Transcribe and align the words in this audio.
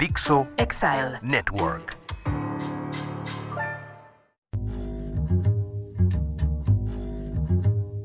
Dixo 0.00 0.48
Exile. 0.56 1.18
Network. 1.20 1.94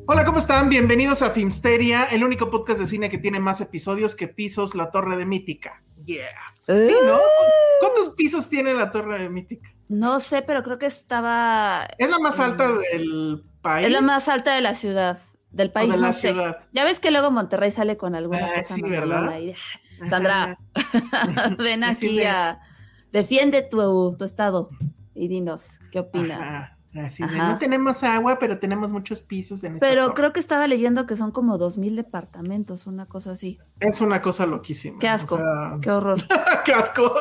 Hola, 0.06 0.26
¿cómo 0.26 0.40
están? 0.40 0.68
Bienvenidos 0.68 1.22
a 1.22 1.30
Filmsteria, 1.30 2.04
el 2.04 2.26
único 2.26 2.52
podcast 2.52 2.82
de 2.82 2.88
cine 2.88 3.10
que 3.10 3.18
tiene 3.18 3.40
más 3.40 3.62
episodios 3.62 4.14
que 4.14 4.28
pisos 4.28 4.76
La 4.76 4.92
Torre 4.92 5.16
de 5.16 5.26
Mítica. 5.26 5.82
Yeah. 6.04 6.28
Sí, 6.68 6.94
¿no? 7.06 7.18
¿Cuántos 7.80 8.14
pisos 8.16 8.50
tiene 8.50 8.74
la 8.74 8.92
Torre 8.92 9.22
de 9.22 9.30
Mítica? 9.30 9.74
No 9.88 10.20
sé, 10.20 10.42
pero 10.42 10.64
creo 10.64 10.78
que 10.78 10.88
estaba. 10.88 11.88
Es 11.98 12.10
la 12.10 12.20
más 12.20 12.42
alta 12.42 12.74
del 12.74 13.42
país. 13.62 13.86
Es 13.86 13.94
la 13.94 14.02
más 14.02 14.28
alta 14.28 14.54
de 14.54 14.60
la 14.60 14.74
ciudad. 14.74 15.18
Del 15.56 15.72
país, 15.72 15.92
de 15.94 16.00
no 16.00 16.12
sé. 16.14 16.32
ciudad. 16.34 16.60
Ya 16.74 16.84
ves 16.84 17.00
que 17.00 17.12
luego 17.12 17.32
Monterrey 17.32 17.72
sale 17.72 17.96
con 17.98 18.14
alguna 18.14 18.46
Ah, 18.46 18.58
cosa 18.58 18.76
sí, 18.76 18.82
¿verdad? 18.82 19.30
"Ah, 19.34 20.08
Sandra, 20.10 20.60
ven 21.58 21.84
aquí 21.84 22.22
a. 22.24 22.60
Defiende 23.12 23.62
tu, 23.62 24.16
tu 24.18 24.26
estado 24.26 24.70
y 25.14 25.28
dinos, 25.30 25.64
¿qué 25.92 26.00
opinas? 26.00 26.42
Ajá. 26.42 26.72
Así 26.98 27.24
de, 27.26 27.38
no 27.38 27.58
tenemos 27.58 28.04
agua, 28.04 28.40
pero 28.40 28.58
tenemos 28.58 28.90
muchos 28.90 29.20
pisos 29.22 29.62
en 29.66 29.74
esta 29.76 29.86
Pero 29.86 30.04
torre. 30.04 30.14
creo 30.16 30.34
que 30.34 30.40
estaba 30.40 30.66
leyendo 30.66 31.06
que 31.06 31.18
son 31.18 31.32
como 31.32 31.58
dos 31.58 31.78
mil 31.78 31.94
departamentos, 31.98 32.88
una 32.88 33.06
cosa 33.06 33.32
así. 33.32 33.60
Es 33.82 34.00
una 34.00 34.22
cosa 34.22 34.46
loquísima. 34.46 34.98
Qué 35.00 35.10
asco, 35.10 35.36
o 35.36 35.38
sea, 35.40 35.78
qué 35.82 35.92
horror. 35.92 36.20
qué 36.64 36.74
asco. 36.74 37.14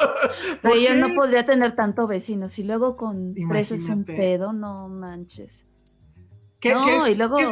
¿Por 0.63 0.79
yo 0.79 0.95
no 0.95 1.13
podría 1.17 1.45
tener 1.45 1.75
tanto 1.75 2.07
vecinos. 2.07 2.57
Y 2.61 2.63
luego 2.65 2.97
con 2.97 3.35
precios 3.49 3.83
un 3.89 3.95
Imagínate. 4.03 4.15
pedo, 4.17 4.53
no 4.53 4.89
manches. 4.89 5.67
¿Qué, 6.61 6.73
No, 6.73 6.85
qué 6.87 6.97
es, 6.97 7.09
y 7.09 7.15
luego- 7.17 7.37
qué 7.39 7.43
es, 7.43 7.51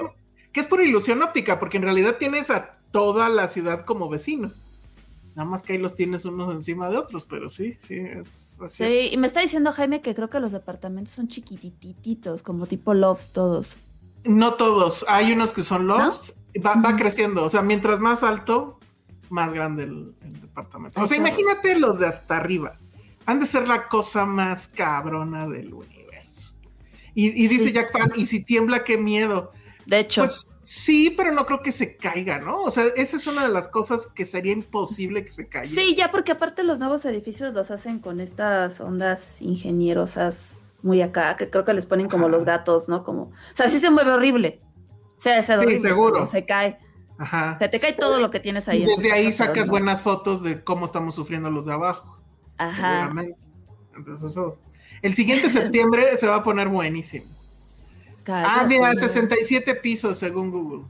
qué 0.53 0.61
es 0.61 0.67
pura 0.67 0.85
ilusión 0.85 1.23
óptica? 1.23 1.59
Porque 1.59 1.77
en 1.79 1.85
realidad 1.85 2.17
tienes 2.19 2.51
a 2.51 2.73
toda 2.91 3.29
la 3.29 3.49
ciudad 3.49 3.85
como 3.85 4.09
vecino. 4.09 4.51
Nada 5.35 5.49
más 5.49 5.63
que 5.63 5.73
ahí 5.73 5.79
los 5.79 5.95
tienes 5.95 6.27
unos 6.27 6.51
encima 6.53 6.91
de 6.91 6.99
otros, 6.99 7.25
pero 7.25 7.49
sí, 7.49 7.75
sí, 7.81 7.95
es 7.97 8.59
así. 8.61 8.85
Sí, 8.85 9.09
y 9.13 9.17
me 9.17 9.27
está 9.27 9.41
diciendo 9.41 9.73
Jaime 9.73 10.03
que 10.03 10.15
creo 10.15 10.29
que 10.29 10.41
los 10.41 10.53
departamentos 10.53 11.15
son 11.15 11.29
chiquitititos, 11.29 12.43
como 12.43 12.67
tipo 12.67 12.93
lofts 12.93 13.33
todos. 13.33 13.79
No 14.25 14.55
todos, 14.55 15.07
hay 15.09 15.33
unos 15.33 15.53
que 15.53 15.63
son 15.63 15.87
lofts, 15.87 16.35
va, 16.65 16.97
creciendo, 16.97 17.45
o 17.45 17.49
sea, 17.49 17.63
mientras 17.63 17.99
más 17.99 18.23
alto, 18.23 18.79
más 19.31 19.55
grande 19.55 19.85
el, 19.85 20.15
el 20.23 20.41
departamento. 20.43 21.01
O 21.01 21.07
sea, 21.07 21.17
imagínate 21.17 21.79
los 21.79 21.99
de 21.99 22.07
hasta 22.07 22.37
arriba. 22.37 22.77
Han 23.25 23.41
de 23.41 23.47
ser 23.47 23.67
la 23.67 23.89
cosa 23.89 24.27
más 24.27 24.69
cabrona 24.69 25.49
del 25.49 25.73
universo. 25.73 26.55
Y, 27.15 27.29
y 27.43 27.49
dice 27.49 27.67
Sí. 27.67 27.73
Jack 27.73 27.93
Fan, 27.93 28.13
y 28.17 28.27
si 28.27 28.45
tiembla, 28.45 28.85
qué 28.85 28.99
miedo. 28.99 29.53
De 29.87 29.99
hecho, 30.01 30.23
Pues 30.23 30.47
sí, 30.63 31.11
pero 31.17 31.33
no 31.33 31.45
creo 31.47 31.63
que 31.63 31.73
se 31.73 31.97
caiga, 31.97 32.39
¿no? 32.39 32.61
O 32.63 32.71
sea, 32.71 32.85
esa 32.97 33.17
es 33.17 33.27
una 33.27 33.47
de 33.47 33.53
las 33.53 33.69
cosas 33.69 34.07
que 34.07 34.25
sería 34.25 34.53
imposible 34.53 35.25
que 35.25 35.31
se 35.31 35.49
caiga. 35.49 35.69
sí, 35.69 35.95
ya 35.97 36.11
porque 36.11 36.33
aparte 36.33 36.63
los 36.63 36.79
nuevos 36.79 37.05
edificios 37.05 37.55
los 37.55 37.71
hacen 37.71 37.99
con 37.99 38.21
estas 38.21 38.81
ondas 38.81 39.43
ingenierosas 39.43 40.73
muy 40.83 41.03
acá, 41.03 41.37
que 41.37 41.51
creo 41.51 41.65
que 41.65 41.75
les 41.75 41.87
ponen 41.87 42.09
como 42.09 42.27
Ajá. 42.27 42.33
los 42.33 42.45
gatos, 42.45 42.89
¿no? 42.89 43.05
Como, 43.05 43.23
o 43.25 43.33
sea, 43.55 43.69
sí 43.69 43.79
se 43.79 43.91
mueve 43.91 44.13
horrible. 44.13 44.61
O 45.19 45.21
sea, 45.21 45.39
es 45.39 45.47
Sí, 45.47 45.79
seguro. 45.79 46.27
Se 46.27 46.45
cae. 46.45 46.79
Ajá. 47.19 47.57
Se 47.59 47.69
te 47.69 47.79
cae 47.79 47.93
todo 47.93 48.19
lo 48.19 48.31
que 48.31 48.41
tienes 48.41 48.69
ahí. 48.69 48.85
Desde 48.85 49.13
ahí 49.13 49.27
casa, 49.27 49.47
sacas 49.47 49.67
no. 49.67 49.73
buenas 49.73 50.03
fotos 50.03 50.43
de 50.43 50.65
cómo 50.65 50.87
estamos 50.87 51.15
sufriendo 51.15 51.51
los 51.51 51.67
de 51.67 51.73
abajo. 51.73 52.19
Ajá. 52.59 53.13
Entonces 53.97 54.31
eso. 54.31 54.59
El 55.03 55.15
siguiente 55.15 55.49
septiembre 55.51 56.17
se 56.17 56.27
va 56.27 56.37
a 56.37 56.43
poner 56.45 56.69
buenísimo. 56.69 57.27
Ah, 58.29 58.65
mira, 58.69 58.93
no. 58.93 58.99
67 59.01 59.75
pisos 59.77 60.19
según 60.19 60.51
Google. 60.51 60.85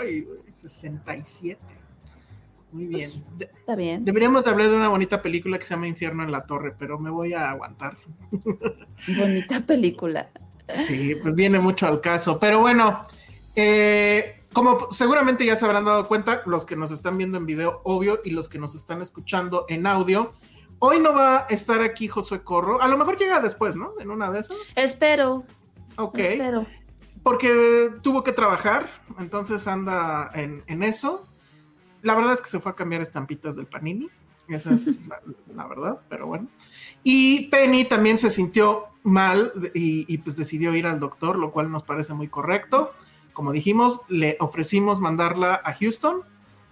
Ay, 0.00 0.22
güey, 0.22 0.40
67. 0.54 1.60
Muy 2.72 2.86
bien. 2.86 3.10
Pues, 3.10 3.38
De- 3.38 3.44
Está 3.58 3.74
bien. 3.76 4.04
deberíamos 4.04 4.44
de 4.44 4.50
hablar 4.50 4.70
de 4.70 4.76
una 4.76 4.88
bonita 4.88 5.20
película 5.20 5.58
que 5.58 5.64
se 5.64 5.74
llama 5.74 5.86
Infierno 5.88 6.22
en 6.22 6.32
la 6.32 6.46
Torre, 6.46 6.74
pero 6.78 6.98
me 6.98 7.10
voy 7.10 7.34
a 7.34 7.50
aguantar. 7.50 7.96
Bonita 9.18 9.60
película. 9.60 10.30
Sí, 10.72 11.14
pues 11.20 11.34
viene 11.34 11.58
mucho 11.58 11.86
al 11.86 12.00
caso. 12.00 12.38
Pero 12.40 12.60
bueno, 12.60 13.02
eh, 13.54 14.42
como 14.54 14.90
seguramente 14.90 15.44
ya 15.44 15.56
se 15.56 15.64
habrán 15.66 15.84
dado 15.84 16.08
cuenta, 16.08 16.42
los 16.46 16.64
que 16.64 16.76
nos 16.76 16.90
están 16.90 17.18
viendo 17.18 17.36
en 17.36 17.44
video, 17.46 17.80
obvio, 17.84 18.18
y 18.24 18.30
los 18.30 18.48
que 18.48 18.58
nos 18.58 18.74
están 18.74 19.02
escuchando 19.02 19.66
en 19.68 19.86
audio, 19.86 20.30
hoy 20.78 20.98
no 20.98 21.12
va 21.12 21.40
a 21.40 21.46
estar 21.48 21.82
aquí 21.82 22.08
Josué 22.08 22.42
Corro. 22.42 22.80
A 22.80 22.88
lo 22.88 22.96
mejor 22.96 23.18
llega 23.18 23.40
después, 23.40 23.76
¿no? 23.76 23.92
En 24.00 24.10
una 24.10 24.30
de 24.30 24.40
esas. 24.40 24.56
Espero. 24.76 25.44
Ok. 25.96 26.18
Espero. 26.18 26.66
Porque 27.22 27.90
tuvo 28.02 28.24
que 28.24 28.32
trabajar, 28.32 28.88
entonces 29.18 29.66
anda 29.68 30.30
en, 30.34 30.62
en 30.66 30.82
eso. 30.82 31.26
La 32.02 32.14
verdad 32.14 32.32
es 32.32 32.40
que 32.40 32.50
se 32.50 32.58
fue 32.58 32.72
a 32.72 32.74
cambiar 32.74 33.00
estampitas 33.00 33.54
del 33.54 33.66
Panini. 33.66 34.08
Esa 34.48 34.74
es 34.74 35.06
la, 35.06 35.20
la 35.54 35.66
verdad, 35.66 36.00
pero 36.08 36.26
bueno. 36.26 36.48
Y 37.04 37.48
Penny 37.48 37.84
también 37.84 38.18
se 38.18 38.30
sintió 38.30 38.86
mal 39.02 39.52
y, 39.74 40.12
y, 40.12 40.18
pues 40.18 40.36
decidió 40.36 40.74
ir 40.74 40.86
al 40.86 41.00
doctor, 41.00 41.36
lo 41.36 41.52
cual 41.52 41.70
nos 41.70 41.82
parece 41.82 42.14
muy 42.14 42.28
correcto. 42.28 42.92
Como 43.34 43.52
dijimos, 43.52 44.02
le 44.08 44.36
ofrecimos 44.40 45.00
mandarla 45.00 45.60
a 45.64 45.74
Houston, 45.74 46.22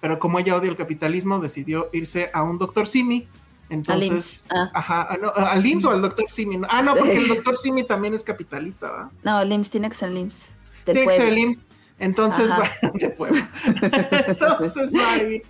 pero 0.01 0.19
como 0.19 0.39
ella 0.39 0.57
odia 0.57 0.71
el 0.71 0.77
capitalismo, 0.77 1.39
decidió 1.41 1.91
irse 1.93 2.31
a 2.33 2.43
un 2.43 2.59
doctor 2.59 2.87
Simi. 2.87 3.29
Entonces, 3.71 4.11
IMSS, 4.11 4.49
ah. 4.53 4.71
ajá, 4.75 5.19
no, 5.23 5.33
al 5.35 5.65
IMSS 5.65 5.85
o 5.85 5.91
al 5.91 6.03
doctor 6.03 6.29
Simi. 6.29 6.61
Ah, 6.69 6.83
no, 6.83 6.97
porque 6.97 7.17
el 7.17 7.29
doctor 7.29 7.57
Simi 7.57 7.85
también 7.85 8.15
es 8.15 8.25
capitalista, 8.25 8.91
¿verdad? 8.91 9.11
No, 9.23 9.45
LIMS 9.45 9.71
tiene 9.71 9.89
que 9.89 9.95
ser 9.95 10.11
LIMS. 10.11 10.57
Del 10.85 10.97
Tiene 10.97 11.09
que 11.09 11.17
ser 11.17 11.29
el 11.29 11.39
IMSS. 11.39 11.59
Entonces 12.01 12.51
Ajá. 12.51 12.69
va 12.83 12.91
de 12.95 13.11
pueblo. 13.11 13.43
Entonces 14.27 14.93
va 14.97 15.13
a 15.13 15.19
ir 15.19 15.43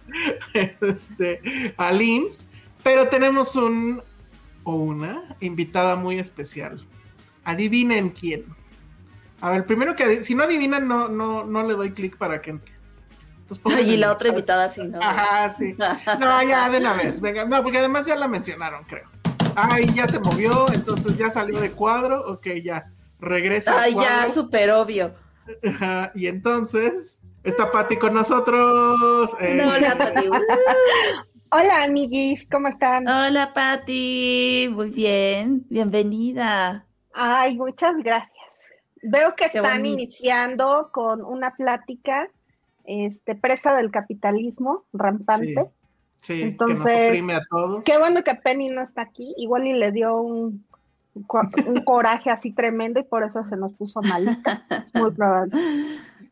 este, 0.80 1.72
al 1.76 2.03
IMSS. 2.03 2.47
Pero 2.82 3.09
tenemos 3.09 3.56
un 3.56 4.03
o 4.64 4.75
una 4.75 5.22
invitada 5.41 5.97
muy 5.97 6.19
especial. 6.19 6.84
Adivinen 7.44 8.10
quién. 8.10 8.44
A 9.41 9.50
ver, 9.50 9.64
primero 9.64 9.97
que 9.97 10.22
si 10.25 10.34
no 10.34 10.44
adivinan, 10.44 10.86
no, 10.86 11.09
no, 11.09 11.44
no 11.44 11.66
le 11.66 11.75
doy 11.75 11.92
clic 11.92 12.16
para 12.16 12.42
que 12.42 12.50
entre. 12.50 12.72
Entonces, 13.56 13.84
Ay, 13.86 13.90
y 13.94 13.96
la 13.96 14.12
otra 14.12 14.28
invitada 14.28 14.68
sí, 14.68 14.86
¿no? 14.86 14.98
Ajá, 15.02 15.48
sí. 15.50 15.74
No, 16.18 16.42
ya 16.42 16.68
de 16.70 16.78
una 16.78 16.94
vez. 16.94 17.20
Venga, 17.20 17.44
no, 17.44 17.62
porque 17.62 17.78
además 17.78 18.06
ya 18.06 18.16
la 18.16 18.28
mencionaron, 18.28 18.84
creo. 18.84 19.08
Ay, 19.56 19.86
ya 19.94 20.06
se 20.06 20.20
movió, 20.20 20.66
entonces 20.72 21.16
ya 21.16 21.28
salió 21.30 21.60
de 21.60 21.72
cuadro. 21.72 22.24
Ok, 22.30 22.47
ya. 22.64 22.92
Regresa. 23.18 23.80
Ay, 23.82 23.94
ya, 23.94 24.28
súper 24.28 24.70
obvio. 24.70 25.14
Ajá, 25.68 26.12
y 26.14 26.26
entonces 26.28 27.20
está 27.42 27.70
Patti 27.72 27.97
con 27.97 28.14
nosotros. 28.14 29.34
eh, 29.41 29.54
No, 29.54 29.70
hola, 29.74 29.96
Pati. 29.98 30.28
Hola, 31.53 31.82
amiguis, 31.84 32.46
¿cómo 32.50 32.68
están? 32.68 33.08
Hola, 33.08 33.53
Pati. 33.53 34.68
Muy 34.72 34.91
bien. 34.91 35.66
Bienvenida. 35.68 36.86
Ay, 37.12 37.56
muchas 37.56 37.94
gracias. 37.98 38.30
Veo 39.03 39.34
que 39.34 39.48
Qué 39.50 39.58
están 39.58 39.78
bonito. 39.78 39.94
iniciando 39.94 40.91
con 40.92 41.22
una 41.24 41.54
plática 41.56 42.28
este, 42.84 43.34
presa 43.34 43.74
del 43.77 43.91
capitalismo 43.91 44.84
rampante. 44.92 45.66
sí, 46.21 46.38
que 46.38 46.44
nos 46.44 46.50
Entonces, 46.50 47.09
oprime 47.09 47.34
a 47.34 47.42
todos. 47.50 47.84
Qué 47.84 47.98
bueno 47.98 48.22
que 48.24 48.34
Penny 48.34 48.68
no 48.68 48.82
está 48.82 49.03
aquí, 49.03 49.34
igual 49.36 49.66
y 49.66 49.72
le 49.74 49.92
dio 49.92 50.16
un, 50.21 50.65
un 51.66 51.84
coraje 51.84 52.30
así 52.30 52.53
tremendo 52.53 53.00
y 53.00 53.04
por 53.04 53.24
eso 53.24 53.44
se 53.47 53.56
nos 53.56 53.72
puso 53.74 54.00
malita. 54.03 54.65
Es 54.71 54.94
muy 54.94 55.10
probable. 55.12 55.53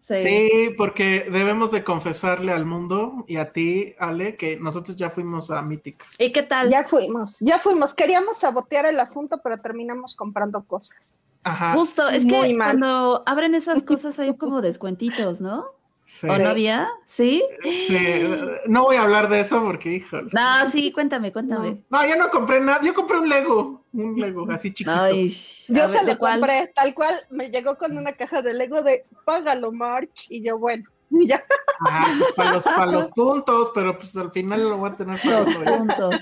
Sí. 0.01 0.17
Sí, 0.23 0.75
porque 0.79 1.29
debemos 1.31 1.71
de 1.71 1.85
confesarle 1.85 2.51
al 2.53 2.65
mundo 2.65 3.27
y 3.29 3.37
a 3.37 3.53
ti, 3.53 3.95
Ale, 3.99 4.37
que 4.37 4.59
nosotros 4.59 4.97
ya 4.97 5.11
fuimos 5.11 5.51
a 5.51 5.61
Mítica. 5.61 6.07
¿Y 6.19 6.33
qué 6.33 6.43
tal? 6.43 6.71
Ya 6.71 6.85
fuimos, 6.85 7.39
ya 7.41 7.59
fuimos. 7.59 7.95
Queríamos 7.95 8.39
sabotear 8.39 8.87
el 8.87 8.99
asunto, 9.01 9.39
pero 9.45 9.59
terminamos 9.59 10.15
comprando 10.15 10.63
cosas. 10.63 10.97
Ajá. 11.43 11.75
Justo, 11.75 12.09
es 12.09 12.25
Muy 12.25 12.49
que 12.49 12.55
mal. 12.55 12.69
cuando 12.69 13.23
abren 13.27 13.55
esas 13.55 13.83
cosas 13.85 14.19
hay 14.19 14.35
como 14.35 14.63
descuentitos, 14.63 15.43
¿no? 15.43 15.67
Sí. 16.11 16.27
¿O 16.27 16.39
no 16.39 16.49
había? 16.49 16.89
¿Sí? 17.05 17.45
Sí, 17.63 18.27
No 18.67 18.85
voy 18.85 18.97
a 18.97 19.03
hablar 19.03 19.29
de 19.29 19.41
eso 19.41 19.63
porque, 19.63 19.93
híjole. 19.93 20.31
No, 20.33 20.67
sí, 20.71 20.91
cuéntame, 20.91 21.33
cuéntame. 21.35 21.83
No, 21.91 22.09
yo 22.09 22.17
no 22.17 22.31
compré 22.31 22.61
nada. 22.61 22.81
Yo 22.83 22.95
compré 22.95 23.19
un 23.19 23.29
Lego. 23.29 23.85
Un 23.93 24.19
Lego 24.19 24.51
así 24.51 24.73
chiquito. 24.73 24.91
Ay, 24.99 25.29
Yo 25.69 25.87
ver, 25.87 25.99
se 25.99 26.07
¿de 26.07 26.13
lo 26.15 26.19
cuál? 26.19 26.41
compré, 26.41 26.73
tal 26.75 26.95
cual, 26.95 27.15
me 27.29 27.51
llegó 27.51 27.77
con 27.77 27.97
una 27.99 28.13
caja 28.15 28.41
de 28.41 28.55
Lego 28.55 28.83
de 28.83 29.05
págalo, 29.27 29.71
March, 29.71 30.29
y 30.31 30.43
yo, 30.43 30.59
bueno, 30.59 30.85
ya. 31.11 31.45
Ajá, 31.81 32.07
pues, 32.19 32.33
para, 32.33 32.53
los, 32.53 32.65
para 32.65 32.87
los 32.87 33.07
puntos, 33.09 33.71
pero 33.75 33.99
pues 33.99 34.17
al 34.17 34.33
final 34.33 34.67
lo 34.67 34.79
voy 34.79 34.91
a 34.91 34.97
tener 34.97 35.21
para 35.21 35.41
Los 35.41 35.55
puntos. 35.55 36.15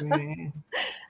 Sí. 0.00 0.52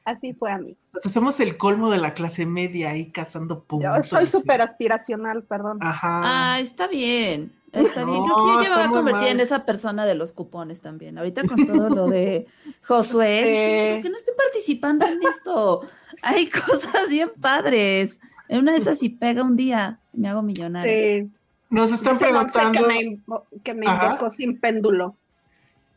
Así 0.06 0.32
fue, 0.34 0.52
amigos. 0.52 0.78
O 0.94 1.00
sea, 1.00 1.10
somos 1.12 1.40
el 1.40 1.56
colmo 1.56 1.90
de 1.90 1.98
la 1.98 2.14
clase 2.14 2.46
media 2.46 2.90
ahí 2.90 3.10
cazando 3.10 3.64
puntos. 3.64 3.90
Yo 3.96 4.02
soy 4.04 4.26
súper 4.26 4.62
aspiracional, 4.62 5.42
perdón. 5.42 5.78
Ajá. 5.82 6.20
Ah, 6.54 6.60
está 6.60 6.86
bien. 6.86 7.52
Está 7.72 8.04
bien. 8.04 8.22
Creo 8.22 8.36
No, 8.36 8.46
que 8.46 8.52
yo 8.52 8.62
ya 8.62 8.70
me 8.70 8.76
voy 8.76 8.84
a 8.84 8.90
convertir 8.90 9.28
en 9.28 9.40
esa 9.40 9.66
persona 9.66 10.06
de 10.06 10.14
los 10.14 10.30
cupones 10.32 10.80
también. 10.80 11.18
Ahorita 11.18 11.42
con 11.42 11.66
todo 11.66 11.88
lo 11.90 12.06
de 12.06 12.46
Josué, 12.86 13.42
dije. 13.42 13.92
¿por 13.94 14.02
qué 14.04 14.10
no 14.10 14.16
estoy 14.16 14.34
participando 14.36 15.04
en 15.06 15.18
esto? 15.24 15.82
Hay 16.22 16.46
cosas 16.66 17.08
bien 17.10 17.32
padres. 17.40 18.20
En 18.48 18.60
una 18.60 18.72
de 18.72 18.78
esas 18.78 19.00
si 19.00 19.08
pega 19.08 19.42
un 19.42 19.56
día, 19.56 19.98
me 20.12 20.28
hago 20.28 20.40
millonario. 20.40 21.24
Sí. 21.26 21.30
Nos 21.68 21.90
están 21.90 22.12
Dice 22.14 22.26
preguntando. 22.26 22.86
que 22.86 22.86
me, 22.86 23.20
que 23.64 23.74
me 23.74 23.86
invocó 23.86 24.30
sin 24.30 24.60
péndulo. 24.60 25.16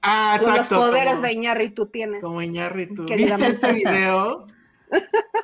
Ah, 0.02 0.38
Con 0.40 0.50
los 0.50 0.58
exacto. 0.60 0.76
poderes 0.86 1.14
como, 1.16 1.22
de 1.28 1.34
Iñárritu 1.34 1.86
tienes. 1.88 2.22
como. 2.22 2.40
Querida 2.40 3.38
¿Viste 3.38 3.48
ese 3.48 3.72
video? 3.74 4.48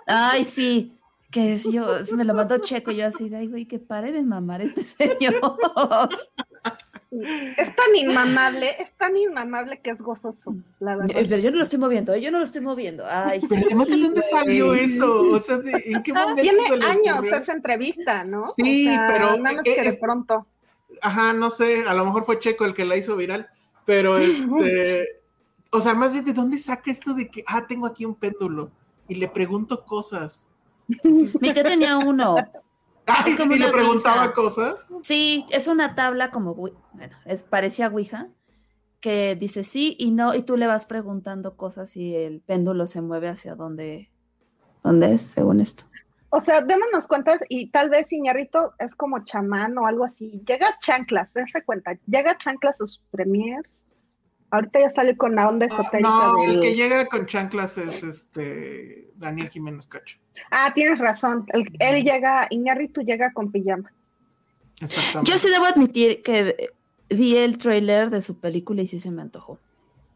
Ay, 0.08 0.44
sí. 0.44 0.92
Que 1.32 1.54
es 1.54 1.70
yo, 1.70 1.86
me 2.16 2.24
lo 2.24 2.34
mandó 2.34 2.58
Checo, 2.60 2.92
yo 2.92 3.08
así 3.08 3.28
de, 3.28 3.36
ay, 3.38 3.48
güey, 3.48 3.66
que 3.66 3.78
pare 3.80 4.14
de 4.14 4.24
mamar 4.24 4.62
este 4.62 4.84
señor. 4.84 5.36
Es 7.58 7.76
tan 7.76 7.96
inmamable, 7.96 8.70
es 8.80 8.92
tan 8.94 9.16
inmamable 9.16 9.80
que 9.82 9.92
es 9.92 9.98
gozoso, 10.00 10.56
la 10.80 10.96
verdad. 10.98 11.18
Eh, 11.18 11.26
Pero 11.30 11.42
yo 11.42 11.52
no 11.52 11.58
lo 11.58 11.64
estoy 11.64 11.80
moviendo, 11.80 12.16
yo 12.18 12.32
no 12.32 12.40
lo 12.40 12.44
estoy 12.44 12.62
moviendo. 12.62 13.06
Ay, 13.10 13.40
Pero 13.48 13.62
además, 13.66 13.88
¿de 13.88 13.94
sí, 13.96 14.02
dónde 14.02 14.22
salió 14.22 14.74
eso? 14.74 15.32
O 15.32 15.40
sea, 15.40 15.58
¿de- 15.58 15.84
¿en 15.86 16.04
qué 16.04 16.14
momento 16.14 16.42
Tiene 16.42 16.68
se 16.68 16.86
años 16.86 17.26
esa 17.26 17.54
entrevista, 17.54 18.24
¿no? 18.26 18.44
Sí, 18.56 18.88
O 18.88 18.92
sea, 18.92 19.08
pero 19.08 19.26
Nada 19.38 19.56
más 19.58 19.66
es- 19.66 19.76
que 19.76 19.82
de 19.82 19.90
es- 19.90 19.98
pronto. 19.98 20.46
Ajá, 21.02 21.34
no 21.34 21.50
sé, 21.50 21.84
a 21.88 21.94
lo 21.94 22.06
mejor 22.06 22.26
fue 22.26 22.40
Checo 22.40 22.66
el 22.66 22.74
que 22.74 22.86
la 22.86 22.96
hizo 22.98 23.16
viral, 23.18 23.50
pero 23.86 24.18
este, 24.20 25.22
o 25.72 25.82
sea, 25.82 25.94
más 25.94 26.12
bien, 26.14 26.26
¿de 26.26 26.34
dónde 26.34 26.58
saca 26.58 26.92
esto 26.92 27.14
de 27.14 27.30
que, 27.30 27.44
ah, 27.48 27.66
tengo 27.68 27.86
aquí 27.86 28.06
un 28.06 28.16
péndulo 28.16 28.72
y 29.08 29.16
le 29.16 29.28
pregunto 29.28 29.86
cosas? 29.86 30.48
Mi 31.04 31.54
tío 31.54 31.64
tenía 31.64 31.98
uno. 31.98 32.36
Ay, 33.06 33.32
Es 33.32 33.38
como 33.38 33.54
y 33.54 33.60
le 33.60 33.72
preguntaba 33.72 34.22
ouija. 34.22 34.34
cosas. 34.34 34.88
Sí, 35.02 35.46
es 35.50 35.68
una 35.68 35.96
tabla 35.96 36.32
como, 36.32 36.56
bueno, 36.56 36.76
es, 37.26 37.44
parecía 37.44 37.88
Ouija, 37.88 38.30
que 39.00 39.36
dice 39.36 39.64
sí 39.64 39.96
y 40.00 40.12
no, 40.12 40.34
y 40.34 40.42
tú 40.42 40.58
le 40.58 40.66
vas 40.66 40.88
preguntando 40.88 41.56
cosas 41.56 41.96
y 41.96 42.16
el 42.16 42.42
péndulo 42.42 42.88
se 42.88 43.02
mueve 43.02 43.30
hacia 43.30 43.54
donde, 43.56 44.10
donde 44.84 45.14
es, 45.14 45.22
según 45.22 45.60
esto. 45.60 45.86
O 46.38 46.42
sea, 46.44 46.62
démonos 46.62 47.08
cuenta, 47.08 47.40
y 47.48 47.70
tal 47.70 47.90
vez 47.90 48.12
Iñarrito 48.12 48.74
es 48.80 48.94
como 48.94 49.24
chamán 49.24 49.78
o 49.78 49.88
algo 49.88 50.04
así. 50.04 50.42
Llega 50.46 50.68
a 50.68 50.80
chanclas, 50.80 51.34
dense 51.34 51.64
cuenta, 51.64 51.98
llega 52.08 52.32
a 52.32 52.38
chanclas 52.38 52.76
a 52.76 52.78
sus 52.80 53.00
premiers. 53.10 53.70
Ahorita 54.52 54.82
ya 54.82 54.90
sale 54.90 55.16
con 55.16 55.34
la 55.36 55.48
onda 55.48 55.66
esotérica 55.66 56.10
No, 56.10 56.36
del... 56.42 56.56
el 56.56 56.62
que 56.62 56.76
llega 56.76 57.06
con 57.06 57.26
chanclas 57.26 57.78
es 57.78 58.04
este 58.04 59.12
Daniel 59.16 59.50
Jiménez 59.50 59.88
Cacho. 59.88 60.18
Ah, 60.52 60.72
tienes 60.76 61.00
razón. 61.00 61.46
El- 61.54 61.74
él 61.80 62.04
llega, 62.04 62.48
Iñarritu 62.50 63.02
llega 63.02 63.32
con 63.32 63.52
pijama. 63.52 63.92
Exactamente. 64.82 65.32
Yo 65.32 65.38
sí 65.38 65.50
debo 65.50 65.66
admitir 65.66 66.22
que 66.22 66.70
vi 67.10 67.38
el 67.38 67.58
tráiler 67.58 68.10
de 68.10 68.22
su 68.22 68.40
película 68.42 68.82
y 68.82 68.88
sí 68.88 69.00
se 69.00 69.10
me 69.10 69.22
antojó. 69.22 69.58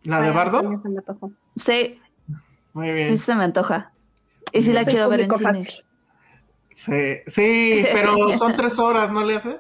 ¿La 0.04 0.22
de 0.22 0.28
Ah, 0.30 0.34
Bardo? 0.34 0.62
también 0.62 0.82
se 0.84 0.90
me 0.90 0.98
antojó. 0.98 1.32
Sí, 1.56 2.02
Muy 2.74 2.92
bien. 2.92 3.08
sí 3.08 3.18
se 3.18 3.36
me 3.36 3.46
antoja. 3.46 3.94
Y 4.52 4.62
sí 4.62 4.74
la 4.74 4.84
quiero 4.84 5.08
ver 5.10 5.22
en 5.22 5.32
cine. 5.32 5.68
Sí, 6.72 7.18
sí, 7.28 7.84
pero 7.92 8.32
son 8.34 8.56
tres 8.56 8.78
horas, 8.80 9.12
¿no 9.12 9.24
le 9.24 9.36
hace? 9.36 9.60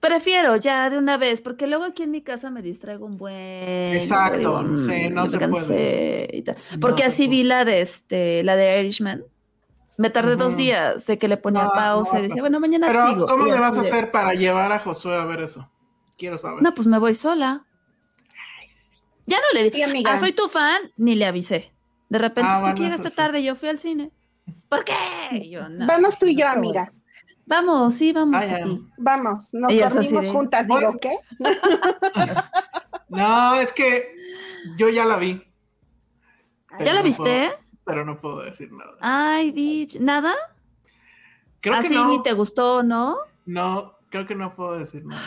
Prefiero 0.00 0.56
ya 0.56 0.88
de 0.88 0.96
una 0.96 1.18
vez, 1.18 1.40
porque 1.42 1.66
luego 1.66 1.84
aquí 1.84 2.02
en 2.04 2.10
mi 2.10 2.22
casa 2.22 2.50
me 2.50 2.62
distraigo 2.62 3.04
un 3.04 3.18
buen. 3.18 3.92
Exacto, 3.92 4.38
digo, 4.38 4.76
sí, 4.76 5.10
mm, 5.10 5.14
no 5.14 5.22
me 5.22 5.28
se 5.28 5.38
cansé 5.38 5.66
puede. 5.66 6.36
y 6.38 6.42
tal. 6.42 6.56
No 6.72 6.80
Porque 6.80 7.04
así 7.04 7.28
vi 7.28 7.42
la 7.44 7.64
de 7.64 7.82
este, 7.82 8.42
la 8.42 8.56
de 8.56 8.80
Irishman. 8.80 9.24
Me 9.98 10.08
tardé 10.08 10.36
dos 10.36 10.56
días 10.56 11.06
de 11.06 11.18
que 11.18 11.28
le 11.28 11.36
ponía 11.36 11.64
No, 11.64 11.72
pausa 11.72 12.14
no, 12.14 12.20
y 12.20 12.22
decía, 12.22 12.40
bueno, 12.40 12.58
mañana 12.60 12.86
Pero, 12.86 13.10
sigo. 13.10 13.26
¿cómo 13.26 13.44
le 13.44 13.58
vas 13.58 13.76
a 13.76 13.82
de, 13.82 13.88
hacer 13.88 14.10
para 14.10 14.32
llevar 14.32 14.72
a 14.72 14.78
Josué 14.78 15.14
a 15.16 15.26
ver 15.26 15.40
eso? 15.42 15.70
Quiero 16.16 16.38
saber. 16.38 16.62
No, 16.62 16.72
pues 16.74 16.86
me 16.86 16.98
voy 16.98 17.12
sola. 17.12 17.66
Ya 19.26 19.36
no 19.38 19.44
le 19.52 19.64
Sí, 19.64 19.70
dije, 19.70 19.84
amiga. 19.84 20.12
ah, 20.12 20.16
soy 20.16 20.32
tu 20.32 20.48
fan, 20.48 20.80
ni 20.96 21.14
le 21.14 21.26
avisé. 21.26 21.72
De 22.08 22.18
repente, 22.18 22.48
Ah, 22.50 22.54
¿por 22.54 22.60
bueno, 22.60 22.74
qué 22.76 22.82
llegaste 22.84 23.10
sí. 23.10 23.16
tarde? 23.16 23.42
Yo 23.42 23.54
fui 23.54 23.68
al 23.68 23.78
cine. 23.78 24.10
¿Por 24.68 24.84
qué? 24.84 24.94
Y 25.32 25.50
yo, 25.50 25.68
no, 25.68 25.86
Vamos 25.86 26.18
tú 26.18 26.26
y 26.26 26.36
yo, 26.36 26.46
no, 26.46 26.54
¿cómo 26.54 26.66
amiga. 26.68 26.88
Vamos, 27.46 27.94
sí, 27.94 28.12
vamos 28.12 28.40
Ah. 28.42 28.66
Vamos, 28.96 29.48
nos 29.52 29.72
Ella 29.72 29.88
es 29.88 29.96
así 29.96 30.08
dormimos 30.14 30.26
de- 30.26 30.32
juntas. 30.32 30.66
Digo, 30.68 30.96
¿qué? 31.00 31.16
No, 33.08 33.54
es 33.56 33.72
que 33.72 34.14
yo 34.76 34.88
ya 34.88 35.04
la 35.04 35.16
vi. 35.16 35.42
pero 36.70 36.84
¿Ya 36.84 36.92
la 36.92 37.00
no 37.00 37.04
viste? 37.04 37.22
puedo- 37.22 37.58
pero 37.84 38.04
no 38.04 38.16
puedo 38.16 38.42
decir 38.42 38.70
nada. 38.72 38.92
Ay, 39.00 39.50
bitch. 39.50 39.98
¿Nada? 39.98 40.32
Creo 41.60 41.74
que 41.80 41.86
Así 41.86 41.94
no. 41.94 42.08
ni 42.08 42.22
te 42.22 42.32
gustó, 42.34 42.82
¿no? 42.84 43.16
No, 43.46 43.94
creo 44.10 44.26
que 44.26 44.34
no 44.36 44.54
puedo 44.54 44.78
decir 44.78 45.04
nada. 45.04 45.20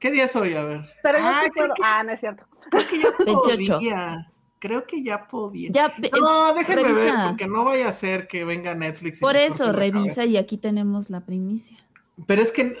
¿Qué 0.00 0.10
día 0.10 0.24
es 0.24 0.34
hoy? 0.36 0.54
A 0.54 0.64
ver. 0.64 0.90
Pero 1.02 1.18
yo 1.18 1.24
Ah, 1.26 1.40
sí 1.44 1.50
creo 1.50 1.66
puedo. 1.66 1.74
que, 1.74 1.82
Ah, 1.84 2.02
no 2.02 2.10
es 2.12 2.20
cierto. 2.20 2.44
creo 2.70 2.88
que 2.88 2.98
ya 2.98 3.08
28. 3.24 3.74
podía. 3.74 4.32
Creo 4.64 4.86
que 4.86 5.02
ya 5.02 5.28
podía. 5.28 5.68
Ya, 5.70 5.92
No, 6.18 6.54
déjenme 6.54 6.84
ver, 6.84 6.94
revisa. 6.94 7.26
porque 7.28 7.46
no 7.46 7.66
vaya 7.66 7.88
a 7.88 7.92
ser 7.92 8.26
que 8.26 8.46
venga 8.46 8.74
Netflix. 8.74 9.18
y 9.18 9.20
Por 9.20 9.36
eso, 9.36 9.72
revisa 9.74 10.24
y 10.24 10.38
aquí 10.38 10.56
tenemos 10.56 11.10
la 11.10 11.20
primicia. 11.20 11.76
Pero 12.26 12.40
es 12.40 12.50
que, 12.50 12.74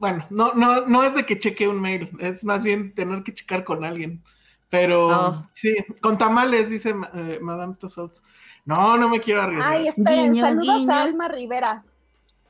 bueno, 0.00 0.26
no, 0.30 0.52
no, 0.54 0.84
no 0.86 1.04
es 1.04 1.14
de 1.14 1.24
que 1.24 1.38
cheque 1.38 1.68
un 1.68 1.80
mail, 1.80 2.10
es 2.18 2.42
más 2.42 2.64
bien 2.64 2.92
tener 2.92 3.22
que 3.22 3.32
checar 3.32 3.62
con 3.62 3.84
alguien. 3.84 4.20
Pero 4.68 5.06
Oh. 5.06 5.46
sí, 5.52 5.76
con 6.00 6.18
tamales, 6.18 6.70
dice 6.70 6.92
eh, 7.14 7.38
Madame 7.40 7.76
Tussauds. 7.76 8.20
No, 8.64 8.96
no 8.96 9.08
me 9.08 9.20
quiero 9.20 9.40
arriesgar. 9.40 9.72
Ay, 9.74 9.86
esperen, 9.86 10.32
Guiño, 10.32 10.44
saludos 10.44 10.76
guiño. 10.76 10.92
a 10.92 11.02
Alma 11.04 11.28
Rivera. 11.28 11.84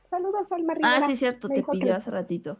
Saludos 0.08 0.50
a 0.50 0.54
Alma 0.54 0.72
Rivera. 0.72 0.96
Ah, 0.96 1.02
sí, 1.02 1.14
cierto, 1.14 1.48
Me 1.48 1.56
te 1.56 1.62
que- 1.62 1.72
pilló 1.72 1.94
hace 1.94 2.10
ratito. 2.10 2.58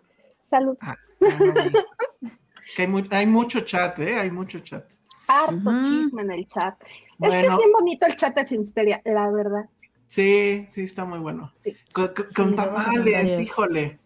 Salud. 0.50 0.76
Ah, 0.83 0.95
es 1.21 2.73
que 2.76 2.83
hay, 2.83 2.88
mu- 2.88 3.09
hay 3.11 3.26
mucho 3.26 3.61
chat, 3.61 3.99
¿eh? 4.00 4.21
Hay 4.21 4.31
mucho 4.31 4.59
chat. 4.59 4.85
Harto 5.29 5.83
chisme 5.83 6.23
en 6.23 6.33
el 6.33 6.47
chat. 6.47 6.75
Es 7.21 7.31
que 7.31 7.41
es 7.41 7.57
bien 7.57 7.73
bonito 7.73 8.07
el 8.07 8.17
chat 8.17 8.35
de 8.35 8.47
Filmsteria, 8.47 9.01
la 9.05 9.31
verdad. 9.31 9.69
Sí, 10.09 10.67
sí, 10.71 10.83
está 10.83 11.05
muy 11.05 11.19
bueno. 11.19 11.53
Sí. 11.63 11.77
Con, 11.93 12.09
con- 12.09 12.27
Sí, 12.29 12.35
con 12.35 12.57
tamales, 12.57 13.39
híjole. 13.39 14.01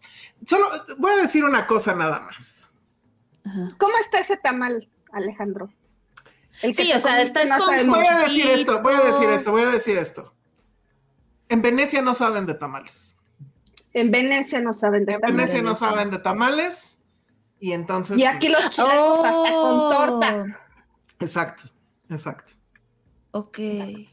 Solo 0.45 0.67
voy 0.97 1.13
a 1.13 1.17
decir 1.17 1.45
una 1.45 1.65
cosa 1.65 1.95
nada 1.95 2.19
más. 2.19 2.73
Ajá. 3.45 3.69
¿Cómo 3.77 3.93
está 4.01 4.19
ese 4.19 4.35
tamal, 4.37 4.89
Alejandro? 5.11 5.71
El 6.61 6.75
que 6.75 6.83
Sí, 6.83 6.91
o 6.93 6.99
sea, 6.99 7.21
está 7.21 7.45
no 7.45 7.57
sabemos. 7.57 7.97
Voy 7.97 8.07
a 8.07 8.19
decir 8.19 8.47
esto, 8.47 8.81
voy 8.81 8.93
a 8.93 9.01
decir 9.01 9.29
esto, 9.29 9.51
voy 9.51 9.61
a 9.63 9.69
decir 9.69 9.97
esto. 9.97 10.33
En 11.49 11.61
Venecia 11.61 12.01
no 12.01 12.13
saben 12.15 12.45
de 12.45 12.55
tamales. 12.55 13.15
En 13.93 14.11
Venecia 14.11 14.59
no 14.61 14.73
saben 14.73 15.05
de 15.05 15.13
En 15.13 15.21
tamales. 15.21 15.37
Venecia 15.37 15.61
no 15.61 15.75
saben 15.75 16.09
de 16.09 16.17
tamales. 16.19 17.01
Y 17.59 17.71
entonces. 17.71 18.17
Y 18.17 18.25
aquí 18.25 18.49
pues, 18.49 18.61
los 18.63 18.69
chilangos 18.71 19.19
hasta 19.25 19.31
con 19.31 19.49
Oh, 19.51 19.89
torta. 19.89 20.59
Exacto, 21.23 21.63
exacto. 22.09 22.53
Ok, 23.31 23.57
Sí. 23.57 24.07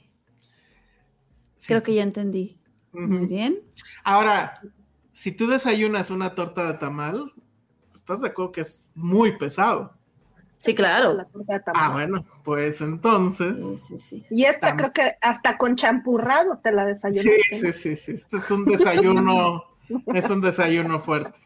creo 1.66 1.82
que 1.82 1.94
ya 1.94 2.02
entendí. 2.02 2.58
Muy 2.92 3.26
bien. 3.26 3.58
Ahora, 4.02 4.60
si 5.12 5.32
tú 5.32 5.46
desayunas 5.46 6.10
una 6.10 6.34
torta 6.34 6.66
de 6.72 6.78
tamal, 6.78 7.32
¿estás 7.94 8.20
de 8.22 8.28
acuerdo 8.28 8.52
que 8.52 8.62
es 8.62 8.88
muy 8.94 9.36
pesado? 9.36 9.94
Sí, 10.56 10.74
claro. 10.74 11.12
La 11.14 11.24
torta 11.26 11.54
de 11.54 11.60
tamal. 11.60 11.82
Ah, 11.84 11.92
bueno, 11.92 12.24
pues 12.44 12.80
entonces. 12.80 13.56
Sí, 13.58 13.76
sí, 13.78 13.98
sí. 13.98 14.26
Y 14.30 14.44
esta 14.44 14.72
Tam- 14.72 14.76
creo 14.76 14.92
que 14.92 15.16
hasta 15.20 15.56
con 15.58 15.76
champurrado 15.76 16.58
te 16.58 16.72
la 16.72 16.82
Sí, 16.84 16.88
desayunaste. 17.08 17.42
sí, 17.50 17.72
sí, 17.72 17.96
sí. 17.96 18.12
Este 18.12 18.36
es 18.38 18.50
un 18.50 18.64
desayuno, 18.64 19.64
es 20.14 20.28
un 20.30 20.40
desayuno 20.40 20.98
fuerte. 20.98 21.38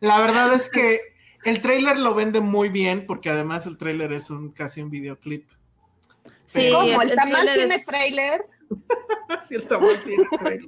La 0.00 0.18
verdad 0.20 0.52
es 0.54 0.68
que 0.70 1.00
el 1.44 1.60
tráiler 1.60 1.98
lo 1.98 2.14
vende 2.14 2.40
muy 2.40 2.68
bien, 2.68 3.06
porque 3.06 3.30
además 3.30 3.66
el 3.66 3.76
tráiler 3.78 4.12
es 4.12 4.30
un 4.30 4.50
casi 4.50 4.80
un 4.82 4.90
videoclip. 4.90 5.48
Sí, 6.44 6.70
¿Cómo? 6.72 7.02
¿El, 7.02 7.10
el 7.10 7.16
tamal 7.16 7.48
tiene 7.54 7.74
es- 7.74 7.86
tráiler? 7.86 8.44
Sí, 9.46 9.54
el 9.54 9.66
tamal 9.66 9.96
tiene 10.04 10.24
trailer. 10.38 10.66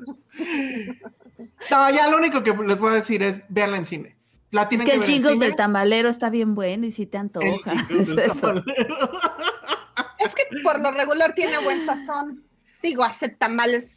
No, 1.70 1.90
ya 1.90 2.08
lo 2.08 2.16
único 2.18 2.42
que 2.42 2.52
les 2.54 2.78
voy 2.78 2.90
a 2.92 2.94
decir 2.94 3.22
es 3.22 3.42
véanla 3.48 3.78
en 3.78 3.84
cine. 3.86 4.16
La 4.50 4.62
Es 4.62 4.68
que 4.68 4.92
el 4.92 5.00
ver 5.00 5.08
en 5.08 5.14
jingle 5.14 5.32
cine. 5.32 5.46
del 5.46 5.56
tamalero 5.56 6.08
está 6.08 6.28
bien 6.30 6.54
bueno 6.54 6.86
y 6.86 6.90
si 6.90 7.06
te 7.06 7.16
antoja. 7.18 7.72
Es 7.90 8.10
eso. 8.10 8.54
Es 10.18 10.34
que 10.34 10.42
por 10.62 10.80
lo 10.80 10.90
regular 10.92 11.34
tiene 11.34 11.58
buen 11.64 11.84
sazón. 11.86 12.44
Digo, 12.82 13.04
hace 13.04 13.28
tamales 13.30 13.96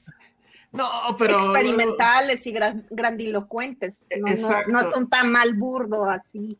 No, 0.73 0.89
pero. 1.17 1.37
experimentales 1.39 2.45
y 2.47 2.51
gran- 2.51 2.85
grandilocuentes. 2.89 3.93
No, 4.19 4.27
no- 4.49 4.57
no 4.67 4.89
es 4.89 4.97
un 4.97 5.09
tamal 5.09 5.53
burdo 5.55 6.05
así. 6.09 6.57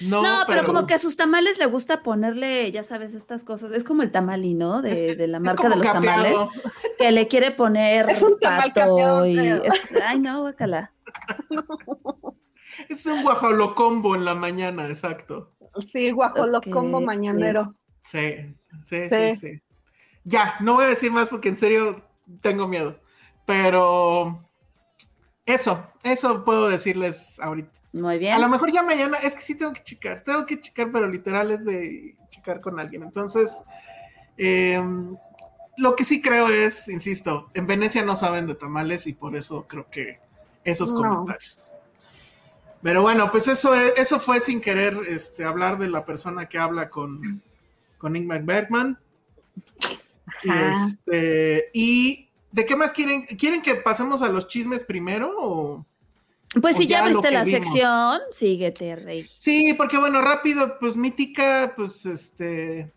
No, 0.00 0.22
No, 0.22 0.44
pero, 0.46 0.64
como 0.64 0.86
que 0.86 0.94
a 0.94 0.98
sus 0.98 1.16
tamales 1.16 1.58
le 1.58 1.66
gusta 1.66 2.02
ponerle, 2.04 2.70
ya 2.70 2.82
sabes, 2.84 3.14
estas 3.14 3.42
cosas. 3.42 3.72
Es 3.72 3.82
como 3.82 4.02
el 4.02 4.12
tamali, 4.12 4.54
¿no? 4.54 4.80
De, 4.82 5.16
de 5.16 5.26
la 5.26 5.40
marca 5.40 5.68
de 5.68 5.76
los 5.76 5.84
capeado. 5.86 6.24
tamales. 6.50 6.62
Que 6.98 7.10
le 7.10 7.26
quiere 7.26 7.50
poner 7.50 8.06
Es 8.10 8.22
un 8.22 8.38
tamal 8.38 8.72
pato 8.74 8.90
capeado, 8.90 9.26
y. 9.26 9.38
es- 9.38 10.00
ay, 10.04 10.20
no, 10.20 10.42
guacala. 10.42 10.92
Es 12.88 13.06
un 13.06 13.22
guajolocombo 13.22 14.14
en 14.14 14.24
la 14.24 14.34
mañana, 14.34 14.86
exacto. 14.86 15.52
Sí, 15.92 16.10
guajolocombo 16.10 17.00
mañanero. 17.00 17.74
Sí, 18.02 18.34
sí, 18.84 19.08
sí, 19.08 19.30
Sí. 19.32 19.36
sí. 19.36 19.62
Ya, 20.24 20.56
no 20.60 20.74
voy 20.74 20.84
a 20.84 20.88
decir 20.88 21.10
más 21.10 21.28
porque 21.28 21.48
en 21.48 21.56
serio 21.56 22.04
tengo 22.40 22.68
miedo. 22.68 23.00
Pero 23.48 24.44
eso, 25.46 25.82
eso 26.02 26.44
puedo 26.44 26.68
decirles 26.68 27.40
ahorita. 27.40 27.70
Muy 27.94 28.18
bien. 28.18 28.34
A 28.34 28.38
lo 28.38 28.46
mejor 28.50 28.70
ya 28.70 28.82
mañana, 28.82 29.16
es 29.16 29.34
que 29.34 29.40
sí 29.40 29.54
tengo 29.54 29.72
que 29.72 29.82
checar, 29.82 30.20
tengo 30.20 30.44
que 30.44 30.60
checar, 30.60 30.92
pero 30.92 31.08
literal 31.08 31.50
es 31.50 31.64
de 31.64 32.14
checar 32.28 32.60
con 32.60 32.78
alguien. 32.78 33.04
Entonces, 33.04 33.64
eh, 34.36 34.78
lo 35.78 35.96
que 35.96 36.04
sí 36.04 36.20
creo 36.20 36.50
es, 36.50 36.88
insisto, 36.88 37.48
en 37.54 37.66
Venecia 37.66 38.04
no 38.04 38.16
saben 38.16 38.46
de 38.46 38.54
tamales 38.54 39.06
y 39.06 39.14
por 39.14 39.34
eso 39.34 39.66
creo 39.66 39.88
que 39.88 40.18
esos 40.64 40.92
No. 40.92 40.98
comentarios. 41.00 41.72
Pero 42.82 43.00
bueno, 43.00 43.30
pues 43.30 43.48
eso, 43.48 43.74
es- 43.74 43.94
eso 43.96 44.20
fue 44.20 44.40
sin 44.40 44.60
querer 44.60 44.94
este, 45.08 45.44
hablar 45.44 45.78
de 45.78 45.88
la 45.88 46.04
persona 46.04 46.46
que 46.50 46.58
habla 46.58 46.90
con, 46.90 47.42
con 47.96 48.14
Ingmar 48.14 48.42
Bergman. 48.42 48.98
Y, 50.44 50.50
Ajá. 50.50 50.68
este, 50.86 51.70
y 51.72 52.27
¿de 52.52 52.66
qué 52.66 52.76
más 52.76 52.92
quieren? 52.92 53.26
¿Quieren 53.26 53.62
que 53.62 53.74
pasemos 53.74 54.22
a 54.22 54.28
los 54.28 54.48
chismes 54.48 54.84
primero? 54.84 55.32
O? 55.36 55.86
Pues 56.60 56.76
o 56.76 56.78
si 56.78 56.86
ya 56.86 57.08
ya 57.08 57.20
que 57.20 57.30
la 57.30 57.44
vimos. 57.44 57.64
sección, 57.64 58.20
síguete, 58.30 58.96
Rey. 58.96 59.26
Sí, 59.38 59.74
porque 59.74 59.98
bueno, 59.98 60.22
rápido, 60.22 60.78
pues 60.78 60.96
Mítica, 60.96 61.74
pues 61.76 62.06
este. 62.06 62.92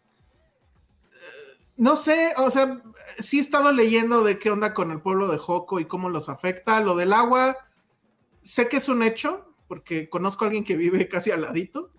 No 1.77 1.95
sé, 1.95 2.33
o 2.37 2.49
sea, 2.51 2.81
sí 3.17 3.39
he 3.39 3.41
estado 3.41 3.71
leyendo 3.71 4.23
de 4.23 4.37
qué 4.39 4.51
onda 4.51 4.73
con 4.73 4.91
el 4.91 5.01
pueblo 5.01 5.27
de 5.27 5.37
Joco 5.37 5.79
y 5.79 5.85
cómo 5.85 6.09
los 6.09 6.29
afecta. 6.29 6.79
Lo 6.81 6.95
del 6.95 7.11
agua, 7.11 7.57
sé 8.43 8.67
que 8.67 8.77
es 8.77 8.87
un 8.87 9.01
hecho, 9.03 9.55
porque 9.67 10.09
conozco 10.09 10.45
a 10.45 10.47
alguien 10.47 10.63
que 10.63 10.75
vive 10.75 11.07
casi 11.07 11.31
al 11.31 11.41
ladito 11.41 11.91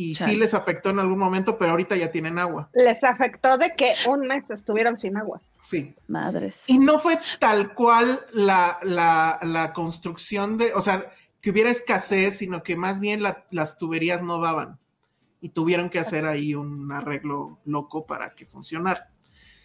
y 0.00 0.14
sí 0.14 0.36
les 0.36 0.54
afectó 0.54 0.90
en 0.90 1.00
algún 1.00 1.18
momento, 1.18 1.58
pero 1.58 1.72
ahorita 1.72 1.96
ya 1.96 2.12
tienen 2.12 2.38
agua. 2.38 2.70
Les 2.72 3.02
afectó 3.02 3.58
de 3.58 3.74
que 3.74 3.92
un 4.06 4.20
mes 4.28 4.48
estuvieron 4.50 4.96
sin 4.96 5.16
agua. 5.16 5.40
Sí. 5.60 5.96
Madres. 6.06 6.64
Y 6.68 6.78
no 6.78 7.00
fue 7.00 7.18
tal 7.40 7.74
cual 7.74 8.24
la, 8.32 8.78
la, 8.82 9.40
la 9.42 9.72
construcción 9.72 10.56
de, 10.56 10.72
o 10.72 10.80
sea, 10.80 11.10
que 11.40 11.50
hubiera 11.50 11.70
escasez, 11.70 12.38
sino 12.38 12.62
que 12.62 12.76
más 12.76 13.00
bien 13.00 13.24
la- 13.24 13.44
las 13.50 13.76
tuberías 13.76 14.22
no 14.22 14.40
daban 14.40 14.78
y 15.40 15.48
tuvieron 15.48 15.90
que 15.90 15.98
hacer 15.98 16.26
ahí 16.26 16.54
un 16.54 16.92
arreglo 16.92 17.58
loco 17.64 18.06
para 18.06 18.34
que 18.36 18.46
funcionara. 18.46 19.10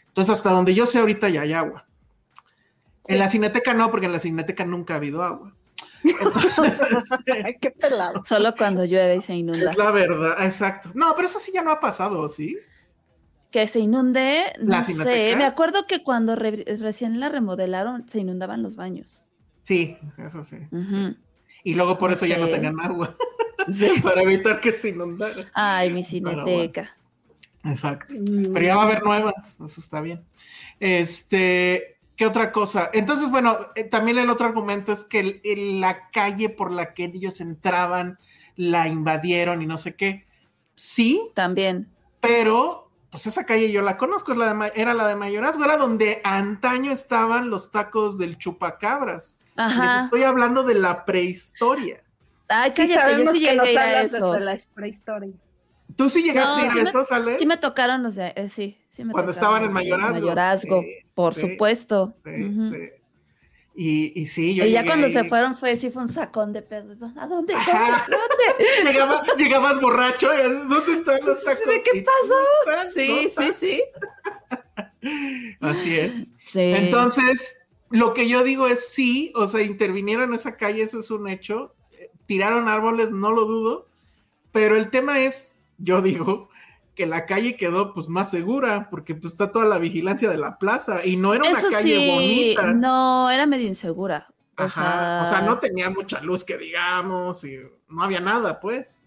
Entonces, 0.08 0.34
hasta 0.34 0.50
donde 0.50 0.74
yo 0.74 0.88
sé, 0.88 0.98
ahorita 0.98 1.30
ya 1.30 1.42
hay 1.42 1.54
agua. 1.54 1.86
En 3.08 3.20
la 3.20 3.28
cineteca 3.28 3.74
no, 3.76 3.92
porque 3.92 4.06
en 4.08 4.14
la 4.14 4.20
cineteca 4.20 4.66
nunca 4.66 4.94
ha 4.96 4.98
habido 4.98 5.22
agua. 5.22 5.54
Entonces, 6.04 6.82
este, 6.98 7.34
Ay, 7.46 7.58
qué 7.60 7.72
pelado. 7.72 8.24
Solo 8.26 8.54
cuando 8.58 8.86
llueve 8.86 9.18
y 9.18 9.22
se 9.22 9.36
inunda. 9.36 9.72
es 9.72 9.78
la 9.78 9.92
verdad, 9.92 10.44
exacto. 10.46 10.90
No, 10.94 11.14
pero 11.16 11.28
eso 11.28 11.40
sí 11.40 11.52
ya 11.54 11.62
no 11.62 11.72
ha 11.72 11.80
pasado, 11.80 12.28
¿sí? 12.30 12.58
Que 13.52 13.68
se 13.68 13.80
inunde, 13.80 14.52
¿La 14.58 14.80
no 14.80 14.84
sé. 14.84 15.36
Me 15.36 15.46
acuerdo 15.46 15.86
que 15.88 16.02
cuando 16.04 16.36
re- 16.36 16.66
recién 16.82 17.20
la 17.20 17.30
remodelaron, 17.30 18.08
se 18.10 18.20
inundaban 18.20 18.64
los 18.64 18.76
baños. 18.76 19.24
Sí, 19.62 19.98
eso 20.18 20.44
sí. 20.44 20.58
Y 21.64 21.74
luego 21.76 21.98
por 21.98 22.10
No 22.10 22.16
eso 22.16 22.26
ya 22.26 22.38
no 22.38 22.48
tenían 22.48 22.80
agua, 22.80 23.16
Sí. 23.70 23.90
para 24.04 24.24
evitar 24.24 24.60
que 24.60 24.72
se 24.72 24.90
inundara. 24.90 25.50
Ay, 25.54 25.92
mi 25.94 26.04
Pero 26.04 26.22
bueno. 26.24 26.46
cineteca. 26.46 26.98
Exacto. 27.64 28.14
Mm. 28.20 28.52
Pero 28.54 28.66
ya 28.66 28.76
va 28.76 28.82
a 28.82 28.86
haber 28.88 29.04
nuevas, 29.04 29.62
eso 29.62 29.80
está 29.80 30.02
bien. 30.02 30.26
Este, 30.80 31.93
¿qué 32.24 32.28
otra 32.28 32.52
cosa? 32.54 32.90
Entonces, 32.94 33.30
bueno, 33.30 33.58
eh, 33.76 33.84
también 33.84 34.18
el 34.18 34.30
otro 34.30 34.48
argumento 34.48 34.94
es 34.94 35.04
que 35.04 35.20
el- 35.20 35.42
el- 35.44 35.82
la 35.82 36.10
calle 36.10 36.48
por 36.50 36.72
la 36.72 36.94
que 36.94 37.06
ellos 37.06 37.42
entraban 37.42 38.18
la 38.56 38.88
invadieron 38.88 39.62
y 39.62 39.66
no 39.66 39.78
sé 39.78 39.96
qué. 39.96 40.26
Sí, 40.76 41.30
También. 41.34 41.90
pero 42.22 42.90
pues 43.10 43.28
esa 43.28 43.46
calle 43.46 43.72
yo 43.72 43.82
la 43.82 43.98
conozco, 43.98 44.32
es 44.32 44.38
la 44.38 44.54
de 44.54 44.72
era 44.76 44.94
la 44.94 45.08
de 45.08 45.16
Mayorazgo, 45.16 45.64
era 45.66 45.78
donde 45.78 46.22
antaño 46.24 46.92
estaban 46.92 47.50
los 47.50 47.70
tacos 47.72 48.18
del 48.18 48.38
chupacabras. 48.38 49.40
Les 49.56 50.04
estoy 50.06 50.24
hablando 50.24 50.64
de 50.64 50.76
la 50.76 51.04
prehistoria. 51.06 52.02
Ay, 52.48 52.72
Sí, 52.72 52.78
cállate, 52.78 52.94
yo 52.94 53.00
sabemos 53.02 53.34
sí 53.34 53.40
llegué 53.42 53.56
nos 53.58 53.68
a 53.68 53.72
ir 53.72 53.80
a 53.80 53.84
hablas 53.84 54.14
esos. 54.14 54.32
desde 54.40 54.46
la 54.46 54.62
prehistoria. 54.74 55.34
¿Tú 55.96 56.10
sí 56.10 56.24
llegaste 56.24 56.62
No, 56.64 56.68
a 56.70 56.72
sí 56.72 56.80
a 56.80 56.84
me- 56.84 56.90
esos, 56.90 57.12
Ale? 57.12 57.38
Sí 57.38 57.46
me 57.46 57.58
tocaron 57.58 58.04
los 58.04 58.16
de, 58.16 58.34
eh, 58.36 58.50
sí, 58.50 58.78
sí 58.90 59.04
me 59.04 59.14
Cuando 59.14 59.32
tocaron 59.34 59.56
estaban 59.58 59.64
en 59.70 59.74
Mayorazgo. 59.74 60.14
Mayorazgo, 60.22 60.82
Sí, 60.82 60.88
por 61.14 61.36
sí, 61.36 61.42
supuesto. 61.42 62.14
Sí, 62.26 62.32
sí. 62.72 62.78
Y, 63.76 64.22
y 64.22 64.26
sí, 64.28 64.54
yo 64.54 64.66
Y 64.66 64.72
ya 64.72 64.86
cuando 64.86 65.10
se 65.10 65.24
fueron 65.24 65.56
fue, 65.58 65.76
sí 65.76 65.90
fue 65.90 66.04
un 66.04 66.08
sacón 66.08 66.54
de 66.54 66.62
pedo. 66.62 66.96
¿A 67.18 67.26
dónde? 67.28 67.54
Ajá. 67.58 68.06
¿Dónde? 68.08 68.92
Llegaba- 68.92 69.24
llegabas 69.36 69.82
borracho, 69.82 70.30
¿dónde 70.68 70.92
están 70.94 71.20
los 71.26 71.40
Sí, 71.40 71.46
tacos? 71.46 71.66
¿de 71.66 71.82
qué 71.84 72.04
pasó? 72.06 72.90
Sí, 72.94 73.30
¿No 73.36 73.42
sí, 73.44 73.52
sí. 73.60 73.84
Así 75.60 75.98
es. 76.00 76.34
Sí. 76.38 76.60
Entonces, 76.62 77.62
lo 77.90 78.14
que 78.14 78.28
yo 78.30 78.44
digo 78.44 78.68
es 78.68 78.90
sí, 78.90 79.32
o 79.36 79.48
sea, 79.48 79.62
intervinieron 79.62 80.30
en 80.30 80.36
esa 80.36 80.56
calle, 80.56 80.84
eso 80.84 81.00
es 81.00 81.12
un 81.12 81.28
hecho. 81.28 81.74
Eh, 82.00 82.10
Tiraron 82.26 82.68
árboles, 82.68 83.12
no 83.12 83.32
lo 83.32 83.46
dudo. 83.46 83.88
Pero 84.52 84.78
el 84.78 84.90
tema 84.92 85.20
es, 85.20 85.53
yo 85.84 86.02
digo, 86.02 86.50
que 86.96 87.06
la 87.06 87.26
calle 87.26 87.58
quedó 87.58 87.94
pues 87.94 88.08
más 88.10 88.30
segura, 88.32 88.90
porque 88.90 89.16
pues 89.16 89.34
está 89.34 89.52
toda 89.52 89.66
la 89.66 89.78
vigilancia 89.80 90.30
de 90.30 90.38
la 90.38 90.58
plaza. 90.58 91.06
Y 91.06 91.18
no 91.18 91.34
era 91.34 91.50
una 91.50 91.62
calle 91.62 91.82
sí, 91.82 92.08
bonita. 92.10 92.74
no, 92.74 93.30
era 93.30 93.46
medio 93.46 93.68
insegura. 93.68 94.28
O 94.58 94.64
Ajá, 94.64 95.24
o 95.24 95.26
sea, 95.26 95.40
sea, 95.40 95.42
no 95.48 95.58
tenía 95.60 95.90
mucha 95.90 96.22
luz 96.22 96.44
que 96.44 96.58
digamos, 96.58 97.44
y 97.44 97.58
no 97.90 98.04
había 98.04 98.20
nada, 98.20 98.60
pues. 98.60 99.04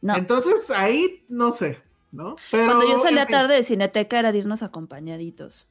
no. 0.00 0.16
Entonces 0.16 0.70
ahí 0.70 1.24
no 1.28 1.52
sé, 1.52 1.80
¿no? 2.10 2.34
Pero 2.50 2.66
Cuando 2.66 2.88
yo 2.88 2.98
salía 2.98 3.26
fin, 3.26 3.32
tarde 3.36 3.54
de 3.54 3.62
Cineteca 3.62 4.18
era 4.18 4.32
de 4.32 4.38
irnos 4.38 4.62
acompañaditos. 4.64 5.68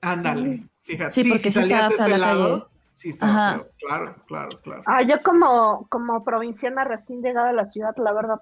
Ándale, 0.00 0.68
fíjate. 0.82 1.10
Sí, 1.12 1.24
porque 1.28 1.50
sí 1.50 1.52
salías 1.52 1.90
estaba 1.90 2.08
de 2.08 2.14
ese 2.14 2.18
la 2.18 2.18
lado, 2.18 2.58
calle. 2.60 2.70
sí 2.92 3.08
estaba 3.08 3.54
feo, 3.54 3.70
claro, 3.80 4.16
claro, 4.28 4.60
claro. 4.62 4.82
Ah, 4.86 5.02
yo 5.02 5.20
como, 5.22 5.88
como 5.88 6.22
provinciana 6.22 6.84
recién 6.84 7.22
llegada 7.22 7.48
a 7.48 7.52
la 7.52 7.68
ciudad, 7.68 7.94
la 7.96 8.12
verdad, 8.12 8.40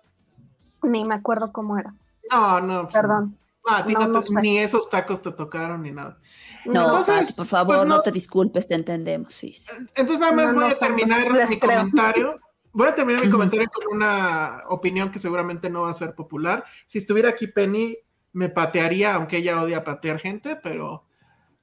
ni 0.82 1.04
me 1.04 1.14
acuerdo 1.14 1.52
cómo 1.52 1.78
era. 1.78 1.94
No, 2.30 2.60
no. 2.60 2.82
pues, 2.84 2.94
Perdón. 2.94 3.36
no, 3.68 3.76
a 3.76 3.84
ti 3.86 3.92
No, 3.94 4.20
te- 4.20 4.40
ni 4.40 4.58
esos 4.58 4.88
tacos 4.90 5.20
te 5.22 5.32
tocaron 5.32 5.82
ni 5.82 5.90
nada. 5.92 6.18
No, 6.64 6.98
Entonces, 6.98 7.34
por 7.34 7.46
favor, 7.46 7.76
pues, 7.76 7.88
no, 7.88 7.96
no- 7.96 8.02
te 8.02 8.12
disculpes, 8.12 8.66
te 8.68 8.74
entendemos, 8.74 9.32
sí. 9.34 9.52
sí. 9.52 9.70
Entonces 9.94 10.20
nada 10.20 10.32
más 10.32 10.46
No, 10.52 10.60
voy 10.60 10.70
no, 10.70 10.74
a 10.74 10.78
terminar 10.78 11.30
mi 11.48 11.58
creo. 11.58 11.60
comentario. 11.78 12.40
Voy 12.74 12.88
a 12.88 12.94
terminar 12.94 13.22
mi 13.24 13.30
comentario 13.30 13.68
con 13.70 13.94
una 13.96 14.62
opinión 14.68 15.10
que 15.10 15.18
seguramente 15.18 15.68
no 15.68 15.82
va 15.82 15.90
a 15.90 15.94
ser 15.94 16.14
popular. 16.14 16.64
Si 16.86 16.98
estuviera 16.98 17.28
aquí 17.30 17.46
Penny, 17.48 17.98
me 18.32 18.48
patearía, 18.48 19.14
aunque 19.14 19.36
ella 19.38 19.60
odia 19.62 19.84
patear 19.84 20.18
gente, 20.20 20.56
pero 20.56 21.04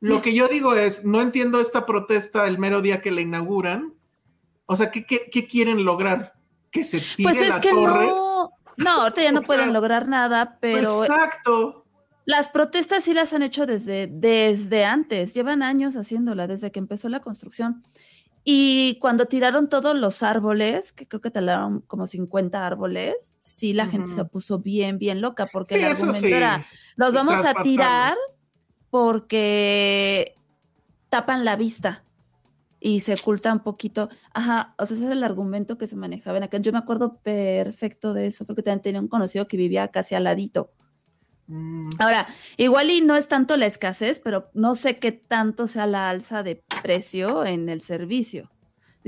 lo 0.02 0.22
que 0.22 0.36
yo 0.36 0.48
digo 0.48 0.76
es, 0.76 1.04
no 1.06 1.20
entiendo 1.20 1.60
esta 1.60 1.86
protesta 1.88 2.46
el 2.48 2.60
mero 2.60 2.82
día 2.84 3.02
que 3.02 3.10
la 3.10 3.22
inauguran. 3.22 3.96
O 4.68 4.76
sea, 4.76 4.92
¿qué, 4.92 5.04
qué, 5.04 5.30
qué 5.32 5.48
quieren 5.48 5.84
lograr? 5.84 6.34
Que 6.70 6.84
se 6.84 7.00
tire 7.00 7.24
Pues 7.24 7.38
es 7.42 7.50
la 7.50 7.60
que 7.60 7.72
torre. 7.72 8.06
no, 8.06 8.52
no, 8.84 9.02
ahorita 9.02 9.22
ya 9.22 9.32
no 9.32 9.40
O 9.40 9.42
sea, 9.42 9.48
pueden 9.48 9.74
lograr 9.74 10.08
nada, 10.08 10.58
pero 10.60 11.04
Exacto. 11.04 11.86
las 12.26 12.50
protestas 12.50 13.04
sí 13.04 13.14
las 13.14 13.34
han 13.34 13.44
hecho 13.44 13.66
desde, 13.66 14.08
desde 14.08 14.86
antes, 14.86 15.34
llevan 15.34 15.64
años 15.64 15.96
haciéndola, 15.96 16.48
desde 16.48 16.72
que 16.72 16.80
empezó 16.80 17.10
la 17.10 17.20
construcción. 17.20 17.84
Y 18.44 18.98
cuando 19.00 19.26
tiraron 19.26 19.70
todos 19.70 19.96
los 19.96 20.24
árboles, 20.24 20.94
que 20.94 21.08
creo 21.08 21.22
que 21.22 21.30
talaron 21.30 21.82
como 21.82 22.08
50 22.08 22.66
árboles, 22.66 23.36
sí 23.40 23.74
la 23.74 23.86
gente 23.86 24.12
se 24.12 24.26
puso 24.26 24.60
bien, 24.60 24.98
bien 24.98 25.22
loca, 25.22 25.48
porque 25.52 25.76
Sí, 25.76 25.82
el 25.82 25.92
argumento 25.92 26.20
sí. 26.28 26.34
era, 26.34 26.66
los 26.96 27.14
vamos 27.14 27.46
a 27.46 27.54
tirar 27.62 28.16
porque 28.90 30.36
tapan 31.10 31.46
la 31.46 31.56
vista 31.56 32.04
y 32.80 33.02
se 33.02 33.14
oculta 33.14 33.52
un 33.54 33.60
poquito. 33.60 34.10
Ajá, 34.34 34.74
o 34.78 34.86
sea, 34.86 34.96
ese 34.96 35.06
era 35.06 35.14
el 35.14 35.24
argumento 35.24 35.78
que 35.78 35.88
se 35.88 35.96
manejaba 35.96 36.38
en 36.38 36.44
aquel. 36.44 36.62
Yo 36.62 36.72
me 36.72 36.78
acuerdo 36.80 37.18
perfecto 37.22 38.14
de 38.14 38.28
eso, 38.28 38.46
porque 38.46 38.64
también 38.64 38.82
tenía 38.82 39.02
un 39.02 39.08
conocido 39.08 39.48
que 39.48 39.58
vivía 39.58 39.88
casi 39.90 40.16
al 40.16 40.24
ladito. 40.26 40.72
Mm, 41.48 41.90
Ahora, 42.00 42.28
igual 42.58 42.90
y 42.92 43.02
no 43.02 43.16
es 43.16 43.28
tanto 43.28 43.58
la 43.58 43.66
escasez, 43.66 44.20
pero 44.20 44.50
no 44.54 44.76
sé 44.76 45.00
qué 45.00 45.12
tanto 45.12 45.68
sea 45.68 45.88
la 45.88 46.10
alza 46.10 46.44
de 46.44 46.64
precio 46.84 47.46
en 47.46 47.70
el 47.70 47.82
servicio. 47.82 48.50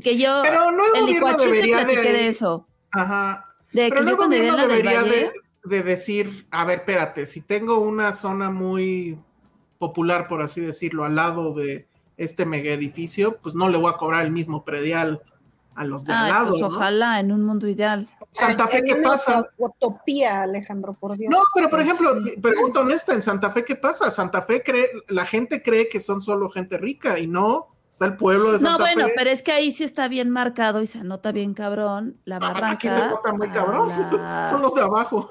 Que 0.01 0.18
yo, 0.18 0.42
Pero 0.42 0.72
no 0.72 0.84
el 0.96 1.13
el 1.13 1.20
gobierno 1.20 1.38
debería 1.38 1.86
de- 1.86 1.96
de 1.96 2.28
eso. 2.28 2.68
Ajá. 2.92 3.46
De 3.74 3.90
Pero 3.90 3.98
que 4.00 4.06
no 4.06 4.12
el 4.12 4.18
gobierno 4.18 4.68
debería 4.68 5.01
Valle, 5.04 5.32
de, 5.63 5.78
de 5.78 5.84
decir, 5.84 6.48
a 6.50 6.66
ver, 6.66 6.80
espérate, 6.80 7.25
si 7.25 7.42
tengo 7.42 7.80
una 7.80 8.12
zona 8.12 8.50
muy 8.50 9.18
popular, 9.78 10.28
por 10.28 10.42
así 10.42 10.62
decirlo, 10.62 11.06
al 11.06 11.16
lado 11.16 11.54
de 11.54 11.88
este 12.24 12.46
mega 12.46 12.72
edificio, 12.72 13.38
pues 13.42 13.56
no 13.56 13.70
le 13.70 13.78
voy 13.78 13.92
a 13.92 13.98
cobrar 13.98 14.24
el 14.25 14.32
mismo 14.32 14.63
predial 14.63 15.22
a 15.75 15.86
los 15.86 16.04
de 16.06 16.13
al 16.13 16.25
ay, 16.25 16.32
lado. 16.32 16.50
pues 16.50 16.62
¿no? 16.62 16.68
ojalá 16.68 17.20
en 17.20 17.32
un 17.32 17.44
mundo 17.44 17.68
ideal. 17.68 18.08
Santa 18.32 18.68
Fe, 18.68 18.84
¿qué 18.84 18.96
pasa? 18.98 19.46
Utopía, 19.58 20.42
Alejandro, 20.44 20.94
por 20.94 21.18
Dios. 21.18 21.32
No, 21.32 21.40
pero 21.54 21.70
por 21.70 21.80
Pues 21.80 21.86
ejemplo, 21.90 22.16
sí. 22.24 22.40
pregunta 22.42 22.82
honesta, 22.82 23.13
en 23.13 23.22
Santa 23.22 23.50
Fe, 23.51 23.66
¿qué 23.66 23.75
pasa? 23.75 24.10
Santa 24.12 24.42
Fe 24.42 24.63
cree, 24.63 24.90
la 25.08 25.25
gente 25.25 25.62
cree 25.62 25.90
que 25.90 26.00
son 26.00 26.22
solo 26.22 26.50
gente 26.50 26.78
rica 26.78 27.20
y 27.20 27.28
no, 27.28 27.68
está 27.90 28.06
el 28.06 28.16
pueblo 28.16 28.51
de 28.54 28.60
No, 28.60 28.70
Santa 28.70 28.84
bueno, 28.84 29.06
Fe. 29.08 29.13
pero 29.18 29.30
es 29.30 29.44
que 29.44 29.51
ahí 29.51 29.72
sí 29.72 29.84
está 29.84 30.08
bien 30.08 30.30
marcado 30.30 30.82
y 30.82 30.88
se 30.88 31.00
anota 31.00 31.32
bien 31.32 31.54
cabrón 31.54 32.18
la 32.25 32.38
Ah, 32.38 32.40
barranca. 32.40 32.72
Aquí 32.74 32.88
se 32.90 33.06
nota 33.08 33.34
muy 33.34 33.50
cabrón, 33.50 33.90
a 33.92 34.12
la- 34.13 34.48
son 34.50 34.62
los 34.62 34.74
de 34.75 34.82
abajo. 34.82 35.30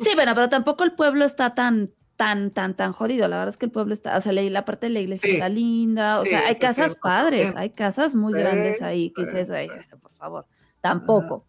Sí, 0.00 0.10
bueno, 0.14 0.32
pero 0.34 0.48
tampoco 0.48 0.84
el 0.84 0.92
pueblo 0.92 1.24
está 1.24 1.54
tan, 1.54 1.90
tan, 2.16 2.50
tan, 2.50 2.74
tan 2.74 2.92
jodido. 2.92 3.28
La 3.28 3.36
verdad 3.36 3.50
es 3.50 3.56
que 3.58 3.66
el 3.66 3.72
pueblo 3.72 3.92
está, 3.94 4.16
o 4.16 4.20
sea, 4.20 4.32
la, 4.32 4.64
parte 4.64 4.86
de 4.86 4.92
la 4.92 5.00
iglesia 5.00 5.28
Sí. 5.28 5.34
está 5.36 5.48
linda, 5.48 6.20
o 6.20 6.24
Sí, 6.24 6.30
sea, 6.30 6.46
hay 6.46 6.56
casas 6.56 6.92
cierto 6.92 7.00
padres, 7.02 7.54
hay 7.56 7.70
casas 7.70 8.14
muy 8.14 8.32
Sí, 8.32 8.38
grandes 8.40 8.82
ahí, 8.82 9.10
que 9.12 9.22
dices, 9.22 9.50
"Ay, 9.50 9.68
sí. 9.68 9.96
por 10.00 10.12
favor, 10.14 10.46
tampoco. 10.80 11.46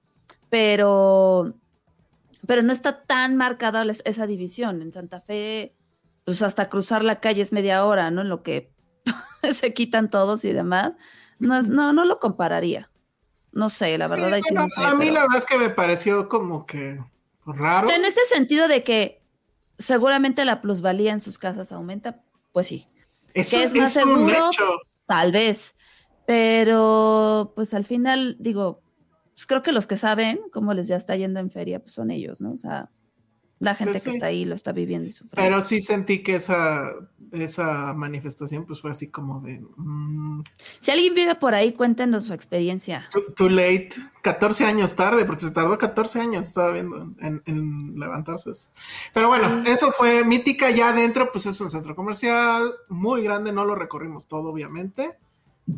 Pero, 0.49 1.53
pero 2.45 2.61
no 2.63 2.71
está 2.73 3.03
tan 3.03 3.35
marcada 3.35 3.83
esa 4.05 4.27
división. 4.27 4.81
En 4.81 4.91
Santa 4.91 5.19
Fe, 5.19 5.75
pues 6.25 6.41
hasta 6.41 6.69
cruzar 6.69 7.03
la 7.03 7.19
calle 7.19 7.41
es 7.41 7.53
media 7.53 7.85
hora, 7.85 8.11
¿no? 8.11 8.21
En 8.21 8.29
lo 8.29 8.43
que 8.43 8.71
se 9.53 9.73
quitan 9.73 10.09
todos 10.09 10.43
y 10.45 10.53
demás. 10.53 10.95
No, 11.39 11.61
no, 11.61 11.93
no 11.93 12.05
lo 12.05 12.19
compararía. 12.19 12.89
No 13.51 13.69
sé, 13.69 13.97
la 13.97 14.07
verdad, 14.07 14.33
ahí 14.33 14.41
sí 14.43 14.53
bueno, 14.53 14.63
no 14.63 14.69
sé. 14.69 14.81
a 14.87 14.93
mí 14.93 14.99
pero- 15.05 15.13
la 15.13 15.21
verdad 15.21 15.37
es 15.37 15.45
que 15.45 15.57
me 15.57 15.69
pareció 15.69 16.27
como 16.29 16.65
que 16.65 16.99
raro. 17.45 17.85
O 17.87 17.89
sea, 17.89 17.97
en 17.97 18.05
ese 18.05 18.23
sentido 18.25 18.67
de 18.67 18.83
que 18.83 19.21
seguramente 19.77 20.45
la 20.45 20.61
plusvalía 20.61 21.11
en 21.11 21.19
sus 21.19 21.37
casas 21.37 21.71
aumenta, 21.71 22.23
pues 22.51 22.67
sí, 22.67 22.87
Eso 23.33 23.57
que 23.57 23.63
es 23.63 23.73
más 23.73 23.93
seguro, 23.93 24.49
tal 25.05 25.31
vez. 25.31 25.75
Pero 26.25 27.53
pues 27.55 27.73
al 27.73 27.85
final, 27.85 28.35
digo, 28.39 28.81
pues 29.33 29.45
creo 29.45 29.63
que 29.63 29.71
los 29.71 29.87
que 29.87 29.95
saben 29.95 30.39
cómo 30.51 30.73
les 30.73 30.87
ya 30.87 30.97
está 30.97 31.15
yendo 31.15 31.39
en 31.39 31.49
feria, 31.49 31.79
pues 31.79 31.93
son 31.93 32.11
ellos, 32.11 32.41
¿no? 32.41 32.51
O 32.51 32.57
sea, 32.57 32.89
la 33.59 33.73
gente 33.75 33.93
Pues 33.93 34.03
que 34.03 34.09
sí. 34.11 34.15
está 34.17 34.27
ahí 34.27 34.45
lo 34.45 34.53
está 34.55 34.71
viviendo 34.71 35.07
y 35.07 35.11
sufriendo. 35.11 35.35
Pero 35.35 35.61
sí 35.61 35.81
sentí 35.81 36.21
que 36.21 36.35
esa, 36.35 36.91
esa 37.31 37.93
manifestación 37.93 38.65
pues 38.65 38.81
fue 38.81 38.91
así 38.91 39.09
como 39.09 39.41
de 39.41 39.59
mm, 39.77 40.43
Si 40.79 40.91
alguien 40.91 41.13
vive 41.15 41.35
por 41.35 41.55
ahí, 41.55 41.73
cuéntenos 41.73 42.25
su 42.25 42.33
experiencia. 42.33 43.07
too, 43.11 43.33
too 43.35 43.49
late, 43.49 43.89
14 44.21 44.65
años 44.65 44.95
tarde, 44.95 45.25
porque 45.25 45.41
se 45.45 45.51
tardó 45.51 45.77
14 45.77 46.19
años, 46.19 46.45
estaba 46.45 46.71
viendo 46.71 47.13
en, 47.19 47.41
en 47.45 47.99
levantarse 47.99 48.51
eso. 48.51 48.69
Pero 49.13 49.27
bueno, 49.27 49.63
eso 49.67 49.91
fue 49.91 50.23
mítica 50.23 50.69
ya 50.69 50.89
adentro, 50.89 51.31
pues 51.31 51.45
es 51.47 51.59
un 51.59 51.71
centro 51.71 51.95
comercial 51.95 52.73
muy 52.89 53.23
grande, 53.23 53.51
no 53.51 53.65
lo 53.65 53.73
recorrimos 53.75 54.27
todo, 54.27 54.49
obviamente. 54.49 55.17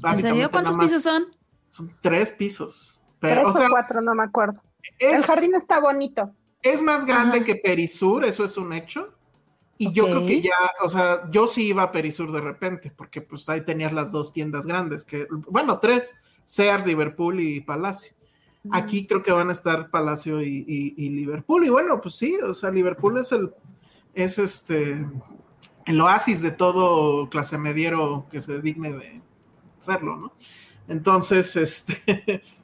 ¿En 0.03 0.15
serio? 0.17 0.51
¿Cuántos 0.51 0.75
más 0.75 0.85
pisos 0.85 1.01
son? 1.01 1.27
Son 1.69 1.95
tres 2.01 2.31
pisos. 2.31 2.99
Tres 3.19 3.35
Pero, 3.37 3.47
o 3.47 3.51
o 3.51 3.53
sea, 3.53 3.67
cuatro, 3.69 4.01
no 4.01 4.13
me 4.15 4.23
acuerdo. 4.23 4.61
El 4.97 5.21
jardín 5.23 5.55
está 5.55 5.79
bonito. 5.79 6.33
Es 6.61 6.81
más 6.81 7.05
grande 7.05 7.37
Ajá. 7.37 7.45
que 7.45 7.55
Perisur, 7.55 8.25
eso 8.25 8.43
es 8.43 8.57
un 8.57 8.73
hecho. 8.73 9.13
Y 9.77 9.93
yo 9.93 10.05
creo 10.07 10.25
que 10.25 10.41
ya, 10.41 10.51
o 10.81 10.89
sea, 10.89 11.29
yo 11.31 11.47
sí 11.47 11.67
iba 11.67 11.83
a 11.83 11.91
Perisur 11.93 12.31
de 12.33 12.41
repente, 12.41 12.91
porque 12.95 13.21
pues 13.21 13.47
ahí 13.47 13.61
tenías 13.63 13.93
las 13.93 14.11
dos 14.11 14.33
tiendas 14.33 14.65
grandes, 14.67 15.05
que, 15.05 15.25
bueno, 15.47 15.79
tres, 15.79 16.15
Sears, 16.43 16.85
Liverpool 16.85 17.39
y 17.39 17.61
Palacio. 17.61 18.13
Aquí 18.71 19.07
creo 19.07 19.23
que 19.23 19.31
van 19.31 19.47
a 19.47 19.53
estar 19.53 19.89
Palacio 19.89 20.41
y, 20.41 20.65
y- 20.67 20.93
y 20.97 21.09
Liverpool. 21.11 21.65
Y 21.65 21.69
bueno, 21.69 22.01
pues 22.01 22.15
sí, 22.15 22.35
o 22.43 22.53
sea, 22.53 22.71
Liverpool 22.71 23.17
es 23.19 23.31
el, 23.31 23.51
es 24.13 24.37
este, 24.37 25.05
el 25.85 26.01
oasis 26.01 26.41
de 26.41 26.51
todo 26.51 27.29
clase 27.29 27.57
mediero 27.57 28.27
que 28.29 28.41
se 28.41 28.59
digne 28.59 28.91
de 28.91 29.21
serlo, 29.79 30.17
¿no? 30.17 30.33
Entonces, 30.89 31.55
este, 31.55 32.41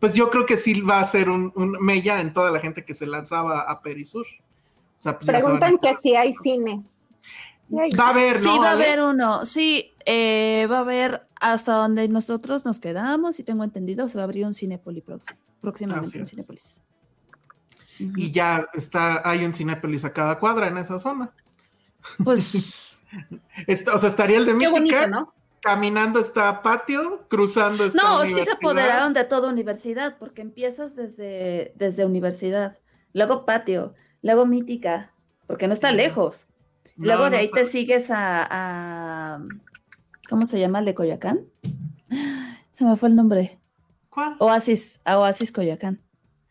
pues 0.00 0.14
yo 0.14 0.30
creo 0.30 0.46
que 0.46 0.56
sí 0.56 0.80
va 0.80 0.98
a 1.00 1.04
ser 1.04 1.28
un, 1.30 1.52
un 1.54 1.72
mella 1.80 2.20
en 2.20 2.32
toda 2.32 2.50
la 2.50 2.58
gente 2.58 2.84
que 2.84 2.94
se 2.94 3.06
lanzaba 3.06 3.60
a 3.60 3.80
Perisur. 3.82 4.26
O 4.26 5.00
sea, 5.02 5.18
pues 5.18 5.26
Preguntan 5.28 5.78
que 5.78 5.94
si 6.02 6.16
hay 6.16 6.34
cine. 6.42 6.82
Va 7.72 8.06
a 8.06 8.10
haber, 8.10 8.40
¿no? 8.40 8.52
Sí, 8.52 8.58
va 8.58 8.70
a 8.70 8.72
haber 8.72 9.00
uno. 9.00 9.46
Sí, 9.46 9.92
eh, 10.04 10.66
va 10.68 10.78
a 10.78 10.80
haber 10.80 11.26
hasta 11.40 11.74
donde 11.74 12.08
nosotros 12.08 12.64
nos 12.64 12.80
quedamos, 12.80 13.38
y 13.38 13.44
tengo 13.44 13.62
entendido, 13.62 14.08
se 14.08 14.18
va 14.18 14.22
a 14.22 14.24
abrir 14.24 14.44
un 14.44 14.54
Cinépolis 14.54 15.04
próximo, 15.04 15.38
próximamente 15.60 16.18
un. 16.18 16.26
Cinépolis. 16.26 16.82
Y 17.98 18.30
ya 18.30 18.66
está, 18.72 19.22
hay 19.28 19.44
un 19.44 19.52
Cinépolis 19.52 20.04
a 20.04 20.12
cada 20.12 20.38
cuadra 20.38 20.68
en 20.68 20.78
esa 20.78 20.98
zona. 20.98 21.30
Pues 22.24 22.90
Está- 23.66 23.94
o 23.94 23.98
sea, 23.98 24.08
estaría 24.08 24.38
el 24.38 24.46
de 24.46 24.52
Qué 24.52 24.56
Mítica, 24.70 24.70
bonito, 24.70 25.08
¿no? 25.08 25.34
Caminando 25.60 26.20
está 26.20 26.62
patio, 26.62 27.26
cruzando 27.28 27.84
está 27.84 28.02
no, 28.02 28.22
es 28.22 28.32
que 28.32 28.44
se 28.44 28.52
apoderaron 28.52 29.12
de 29.14 29.24
toda 29.24 29.48
universidad, 29.48 30.16
porque 30.18 30.42
empiezas 30.42 30.96
desde, 30.96 31.72
desde 31.76 32.04
universidad, 32.04 32.78
luego 33.12 33.44
patio, 33.44 33.94
luego 34.22 34.46
mítica, 34.46 35.12
porque 35.46 35.66
no 35.66 35.72
está 35.74 35.92
lejos. 35.92 36.46
No, 36.96 37.06
luego 37.06 37.30
de 37.30 37.38
ahí 37.38 37.50
te 37.50 37.64
sigues 37.64 38.10
a, 38.10 38.46
a- 38.50 39.42
¿cómo 40.28 40.46
se 40.46 40.58
llama? 40.60 40.80
¿El 40.80 40.84
de 40.86 40.94
Coyoacán? 40.94 41.40
Se 42.72 42.84
me 42.84 42.96
fue 42.96 43.10
el 43.10 43.16
nombre. 43.16 43.58
¿Cuál? 44.08 44.36
Oasis, 44.38 45.00
a 45.04 45.18
Oasis 45.18 45.52
Coyoacán. 45.52 46.00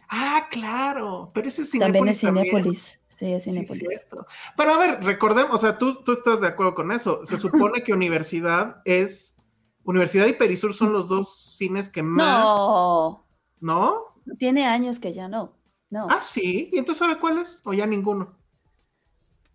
Ah, 0.08 0.48
claro, 0.52 1.32
pero 1.34 1.48
ese 1.48 1.63
es 1.63 1.72
También 1.72 2.08
es. 2.08 2.19
Cinépolis. 2.19 2.99
Sí, 3.20 3.34
es 3.34 3.44
Sí, 3.44 3.66
cierto. 3.66 4.26
Pero 4.56 4.74
a 4.74 4.78
ver, 4.78 5.04
recordemos, 5.04 5.54
o 5.54 5.58
sea, 5.58 5.78
tú, 5.78 6.02
tú 6.04 6.14
estás 6.14 6.40
de 6.40 6.48
acuerdo 6.48 6.74
con 6.74 6.90
eso. 6.94 7.26
Se 7.26 7.38
supone 7.38 7.84
que 7.84 7.92
Universidad 7.92 8.82
es. 8.86 9.36
Universidad 9.84 10.28
y 10.28 10.34
Perisur 10.34 10.74
son 10.74 10.94
los 10.94 11.10
dos 11.10 11.56
cines 11.58 11.90
que 11.90 12.02
más. 12.02 12.46
no, 12.46 13.26
¿No? 13.60 14.06
tiene 14.38 14.66
años 14.68 15.00
que 15.00 15.12
ya 15.12 15.28
no. 15.28 15.58
No. 15.90 16.08
Ah, 16.10 16.22
sí. 16.22 16.70
¿Y 16.72 16.78
entonces 16.78 17.00
sabe 17.00 17.20
cuáles? 17.20 17.62
¿O 17.66 17.74
ya 17.74 17.86
ninguno? 17.86 18.38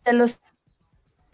De 0.05 0.13
los 0.13 0.39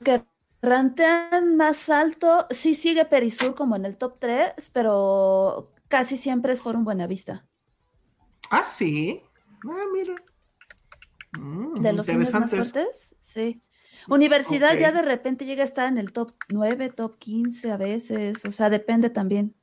que 0.05 0.25
rantean 0.62 1.57
más 1.57 1.90
alto, 1.90 2.47
sí 2.51 2.75
sigue 2.75 3.05
Perisur 3.07 3.55
como 3.57 3.77
en 3.77 3.85
el 3.87 3.97
top 3.97 4.19
3, 4.21 4.71
pero 4.73 5.73
casi 5.88 6.16
siempre 6.16 6.53
es 6.53 6.62
Forum 6.62 6.85
Buenavista. 6.85 7.47
Ah, 8.51 8.64
sí. 8.64 9.23
Ah, 9.69 9.85
mira. 9.93 10.14
Mm, 11.38 11.75
De 11.75 11.93
los 11.93 12.07
cines 12.07 12.33
más 12.35 12.51
fuertes, 12.51 13.14
sí. 13.21 13.62
Universidad 14.09 14.73
Ok. 14.75 14.81
ya 14.81 14.93
de 14.93 15.03
repente 15.03 15.45
llega 15.45 15.62
a 15.62 15.66
estar 15.66 15.87
en 15.87 15.99
el 15.99 16.12
top 16.12 16.29
9, 16.53 16.90
top 16.90 17.16
15 17.19 17.71
a 17.71 17.77
veces, 17.77 18.45
o 18.47 18.53
sea, 18.53 18.71
depende 18.71 19.11
también 19.11 19.55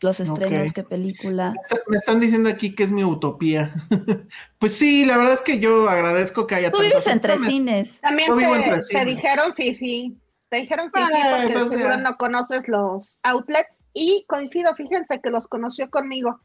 los 0.00 0.20
estrenos, 0.20 0.68
Ok. 0.68 0.74
qué 0.74 0.82
película. 0.84 1.54
Me 1.88 1.96
están 1.96 2.20
diciendo 2.20 2.50
aquí 2.50 2.74
que 2.74 2.82
es 2.82 2.90
mi 2.90 3.02
utopía. 3.04 3.72
pues 4.58 4.74
sí, 4.74 5.04
la 5.06 5.16
verdad 5.16 5.32
es 5.32 5.40
que 5.40 5.58
yo 5.58 5.88
agradezco 5.88 6.46
que 6.46 6.56
haya 6.56 6.70
Tú 6.70 6.80
vives 6.80 7.06
entre 7.06 7.38
cines. 7.38 8.00
También 8.00 8.36
te, 8.36 8.44
entre 8.44 8.74
te 8.74 8.82
cines. 8.82 9.06
dijeron 9.06 9.54
Fifi. 9.54 10.16
Te 10.50 10.56
dijeron 10.58 10.90
Fifi 10.92 11.12
Ay, 11.14 11.40
porque 11.46 11.52
pues 11.54 11.68
seguro 11.70 11.94
ya. 11.94 11.96
no 11.98 12.16
conoces 12.16 12.68
los 12.68 13.18
outlets. 13.22 13.68
Y 13.94 14.24
coincido, 14.28 14.74
fíjense 14.74 15.20
que 15.22 15.30
los 15.30 15.46
conoció 15.48 15.88
conmigo. 15.90 16.40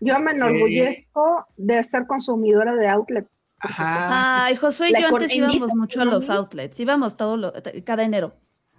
Yo 0.00 0.18
me 0.20 0.30
Sí. 0.32 0.36
enorgullezco 0.36 1.46
de 1.56 1.82
ser 1.84 2.06
consumidora 2.06 2.74
de 2.74 2.88
outlets. 2.88 3.36
Ajá. 3.62 4.44
Ay, 4.44 4.56
Josué 4.56 4.88
y 4.90 4.92
La 4.92 5.00
yo 5.00 5.06
antes 5.08 5.34
íbamos 5.34 5.74
mucho 5.74 6.00
a 6.02 6.04
los 6.04 6.28
outlets, 6.30 6.78
íbamos 6.80 7.14
todo 7.16 7.36
lo- 7.36 7.52
cada 7.84 8.02
enero 8.02 8.34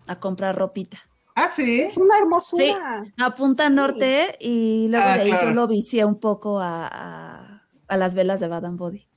a 0.08 0.20
comprar 0.20 0.56
ropita. 0.58 0.98
Ah, 1.36 1.48
sí. 1.48 1.82
Es 1.82 1.98
una 1.98 2.18
hermosura. 2.20 3.06
A 3.18 3.34
Punta 3.36 3.70
Norte 3.70 4.38
y 4.40 4.88
luego 4.90 5.06
Ah, 5.08 5.16
de 5.16 5.22
ahí 5.24 5.30
claro. 5.30 5.48
yo 5.50 5.54
lo 5.56 5.68
vicié 5.68 6.06
un 6.06 6.20
poco 6.20 6.60
a, 6.60 6.88
a- 6.88 7.64
a 7.88 7.98
las 7.98 8.14
velas 8.14 8.40
de 8.40 8.48
Bad 8.50 8.66
and 8.66 8.78
Body. 8.78 9.08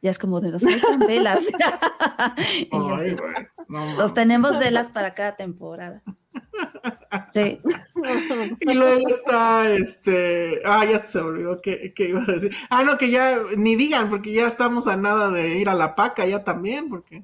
Ya 0.00 0.10
es 0.12 0.18
como 0.18 0.40
de 0.40 0.50
los 0.50 0.62
faltan 0.62 1.00
velas. 1.00 1.44
Yo 2.72 2.94
Ay, 2.96 3.10
sí, 3.10 3.16
güey, 3.16 3.48
no 3.68 3.94
Los 3.96 4.14
tenemos 4.14 4.58
velas 4.58 4.88
para 4.88 5.14
cada 5.14 5.34
temporada. 5.36 6.02
Sí. 7.32 7.60
Y 8.60 8.74
luego 8.74 9.08
está 9.08 9.70
este. 9.70 10.60
Ah, 10.64 10.84
ya 10.84 11.04
se 11.04 11.18
me 11.20 11.24
olvidó 11.28 11.60
que, 11.62 11.92
iba 11.98 12.22
a 12.22 12.26
decir. 12.32 12.54
Ah, 12.70 12.82
no, 12.82 12.96
que 12.98 13.10
ya 13.10 13.38
ni 13.56 13.76
digan, 13.76 14.10
porque 14.10 14.32
ya 14.32 14.46
estamos 14.46 14.86
a 14.86 14.96
nada 14.96 15.30
de 15.30 15.56
ir 15.58 15.68
a 15.68 15.74
la 15.74 15.94
paca 15.94 16.26
ya 16.26 16.44
también, 16.44 16.88
porque. 16.88 17.22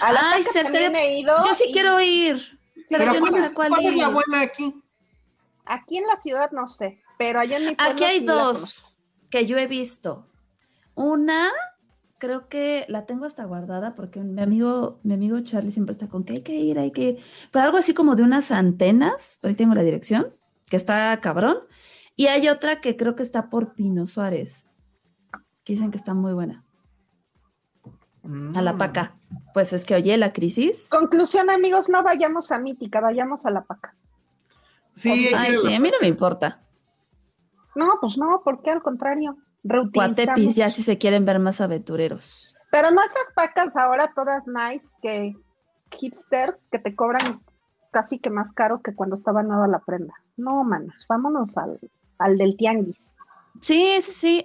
A 0.00 0.12
la 0.12 0.20
Ay, 0.32 0.42
Paca 0.42 0.52
se 0.52 0.62
también 0.64 0.84
estaría- 0.94 1.08
he 1.10 1.20
ido. 1.20 1.34
Yo 1.46 1.54
sí 1.54 1.64
y 1.68 1.72
quiero 1.72 2.00
ir, 2.00 2.58
pero, 2.90 3.04
yo 3.12 3.12
no 3.14 3.20
¿cuál, 3.20 3.32
sé 3.34 3.46
es, 3.46 3.52
cuál 3.52 3.68
cuál 3.70 3.86
es 3.86 3.96
la 3.96 4.08
buena 4.08 4.40
aquí? 4.42 4.82
Aquí 5.64 5.98
en 5.98 6.06
la 6.06 6.20
ciudad 6.20 6.50
no 6.52 6.66
sé, 6.66 7.00
pero 7.18 7.40
allá 7.40 7.56
en 7.56 7.66
mi 7.66 7.74
pueblo 7.74 7.92
Aquí 7.92 8.04
hay 8.04 8.18
sí 8.20 8.24
dos 8.26 8.94
que 9.30 9.46
yo 9.46 9.58
he 9.58 9.66
visto. 9.66 10.26
Una 10.94 11.50
creo 12.18 12.48
que 12.48 12.84
la 12.88 13.06
tengo 13.06 13.24
hasta 13.24 13.44
guardada 13.44 13.94
porque 13.94 14.20
mi 14.20 14.42
amigo, 14.42 14.98
mi 15.02 15.14
amigo 15.14 15.40
Charlie 15.40 15.72
siempre 15.72 15.92
está 15.92 16.08
con 16.08 16.24
que 16.24 16.34
hay 16.34 16.42
que 16.42 16.54
ir, 16.54 16.78
hay 16.78 16.90
que 16.90 17.02
ir. 17.02 17.18
Pero 17.52 17.64
algo 17.64 17.78
así 17.78 17.94
como 17.94 18.16
de 18.16 18.22
unas 18.22 18.50
antenas, 18.50 19.38
por 19.40 19.50
ahí 19.50 19.56
tengo 19.56 19.74
la 19.74 19.82
dirección, 19.82 20.34
que 20.68 20.76
está 20.76 21.18
cabrón. 21.20 21.58
Y 22.16 22.26
hay 22.26 22.48
otra 22.48 22.80
que 22.80 22.96
creo 22.96 23.14
que 23.14 23.22
está 23.22 23.48
por 23.48 23.74
Pino 23.74 24.04
Suárez, 24.06 24.66
que 25.64 25.74
dicen 25.74 25.90
que 25.90 25.98
está 25.98 26.14
muy 26.14 26.32
buena. 26.32 26.64
A 28.54 28.62
la 28.62 28.72
Mm. 28.74 28.78
paca. 28.78 29.16
Pues 29.54 29.72
es 29.72 29.84
que, 29.84 29.94
oye, 29.94 30.16
la 30.18 30.32
crisis. 30.32 30.88
Conclusión, 30.90 31.48
amigos, 31.48 31.88
no 31.88 32.02
vayamos 32.02 32.50
a 32.52 32.58
Mítica, 32.58 33.00
vayamos 33.00 33.46
a 33.46 33.50
la 33.50 33.64
paca. 33.64 33.96
Sí, 34.94 35.30
Ay, 35.34 35.54
sí, 35.54 35.72
a 35.72 35.80
mí 35.80 35.90
no 35.90 35.96
me 36.00 36.08
importa. 36.08 36.60
No, 37.74 37.92
pues 38.00 38.18
no, 38.18 38.42
porque 38.44 38.70
al 38.70 38.82
contrario, 38.82 39.36
Guatepis, 39.62 40.24
reutilizamos. 40.24 40.56
ya 40.56 40.70
si 40.70 40.82
se 40.82 40.98
quieren 40.98 41.24
ver 41.24 41.38
más 41.38 41.60
aventureros. 41.60 42.56
Pero 42.70 42.90
no 42.90 43.02
esas 43.02 43.24
pacas 43.34 43.74
ahora 43.76 44.12
todas 44.14 44.42
nice 44.46 44.84
que 45.02 45.34
hipsters 45.98 46.56
que 46.70 46.78
te 46.78 46.94
cobran 46.94 47.42
casi 47.90 48.18
que 48.18 48.30
más 48.30 48.52
caro 48.52 48.82
que 48.82 48.94
cuando 48.94 49.14
estaba 49.14 49.42
nueva 49.42 49.66
la 49.68 49.78
prenda. 49.80 50.14
No, 50.36 50.62
manos, 50.64 51.06
vámonos 51.08 51.56
al, 51.56 51.78
al 52.18 52.36
del 52.38 52.56
tianguis. 52.56 52.98
Sí, 53.60 53.96
sí, 54.00 54.12
sí. 54.12 54.44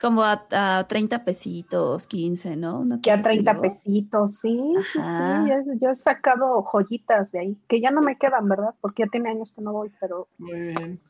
Como 0.00 0.24
a, 0.24 0.44
a 0.50 0.88
30 0.88 1.24
pesitos, 1.24 2.08
15, 2.08 2.56
¿no? 2.56 2.80
Una 2.80 3.00
Que 3.00 3.12
a 3.12 3.18
cosa 3.18 3.28
así 3.30 3.36
30 3.44 3.52
luego. 3.52 3.62
pesitos, 3.76 4.38
sí, 4.40 4.60
sí, 4.92 4.98
Ajá. 4.98 5.44
sí. 5.64 5.70
Yo 5.80 5.90
he 5.90 5.96
sacado 5.96 6.60
joyitas 6.64 7.30
de 7.30 7.38
ahí, 7.38 7.58
que 7.68 7.80
ya 7.80 7.92
no 7.92 8.02
me 8.02 8.18
quedan, 8.18 8.48
¿verdad? 8.48 8.74
Porque 8.80 9.04
ya 9.04 9.08
tiene 9.10 9.30
años 9.30 9.52
que 9.52 9.62
no 9.62 9.72
voy, 9.72 9.92
pero 10.00 10.26
Muy 10.38 10.60
bien. 10.60 11.00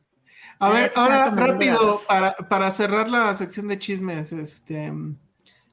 A 0.59 0.69
ver, 0.69 0.91
ahora 0.95 1.29
rápido, 1.31 1.99
para, 2.07 2.33
para 2.33 2.71
cerrar 2.71 3.09
la 3.09 3.33
sección 3.33 3.67
de 3.67 3.79
chismes, 3.79 4.31
este 4.31 4.93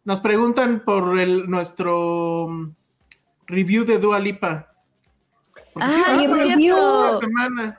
nos 0.05 0.21
preguntan 0.21 0.81
por 0.85 1.19
el 1.19 1.49
nuestro 1.49 2.49
mm, 2.49 2.75
review 3.47 3.85
de 3.85 3.99
Dua 3.99 4.19
Lipa. 4.19 4.73
Porque 5.73 5.89
Ah, 5.89 6.19
sí, 6.19 6.27
cierto. 6.59 7.01
una 7.01 7.21
semana. 7.21 7.79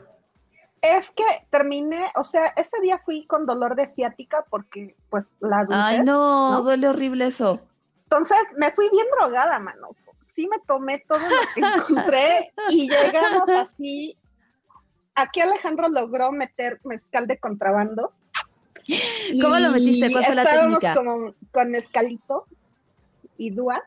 es 0.81 1.11
que 1.11 1.23
terminé, 1.49 2.05
o 2.15 2.23
sea, 2.23 2.47
este 2.55 2.79
día 2.81 2.99
fui 2.99 3.25
con 3.25 3.45
dolor 3.45 3.75
de 3.75 3.87
ciática 3.87 4.45
porque, 4.49 4.95
pues, 5.09 5.25
la 5.39 5.57
adultez, 5.59 5.77
Ay, 5.79 5.99
no, 6.03 6.51
¿no? 6.51 6.61
duele 6.61 6.87
horrible 6.87 7.25
eso. 7.27 7.59
Entonces 8.03 8.37
me 8.57 8.71
fui 8.71 8.89
bien 8.91 9.07
drogada, 9.19 9.57
manos. 9.59 10.05
Sí 10.35 10.47
me 10.47 10.59
tomé 10.65 11.03
todo 11.07 11.19
lo 11.19 11.35
que 11.53 11.61
encontré 12.05 12.53
y 12.69 12.89
llegamos 12.89 13.49
así. 13.49 14.17
Aquí 15.15 15.41
Alejandro 15.41 15.89
logró 15.89 16.31
meter 16.31 16.79
mezcal 16.83 17.27
de 17.27 17.37
contrabando. 17.37 18.13
¿Cómo 19.41 19.59
lo 19.59 19.71
metiste? 19.71 20.11
¿Cuál 20.11 20.25
fue 20.25 20.35
la 20.35 20.43
estábamos 20.43 20.79
técnica? 20.79 21.35
con 21.51 21.69
mezcalito 21.71 22.45
y 23.37 23.51
Dúa. 23.51 23.83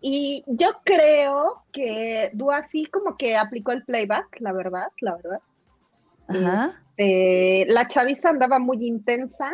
Y 0.00 0.44
yo 0.46 0.80
creo 0.84 1.62
que 1.72 2.30
Dúa 2.32 2.62
sí 2.64 2.86
como 2.86 3.16
que 3.16 3.36
aplicó 3.36 3.72
el 3.72 3.84
playback, 3.84 4.40
la 4.40 4.52
verdad, 4.52 4.88
la 5.00 5.16
verdad. 5.16 5.40
Ajá. 6.28 6.80
Este, 7.00 7.66
la 7.72 7.88
chaviza 7.88 8.28
andaba 8.28 8.58
muy 8.58 8.86
intensa, 8.86 9.52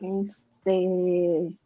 este, 0.00 1.56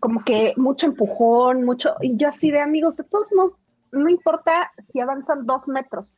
como 0.00 0.22
que 0.22 0.52
mucho 0.56 0.86
empujón, 0.86 1.64
mucho, 1.64 1.94
y 2.00 2.16
yo 2.16 2.28
así 2.28 2.50
de 2.50 2.60
amigos, 2.60 2.96
de 2.98 3.04
todos 3.04 3.32
modos, 3.32 3.54
no 3.92 4.10
importa 4.10 4.70
si 4.92 5.00
avanzan 5.00 5.46
dos 5.46 5.66
metros, 5.68 6.14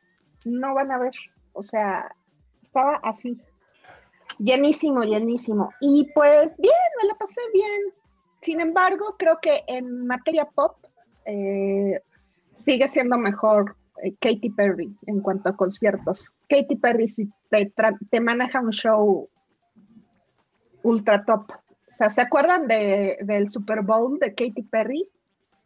no 0.49 0.73
van 0.73 0.91
a 0.91 0.97
ver, 0.97 1.13
o 1.53 1.63
sea, 1.63 2.13
estaba 2.61 2.95
así, 3.03 3.41
llenísimo, 4.37 5.03
llenísimo, 5.03 5.71
y 5.81 6.09
pues 6.13 6.53
bien, 6.57 6.73
me 7.01 7.07
la 7.07 7.15
pasé 7.15 7.41
bien, 7.53 7.93
sin 8.41 8.61
embargo, 8.61 9.15
creo 9.17 9.39
que 9.41 9.63
en 9.67 10.07
materia 10.07 10.45
pop 10.45 10.77
eh, 11.25 12.01
sigue 12.63 12.87
siendo 12.87 13.17
mejor 13.17 13.75
eh, 14.03 14.13
Katy 14.19 14.51
Perry 14.51 14.95
en 15.07 15.21
cuanto 15.21 15.49
a 15.49 15.55
conciertos. 15.55 16.31
Katy 16.47 16.77
Perry 16.77 17.07
sí 17.07 17.29
te, 17.49 17.73
te 18.09 18.19
maneja 18.21 18.61
un 18.61 18.71
show 18.71 19.29
ultra 20.83 21.25
top. 21.25 21.51
O 21.51 21.93
sea, 21.97 22.09
¿se 22.09 22.21
acuerdan 22.21 22.67
de, 22.67 23.17
del 23.21 23.49
Super 23.49 23.81
Bowl 23.81 24.19
de 24.19 24.33
Katy 24.33 24.63
Perry? 24.63 25.07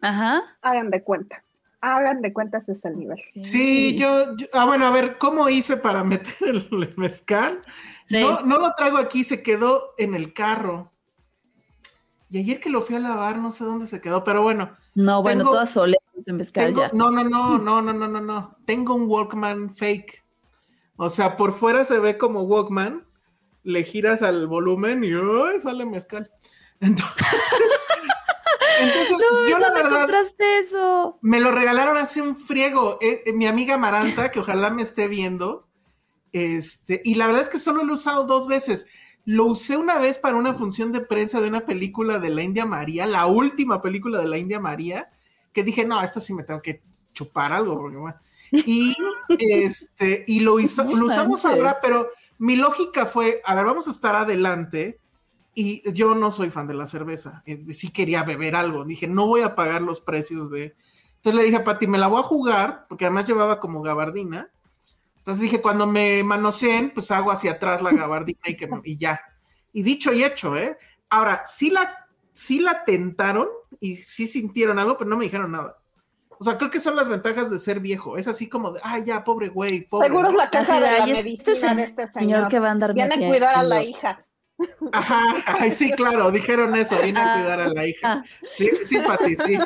Ajá. 0.01 0.41
Hagan 0.61 0.89
de 0.89 1.03
cuenta. 1.03 1.43
Hagan 1.85 2.21
de 2.21 2.31
cuenta 2.31 2.59
ese 2.59 2.71
es 2.71 2.85
el 2.85 2.97
nivel. 2.97 3.19
Sí, 3.43 3.97
yo, 3.97 4.37
yo- 4.37 4.47
ah, 4.53 4.65
bueno, 4.65 4.85
a 4.87 4.91
ver, 4.91 5.17
¿cómo 5.17 5.49
hice 5.49 5.75
para 5.75 6.03
meter 6.05 6.35
el, 6.47 6.93
mezcal? 6.95 7.61
Sí. 8.05 8.21
No, 8.21 8.39
no 8.41 8.57
lo 8.57 8.73
traigo 8.75 8.97
aquí, 8.97 9.23
se 9.25 9.43
quedó 9.43 9.93
en 9.97 10.13
el 10.15 10.33
carro. 10.33 10.91
Y 12.29 12.39
ayer 12.39 12.59
que 12.61 12.69
lo 12.69 12.81
fui 12.81 12.95
a 12.95 12.99
lavar, 12.99 13.37
no 13.37 13.51
sé 13.51 13.63
dónde 13.65 13.85
se 13.85 13.99
quedó, 14.01 14.23
pero 14.23 14.41
bueno. 14.41 14.71
No, 14.95 15.21
bueno, 15.21 15.39
Tengo- 15.41 15.51
todas 15.51 15.71
soleas 15.71 16.01
en 16.25 16.37
mezcal 16.37 16.67
Tengo- 16.67 16.81
ya. 16.83 16.89
no, 16.93 17.11
no, 17.11 17.23
no, 17.25 17.57
no, 17.59 17.81
no, 17.81 17.93
no, 17.93 18.07
no, 18.07 18.21
no. 18.21 18.55
Tengo 18.65 18.95
un 18.95 19.07
Walkman 19.07 19.75
fake. 19.75 20.23
O 20.95 21.09
sea, 21.09 21.35
por 21.35 21.51
fuera 21.51 21.83
se 21.83 21.99
ve 21.99 22.17
como 22.17 22.43
Walkman, 22.43 23.05
le 23.63 23.83
giras 23.83 24.21
al 24.21 24.47
volumen 24.47 25.03
y 25.03 25.11
¡ay! 25.11 25.59
sale 25.59 25.85
mezcal. 25.85 26.31
Entonces, 26.79 27.27
entonces 28.81 29.17
No, 29.19 29.49
yo 29.49 29.57
la 29.59 29.67
¿dónde 29.67 29.83
verdad 29.83 29.99
compraste 30.01 30.59
eso? 30.59 31.17
me 31.21 31.39
lo 31.39 31.51
regalaron 31.51 31.97
hace 31.97 32.21
un 32.21 32.35
friego. 32.35 32.97
Eh, 33.01 33.23
eh, 33.25 33.33
mi 33.33 33.47
amiga 33.47 33.77
Maranta, 33.77 34.31
que 34.31 34.39
ojalá 34.39 34.69
me 34.71 34.81
esté 34.81 35.07
viendo, 35.07 35.67
este, 36.31 37.01
y 37.05 37.15
la 37.15 37.27
verdad 37.27 37.43
es 37.43 37.49
que 37.49 37.59
solo 37.59 37.83
lo 37.83 37.93
he 37.93 37.95
usado 37.95 38.23
dos 38.25 38.47
veces. 38.47 38.87
Lo 39.25 39.45
usé 39.45 39.77
una 39.77 39.99
vez 39.99 40.17
para 40.17 40.35
una 40.35 40.53
función 40.53 40.91
de 40.91 41.01
prensa 41.01 41.39
de 41.39 41.47
una 41.47 41.65
película 41.65 42.19
de 42.19 42.29
la 42.29 42.43
India 42.43 42.65
María, 42.65 43.05
la 43.05 43.25
última 43.27 43.81
película 43.81 44.19
de 44.19 44.27
la 44.27 44.37
India 44.37 44.59
María, 44.59 45.09
que 45.53 45.63
dije, 45.63 45.85
no, 45.85 46.01
esto 46.01 46.19
sí 46.19 46.33
me 46.33 46.43
tengo 46.43 46.61
que 46.61 46.81
chupar 47.13 47.53
algo, 47.53 47.77
porque 47.79 47.97
bueno. 47.97 48.17
Y 48.65 48.93
este, 49.37 50.25
y 50.27 50.41
lo, 50.41 50.59
hizo- 50.59 50.83
lo 50.83 51.05
usamos 51.05 51.45
ahora, 51.45 51.77
pero 51.81 52.09
mi 52.39 52.55
lógica 52.57 53.05
fue, 53.05 53.41
a 53.45 53.55
ver, 53.55 53.65
vamos 53.65 53.87
a 53.87 53.91
estar 53.91 54.15
adelante. 54.15 54.99
Y 55.55 55.91
yo 55.91 56.15
no 56.15 56.31
soy 56.31 56.49
fan 56.49 56.67
de 56.67 56.73
la 56.73 56.85
cerveza. 56.85 57.43
eh, 57.45 57.57
Sí 57.73 57.89
quería 57.91 58.23
beber 58.23 58.55
algo. 58.55 58.85
Dije, 58.85 59.07
no 59.07 59.27
voy 59.27 59.41
a 59.41 59.55
pagar 59.55 59.81
los 59.81 60.01
precios 60.01 60.49
de. 60.49 60.75
Entonces 61.17 61.35
le 61.35 61.43
dije 61.43 61.57
a 61.57 61.63
Pati, 61.63 61.87
me 61.87 61.97
la 61.97 62.07
voy 62.07 62.19
a 62.19 62.23
jugar, 62.23 62.85
porque 62.89 63.05
además 63.05 63.25
llevaba 63.25 63.59
como 63.59 63.81
gabardina. 63.81 64.49
Entonces 65.17 65.41
dije, 65.43 65.61
cuando 65.61 65.87
me 65.87 66.21
manoseen, 66.23 66.91
pues 66.93 67.09
hago 67.11 67.31
hacia 67.31 67.51
atrás 67.53 67.81
la 67.81 67.91
gabardina 67.91 68.41
y, 68.45 68.57
que, 68.57 68.67
y 68.83 68.97
ya. 68.97 69.21
Y 69.71 69.83
dicho 69.83 70.11
y 70.11 70.23
hecho, 70.23 70.57
¿eh? 70.57 70.77
Ahora, 71.09 71.43
sí 71.45 71.69
la, 71.69 72.07
sí 72.33 72.59
la 72.59 72.83
tentaron 72.83 73.47
y 73.79 73.95
sí 73.95 74.27
sintieron 74.27 74.79
algo, 74.79 74.97
pero 74.97 75.09
no 75.09 75.15
me 75.17 75.23
dijeron 75.25 75.51
nada. 75.51 75.77
O 76.39 76.43
sea, 76.43 76.57
creo 76.57 76.69
que 76.71 76.81
son 76.81 76.95
las 76.97 77.07
ventajas 77.07 77.49
de 77.49 77.57
ser 77.59 77.79
viejo. 77.79 78.17
Es 78.17 78.27
así 78.27 78.49
como 78.49 78.71
de, 78.71 78.81
ay, 78.83 79.05
ya, 79.05 79.23
pobre 79.23 79.47
güey, 79.47 79.87
pobre. 79.87 80.07
Seguro 80.07 80.27
es 80.29 80.35
la 80.35 80.49
caja 80.49 80.73
Así 80.73 80.83
de 80.83 80.97
la 80.97 81.03
"Ay, 81.05 81.13
medicina 81.13 81.53
este 81.53 81.75
de 81.75 81.83
este 81.83 82.07
Señor 82.07 82.37
señor. 82.39 82.47
que 82.49 82.59
va 82.59 82.67
a 82.67 82.71
andar 82.71 82.93
Viene 82.93 83.13
a 83.25 83.27
cuidar 83.29 83.55
a 83.55 83.63
la 83.63 83.81
hija. 83.81 84.25
Ajá, 84.91 85.43
ay, 85.45 85.71
sí, 85.71 85.91
claro, 85.91 86.29
dijeron 86.31 86.75
eso, 86.75 86.97
vine 87.01 87.19
a 87.19 87.33
Ah. 87.33 87.37
cuidar 87.39 87.59
a 87.59 87.67
la 87.69 87.87
hija. 87.87 88.11
Ah. 88.11 88.23
Sí, 88.57 88.69
sí, 88.85 88.97
Pati, 88.99 89.35
sí. 89.35 89.57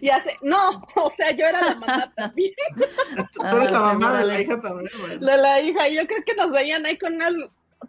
Y 0.00 0.10
hace, 0.10 0.36
no, 0.42 0.82
o 0.94 1.10
sea, 1.16 1.32
yo 1.32 1.44
era 1.44 1.60
la 1.60 1.74
mamá 1.74 2.12
también 2.14 2.52
Tú 3.32 3.42
eres 3.56 3.70
la 3.72 3.78
Ah, 3.78 3.94
mamá 3.94 4.18
de 4.18 4.24
la 4.26 4.40
hija 4.40 4.60
también, 4.60 4.90
güey. 5.00 5.18
de 5.18 5.36
la 5.38 5.60
hija. 5.60 5.88
Yo 5.88 6.06
creo 6.06 6.22
que 6.24 6.34
nos 6.34 6.52
veían 6.52 6.86
ahí 6.86 6.96
con 6.96 7.14
unas, 7.14 7.32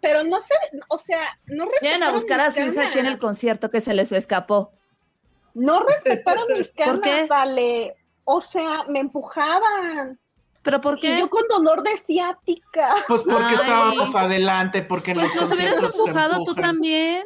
pero 0.02 0.24
no 0.24 0.40
sé, 0.40 0.54
o 0.88 0.98
sea, 0.98 1.38
no 1.46 1.68
Vienen 1.80 2.02
a 2.02 2.10
respetaron 2.10 2.14
buscar 2.14 2.40
a 2.40 2.50
su 2.50 2.60
hija 2.60 2.88
aquí 2.88 2.98
en 2.98 3.06
el 3.06 3.18
concierto 3.18 3.70
que 3.70 3.80
se 3.80 3.94
les 3.94 4.10
escapó. 4.10 4.72
No 5.54 5.84
respetaron 5.84 6.46
mis 6.58 6.72
¿Por 6.72 7.00
qué? 7.00 7.10
canas, 7.10 7.28
vale. 7.28 7.94
O 8.24 8.40
sea, 8.40 8.84
me 8.88 8.98
empujaban. 8.98 10.18
¿Pero 10.64 10.80
por 10.80 10.96
Y 10.98 11.02
qué? 11.02 11.18
yo 11.20 11.28
con 11.30 11.46
dolor 11.48 11.82
de 11.82 11.96
ciática. 11.98 12.94
Pues 13.06 13.22
porque 13.22 13.44
Ay. 13.44 13.54
estábamos 13.54 14.14
adelante, 14.14 14.82
porque 14.82 15.14
Pues 15.14 15.32
los 15.34 15.42
nos 15.50 15.52
hubieras 15.52 15.82
empujado 15.82 16.42
tú 16.42 16.54
también. 16.54 17.24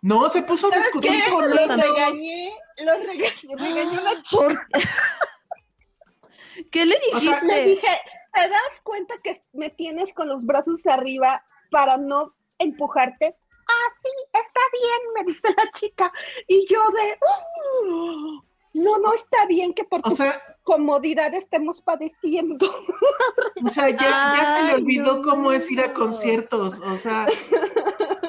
No, 0.00 0.28
se 0.30 0.42
puso 0.42 0.68
a 0.68 0.70
¿Sabes 0.70 0.84
discutir 0.86 1.10
qué? 1.24 1.30
con 1.30 1.50
Los 1.50 1.66
regañé, 1.68 2.52
los 2.84 2.98
regañé, 3.00 3.56
regañé 3.58 3.98
una 4.00 4.22
chica. 4.22 4.46
¿Por 4.46 4.56
¿Qué 6.70 6.86
le 6.86 6.96
O 6.96 7.00
sea, 7.00 7.18
dijiste? 7.20 7.46
Le 7.46 7.64
dije, 7.64 8.00
¿te 8.32 8.48
das 8.48 8.80
cuenta 8.84 9.14
que 9.22 9.42
me 9.52 9.70
tienes 9.70 10.14
con 10.14 10.28
los 10.28 10.44
brazos 10.46 10.86
arriba 10.86 11.44
para 11.70 11.96
no 11.98 12.34
empujarte? 12.58 13.36
Ah, 13.68 13.92
sí, 14.02 14.10
está 14.32 14.60
bien, 14.72 15.00
me 15.16 15.24
dice 15.24 15.48
la 15.56 15.70
chica. 15.72 16.12
Y 16.46 16.66
yo 16.68 16.88
de, 16.90 17.18
"Oh, 17.20 18.42
no, 18.74 18.98
no 18.98 19.12
está 19.14 19.44
bien 19.46 19.74
que 19.74 19.82
por 19.84 20.00
O 20.00 20.10
tu 20.10 20.14
sea, 20.16 20.40
comodidad 20.66 21.32
estemos 21.32 21.80
padeciendo. 21.80 22.66
o 23.64 23.68
sea, 23.68 23.88
ya, 23.88 23.98
ya 23.98 24.56
se 24.58 24.62
le 24.64 24.70
Ay, 24.72 24.74
olvidó 24.74 25.16
no. 25.16 25.22
cómo 25.22 25.52
es 25.52 25.70
ir 25.70 25.80
a 25.80 25.92
conciertos. 25.92 26.80
O 26.80 26.96
sea, 26.96 27.26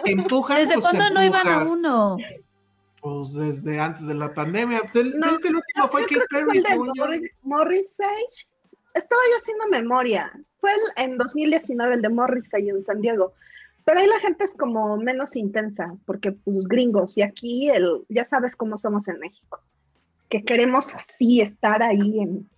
te 0.03 0.11
empujan. 0.11 0.57
¿Desde 0.57 0.75
pues, 0.75 0.85
cuándo 0.85 1.09
no 1.09 1.25
iban 1.25 1.47
a 1.47 1.63
uno? 1.63 2.17
Pues 3.01 3.33
desde 3.33 3.79
antes 3.79 4.05
de 4.05 4.13
la 4.13 4.31
pandemia. 4.33 4.81
Pues 4.83 4.95
el, 4.97 5.19
No, 5.19 5.27
creo 5.27 5.39
que 5.39 5.47
el 5.47 5.55
último 5.55 5.87
fue 5.87 6.05
que 6.05 6.15
fue 6.15 6.25
Perry. 6.29 6.63
Morris, 6.95 7.31
Morrissey. 7.41 8.25
Estaba 8.93 9.21
yo 9.31 9.37
haciendo 9.37 9.67
memoria. 9.69 10.31
Fue 10.61 10.71
el- 10.71 11.03
en 11.03 11.17
2019 11.17 11.95
el 11.95 12.01
de 12.03 12.09
Morrissey 12.09 12.69
en 12.69 12.83
San 12.83 13.01
Diego. 13.01 13.33
Pero 13.83 13.99
ahí 13.99 14.07
la 14.07 14.19
gente 14.19 14.43
es 14.43 14.53
como 14.53 14.97
menos 14.97 15.35
intensa, 15.35 15.95
porque 16.05 16.33
pues 16.33 16.57
gringos, 16.67 17.17
y 17.17 17.23
aquí 17.23 17.69
el, 17.69 18.05
ya 18.09 18.25
sabes 18.25 18.55
cómo 18.55 18.77
somos 18.77 19.07
en 19.07 19.17
México, 19.17 19.61
que 20.29 20.43
queremos 20.43 20.93
así 20.93 21.41
estar 21.41 21.81
ahí 21.83 22.19
en 22.19 22.49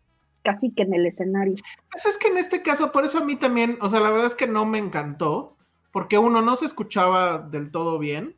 casi 0.44 0.72
que 0.72 0.84
en 0.84 0.94
el 0.94 1.06
escenario. 1.06 1.56
Pues 1.92 2.06
es 2.06 2.18
que 2.18 2.30
en 2.30 2.38
este 2.38 2.62
caso, 2.64 2.92
por 2.92 3.06
eso 3.06 3.20
a 3.20 3.24
mí 3.26 3.36
también, 3.36 3.78
o 3.82 3.90
sea, 3.90 4.00
la 4.00 4.10
verdad 4.10 4.26
es 4.28 4.36
que 4.36 4.48
no 4.48 4.66
me 4.66 4.78
encantó, 4.78 5.56
porque 5.92 6.18
uno 6.18 6.42
no 6.42 6.56
se 6.56 6.66
escuchaba 6.66 7.40
del 7.40 7.72
todo 7.72 8.00
bien. 8.00 8.36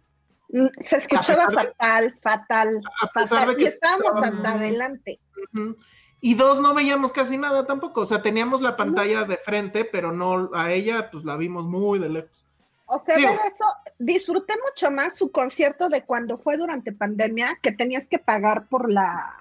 Mm, 0.50 0.68
Se 0.84 0.98
escuchaba 0.98 1.48
pesar 1.48 1.50
de- 1.50 1.56
fatal, 1.74 2.20
fatal, 2.22 2.82
A 3.02 3.08
pesar 3.08 3.40
fatal. 3.40 3.50
de 3.50 3.56
que 3.56 3.62
Y 3.64 3.66
estábamos 3.68 4.14
hasta 4.18 4.52
adelante. 4.54 5.20
Y 6.24 6.36
dos, 6.36 6.60
no 6.60 6.74
veíamos 6.74 7.12
casi 7.12 7.38
nada 7.38 7.66
tampoco. 7.66 8.02
O 8.02 8.06
sea, 8.06 8.22
teníamos 8.22 8.62
la 8.62 8.76
pantalla 8.76 9.24
de 9.24 9.38
frente, 9.38 9.86
pero 9.86 10.12
no 10.12 10.52
a 10.54 10.72
ella, 10.72 11.10
pues 11.12 11.24
la 11.24 11.36
vimos 11.38 11.66
muy 11.66 11.98
de 12.00 12.10
lejos. 12.10 12.46
O 12.86 13.00
sea, 13.06 13.16
Digo- 13.18 13.32
eso, 13.32 13.66
disfruté 14.00 14.54
mucho 14.68 14.92
más 14.92 15.16
su 15.18 15.32
concierto 15.32 15.88
de 15.90 16.04
cuando 16.04 16.38
fue 16.38 16.58
durante 16.58 16.92
pandemia, 16.92 17.58
que 17.62 17.72
tenías 17.72 18.08
que 18.08 18.20
pagar 18.20 18.68
por 18.68 18.92
la, 18.92 19.38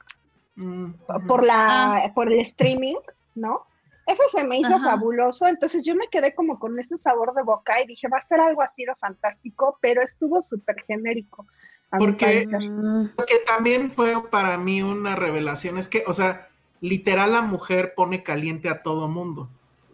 Mm, 0.57 0.93
por 1.27 1.45
la, 1.45 2.13
por 2.15 2.31
el 2.31 2.39
streaming, 2.41 2.97
¿no? 3.35 3.67
Eso 4.07 4.23
se 4.33 4.47
me 4.47 4.59
hizo 4.59 4.75
Ajá. 4.75 4.91
fabuloso, 4.91 5.47
entonces 5.47 5.83
yo 5.85 5.95
me 5.95 6.09
quedé 6.09 6.35
como 6.35 6.59
con 6.59 6.79
ese 6.79 6.99
sabor 6.99 7.33
de 7.33 7.43
boca 7.43 7.81
y 7.83 7.87
dije, 7.87 8.09
va 8.09 8.19
a 8.19 8.27
ser 8.27 8.41
algo 8.41 8.61
así 8.61 8.85
de 8.85 8.95
fantástico, 8.97 9.79
pero 9.81 10.03
estuvo 10.03 10.43
súper 10.43 10.77
genérico. 10.87 11.47
Porque-. 11.99 12.47
Mm, 12.47 13.09
Porque 13.17 13.39
también 13.47 13.91
fue 13.91 14.29
para 14.31 14.59
mí 14.59 14.83
una 14.83 15.17
revelación. 15.17 15.77
Es 15.79 15.89
que, 15.89 16.05
o 16.07 16.13
sea, 16.13 16.49
literal 16.81 17.33
la 17.33 17.43
mujer 17.43 17.95
pone 17.97 18.23
caliente 18.23 18.69
a 18.69 18.83
todo 18.83 19.09
mundo. 19.09 19.49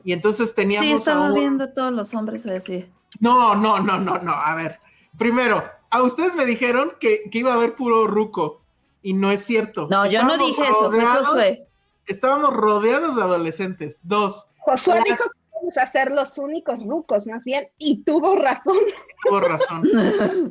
Y 0.05 0.13
entonces 0.13 0.55
teníamos 0.55 0.87
Sí, 0.87 0.93
a 0.93 0.97
estaba 0.97 1.29
un- 1.29 1.35
viendo 1.35 1.65
a 1.65 1.73
todos 1.73 1.93
los 1.93 2.15
hombres 2.15 2.47
a 2.47 2.53
decir. 2.55 2.91
No, 3.21 3.55
no, 3.55 3.81
no, 3.81 3.99
no, 3.99 4.19
no. 4.19 4.33
A 4.33 4.55
ver, 4.55 4.79
primero, 5.19 5.65
a 5.91 6.03
ustedes 6.03 6.35
me 6.35 6.45
dijeron 6.45 6.93
que, 7.01 7.29
que 7.31 7.39
iba 7.39 7.51
a 7.53 7.55
haber 7.55 7.75
puro 7.75 8.07
ruco. 8.07 8.63
Y 9.03 9.13
no 9.15 9.31
es 9.31 9.45
cierto. 9.45 9.87
No, 9.91 10.05
yo 10.07 10.25
no 10.25 10.37
dije 10.37 10.63
eso, 10.65 10.91
fue 10.91 11.05
Josué. 11.05 11.59
Estábamos 12.07 12.53
rodeados 12.53 13.15
de 13.17 13.23
adolescentes. 13.23 14.01
Dos, 14.03 14.49
Josué 14.59 14.95
las- 14.97 15.05
dijo 15.05 15.25
que 15.31 15.39
íbamos 15.53 15.77
a 15.79 15.87
ser 15.87 16.11
los 16.11 16.39
únicos 16.39 16.83
rucos, 16.85 17.27
más 17.29 17.45
bien, 17.45 17.69
y 17.79 18.03
tuvo 18.03 18.35
razón. 18.37 18.77
tuvo 19.23 19.41
razón. 19.41 19.83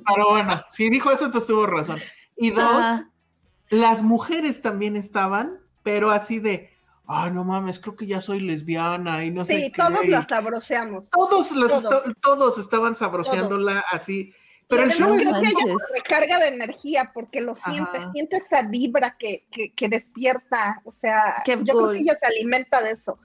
Pero 0.05 0.29
bueno, 0.29 0.61
si 0.69 0.89
dijo 0.89 1.11
eso, 1.11 1.25
entonces 1.25 1.47
tuvo 1.47 1.65
razón. 1.65 1.99
Y 2.37 2.51
dos, 2.51 2.63
Ajá. 2.63 3.09
las 3.69 4.03
mujeres 4.03 4.61
también 4.61 4.95
estaban, 4.95 5.59
pero 5.83 6.11
así 6.11 6.39
de, 6.39 6.71
ay, 7.07 7.31
no 7.31 7.43
mames, 7.43 7.79
creo 7.79 7.95
que 7.95 8.07
ya 8.07 8.21
soy 8.21 8.39
lesbiana 8.39 9.23
y 9.23 9.31
no 9.31 9.45
sé 9.45 9.65
Sí, 9.65 9.71
todos 9.71 10.07
la 10.07 10.27
sabroseamos. 10.27 11.09
todos, 11.09 11.51
los 11.51 11.83
Todo. 11.83 12.03
todos 12.21 12.57
estaban 12.57 12.95
sabroseándola 12.95 13.83
así. 13.91 14.33
Pero 14.67 14.81
Y 14.81 14.85
el 14.85 14.91
show 14.93 15.13
es 15.13 15.27
creo 15.27 15.33
que 15.41 15.47
ella 15.47 15.59
Sánchez. 15.59 15.75
recarga 15.95 16.39
de 16.39 16.47
energía 16.47 17.11
porque 17.13 17.41
lo 17.41 17.53
sientes, 17.53 18.01
Ajá. 18.01 18.11
siente 18.13 18.37
esa 18.37 18.63
vibra 18.63 19.15
que, 19.17 19.45
que, 19.51 19.71
que 19.73 19.87
despierta, 19.89 20.81
o 20.85 20.91
sea, 20.91 21.35
Qué 21.45 21.55
yo 21.61 21.73
creo 21.75 21.91
que 21.91 21.97
ella 21.99 22.17
se 22.19 22.25
alimenta 22.25 22.81
de 22.81 22.91
eso. 22.91 23.19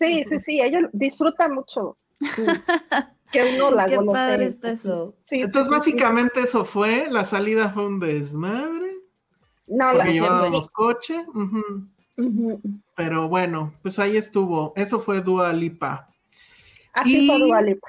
Sí, 0.00 0.24
sí, 0.28 0.40
sí, 0.40 0.60
ella 0.60 0.80
disfruta 0.92 1.48
mucho 1.48 1.96
sí, 2.20 2.42
que 3.30 3.54
uno 3.54 3.70
la 3.70 3.86
Qué 3.86 3.98
padre 4.00 4.46
está 4.46 4.72
eso. 4.72 5.14
Sí, 5.26 5.42
Entonces, 5.42 5.68
sí, 5.68 5.70
sí. 5.72 5.92
básicamente 5.92 6.40
eso 6.40 6.64
fue, 6.64 7.06
la 7.08 7.22
salida 7.24 7.70
fue 7.70 7.86
un 7.86 8.00
desmadre, 8.00 8.92
no, 9.68 9.92
la 9.92 9.92
porque 9.92 10.12
siempre. 10.14 10.32
llevábamos 10.34 10.68
coche, 10.70 11.24
pero 12.94 13.28
bueno, 13.28 13.74
pues 13.82 13.98
ahí 13.98 14.16
estuvo, 14.16 14.72
eso 14.76 15.00
fue 15.00 15.20
Dua 15.20 15.52
Lipa. 15.52 16.08
Así 16.92 17.24
Y- 17.24 17.26
fue 17.26 17.38
Dua 17.38 17.60
Lipa. 17.62 17.88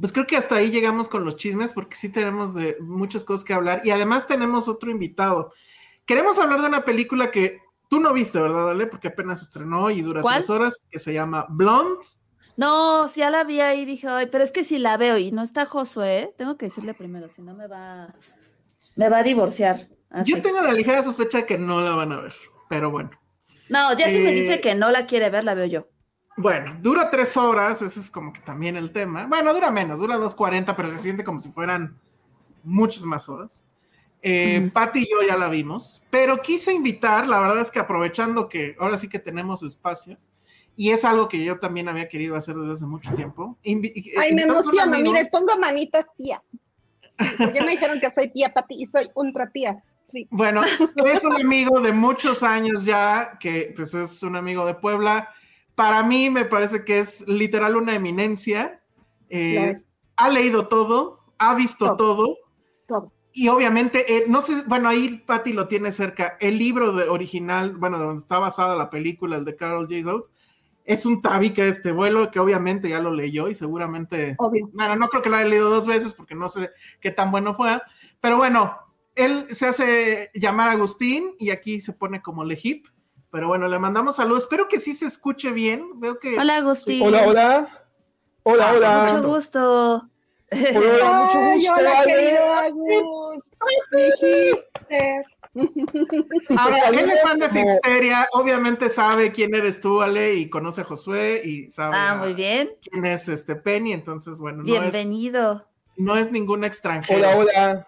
Pues 0.00 0.10
creo 0.12 0.26
que 0.26 0.36
hasta 0.38 0.54
ahí 0.56 0.70
llegamos 0.70 1.08
con 1.08 1.24
los 1.24 1.36
chismes, 1.36 1.72
porque 1.72 1.96
sí 1.96 2.08
tenemos 2.08 2.54
de 2.54 2.76
muchas 2.80 3.24
cosas 3.24 3.44
que 3.44 3.52
hablar, 3.52 3.82
y 3.84 3.90
además 3.90 4.26
tenemos 4.26 4.66
otro 4.68 4.90
invitado. 4.90 5.52
Queremos 6.06 6.38
hablar 6.38 6.62
de 6.62 6.68
una 6.68 6.80
película 6.84 7.30
que 7.30 7.60
tú 7.90 8.00
no 8.00 8.12
viste, 8.14 8.40
¿verdad, 8.40 8.70
Ale? 8.70 8.86
Porque 8.86 9.08
apenas 9.08 9.42
estrenó 9.42 9.90
y 9.90 10.00
dura 10.00 10.22
¿Cuál? 10.22 10.36
tres 10.36 10.48
horas, 10.50 10.86
que 10.90 10.98
se 10.98 11.12
llama 11.12 11.46
Blonde. 11.50 12.00
No, 12.56 13.06
si 13.08 13.20
ya 13.20 13.28
la 13.30 13.44
vi 13.44 13.60
ahí, 13.60 13.84
dije, 13.84 14.08
ay, 14.08 14.28
pero 14.32 14.42
es 14.44 14.50
que 14.50 14.64
si 14.64 14.78
la 14.78 14.96
veo 14.96 15.18
y 15.18 15.30
no 15.30 15.42
está 15.42 15.66
Josué, 15.66 16.34
tengo 16.38 16.56
que 16.56 16.66
decirle 16.66 16.94
primero, 16.94 17.28
si 17.28 17.42
no 17.42 17.54
me 17.54 17.66
va, 17.66 18.14
me 18.96 19.08
va 19.10 19.18
a 19.18 19.22
divorciar. 19.22 19.88
Así. 20.10 20.32
Yo 20.32 20.42
tengo 20.42 20.60
la 20.62 20.72
ligera 20.72 21.02
sospecha 21.02 21.38
de 21.38 21.46
que 21.46 21.58
no 21.58 21.80
la 21.82 21.90
van 21.96 22.12
a 22.12 22.20
ver, 22.20 22.34
pero 22.68 22.90
bueno. 22.90 23.10
No, 23.72 23.96
ya 23.96 24.08
si 24.10 24.18
me 24.18 24.30
Eh, 24.30 24.34
dice 24.34 24.60
que 24.60 24.74
no 24.74 24.90
la 24.90 25.06
quiere 25.06 25.30
ver, 25.30 25.44
la 25.44 25.54
veo 25.54 25.64
yo. 25.66 25.88
Bueno, 26.36 26.76
dura 26.80 27.08
tres 27.10 27.36
horas, 27.36 27.80
ese 27.82 28.00
es 28.00 28.10
como 28.10 28.32
que 28.32 28.40
también 28.40 28.76
el 28.76 28.92
tema. 28.92 29.26
Bueno, 29.26 29.52
dura 29.54 29.70
menos, 29.70 29.98
dura 29.98 30.16
2.40, 30.18 30.76
pero 30.76 30.90
se 30.90 30.98
siente 30.98 31.24
como 31.24 31.40
si 31.40 31.50
fueran 31.50 31.98
muchas 32.62 33.04
más 33.04 33.28
horas. 33.28 33.64
Eh, 34.22 34.60
Ujú. 34.62 34.72
Patty 34.72 35.00
y 35.00 35.10
yo 35.10 35.26
ya 35.26 35.36
la 35.36 35.48
vimos, 35.48 36.02
pero 36.10 36.40
quise 36.42 36.72
invitar, 36.72 37.26
la 37.26 37.40
verdad 37.40 37.60
es 37.60 37.70
que 37.70 37.78
aprovechando 37.80 38.48
que 38.48 38.76
ahora 38.78 38.96
sí 38.96 39.08
que 39.08 39.18
tenemos 39.18 39.62
espacio, 39.62 40.16
y 40.76 40.90
es 40.90 41.04
algo 41.04 41.28
que 41.28 41.42
yo 41.42 41.58
también 41.58 41.88
había 41.88 42.08
querido 42.08 42.36
hacer 42.36 42.54
desde 42.56 42.72
hace 42.74 42.86
mucho 42.86 43.12
tiempo. 43.14 43.58
invi- 43.64 43.92
eh, 43.94 44.12
Ay, 44.18 44.34
me 44.34 44.42
emociono, 44.42 44.98
mire, 44.98 45.26
pongo 45.32 45.58
manitas 45.58 46.06
tía. 46.16 46.42
Ya 47.54 47.62
me 47.64 47.72
dijeron 47.72 48.00
que 48.00 48.10
soy 48.10 48.30
tía 48.30 48.52
Pati 48.52 48.74
y 48.82 48.86
soy 48.86 49.08
ultra 49.14 49.50
tía. 49.50 49.82
Sí. 50.12 50.28
Bueno, 50.30 50.62
es 51.06 51.24
un 51.24 51.34
amigo 51.34 51.80
de 51.80 51.92
muchos 51.92 52.42
años 52.42 52.84
ya, 52.84 53.38
que 53.40 53.72
pues 53.74 53.94
es 53.94 54.22
un 54.22 54.36
amigo 54.36 54.66
de 54.66 54.74
Puebla. 54.74 55.30
Para 55.74 56.02
mí 56.02 56.28
me 56.30 56.44
parece 56.44 56.84
que 56.84 56.98
es 56.98 57.26
literal 57.26 57.76
una 57.76 57.94
eminencia. 57.94 58.82
Eh, 59.30 59.74
ha 60.16 60.28
leído 60.28 60.68
todo, 60.68 61.24
ha 61.38 61.54
visto 61.54 61.96
Todo. 61.96 62.16
todo. 62.16 62.36
Todo. 62.86 63.12
Y 63.32 63.48
obviamente, 63.48 64.14
eh, 64.14 64.24
no 64.28 64.42
sé, 64.42 64.62
bueno, 64.66 64.90
ahí 64.90 65.22
Patty 65.26 65.54
lo 65.54 65.66
tiene 65.66 65.90
cerca. 65.90 66.36
El 66.38 66.58
libro 66.58 66.92
de 66.92 67.08
original, 67.08 67.74
bueno, 67.78 67.98
donde 67.98 68.20
está 68.20 68.38
basada 68.38 68.76
la 68.76 68.90
película, 68.90 69.36
el 69.36 69.46
de 69.46 69.56
Carol 69.56 69.88
J. 69.88 70.12
Oates, 70.12 70.30
es 70.84 71.06
un 71.06 71.22
tabique 71.22 71.62
de 71.62 71.70
este 71.70 71.92
vuelo 71.92 72.30
que 72.30 72.40
obviamente 72.40 72.88
ya 72.90 73.00
lo 73.00 73.10
leyó 73.12 73.48
y 73.48 73.54
seguramente 73.54 74.34
Obvio. 74.38 74.68
bueno, 74.74 74.96
no 74.96 75.08
creo 75.08 75.22
que 75.22 75.30
lo 75.30 75.36
haya 75.36 75.48
leído 75.48 75.70
dos 75.70 75.86
veces 75.86 76.12
porque 76.12 76.34
no 76.34 76.48
sé 76.48 76.70
qué 77.00 77.10
tan 77.10 77.30
bueno 77.30 77.54
fue. 77.54 77.80
Pero 78.20 78.36
bueno, 78.36 78.76
él 79.14 79.46
se 79.54 79.66
hace 79.66 80.30
llamar 80.34 80.68
Agustín 80.68 81.34
y 81.38 81.50
aquí 81.50 81.80
se 81.80 81.92
pone 81.92 82.22
como 82.22 82.44
Lejip. 82.44 82.86
Pero 83.30 83.48
bueno, 83.48 83.66
le 83.68 83.78
mandamos 83.78 84.16
saludos. 84.16 84.42
Espero 84.44 84.68
que 84.68 84.78
sí 84.80 84.92
se 84.94 85.06
escuche 85.06 85.50
bien. 85.52 85.98
Veo 86.00 86.18
que. 86.18 86.38
Hola, 86.38 86.56
Agustín. 86.58 87.02
Hola, 87.02 87.22
hola. 87.26 87.68
Hola, 88.42 88.68
Ah, 88.68 88.72
hola. 88.76 89.12
Mucho 89.14 89.28
gusto. 89.28 90.08
Hola, 90.52 90.78
hola, 90.78 91.22
mucho 91.24 91.38
Ay, 91.38 91.58
gusto. 91.60 91.72
hola, 91.74 91.98
Ale. 92.00 92.12
querido 92.14 92.52
Agus. 92.54 93.42
Dijiste. 93.92 95.24
Ahora, 96.58 96.78
él 96.88 97.10
es 97.10 97.22
fan 97.22 97.38
de 97.38 97.48
Pixteria. 97.48 98.28
Obviamente 98.32 98.88
sabe 98.88 99.32
quién 99.32 99.54
eres 99.54 99.80
tú, 99.80 100.02
Ale, 100.02 100.34
y 100.34 100.50
conoce 100.50 100.80
a 100.82 100.84
Josué 100.84 101.40
y 101.44 101.70
sabe 101.70 101.94
Ah, 101.96 102.16
muy 102.20 102.34
bien. 102.34 102.70
quién 102.82 103.04
es 103.06 103.28
este 103.28 103.54
Penny. 103.56 103.92
Entonces, 103.92 104.38
bueno, 104.38 104.62
no 104.62 104.74
es, 104.74 104.80
Bienvenido. 104.80 105.66
no 105.96 106.16
es 106.16 106.30
ningún 106.30 106.64
extranjero. 106.64 107.18
Hola, 107.18 107.36
hola. 107.38 107.86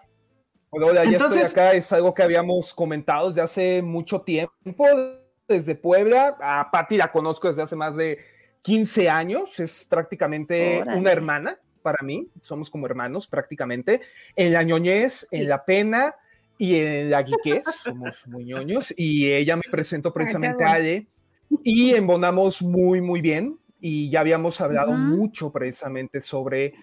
Hola, 0.77 0.87
hola, 0.87 1.05
ya 1.05 1.11
Entonces- 1.11 1.43
estoy 1.43 1.63
acá. 1.63 1.73
Es 1.73 1.93
algo 1.93 2.13
que 2.13 2.21
habíamos 2.21 2.73
comentado 2.73 3.29
desde 3.29 3.41
hace 3.41 3.81
mucho 3.81 4.21
tiempo, 4.21 4.85
desde 5.47 5.73
Puebla. 5.75 6.35
A 6.41 6.69
Patti 6.69 6.97
la 6.97 7.13
conozco 7.13 7.47
desde 7.47 7.61
hace 7.61 7.77
más 7.77 7.95
de 7.95 8.17
15 8.61 9.09
años. 9.09 9.57
Es 9.61 9.85
prácticamente 9.89 10.81
Órale. 10.81 10.99
una 10.99 11.11
hermana 11.13 11.57
para 11.81 12.03
mí. 12.03 12.27
Somos 12.41 12.69
como 12.69 12.87
hermanos 12.87 13.25
prácticamente. 13.25 14.01
En 14.35 14.51
la 14.51 14.63
ñoñez, 14.63 15.29
en 15.31 15.47
la 15.47 15.63
pena 15.63 16.13
y 16.57 16.75
en 16.75 17.09
la 17.09 17.23
guiquez. 17.23 17.63
Somos 17.85 18.27
muy 18.27 18.43
ñoños. 18.43 18.93
Y 18.97 19.31
ella 19.31 19.55
me 19.55 19.63
presentó 19.71 20.11
precisamente 20.11 20.65
a. 20.65 20.73
Ale 20.73 21.07
y 21.63 21.93
embonamos 21.93 22.61
muy, 22.61 22.99
muy 22.99 23.21
bien. 23.21 23.57
Y 23.79 24.09
ya 24.09 24.19
habíamos 24.19 24.59
hablado 24.59 24.91
Ujú. 24.91 24.99
mucho 24.99 25.51
precisamente 25.53 26.19
sobre 26.19 26.73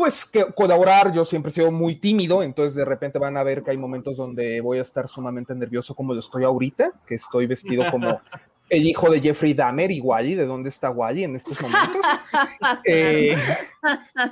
pues 0.00 0.24
que 0.24 0.46
colaborar, 0.54 1.12
yo 1.12 1.26
siempre 1.26 1.50
he 1.50 1.52
sido 1.52 1.70
muy 1.70 1.96
tímido, 1.96 2.42
entonces 2.42 2.74
de 2.74 2.86
repente 2.86 3.18
van 3.18 3.36
a 3.36 3.42
ver 3.42 3.62
que 3.62 3.72
hay 3.72 3.76
momentos 3.76 4.16
donde 4.16 4.62
voy 4.62 4.78
a 4.78 4.80
estar 4.80 5.06
sumamente 5.06 5.54
nervioso 5.54 5.94
como 5.94 6.14
lo 6.14 6.20
estoy 6.20 6.42
ahorita, 6.42 6.92
que 7.06 7.16
estoy 7.16 7.46
vestido 7.46 7.84
como 7.90 8.18
el 8.70 8.86
hijo 8.86 9.10
de 9.10 9.20
Jeffrey 9.20 9.52
Dahmer 9.52 9.90
y 9.90 10.00
Wally, 10.00 10.36
¿de 10.36 10.46
dónde 10.46 10.70
está 10.70 10.88
Wally 10.88 11.24
en 11.24 11.36
estos 11.36 11.60
momentos? 11.60 12.00
Eh, 12.86 13.36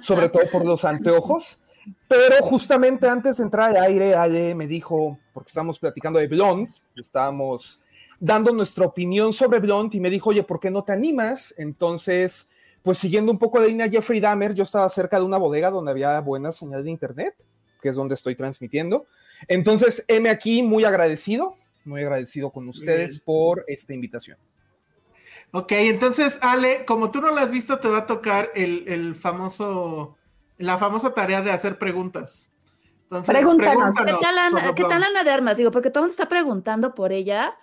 sobre 0.00 0.30
todo 0.30 0.44
por 0.50 0.64
los 0.64 0.86
anteojos. 0.86 1.58
Pero 2.06 2.36
justamente 2.40 3.06
antes 3.06 3.36
de 3.36 3.44
entrar 3.44 3.76
al 3.76 3.84
aire, 3.84 4.14
Ale 4.14 4.54
me 4.54 4.66
dijo, 4.66 5.18
porque 5.34 5.48
estábamos 5.48 5.78
platicando 5.78 6.18
de 6.18 6.28
Blonde, 6.28 6.70
estábamos 6.96 7.78
dando 8.18 8.52
nuestra 8.52 8.86
opinión 8.86 9.34
sobre 9.34 9.58
Blonde 9.58 9.98
y 9.98 10.00
me 10.00 10.08
dijo, 10.08 10.30
oye, 10.30 10.44
¿por 10.44 10.60
qué 10.60 10.70
no 10.70 10.82
te 10.82 10.92
animas? 10.92 11.54
Entonces, 11.58 12.48
pues 12.88 12.96
siguiendo 12.96 13.30
un 13.30 13.38
poco 13.38 13.60
de 13.60 13.68
línea 13.68 13.86
Jeffrey 13.86 14.18
Dahmer, 14.18 14.54
yo 14.54 14.62
estaba 14.62 14.88
cerca 14.88 15.18
de 15.18 15.26
una 15.26 15.36
bodega 15.36 15.70
donde 15.70 15.90
había 15.90 16.18
buena 16.22 16.52
señal 16.52 16.82
de 16.82 16.90
internet, 16.90 17.34
que 17.82 17.90
es 17.90 17.94
donde 17.94 18.14
estoy 18.14 18.34
transmitiendo. 18.34 19.06
Entonces, 19.46 20.06
heme 20.08 20.30
aquí 20.30 20.62
muy 20.62 20.86
agradecido, 20.86 21.54
muy 21.84 22.00
agradecido 22.00 22.48
con 22.48 22.66
ustedes 22.66 23.10
bien. 23.10 23.22
por 23.26 23.64
esta 23.68 23.92
invitación. 23.92 24.38
Ok, 25.50 25.72
entonces, 25.72 26.38
Ale, 26.40 26.86
como 26.86 27.10
tú 27.10 27.20
no 27.20 27.28
lo 27.28 27.36
has 27.36 27.50
visto, 27.50 27.78
te 27.78 27.88
va 27.88 27.98
a 27.98 28.06
tocar 28.06 28.52
el, 28.54 28.88
el 28.88 29.14
famoso 29.16 30.16
la 30.56 30.78
famosa 30.78 31.12
tarea 31.12 31.42
de 31.42 31.50
hacer 31.50 31.76
preguntas. 31.76 32.50
Entonces, 33.02 33.34
Pregúntanos. 33.34 33.96
¿Qué 33.96 34.14
tal, 34.18 34.38
Ana, 34.38 34.48
sobre 34.48 34.62
¿Qué 34.62 34.82
tal 34.84 35.00
Blonde. 35.00 35.06
Ana 35.08 35.24
de 35.24 35.30
Armas? 35.30 35.58
Digo, 35.58 35.70
porque 35.70 35.90
todo 35.90 36.04
el 36.04 36.08
mundo 36.08 36.12
está 36.12 36.30
preguntando 36.30 36.94
por 36.94 37.12
ella 37.12 37.54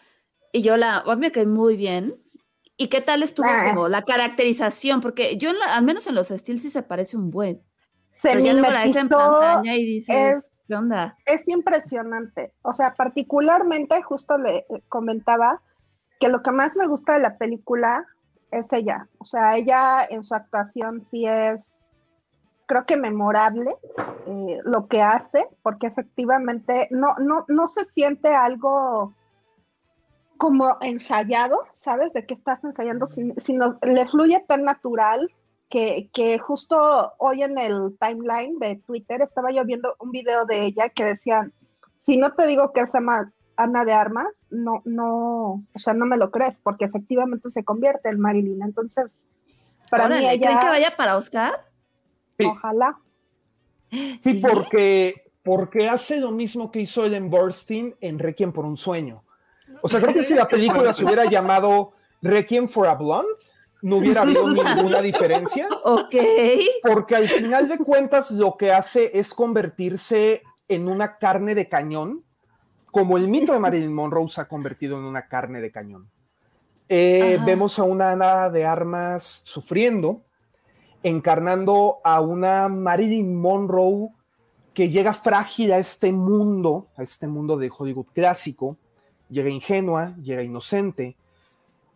y 0.51 0.61
yo 0.61 0.77
la, 0.77 0.97
a 0.97 1.15
mí 1.15 1.21
me 1.21 1.31
cae 1.31 1.47
muy 1.47 1.75
bien. 1.75 2.21
¿Y 2.77 2.88
qué 2.89 3.01
tal 3.01 3.23
estuvo 3.23 3.47
Ah. 3.49 3.67
como 3.69 3.88
la 3.88 4.03
caracterización? 4.03 5.01
Porque 5.01 5.38
yo, 5.38 5.53
la- 5.53 5.75
al 5.75 5.83
menos 5.83 6.07
en 6.07 6.15
los 6.15 6.31
estilos, 6.31 6.61
sí 6.61 6.69
se 6.69 6.83
parece 6.83 7.15
un 7.17 7.31
buen. 7.31 7.61
Se 8.09 8.29
Pero 8.29 8.41
ves 8.41 8.49
en 8.51 8.55
mimetizó, 8.61 9.09
pantalla 9.09 9.75
y 9.75 9.85
dices, 9.85 10.15
es- 10.38 10.51
¿qué 10.67 10.75
onda? 10.75 11.17
es 11.25 11.47
impresionante. 11.47 12.53
O 12.61 12.71
sea, 12.73 12.93
particularmente, 12.93 14.01
justo 14.01 14.38
le 14.38 14.57
eh, 14.59 14.65
comentaba 14.89 15.61
que 16.19 16.29
lo 16.29 16.41
que 16.43 16.51
más 16.51 16.75
me 16.75 16.88
gusta 16.88 17.13
de 17.13 17.19
la 17.19 17.38
película 17.38 18.05
es 18.51 18.65
ella. 18.71 19.07
O 19.19 19.25
sea, 19.25 19.55
ella 19.57 20.05
en 20.09 20.23
su 20.23 20.33
actuación 20.33 21.01
sí 21.01 21.25
es, 21.25 21.65
creo 22.67 22.85
que 22.85 22.97
memorable 22.97 23.71
eh, 24.27 24.59
lo 24.63 24.88
que 24.88 25.01
hace, 25.01 25.47
porque 25.61 25.88
efectivamente 25.88 26.88
no, 26.91 27.15
no, 27.19 27.45
no 27.47 27.67
se 27.67 27.85
siente 27.85 28.33
algo 28.33 29.13
como 30.37 30.77
ensayado, 30.81 31.59
¿sabes? 31.73 32.13
De 32.13 32.25
qué 32.25 32.33
estás 32.33 32.63
ensayando, 32.63 33.05
sin- 33.05 33.33
sino 33.39 33.77
le 33.83 34.05
fluye 34.05 34.43
tan 34.47 34.63
natural 34.63 35.31
que, 35.69 36.09
que 36.13 36.37
justo 36.39 37.13
hoy 37.17 37.43
en 37.43 37.57
el 37.57 37.97
timeline 37.99 38.59
de 38.59 38.75
Twitter 38.85 39.21
estaba 39.21 39.51
yo 39.51 39.65
viendo 39.65 39.95
un 39.99 40.11
video 40.11 40.45
de 40.45 40.65
ella 40.65 40.89
que 40.89 41.03
decían, 41.05 41.53
si 42.01 42.17
no 42.17 42.33
te 42.33 42.45
digo 42.47 42.71
que 42.71 42.81
es 42.81 42.93
Ama- 42.93 43.31
Ana 43.57 43.83
de 43.85 43.93
Armas, 43.93 44.27
no, 44.49 44.81
no, 44.85 45.63
o 45.73 45.79
sea, 45.79 45.93
no 45.93 46.05
me 46.05 46.17
lo 46.17 46.29
crees, 46.31 46.59
porque 46.61 46.85
efectivamente 46.85 47.49
se 47.49 47.63
convierte 47.63 48.09
en 48.09 48.19
Marilyn. 48.19 48.61
Entonces, 48.61 49.25
para 49.89 50.07
mí 50.09 50.17
ella, 50.27 50.47
¿Creen 50.47 50.59
que 50.59 50.67
vaya 50.69 50.95
para 50.95 51.17
Oscar? 51.17 51.65
Sí. 52.37 52.45
ojalá. 52.45 52.97
Sí, 53.89 54.17
¿Sí? 54.21 54.41
porque, 54.41 55.31
porque 55.43 55.87
hace 55.89 56.19
lo 56.19 56.31
mismo 56.31 56.69
que 56.71 56.81
hizo 56.81 57.05
Ellen 57.05 57.29
Burstyn 57.29 57.95
en 58.01 58.19
Requiem 58.19 58.51
por 58.51 58.65
un 58.65 58.77
sueño. 58.77 59.23
O 59.81 59.88
sea, 59.88 60.01
creo 60.01 60.13
que 60.13 60.23
si 60.23 60.33
la 60.33 60.47
película 60.47 60.93
se 60.93 61.03
hubiera 61.03 61.25
llamado 61.25 61.93
Requiem 62.21 62.67
for 62.67 62.88
a 62.88 62.95
Blonde, 62.95 63.29
no 63.81 63.97
hubiera 63.97 64.21
habido 64.21 64.49
ninguna 64.49 65.01
diferencia, 65.01 65.67
Ok. 65.83 66.15
porque 66.83 67.15
al 67.15 67.27
final 67.27 67.67
de 67.67 67.77
cuentas 67.77 68.31
lo 68.31 68.57
que 68.57 68.71
hace 68.71 69.11
es 69.17 69.33
convertirse 69.33 70.41
en 70.67 70.88
una 70.88 71.17
carne 71.17 71.53
de 71.53 71.69
cañón, 71.69 72.23
como 72.91 73.17
el 73.17 73.27
mito 73.27 73.53
de 73.53 73.59
Marilyn 73.59 73.93
Monroe 73.93 74.29
se 74.29 74.41
ha 74.41 74.47
convertido 74.47 74.97
en 74.97 75.03
una 75.03 75.27
carne 75.27 75.61
de 75.61 75.71
cañón. 75.71 76.09
Eh, 76.88 77.39
vemos 77.45 77.77
a 77.77 77.83
una 77.83 78.11
Ana 78.11 78.49
de 78.49 78.65
Armas 78.65 79.41
sufriendo, 79.43 80.23
encarnando 81.03 81.97
a 82.03 82.21
una 82.21 82.67
Marilyn 82.69 83.35
Monroe 83.35 84.09
que 84.73 84.89
llega 84.89 85.13
frágil 85.13 85.71
a 85.73 85.77
este 85.77 86.11
mundo, 86.11 86.88
a 86.95 87.03
este 87.03 87.27
mundo 87.27 87.57
de 87.57 87.71
Hollywood 87.75 88.07
clásico, 88.13 88.77
llega 89.29 89.49
ingenua, 89.49 90.15
llega 90.17 90.43
inocente. 90.43 91.15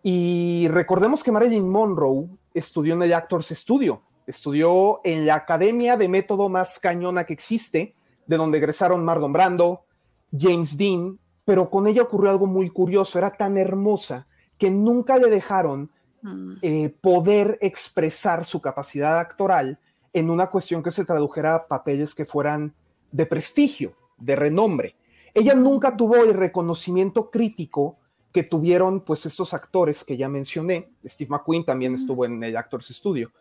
Y 0.04 0.68
recordemos 0.70 1.24
que 1.24 1.32
Marilyn 1.32 1.68
Monroe 1.70 2.28
estudió 2.54 2.94
en 2.94 3.04
el 3.04 3.13
Actors 3.13 3.50
Studio, 3.50 4.02
estudió 4.26 5.02
en 5.04 5.26
la 5.26 5.36
academia 5.36 5.98
de 5.98 6.08
método 6.08 6.50
más 6.50 6.80
cañona 6.80 7.24
que 7.26 7.34
existe, 7.34 7.96
de 8.26 8.38
donde 8.38 8.60
egresaron 8.60 9.04
Marlon 9.04 9.34
Brando, 9.34 9.84
James 10.32 10.78
Dean, 10.78 11.20
pero 11.46 11.70
con 11.70 11.88
ella 11.88 12.04
ocurrió 12.04 12.30
algo 12.30 12.48
muy 12.48 12.70
curioso, 12.70 13.18
era 13.18 13.32
tan 13.32 13.58
hermosa 13.58 14.28
que 14.58 14.70
nunca 14.70 15.18
le 15.18 15.30
dejaron 15.30 15.89
Mm. 16.22 16.58
eh, 16.62 16.89
poder 17.02 17.58
expresar 17.62 18.44
su 18.44 18.62
capacidad 18.62 19.20
actoral 19.20 19.80
en 20.12 20.30
una 20.30 20.48
cuestión 20.48 20.84
que 20.84 20.92
se 20.92 21.06
tradujera 21.06 21.56
a 21.56 21.68
papeles 21.68 22.13
que 22.13 22.26
fueran 22.26 22.74
de 23.12 23.26
prestigio, 23.26 23.94
de 24.18 24.36
renombre. 24.36 24.96
Ella 25.34 25.54
nunca 25.54 25.96
tuvo 25.96 26.18
el 26.18 26.34
reconocimiento 26.34 27.30
crítico 27.30 27.98
que 28.32 28.44
tuvieron 28.44 29.02
pues 29.02 29.26
estos 29.26 29.54
actores 29.54 30.04
que 30.04 30.18
ya 30.18 30.30
mencioné, 30.30 30.92
Steve 31.06 31.30
McQueen 31.32 31.65
también 31.65 31.96
estuvo 31.96 32.26
en 32.26 32.44
el 32.44 32.56
Actors 32.56 32.88
Studio, 32.88 33.32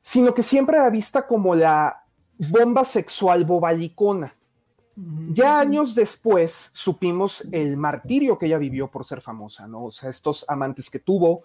sino 0.00 0.32
que 0.32 0.42
siempre 0.42 0.76
era 0.76 0.90
vista 0.90 1.26
como 1.26 1.54
la 1.54 2.04
bomba 2.38 2.84
sexual 2.84 3.44
bobalicona. 3.44 4.34
Ya 5.30 5.58
años 5.58 5.94
después 5.94 6.70
supimos 6.72 7.46
el 7.50 7.78
martirio 7.78 8.38
que 8.38 8.46
ella 8.46 8.58
vivió 8.58 8.90
por 8.90 9.04
ser 9.04 9.22
famosa, 9.22 9.66
¿no? 9.66 9.86
O 9.86 9.90
sea, 9.90 10.10
estos 10.10 10.44
amantes 10.48 10.90
que 10.90 10.98
tuvo, 10.98 11.44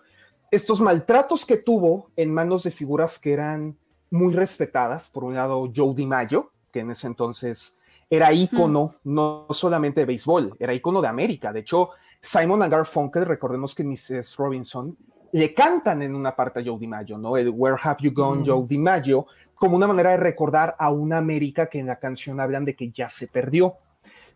estos 0.52 0.82
maltratos 0.82 1.46
que 1.46 1.58
tuvo 1.58 2.12
en 2.18 2.34
manos 2.34 2.64
de 2.64 2.72
figuras 2.72 3.18
que 3.18 3.32
eran 3.32 3.78
muy 4.12 4.34
respetadas. 4.34 5.08
Por 5.08 5.24
un 5.24 5.36
lado, 5.36 5.72
Joe 5.74 5.96
DiMaggio, 5.96 6.52
que 6.74 6.82
en 6.82 6.92
ese 6.92 7.08
entonces 7.08 7.77
era 8.10 8.32
ícono 8.32 8.96
no 9.04 9.48
solamente 9.50 10.02
de 10.02 10.06
béisbol, 10.06 10.56
era 10.60 10.74
ícono 10.74 11.02
de 11.02 11.08
América. 11.08 11.52
De 11.52 11.60
hecho, 11.62 11.92
Simon 12.20 12.64
and 12.64 12.72
Garfunkel, 12.72 13.26
recordemos 13.26 13.76
que 13.76 13.84
Mrs. 13.84 14.36
Robinson 14.38 14.96
le 15.34 15.54
cantan 15.54 16.02
en 16.02 16.16
una 16.16 16.36
parte 16.36 16.60
a 16.60 16.64
Joe 16.64 16.80
DiMaggio, 16.80 17.18
¿no? 17.18 17.36
El 17.38 17.50
Where 17.50 17.78
Have 17.82 17.98
You 18.02 18.14
Gone, 18.14 18.44
Joe 18.46 18.66
DiMaggio, 18.66 19.28
como 19.56 19.76
una 19.76 19.88
manera 19.88 20.12
de 20.12 20.18
recordar 20.18 20.76
a 20.80 20.90
una 20.90 21.18
América 21.18 21.68
que 21.68 21.80
en 21.80 21.88
la 21.88 22.00
canción 22.00 22.40
hablan 22.40 22.64
de 22.64 22.76
que 22.76 22.92
ya 22.92 23.10
se 23.10 23.28
perdió. 23.28 23.76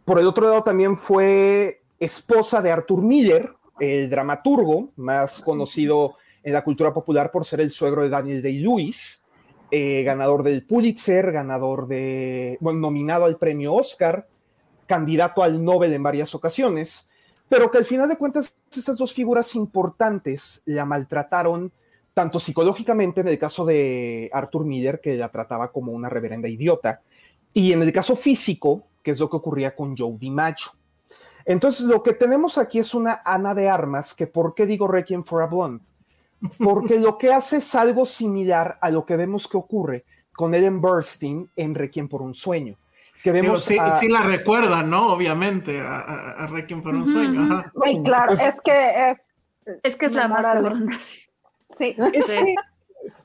Por 0.04 0.20
el 0.20 0.28
otro 0.28 0.48
lado, 0.48 0.64
también 0.64 0.98
fue 0.98 1.82
esposa 2.00 2.62
de 2.62 2.72
Arthur 2.72 3.02
Miller, 3.02 3.54
el 3.80 4.10
dramaturgo 4.10 4.90
más 4.98 5.42
conocido 5.42 6.16
en 6.44 6.54
la 6.54 6.64
cultura 6.64 6.94
popular 6.94 7.32
por 7.32 7.46
ser 7.46 7.62
el 7.62 7.72
suegro 7.72 8.02
de 8.02 8.10
Daniel 8.10 8.42
Day-Lewis, 8.42 9.21
eh, 9.72 10.04
ganador 10.04 10.44
del 10.44 10.66
Pulitzer, 10.66 11.32
ganador 11.32 11.88
de, 11.88 12.58
bueno, 12.60 12.80
nominado 12.80 13.26
al 13.26 13.38
premio 13.38 13.74
Oscar, 13.74 14.28
candidato 14.86 15.44
al 15.44 15.64
Nobel 15.64 15.94
en 15.94 16.04
varias 16.04 16.36
ocasiones, 16.36 17.10
pero 17.48 17.72
que 17.72 17.78
al 17.78 17.86
final 17.86 18.10
de 18.10 18.18
cuentas 18.18 18.54
estas 18.70 18.98
dos 18.98 19.14
figuras 19.14 19.56
importantes 19.56 20.62
la 20.66 20.86
maltrataron 20.86 21.72
tanto 22.14 22.40
psicológicamente 22.40 23.22
en 23.22 23.30
el 23.30 23.40
caso 23.40 23.66
de 23.66 24.30
Arthur 24.34 24.66
Miller, 24.66 25.00
que 25.00 25.16
la 25.16 25.30
trataba 25.30 25.72
como 25.72 25.94
una 25.94 26.10
reverenda 26.10 26.50
idiota, 26.50 27.02
y 27.54 27.72
en 27.74 27.82
el 27.82 27.94
caso 27.94 28.16
físico, 28.16 28.84
que 29.02 29.12
es 29.12 29.20
lo 29.20 29.30
que 29.30 29.38
ocurría 29.38 29.76
con 29.76 29.98
Joe 29.98 30.18
DiMaggio. 30.18 30.72
Entonces, 31.46 31.86
lo 31.86 32.04
que 32.04 32.14
tenemos 32.14 32.58
aquí 32.58 32.80
es 32.80 32.94
una 32.94 33.22
Ana 33.26 33.56
de 33.56 33.70
Armas, 33.70 34.14
que 34.14 34.28
¿por 34.28 34.54
qué 34.54 34.66
digo 34.66 34.88
Requiem 34.88 35.24
for 35.24 35.42
a 35.42 35.48
Blonde? 35.48 35.84
Porque 36.58 37.00
lo 37.00 37.18
que 37.18 37.32
hace 37.32 37.58
es 37.58 37.76
algo 37.76 38.06
similar 38.06 38.78
a 38.82 38.90
lo 38.90 39.06
que 39.06 39.16
vemos 39.16 39.48
que 39.48 39.58
ocurre 39.58 40.06
con 40.34 40.54
Ellen 40.56 40.82
Burstyn 40.82 41.50
en 41.56 41.76
Requiem 41.76 42.08
por 42.08 42.22
un 42.22 42.34
sueño. 42.34 42.78
Que 43.24 43.32
Digo, 43.32 43.44
vemos 43.44 43.64
sí, 43.64 43.78
a- 43.80 44.00
sí 44.00 44.08
la 44.08 44.22
recuerdan, 44.24 44.90
¿no? 44.90 45.14
Obviamente, 45.14 45.80
a, 45.80 45.98
a, 46.00 46.32
a 46.44 46.48
Requiem 46.48 46.82
por 46.82 46.96
un 46.96 47.08
sueño. 47.08 47.42
Ajá. 47.44 47.72
Sí, 47.86 48.02
claro, 48.04 48.34
es 48.34 48.60
que 48.62 49.12
es, 49.12 49.80
Es 49.84 49.96
que 49.96 50.08
es 50.08 50.14
la 50.14 50.28
más 50.28 50.44
cabrona. 50.44 50.92
sí. 51.00 51.22
sí. 51.78 51.96
Es 52.14 52.26
Sí. 52.26 52.38
que- 52.38 52.56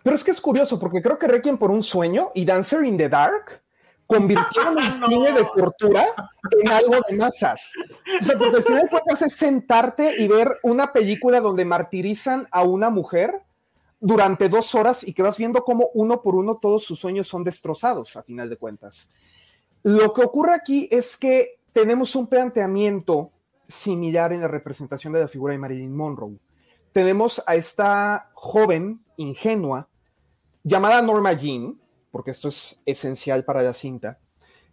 pero 0.02 0.16
es 0.16 0.22
que 0.24 0.30
es 0.30 0.40
curioso, 0.40 0.78
porque 0.78 1.00
creo 1.02 1.18
que 1.18 1.26
Requiem 1.28 1.56
por 1.58 1.70
un 1.70 1.82
sueño 1.82 2.30
y 2.34 2.44
Dancer 2.44 2.84
in 2.84 2.96
the 2.96 3.08
Dark 3.08 3.62
convirtieron 4.06 4.78
el 4.78 4.84
No. 5.00 5.08
cine 5.08 5.32
de 5.32 5.44
tortura 5.56 6.06
en 6.62 6.68
algo 6.70 6.96
de 7.08 7.16
masas. 7.16 7.72
O 8.20 8.24
sea, 8.24 8.38
porque 8.38 8.56
al 8.56 8.62
final 8.62 8.82
de 8.82 8.88
cuentas 8.88 9.22
es 9.22 9.34
sentarte 9.34 10.22
y 10.22 10.28
ver 10.28 10.48
una 10.62 10.92
película 10.92 11.40
donde 11.40 11.64
martirizan 11.64 12.46
a 12.50 12.62
una 12.62 12.90
mujer 12.90 13.42
durante 14.00 14.48
dos 14.48 14.74
horas 14.74 15.06
y 15.06 15.12
que 15.12 15.22
vas 15.22 15.38
viendo 15.38 15.64
cómo 15.64 15.88
uno 15.94 16.22
por 16.22 16.34
uno 16.34 16.58
todos 16.58 16.84
sus 16.84 16.98
sueños 16.98 17.26
son 17.26 17.44
destrozados, 17.44 18.16
a 18.16 18.22
final 18.22 18.48
de 18.48 18.56
cuentas. 18.56 19.10
Lo 19.82 20.12
que 20.12 20.22
ocurre 20.22 20.52
aquí 20.54 20.88
es 20.90 21.16
que 21.16 21.60
tenemos 21.72 22.14
un 22.16 22.26
planteamiento 22.26 23.32
similar 23.68 24.32
en 24.32 24.40
la 24.40 24.48
representación 24.48 25.12
de 25.12 25.20
la 25.20 25.28
figura 25.28 25.52
de 25.52 25.58
Marilyn 25.58 25.94
Monroe. 25.94 26.38
Tenemos 26.92 27.42
a 27.46 27.56
esta 27.56 28.30
joven 28.34 29.04
ingenua 29.16 29.88
llamada 30.62 31.02
Norma 31.02 31.32
Jean, 31.32 31.78
porque 32.16 32.30
esto 32.30 32.48
es 32.48 32.80
esencial 32.86 33.44
para 33.44 33.60
la 33.60 33.74
cinta, 33.74 34.18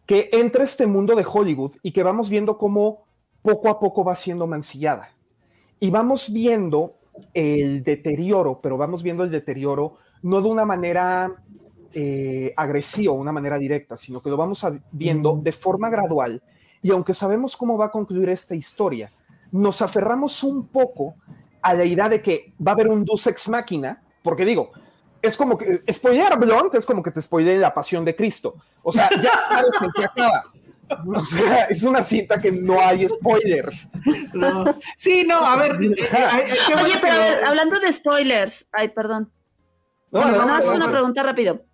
que 0.06 0.30
entra 0.32 0.64
este 0.64 0.88
mundo 0.88 1.14
de 1.14 1.26
Hollywood 1.30 1.74
y 1.84 1.92
que 1.92 2.02
vamos 2.02 2.30
viendo 2.30 2.58
cómo 2.58 3.04
poco 3.42 3.68
a 3.68 3.82
poco 3.82 4.06
va 4.06 4.16
siendo 4.16 4.48
mancillada. 4.48 5.10
Y 5.78 5.90
vamos 5.90 6.32
viendo 6.32 6.96
el 7.34 7.84
deterioro, 7.84 8.62
pero 8.64 8.78
vamos 8.78 9.04
viendo 9.04 9.26
el 9.26 9.30
deterioro 9.30 9.98
no 10.22 10.42
de 10.42 10.48
una 10.48 10.64
manera 10.64 11.36
eh, 11.92 12.54
agresiva, 12.56 13.12
una 13.12 13.34
manera 13.34 13.58
directa, 13.58 13.98
sino 13.98 14.22
que 14.22 14.30
lo 14.30 14.38
vamos 14.38 14.66
viendo 14.94 15.36
de 15.36 15.52
forma 15.52 15.90
gradual. 15.90 16.42
Y 16.82 16.92
aunque 16.92 17.14
sabemos 17.14 17.58
cómo 17.58 17.78
va 17.78 17.88
a 17.88 17.92
concluir 17.92 18.30
esta 18.30 18.56
historia, 18.56 19.12
nos 19.52 19.82
aferramos 19.82 20.46
un 20.46 20.66
poco 20.70 21.16
a 21.62 21.74
la 21.74 21.84
idea 21.84 22.08
de 22.08 22.22
que 22.22 22.54
va 22.66 22.72
a 22.72 22.76
haber 22.76 22.88
un 22.88 23.04
Deus 23.04 23.28
Ex 23.28 23.50
Máquina, 23.50 24.02
porque 24.24 24.46
digo, 24.46 24.72
es 25.24 25.36
como 25.38 25.58
que, 25.58 25.82
spoilear 25.92 26.38
Blunt 26.38 26.76
es 26.76 26.86
como 26.86 27.02
que 27.02 27.10
te 27.12 27.22
spoilee 27.22 27.58
la 27.58 27.74
pasión 27.74 28.06
de 28.06 28.16
Cristo. 28.16 28.56
O 28.84 28.92
sea, 28.92 29.10
ya 29.20 29.32
sabes 29.50 29.72
qué 29.96 30.06
acaba. 30.06 30.44
O 31.08 31.20
sea, 31.22 31.64
es 31.66 31.82
una 31.84 32.04
cinta 32.04 32.40
que 32.40 32.52
no 32.52 32.80
hay 32.80 33.08
spoilers. 33.10 33.88
No. 34.34 34.66
Sí, 34.98 35.26
no, 35.28 35.38
a 35.40 35.56
ver. 35.56 35.72
eh, 35.82 35.96
eh, 35.98 36.76
Oye, 36.84 36.94
pero 37.02 37.14
a 37.14 37.16
que- 37.16 37.20
ver, 37.36 37.46
hablando 37.46 37.80
de 37.80 37.92
spoilers, 37.92 38.68
ay, 38.72 38.90
perdón. 38.90 39.32
No, 40.12 40.22
Bueno, 40.22 40.46
no, 40.46 40.72
una 40.74 40.86
no. 40.86 40.92
pregunta 40.92 41.24
rápido. 41.24 41.66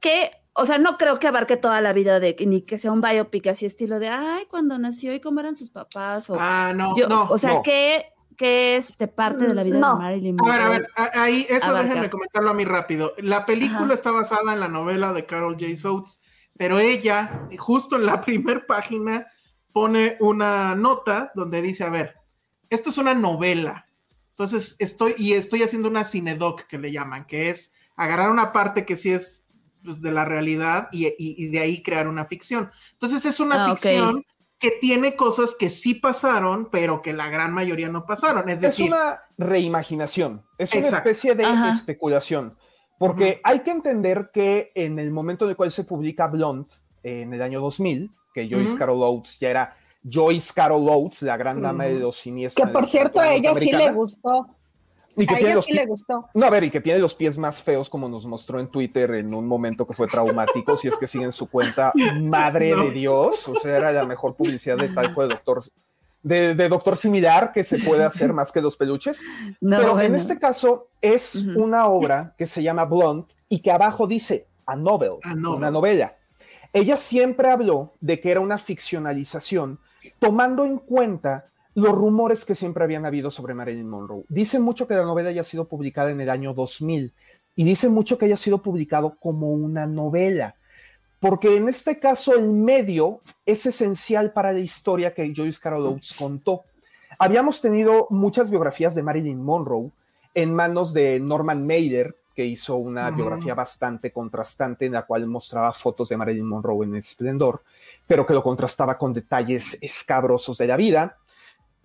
¿Qué 0.00 0.30
o 0.60 0.64
sea, 0.64 0.78
no 0.78 0.96
creo 0.98 1.20
que 1.20 1.28
abarque 1.28 1.56
toda 1.56 1.80
la 1.80 1.92
vida 1.92 2.18
de 2.18 2.34
ni 2.44 2.62
que 2.62 2.78
sea 2.78 2.90
un 2.90 3.00
biopic 3.00 3.46
así 3.46 3.64
estilo 3.64 4.00
de, 4.00 4.08
ay, 4.08 4.46
cuando 4.50 4.76
nació 4.76 5.14
y 5.14 5.20
cómo 5.20 5.38
eran 5.38 5.54
sus 5.54 5.70
papás. 5.70 6.28
O, 6.30 6.36
Ah, 6.40 6.72
no, 6.74 6.96
yo- 6.96 7.06
no. 7.06 7.28
o 7.30 7.38
sea, 7.38 7.50
no. 7.54 7.62
¿qué, 7.62 8.06
qué 8.38 8.76
este, 8.76 9.06
parte 9.08 9.46
de 9.46 9.54
la 9.54 9.62
vida 9.64 9.78
No. 9.78 9.92
de 9.96 9.98
Marilyn 9.98 10.36
A 10.40 10.44
ver, 10.44 10.60
a 10.62 10.64
Monroe? 10.68 10.78
ver, 10.78 10.88
ahí, 11.14 11.46
eso 11.50 11.66
Abarca. 11.66 11.82
déjenme 11.88 12.08
comentarlo 12.10 12.50
a 12.50 12.54
mí 12.54 12.64
rápido. 12.64 13.12
La 13.18 13.44
película 13.44 13.84
Ajá. 13.84 13.94
está 13.94 14.10
basada 14.12 14.54
en 14.54 14.60
la 14.60 14.68
novela 14.68 15.12
de 15.12 15.26
Carol 15.26 15.56
J. 15.60 15.76
Soates, 15.76 16.22
pero 16.56 16.78
ella, 16.78 17.46
justo 17.58 17.96
en 17.96 18.06
la 18.06 18.20
primer 18.22 18.64
página, 18.66 19.26
pone 19.72 20.16
una 20.20 20.74
nota 20.74 21.30
donde 21.34 21.60
dice, 21.60 21.84
a 21.84 21.90
ver, 21.90 22.14
esto 22.70 22.88
es 22.90 22.96
una 22.98 23.14
novela. 23.14 23.86
Entonces, 24.30 24.76
estoy, 24.78 25.14
y 25.18 25.32
estoy 25.34 25.62
haciendo 25.64 25.88
una 25.88 26.04
cinedoc 26.04 26.62
que 26.66 26.78
le 26.78 26.92
llaman, 26.92 27.26
que 27.26 27.50
es 27.50 27.74
agarrar 27.96 28.30
una 28.30 28.52
parte 28.52 28.86
que 28.86 28.94
sí 28.96 29.10
es 29.10 29.44
pues, 29.82 30.00
de 30.00 30.12
la 30.12 30.24
realidad 30.24 30.88
y, 30.92 31.06
y- 31.06 31.14
y 31.18 31.48
de 31.48 31.58
ahí 31.60 31.82
crear 31.82 32.06
una 32.08 32.24
ficción. 32.24 32.70
Entonces, 32.92 33.24
es 33.24 33.40
una 33.40 33.64
Ah, 33.66 33.70
ficción 33.70 34.24
que 34.58 34.72
tiene 34.72 35.14
cosas 35.14 35.54
que 35.58 35.70
sí 35.70 35.94
pasaron, 35.94 36.68
pero 36.70 37.00
que 37.00 37.12
la 37.12 37.28
gran 37.28 37.52
mayoría 37.52 37.88
no 37.88 38.06
pasaron. 38.06 38.48
Es 38.48 38.56
Es 38.56 38.60
decir, 38.62 38.88
una 38.88 39.22
reimaginación, 39.36 40.44
es 40.58 40.72
una 40.72 40.80
Exacto. 40.80 41.08
especie 41.08 41.34
de 41.34 41.44
Ajá. 41.44 41.70
especulación, 41.70 42.56
porque 42.98 43.40
hay 43.44 43.60
que 43.60 43.70
entender 43.70 44.30
que 44.32 44.72
en 44.74 44.98
el 44.98 45.10
momento 45.10 45.44
en 45.44 45.50
el 45.52 45.56
cual 45.56 45.70
se 45.70 45.84
publica 45.84 46.26
Blonde, 46.26 46.68
en 47.04 47.32
el 47.32 47.42
año 47.42 47.60
2000, 47.60 48.10
que 48.34 48.48
Joyce 48.48 48.70
Ujú. 48.70 48.78
Carol 48.78 49.02
Oates 49.02 49.38
ya 49.38 49.50
era 49.50 49.76
Joyce 50.10 50.52
Carol 50.54 50.88
Oates, 50.88 51.22
la 51.22 51.36
gran 51.36 51.62
dama 51.62 51.84
de 51.84 51.94
Ujú. 51.94 52.02
los 52.02 52.16
siniestros. 52.16 52.66
Que 52.66 52.72
por 52.72 52.86
cierto, 52.86 53.20
a 53.20 53.32
ella 53.32 53.54
sí 53.54 53.72
le 53.72 53.92
gustó. 53.92 54.48
Y 55.18 55.26
que 55.26 55.34
A 55.34 55.36
tiene 55.38 55.54
los 55.54 55.64
sí 55.64 55.72
le 55.74 55.84
gustó. 55.84 56.28
No, 56.32 56.46
a 56.46 56.50
ver, 56.50 56.64
y 56.64 56.70
que 56.70 56.80
tiene 56.80 56.98
los 57.00 57.14
pies 57.14 57.36
más 57.36 57.60
feos, 57.60 57.90
como 57.90 58.08
nos 58.08 58.24
mostró 58.26 58.60
en 58.60 58.68
Twitter 58.68 59.10
en 59.16 59.34
un 59.34 59.46
momento 59.46 59.86
que 59.86 59.92
fue 59.94 60.06
traumático, 60.06 60.76
si 60.76 60.88
es 60.88 60.96
que 60.96 61.06
siguen 61.08 61.32
su 61.32 61.48
cuenta, 61.50 61.92
madre 62.20 62.74
No. 62.74 62.84
de 62.84 62.90
Dios, 62.92 63.46
o 63.48 63.54
sea, 63.60 63.76
era 63.76 63.92
la 63.92 64.06
mejor 64.06 64.34
publicidad 64.36 64.76
de 64.76 64.88
talco 64.90 65.22
de 65.22 65.28
doctor, 65.28 65.62
de, 66.22 66.54
de 66.54 66.68
doctor 66.68 66.96
similar 66.96 67.52
que 67.52 67.64
se 67.64 67.78
puede 67.86 68.04
hacer 68.04 68.32
más 68.32 68.52
que 68.52 68.60
los 68.62 68.76
peluches. 68.76 69.20
No, 69.60 69.76
Pero 69.78 69.90
en 69.92 69.96
bueno. 69.96 70.16
este 70.16 70.38
caso 70.38 70.88
es 71.02 71.34
Ujú. 71.36 71.62
una 71.64 71.86
obra 71.88 72.34
que 72.38 72.46
se 72.46 72.62
llama 72.62 72.84
Blonde 72.84 73.26
y 73.48 73.60
que 73.60 73.70
abajo 73.70 74.06
dice 74.06 74.46
a 74.66 74.76
novel, 74.76 75.12
A 75.24 75.34
novel. 75.34 75.58
una 75.58 75.70
novela. 75.70 76.14
Ella 76.72 76.96
siempre 76.96 77.50
habló 77.50 77.94
de 78.00 78.20
que 78.20 78.30
era 78.30 78.40
una 78.40 78.58
ficcionalización, 78.58 79.78
tomando 80.18 80.64
en 80.64 80.78
cuenta 80.78 81.46
los 81.78 81.92
rumores 81.92 82.44
que 82.44 82.56
siempre 82.56 82.82
habían 82.82 83.06
habido 83.06 83.30
sobre 83.30 83.54
Marilyn 83.54 83.88
Monroe. 83.88 84.24
Dice 84.28 84.58
mucho 84.58 84.88
que 84.88 84.94
la 84.94 85.04
novela 85.04 85.30
haya 85.30 85.44
sido 85.44 85.68
publicada 85.68 86.10
en 86.10 86.20
el 86.20 86.28
año 86.28 86.52
2000 86.52 87.12
y 87.54 87.64
dice 87.64 87.88
mucho 87.88 88.18
que 88.18 88.24
haya 88.24 88.36
sido 88.36 88.58
publicado 88.58 89.16
como 89.20 89.52
una 89.52 89.86
novela, 89.86 90.56
porque 91.20 91.56
en 91.56 91.68
este 91.68 92.00
caso 92.00 92.34
el 92.34 92.48
medio 92.48 93.20
es 93.46 93.64
esencial 93.64 94.32
para 94.32 94.52
la 94.52 94.58
historia 94.58 95.14
que 95.14 95.32
Joyce 95.34 95.60
Carol 95.60 95.86
Oates 95.86 96.14
contó. 96.18 96.64
Habíamos 97.16 97.60
tenido 97.60 98.08
muchas 98.10 98.50
biografías 98.50 98.96
de 98.96 99.04
Marilyn 99.04 99.40
Monroe 99.40 99.90
en 100.34 100.52
manos 100.52 100.92
de 100.92 101.20
Norman 101.20 101.64
Mailer, 101.64 102.16
que 102.34 102.44
hizo 102.44 102.76
una 102.76 103.10
biografía 103.10 103.54
bastante 103.54 104.12
contrastante 104.12 104.86
en 104.86 104.92
la 104.92 105.02
cual 105.02 105.26
mostraba 105.26 105.72
fotos 105.72 106.08
de 106.08 106.16
Marilyn 106.16 106.46
Monroe 106.46 106.84
en 106.84 106.96
esplendor, 106.96 107.62
pero 108.06 108.26
que 108.26 108.34
lo 108.34 108.42
contrastaba 108.42 108.98
con 108.98 109.12
detalles 109.12 109.78
escabrosos 109.80 110.58
de 110.58 110.66
la 110.66 110.76
vida. 110.76 111.16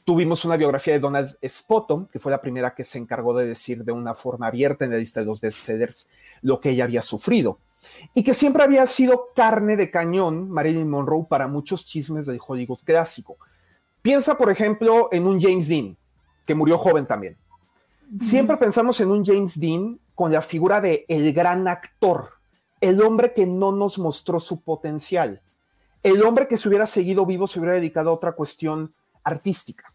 Tuvimos 0.06 0.44
una 0.44 0.58
biografía 0.58 0.94
de 0.94 1.00
Donald 1.00 1.38
Spottom, 1.48 2.08
que 2.08 2.20
fue 2.20 2.32
la 2.32 2.42
primera 2.42 2.76
que 2.76 2.84
se 2.84 2.98
encargó 2.98 3.34
de 3.34 3.48
decir 3.48 3.86
de 3.86 3.94
una 3.94 4.14
forma 4.14 4.48
abierta 4.48 4.84
en 4.84 4.92
la 4.92 4.98
lista 4.98 5.22
de 5.22 5.26
los 5.26 5.40
bestsellers 5.40 6.10
lo 6.42 6.60
que 6.60 6.72
ella 6.72 6.84
había 6.84 7.02
sufrido. 7.02 7.60
Y 8.14 8.24
que 8.24 8.34
siempre 8.34 8.64
había 8.64 8.86
sido 8.86 9.30
carne 9.34 9.78
de 9.78 9.90
cañón 9.90 10.50
Marilyn 10.50 10.90
Monroe 10.90 11.26
para 11.30 11.48
muchos 11.48 11.86
chismes 11.86 12.26
del 12.26 12.40
Hollywood 12.46 12.80
clásico. 12.84 13.38
Piensa, 14.02 14.38
por 14.38 14.52
ejemplo, 14.52 15.08
en 15.14 15.26
un 15.26 15.40
James 15.40 15.70
Dean, 15.70 15.96
que 16.46 16.54
murió 16.54 16.78
joven 16.78 17.06
también. 17.06 17.38
Siempre 18.20 18.58
pensamos 18.58 19.00
en 19.00 19.10
un 19.10 19.24
James 19.24 19.58
Dean 19.58 20.00
con 20.14 20.34
la 20.34 20.42
figura 20.42 20.82
de 20.82 21.06
el 21.08 21.32
gran 21.32 21.68
actor, 21.70 22.32
el 22.82 23.02
hombre 23.02 23.34
que 23.34 23.46
no 23.46 23.72
nos 23.72 23.98
mostró 23.98 24.42
su 24.42 24.62
potencial, 24.62 25.42
el 26.04 26.22
hombre 26.24 26.50
que 26.50 26.58
si 26.58 26.68
hubiera 26.68 26.86
seguido 26.86 27.26
vivo 27.26 27.48
se 27.48 27.60
hubiera 27.60 27.76
dedicado 27.76 28.10
a 28.10 28.14
otra 28.14 28.34
cuestión 28.34 28.94
artística. 29.24 29.93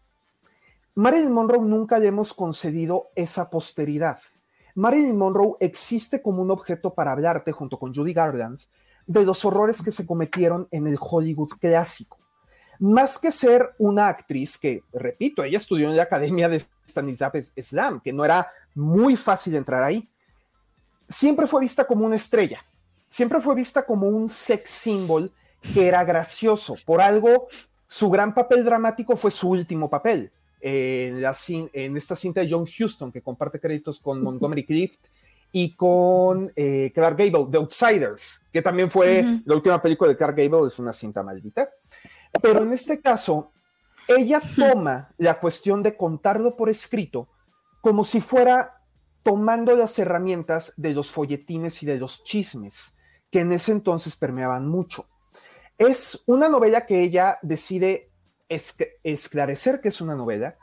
Marilyn 0.99 1.31
Monroe 1.31 1.61
nunca 1.61 1.97
le 1.97 2.07
hemos 2.07 2.33
concedido 2.33 3.07
esa 3.15 3.49
posteridad. 3.49 4.19
Marilyn 4.75 5.17
Monroe 5.17 5.55
existe 5.61 6.21
como 6.21 6.41
un 6.41 6.51
objeto 6.51 6.93
para 6.93 7.13
hablarte, 7.13 7.53
junto 7.53 7.79
con 7.79 7.95
Judy 7.95 8.11
Garland, 8.11 8.59
de 9.07 9.23
los 9.23 9.45
horrores 9.45 9.81
que 9.81 9.91
se 9.91 10.05
cometieron 10.05 10.67
en 10.71 10.87
el 10.87 10.97
Hollywood 10.99 11.51
clásico. 11.57 12.17
Más 12.79 13.17
que 13.17 13.31
ser 13.31 13.75
una 13.77 14.09
actriz 14.09 14.57
que, 14.57 14.83
repito, 14.91 15.41
ella 15.41 15.59
estudió 15.59 15.87
en 15.87 15.95
la 15.95 16.03
Academia 16.03 16.49
de 16.49 16.65
Stanisław 16.85 17.31
Slam, 17.55 18.01
que 18.01 18.11
no 18.11 18.25
era 18.25 18.51
muy 18.75 19.15
fácil 19.15 19.55
entrar 19.55 19.81
ahí, 19.81 20.09
siempre 21.07 21.47
fue 21.47 21.61
vista 21.61 21.87
como 21.87 22.05
una 22.05 22.17
estrella, 22.17 22.59
siempre 23.07 23.39
fue 23.39 23.55
vista 23.55 23.85
como 23.85 24.09
un 24.09 24.27
sex 24.27 24.69
symbol 24.69 25.31
que 25.73 25.87
era 25.87 26.03
gracioso. 26.03 26.75
Por 26.85 26.99
algo, 26.99 27.47
su 27.87 28.09
gran 28.09 28.33
papel 28.33 28.65
dramático 28.65 29.15
fue 29.15 29.31
su 29.31 29.49
último 29.49 29.89
papel. 29.89 30.33
En, 30.61 31.21
la, 31.21 31.31
cin- 31.31 31.69
en 31.71 31.95
esta 31.95 32.15
cinta 32.15 32.41
de 32.41 32.49
John 32.49 32.63
Huston, 32.63 33.11
que 33.11 33.21
comparte 33.21 33.59
créditos 33.59 33.99
con 33.99 34.21
Montgomery 34.21 34.65
Clift 34.65 35.05
y 35.51 35.75
con 35.75 36.51
eh, 36.55 36.91
Clark 36.93 37.17
Gable, 37.17 37.47
The 37.49 37.57
Outsiders, 37.57 38.41
que 38.51 38.61
también 38.61 38.91
fue 38.91 39.41
la 39.45 39.55
última 39.55 39.81
película 39.81 40.09
de 40.09 40.17
Clark 40.17 40.35
Gable, 40.35 40.67
es 40.67 40.77
una 40.77 40.93
cinta 40.93 41.23
maldita. 41.23 41.69
Pero 42.41 42.61
en 42.63 42.73
este 42.73 42.99
caso, 43.01 43.51
ella 44.07 44.41
toma 44.55 45.09
la 45.17 45.39
cuestión 45.39 45.81
de 45.81 45.95
contarlo 45.95 46.55
por 46.55 46.69
escrito 46.69 47.29
como 47.81 48.03
si 48.03 48.21
fuera 48.21 48.81
tomando 49.23 49.75
las 49.75 49.97
herramientas 49.97 50.73
de 50.77 50.93
los 50.93 51.11
folletines 51.11 51.81
y 51.83 51.85
de 51.85 51.97
los 51.97 52.23
chismes, 52.23 52.93
que 53.31 53.39
en 53.39 53.51
ese 53.51 53.71
entonces 53.71 54.15
permeaban 54.15 54.67
mucho. 54.67 55.07
Es 55.77 56.23
una 56.25 56.49
novela 56.49 56.85
que 56.85 57.01
ella 57.01 57.39
decide 57.41 58.08
esclarecer 58.49 59.79
que 59.79 59.89
es 59.89 60.01
una 60.01 60.15
novela, 60.15 60.57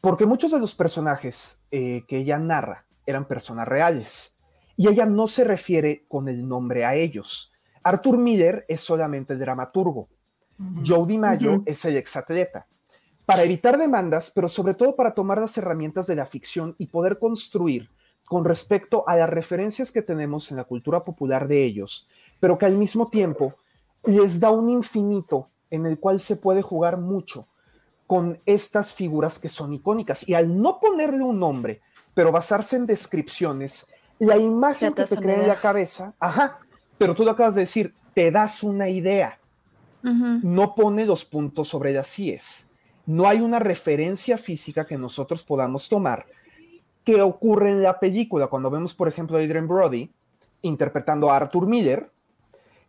porque 0.00 0.26
muchos 0.26 0.52
de 0.52 0.60
los 0.60 0.74
personajes 0.74 1.60
eh, 1.70 2.04
que 2.06 2.18
ella 2.18 2.38
narra 2.38 2.86
eran 3.04 3.26
personas 3.26 3.66
reales, 3.66 4.36
y 4.76 4.88
ella 4.88 5.06
no 5.06 5.26
se 5.26 5.44
refiere 5.44 6.04
con 6.08 6.28
el 6.28 6.46
nombre 6.46 6.84
a 6.84 6.94
ellos. 6.94 7.52
Arthur 7.82 8.18
Miller 8.18 8.64
es 8.68 8.80
solamente 8.80 9.32
el 9.32 9.38
dramaturgo. 9.38 10.08
Joe 10.84 11.06
DiMaggio 11.06 11.62
es 11.66 11.84
el 11.84 11.96
exatleta. 11.96 12.66
Para 13.24 13.42
evitar 13.42 13.78
demandas, 13.78 14.30
pero 14.34 14.48
sobre 14.48 14.74
todo 14.74 14.96
para 14.96 15.14
tomar 15.14 15.38
las 15.38 15.56
herramientas 15.58 16.06
de 16.06 16.16
la 16.16 16.26
ficción 16.26 16.74
y 16.78 16.86
poder 16.86 17.18
construir 17.18 17.90
con 18.24 18.44
respecto 18.44 19.08
a 19.08 19.16
las 19.16 19.30
referencias 19.30 19.92
que 19.92 20.02
tenemos 20.02 20.50
en 20.50 20.56
la 20.56 20.64
cultura 20.64 21.04
popular 21.04 21.46
de 21.46 21.64
ellos, 21.64 22.08
pero 22.40 22.58
que 22.58 22.66
al 22.66 22.76
mismo 22.76 23.08
tiempo 23.08 23.54
les 24.04 24.40
da 24.40 24.50
un 24.50 24.68
infinito 24.68 25.48
en 25.76 25.86
el 25.86 25.98
cual 25.98 26.20
se 26.20 26.36
puede 26.36 26.62
jugar 26.62 26.98
mucho 26.98 27.46
con 28.06 28.40
estas 28.46 28.92
figuras 28.92 29.38
que 29.38 29.48
son 29.48 29.72
icónicas. 29.72 30.28
Y 30.28 30.34
al 30.34 30.60
no 30.60 30.78
ponerle 30.80 31.22
un 31.22 31.38
nombre, 31.38 31.80
pero 32.14 32.32
basarse 32.32 32.76
en 32.76 32.86
descripciones, 32.86 33.86
la 34.18 34.36
imagen 34.36 34.94
te 34.94 35.04
que 35.04 35.08
te 35.08 35.16
crea 35.16 35.42
en 35.42 35.48
la 35.48 35.56
cabeza, 35.56 36.14
ajá, 36.18 36.58
pero 36.98 37.14
tú 37.14 37.24
lo 37.24 37.32
acabas 37.32 37.54
de 37.54 37.62
decir, 37.62 37.94
te 38.14 38.30
das 38.30 38.62
una 38.62 38.88
idea 38.88 39.38
no 40.42 40.74
pone 40.74 41.04
los 41.04 41.24
puntos 41.24 41.68
sobre 41.68 41.92
las 41.92 42.18
IES. 42.18 42.68
No 43.06 43.28
hay 43.28 43.40
una 43.40 43.58
referencia 43.58 44.38
física 44.38 44.86
que 44.86 44.98
nosotros 44.98 45.44
podamos 45.44 45.88
tomar 45.88 46.26
que 47.04 47.22
ocurre 47.22 47.70
en 47.70 47.82
la 47.82 48.00
película. 48.00 48.48
Cuando 48.48 48.70
vemos, 48.70 48.94
por 48.94 49.08
ejemplo, 49.08 49.36
a 49.36 49.40
Adrian 49.40 49.68
Brody 49.68 50.10
interpretando 50.62 51.30
a 51.30 51.36
Arthur 51.36 51.66
Miller, 51.66 52.10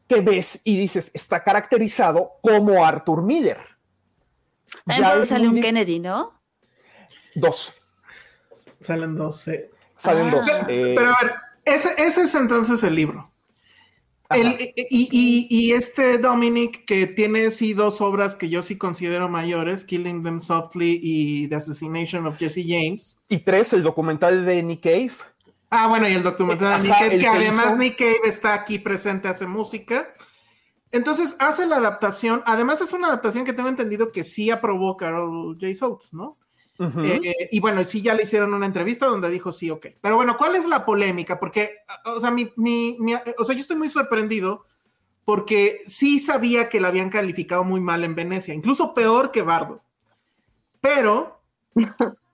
que 0.07 0.21
ves 0.21 0.61
y 0.63 0.77
dices, 0.77 1.11
está 1.13 1.43
caracterizado 1.43 2.33
como 2.41 2.85
Arthur 2.85 3.21
Miller. 3.23 3.59
También 4.85 5.25
sale 5.25 5.47
un 5.47 5.59
Kennedy, 5.61 5.99
¿no? 5.99 6.39
Dos, 7.35 7.73
Salen 8.79 9.15
dos. 9.15 9.47
eh. 9.47 9.69
salen 9.95 10.27
Ah. 10.27 10.31
dos. 10.31 10.47
Pero, 10.67 10.69
Eh, 10.69 10.93
pero 10.95 11.09
a 11.11 11.17
ver, 11.23 11.31
ese, 11.65 11.89
ese 11.97 12.21
es 12.23 12.35
entonces 12.35 12.83
el 12.83 12.95
libro. 12.95 13.31
ajá. 14.29 14.41
El- 14.41 14.73
y, 14.75 15.09
y- 15.11 15.47
y 15.49 15.71
este 15.73 16.17
Dominic, 16.17 16.85
que 16.85 17.07
tiene 17.07 17.49
sí 17.49 17.73
dos 17.73 18.01
obras 18.01 18.35
que 18.35 18.49
yo 18.49 18.61
sí 18.61 18.77
considero 18.77 19.29
mayores, 19.29 19.85
Killing 19.85 20.21
Them 20.23 20.39
Softly 20.39 20.99
y 21.01 21.47
The 21.47 21.55
Assassination 21.55 22.25
of 22.27 22.37
Jesse 22.37 22.63
James. 22.67 23.19
y 23.29 23.39
tres, 23.39 23.73
el 23.73 23.83
documental 23.83 24.45
de 24.45 24.63
Nick 24.63 24.81
Cave. 24.83 25.11
Ah, 25.69 25.87
bueno, 25.87 26.07
y 26.07 26.13
el 26.13 26.23
documental 26.23 26.81
de 26.81 26.87
Nick 26.89 26.97
Cave, 26.97 27.19
que 27.19 27.27
además 27.27 27.65
hizo- 27.67 27.75
Nick 27.77 27.97
Cave 27.97 28.19
está 28.25 28.53
aquí 28.53 28.79
presente, 28.79 29.27
hace 29.27 29.47
música. 29.47 30.13
Entonces 30.91 31.35
hace 31.39 31.65
la 31.65 31.77
adaptación, 31.77 32.41
además 32.45 32.79
es 32.79 32.93
una 32.93 33.07
adaptación 33.07 33.43
que 33.43 33.51
tengo 33.53 33.67
entendido 33.67 34.11
que 34.13 34.23
sí 34.23 34.49
aprobó 34.49 34.95
Carol 34.95 35.57
J. 35.59 35.75
Soates, 35.75 36.13
¿no? 36.13 36.37
Ujú. 36.79 37.01
Eh, 37.01 37.49
y 37.51 37.59
bueno, 37.59 37.83
sí, 37.83 38.01
ya 38.01 38.13
le 38.13 38.23
hicieron 38.23 38.53
una 38.53 38.65
entrevista 38.67 39.05
donde 39.07 39.29
dijo 39.29 39.51
sí, 39.51 39.69
ok. 39.69 39.87
Pero 39.99 40.15
bueno, 40.15 40.37
¿cuál 40.37 40.55
es 40.55 40.65
la 40.67 40.85
polémica? 40.85 41.39
Porque, 41.39 41.79
o 42.05 42.21
sea, 42.21 42.31
mi, 42.31 42.53
mi- 42.55 42.95
mi- 42.99 43.15
o 43.37 43.43
sea, 43.43 43.55
yo 43.55 43.61
estoy 43.61 43.75
muy 43.75 43.89
sorprendido 43.89 44.65
porque 45.25 45.81
sí 45.87 46.19
sabía 46.19 46.69
que 46.69 46.79
la 46.79 46.87
habían 46.87 47.09
calificado 47.09 47.65
muy 47.65 47.81
mal 47.81 48.05
en 48.05 48.15
Venecia, 48.15 48.53
incluso 48.53 48.93
peor 48.93 49.31
que 49.31 49.41
Bardo. 49.41 49.81
Pero 50.79 51.41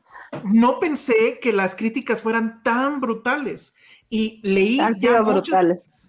no 0.44 0.80
pensé 0.80 1.40
que 1.42 1.54
las 1.54 1.76
críticas 1.76 2.22
fueran 2.22 2.62
tan 2.64 3.02
brutales. 3.02 3.76
Y 4.10 4.40
leí 4.44 4.80
Han 4.80 4.96
ya 4.96 5.10
sido 5.12 5.24
muchas, 5.24 5.34
brutales. 5.34 6.00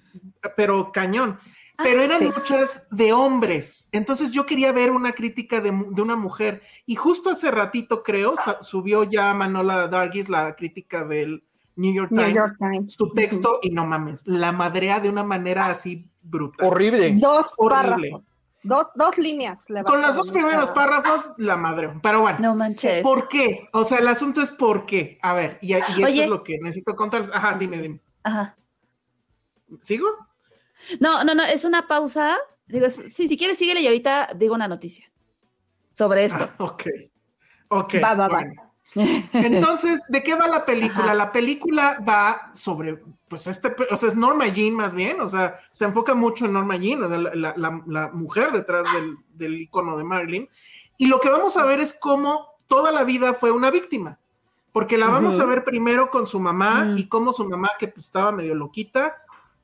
pero 0.57 0.93
cañón. 0.93 1.39
Pero 1.77 2.03
eran 2.03 2.21
sí. 2.21 2.27
muchas 2.27 2.87
de 2.91 3.13
hombres. 3.13 3.89
Entonces 3.91 4.31
yo 4.31 4.47
quería 4.47 4.71
ver 4.71 4.93
una 4.93 5.13
crítica 5.13 5.61
de, 5.61 5.71
una 5.71 6.15
mujer. 6.15 6.63
Y 6.87 6.95
justo 6.95 7.31
hace 7.31 7.51
ratito, 7.51 8.03
creo, 8.03 8.35
subió 8.61 9.05
ya 9.05 9.35
Manola 9.35 9.89
Dargis 9.89 10.29
la 10.29 10.55
crítica 10.55 11.05
del 11.05 11.43
New 11.77 11.93
York 11.93 12.13
New 12.13 12.21
Times, 12.23 12.35
York 12.35 12.57
Times. 12.59 12.93
su 12.95 13.13
texto, 13.13 13.59
y 13.63 13.71
no 13.71 13.85
mames, 13.85 14.27
la 14.27 14.53
madrea 14.53 15.01
de 15.01 15.09
una 15.09 15.25
manera 15.25 15.67
así 15.67 16.09
brutal. 16.23 16.69
Horrible. 16.69 17.17
Dos 17.17 17.53
Horrible. 17.57 18.11
párrafos. 18.11 18.31
Dos, 18.65 18.87
dos 18.95 19.19
líneas. 19.19 19.59
le 19.69 19.83
Con 19.85 20.01
los 20.01 20.17
dos 20.17 20.31
primeros 20.31 20.71
párrafos, 20.71 21.33
la 21.37 21.57
madreó. 21.57 22.01
Pero 22.03 22.23
bueno. 22.23 22.39
No 22.41 22.55
manches. 22.57 23.03
¿Por 23.03 23.29
qué? 23.29 23.69
O 23.75 23.85
sea, 23.85 23.99
el 23.99 24.09
asunto 24.09 24.41
es 24.41 24.51
por 24.51 24.87
qué. 24.87 25.19
A 25.23 25.35
ver, 25.35 25.59
y, 25.61 25.75
Oye. 25.75 26.25
es 26.25 26.31
lo 26.31 26.43
que 26.43 26.59
necesito 26.59 26.97
contarles. 26.97 27.31
Ajá, 27.33 27.57
dime, 27.59 27.77
dime. 27.79 28.01
Ajá. 28.23 28.57
¿Sigo? 29.83 30.09
No, 30.99 31.25
no, 31.25 31.35
no, 31.35 31.43
es 31.45 31.65
una 31.65 31.87
pausa. 31.87 32.39
Digo, 32.67 32.87
s- 32.87 33.11
sí, 33.11 33.29
si 33.29 33.37
quieres, 33.37 33.59
síguele 33.59 33.81
y 33.83 33.87
ahorita 33.87 34.31
digo 34.37 34.55
una 34.55 34.67
noticia 34.69 35.11
sobre 35.93 36.25
esto. 36.25 36.49
Ah, 36.59 36.65
ok. 36.65 36.83
Ok. 37.69 37.95
Va, 38.03 38.15
va, 38.15 38.29
va. 38.29 38.43
Entonces, 39.33 40.03
¿de 40.09 40.23
qué 40.23 40.35
va 40.35 40.47
la 40.49 40.65
película? 40.65 41.05
Ajá. 41.07 41.15
La 41.15 41.33
película 41.33 41.99
va 42.07 42.51
sobre, 42.55 43.03
pues 43.29 43.47
este, 43.47 43.75
o 43.91 43.97
sea, 43.97 44.09
es 44.09 44.17
Norma 44.17 44.47
Jean 44.49 44.75
más 44.75 44.95
bien, 44.95 45.21
o 45.21 45.29
sea, 45.29 45.59
se 45.73 45.85
enfoca 45.85 46.15
mucho 46.15 46.47
en 46.47 46.53
Norma 46.53 46.77
Jean, 46.77 47.01
la, 47.01 47.19
la- 47.35 47.55
la- 47.57 47.83
la 47.87 48.09
mujer 48.13 48.53
detrás 48.53 48.85
del, 48.93 49.17
del 49.35 49.61
icono 49.61 49.97
de 49.97 50.05
Marilyn. 50.05 50.49
Y 50.97 51.07
lo 51.07 51.21
que 51.21 51.29
vamos 51.29 51.57
a 51.57 51.65
ver 51.65 51.81
es 51.81 51.95
cómo 51.99 52.47
toda 52.69 52.93
la 52.93 53.05
vida 53.05 53.35
fue 53.35 53.51
una 53.51 53.71
víctima, 53.71 54.19
porque 54.73 54.97
la 54.99 55.09
vamos 55.09 55.39
a 55.39 55.45
ver 55.45 55.65
primero 55.65 56.11
con 56.11 56.27
su 56.27 56.39
mamá 56.41 56.85
Mm. 56.85 56.99
y 56.99 57.09
cómo 57.09 57.33
su 57.33 57.49
mamá, 57.49 57.71
que 57.79 57.89
pues, 57.89 58.07
estaba 58.07 58.33
medio 58.33 58.55
loquita, 58.55 59.17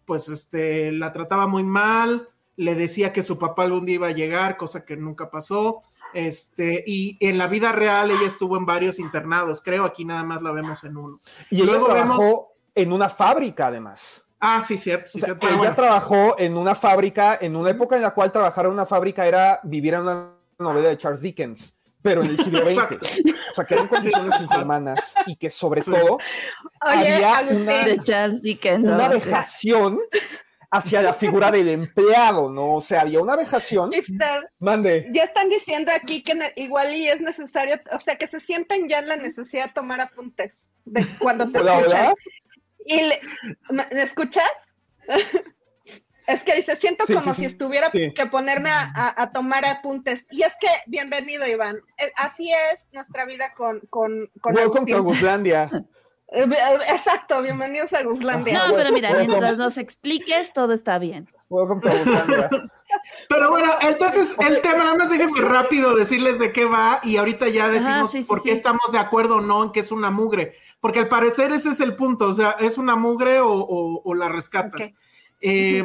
pues 0.04 0.28
este, 0.28 0.90
la 0.92 1.12
trataba 1.12 1.46
muy 1.46 1.62
mal, 1.62 2.28
le 2.56 2.74
decía 2.74 3.12
que 3.12 3.22
su 3.22 3.38
papá 3.38 3.62
algún 3.62 3.86
día 3.86 3.94
iba 3.94 4.08
a 4.08 4.12
llegar, 4.12 4.56
cosa 4.56 4.84
que 4.84 4.96
nunca 4.96 5.30
pasó. 5.30 5.80
Este, 6.14 6.82
y 6.86 7.16
en 7.20 7.38
la 7.38 7.46
vida 7.46 7.72
real 7.72 8.10
ella 8.10 8.26
estuvo 8.26 8.56
en 8.56 8.66
varios 8.66 8.98
internados, 8.98 9.60
creo, 9.62 9.84
aquí 9.84 10.04
nada 10.04 10.24
más 10.24 10.42
la 10.42 10.52
vemos 10.52 10.82
en 10.84 10.96
uno. 10.96 11.20
Y 11.50 11.56
ella 11.56 11.66
Luego 11.66 11.86
trabajó 11.86 12.22
vemos- 12.22 12.44
en 12.74 12.92
una 12.92 13.08
fábrica, 13.08 13.66
además. 13.68 14.24
Ah, 14.38 14.62
sí, 14.66 14.78
cierto, 14.78 15.08
sí, 15.08 15.18
O 15.18 15.20
sea, 15.20 15.26
cierto. 15.34 15.46
ella 15.48 15.56
bueno. 15.58 15.74
trabajó 15.74 16.34
en 16.38 16.56
una 16.56 16.74
fábrica, 16.74 17.38
en 17.40 17.56
una 17.56 17.70
época 17.70 17.96
en 17.96 18.02
la 18.02 18.12
cual 18.12 18.32
trabajar 18.32 18.64
en 18.66 18.72
una 18.72 18.86
fábrica 18.86 19.26
era 19.26 19.60
vivir 19.64 19.94
en 19.94 20.00
una 20.00 20.30
novela 20.58 20.88
de 20.88 20.96
Charles 20.96 21.20
Dickens, 21.20 21.76
pero 22.00 22.22
en 22.22 22.30
el 22.30 22.38
siglo 22.38 22.60
Exacto. 22.66 23.04
XX. 23.06 23.34
O 23.50 23.54
sea, 23.54 23.64
que 23.66 23.74
eran 23.74 23.88
condiciones 23.88 24.34
inhumanas 24.40 25.14
y 25.26 25.36
que 25.36 25.50
sobre 25.50 25.82
Sí. 25.82 25.90
todo 25.90 26.18
Oye, 26.86 27.14
había 27.14 27.40
una- 27.50 27.84
De 27.84 27.98
Charles 27.98 28.40
Dickens. 28.42 28.86
una 28.88 29.08
vejación 29.08 29.98
hacia 30.70 31.02
la 31.02 31.12
figura 31.12 31.50
del 31.50 31.68
empleado, 31.68 32.50
¿no? 32.50 32.74
O 32.76 32.80
sea, 32.80 33.00
había 33.02 33.20
una 33.20 33.34
vejación. 33.36 33.92
Hipster, 33.92 34.50
Mande. 34.60 35.08
ya 35.12 35.24
están 35.24 35.48
diciendo 35.48 35.90
aquí 35.94 36.22
que 36.22 36.38
igual 36.56 36.94
y 36.94 37.08
es 37.08 37.20
necesario, 37.20 37.80
o 37.92 37.98
sea, 38.00 38.16
que 38.16 38.26
se 38.28 38.38
sienten 38.40 38.88
ya 38.88 39.00
en 39.00 39.08
la 39.08 39.16
necesidad 39.16 39.66
de 39.66 39.72
tomar 39.72 40.00
apuntes 40.00 40.66
de 40.84 41.04
cuando 41.18 41.48
te 41.50 41.58
Hola, 41.58 41.78
escuchan. 41.80 42.00
hola. 42.06 42.14
Y 42.86 43.00
le- 43.02 43.20
¿me, 43.70 44.02
escuchas? 44.02 44.50
es 46.26 46.42
que 46.44 46.54
dice, 46.54 46.76
siento 46.76 47.04
Sí, 47.06 47.14
como 47.14 47.34
sí, 47.34 47.40
si 47.42 47.46
sí. 47.48 47.52
estuviera 47.52 47.90
que 47.90 48.26
ponerme 48.30 48.70
a, 48.70 48.92
a- 48.94 49.22
a 49.22 49.32
tomar 49.32 49.64
apuntes. 49.64 50.26
Y 50.30 50.42
es 50.42 50.52
que, 50.60 50.68
bienvenido, 50.86 51.46
Iván. 51.46 51.76
Eh, 51.98 52.12
Así 52.16 52.50
es 52.72 52.86
nuestra 52.92 53.24
vida 53.24 53.52
con, 53.54 53.80
con, 53.90 54.30
con 54.40 54.54
Welcome 54.54 54.92
Agustín. 54.92 55.44
to. 55.44 55.84
Eh, 56.32 56.44
eh, 56.44 56.76
Exacto, 56.90 57.42
bienvenidos 57.42 57.92
a 57.92 58.02
Guslandia. 58.04 58.54
No, 58.68 58.74
pero 58.76 58.92
mira, 58.92 59.14
mientras 59.14 59.56
nos 59.56 59.78
expliques, 59.78 60.52
todo 60.52 60.72
está 60.72 60.98
bien. 60.98 61.28
Pero 63.28 63.50
bueno, 63.50 63.68
entonces 63.82 64.34
el 64.40 64.60
tema, 64.62 64.78
nada 64.84 64.96
más 64.96 65.10
déjenme 65.10 65.40
rápido 65.42 65.94
decirles 65.94 66.38
de 66.40 66.52
qué 66.52 66.64
va 66.64 67.00
y 67.04 67.16
ahorita 67.16 67.48
ya 67.48 67.68
decimos 67.68 68.10
sí, 68.10 68.22
sí, 68.22 68.28
por 68.28 68.38
qué 68.42 68.50
sí. 68.50 68.54
estamos 68.56 68.82
de 68.92 68.98
acuerdo 68.98 69.36
o 69.36 69.40
no 69.40 69.62
en 69.64 69.70
que 69.72 69.80
es 69.80 69.92
una 69.92 70.10
mugre, 70.10 70.54
porque 70.80 70.98
al 71.00 71.08
parecer 71.08 71.52
ese 71.52 71.70
es 71.70 71.80
el 71.80 71.94
punto, 71.94 72.26
o 72.26 72.34
sea, 72.34 72.56
es 72.58 72.78
una 72.78 72.96
mugre 72.96 73.40
o, 73.40 73.52
o- 73.52 74.02
o 74.04 74.14
la 74.14 74.28
rescatas. 74.28 74.88
Ok. 74.88 74.94
Eh, 75.40 75.84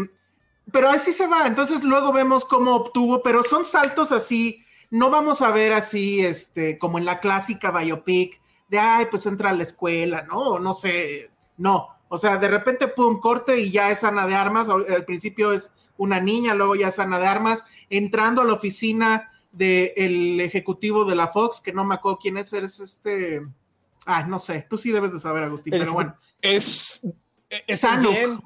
Pero 0.71 0.89
así 0.89 1.13
se 1.13 1.27
va, 1.27 1.45
entonces 1.45 1.83
luego 1.83 2.11
vemos 2.11 2.43
cómo 2.45 2.75
obtuvo, 2.75 3.21
pero 3.21 3.43
son 3.43 3.65
saltos 3.65 4.11
así, 4.11 4.65
no 4.89 5.11
vamos 5.11 5.43
a 5.43 5.51
ver 5.51 5.73
así, 5.73 6.25
este, 6.25 6.79
como 6.79 6.97
en 6.97 7.05
la 7.05 7.19
clásica 7.19 7.69
biopic, 7.69 8.39
de, 8.67 8.79
ay, 8.79 9.05
pues 9.09 9.25
entra 9.25 9.49
a 9.51 9.53
la 9.53 9.63
escuela, 9.63 10.23
¿no? 10.23 10.37
O 10.39 10.59
no 10.59 10.73
sé, 10.73 11.31
no, 11.57 11.89
o 12.07 12.17
sea, 12.17 12.37
de 12.37 12.47
repente, 12.47 12.87
pum, 12.87 13.19
corte 13.19 13.59
y 13.59 13.71
ya 13.71 13.91
es 13.91 14.03
Ana 14.03 14.27
de 14.27 14.35
Armas, 14.35 14.69
al 14.69 15.05
principio 15.05 15.51
es 15.51 15.73
una 15.97 16.19
niña, 16.19 16.53
luego 16.53 16.75
ya 16.75 16.89
es 16.89 16.99
Ana 16.99 17.19
de 17.19 17.27
Armas, 17.27 17.63
entrando 17.89 18.41
a 18.41 18.45
la 18.45 18.53
oficina 18.53 19.31
del 19.51 20.39
ejecutivo 20.41 21.05
de 21.05 21.15
la 21.15 21.29
Fox, 21.29 21.61
que 21.61 21.73
no 21.73 21.85
me 21.85 21.95
acuerdo 21.95 22.19
quién 22.21 22.37
es, 22.37 22.51
es 22.53 22.79
este, 22.79 23.41
ay, 24.05 24.25
no 24.27 24.39
sé, 24.39 24.65
tú 24.69 24.77
sí 24.77 24.91
debes 24.91 25.13
de 25.13 25.19
saber, 25.19 25.43
Agustín, 25.43 25.73
El 25.73 25.79
pero 25.81 25.93
bueno, 25.93 26.17
Es. 26.41 27.01
es 27.49 27.79
Zanuck. 27.79 28.11
bien. 28.11 28.39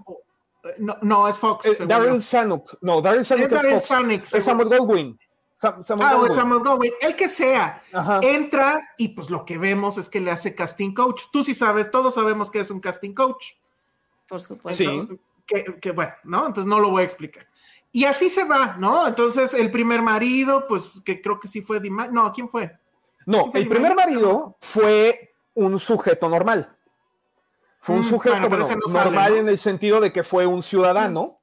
No, 0.77 0.97
no, 1.01 1.27
es 1.27 1.37
Fox. 1.37 1.65
Eh, 1.65 1.87
yo. 1.87 2.21
Zanuck. 2.21 2.77
No, 2.81 3.01
Daryl 3.01 3.23
Zanuck 3.25 3.51
Es 3.51 3.63
es, 3.63 3.73
Fox. 3.73 3.87
Zanuck, 3.87 4.23
Es 4.33 4.43
Samuel 4.43 4.67
Goldwyn. 4.67 5.19
Sam- 5.61 5.83
Samuel 5.83 6.07
Ah, 6.07 6.11
o 6.11 6.25
es 6.25 6.29
Goldwyn. 6.29 6.35
Samuel 6.35 6.63
Goldwyn, 6.63 6.93
el 7.01 7.15
que 7.15 7.27
sea, 7.27 7.83
Ajá. 7.91 8.19
entra 8.23 8.89
y 8.97 9.09
pues 9.09 9.29
lo 9.29 9.43
que 9.45 9.57
vemos 9.57 9.97
es 9.97 10.07
que 10.09 10.21
le 10.21 10.31
hace 10.31 10.55
casting 10.55 10.93
coach. 10.93 11.23
Tú 11.31 11.43
sí 11.43 11.53
sabes, 11.53 11.91
todos 11.91 12.15
sabemos 12.15 12.49
que 12.49 12.59
es 12.61 12.71
un 12.71 12.79
casting 12.79 13.13
coach. 13.13 13.45
Por 14.27 14.41
supuesto. 14.41 14.83
Sí. 14.83 15.07
Que, 15.45 15.63
que 15.81 15.91
bueno, 15.91 16.13
¿no? 16.23 16.45
Entonces 16.47 16.65
no 16.69 16.79
lo 16.79 16.89
voy 16.91 17.01
a 17.01 17.05
explicar. 17.05 17.47
Y 17.91 18.05
así 18.05 18.29
se 18.29 18.43
va, 18.45 18.77
¿no? 18.77 19.07
Entonces 19.07 19.53
el 19.55 19.71
primer 19.71 20.01
marido, 20.01 20.65
pues 20.67 21.01
que 21.03 21.19
creo 21.21 21.39
que 21.39 21.47
sí 21.47 21.61
fue 21.61 21.79
Dima 21.79 22.07
No, 22.07 22.31
¿quién 22.31 22.47
fue? 22.47 22.71
No, 23.25 23.43
Sí, 23.45 23.49
fue 23.51 23.59
el 23.61 23.67
primer 23.69 23.95
marido 23.95 24.55
fue 24.61 25.33
un 25.55 25.77
sujeto 25.79 26.29
normal. 26.29 26.75
Fue 27.79 27.95
un 27.95 28.01
Mm, 28.01 28.03
sujeto 28.03 28.47
bueno, 28.49 28.65
sale, 28.65 28.79
normal 28.91 29.33
¿no? 29.33 29.39
en 29.39 29.49
el 29.49 29.57
sentido 29.57 29.99
de 29.99 30.13
que 30.13 30.21
fue 30.23 30.45
un 30.45 30.61
ciudadano, 30.61 31.38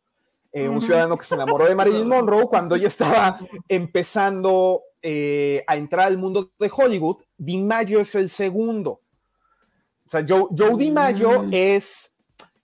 eh, 0.59 0.69
un 0.69 0.81
ciudadano 0.81 1.19
que 1.19 1.25
se 1.25 1.35
enamoró 1.35 1.67
de 1.67 1.75
Marilyn 1.75 2.09
Monroe 2.09 2.47
cuando 2.47 2.77
ella 2.77 2.89
estaba 2.89 3.39
empezando 3.69 4.83
eh, 5.03 5.63
a 5.67 5.77
entrar 5.77 6.07
al 6.07 6.17
mundo 6.19 6.51
de 6.59 6.71
Hollywood. 6.75 7.19
DiMaggio 7.37 8.01
es 8.01 8.15
el 8.15 8.29
segundo. 8.31 9.03
O 10.07 10.11
sea, 10.11 10.25
Joe, 10.27 10.47
Joe 10.57 10.77
DiMaggio 10.77 11.43
Mm. 11.45 11.51
es 11.53 12.17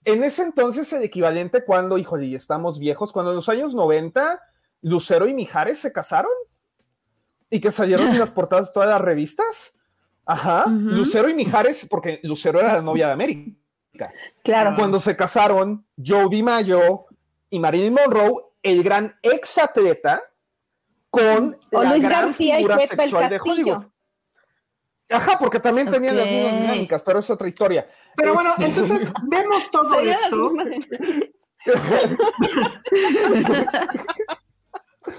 en 0.05 0.23
ese 0.23 0.43
entonces 0.43 0.91
el 0.93 1.03
equivalente 1.03 1.63
cuando, 1.63 1.97
híjole, 1.97 2.25
y 2.25 2.35
estamos 2.35 2.79
viejos, 2.79 3.11
cuando 3.11 3.31
en 3.31 3.35
los 3.37 3.47
años 3.49 3.73
90 3.75 4.41
Lucero 4.81 5.27
y 5.27 5.33
Mijares 5.33 5.79
se 5.79 5.93
casaron 5.93 6.31
y 7.49 7.59
que 7.61 7.71
salieron 7.71 8.07
en 8.09 8.17
las 8.19 8.31
portadas 8.31 8.67
de 8.67 8.73
todas 8.73 8.89
las 8.89 9.01
revistas. 9.01 9.73
Ajá, 10.25 10.63
Ujú. 10.65 10.73
Lucero 10.73 11.29
y 11.29 11.33
Mijares, 11.33 11.85
porque 11.89 12.19
Lucero 12.23 12.59
era 12.59 12.73
la 12.73 12.81
novia 12.81 13.07
de 13.07 13.13
América. 13.13 14.11
Claro. 14.43 14.75
Cuando 14.75 14.99
se 14.99 15.15
casaron, 15.15 15.85
Joe 16.03 16.27
DiMaggio 16.29 17.05
y 17.53 17.59
Marilyn 17.59 17.93
Monroe, 17.93 18.45
el 18.63 18.81
gran 18.81 19.15
ex 19.21 19.59
atleta, 19.59 20.23
con 21.11 21.55
O 21.71 21.83
la 21.83 21.91
Luis 21.91 22.03
gran 22.03 22.25
García 22.25 22.55
y 22.55 22.63
figura 22.63 22.81
el 22.81 22.89
sexual 22.89 23.29
de 23.29 23.37
Castillo. 23.37 23.73
Hollywood. 23.75 23.85
Ajá, 25.11 25.37
porque 25.37 25.59
también 25.59 25.91
tenían 25.91 26.17
las 26.17 26.25
mismas 26.25 26.61
dinámicas, 26.61 27.03
pero 27.03 27.19
es 27.19 27.29
otra 27.29 27.47
historia. 27.47 27.87
Pero 28.15 28.33
bueno, 28.33 28.49
Este- 28.57 28.65
entonces 28.65 29.11
vemos 29.29 29.69
todo 29.69 29.99
esto. 29.99 30.51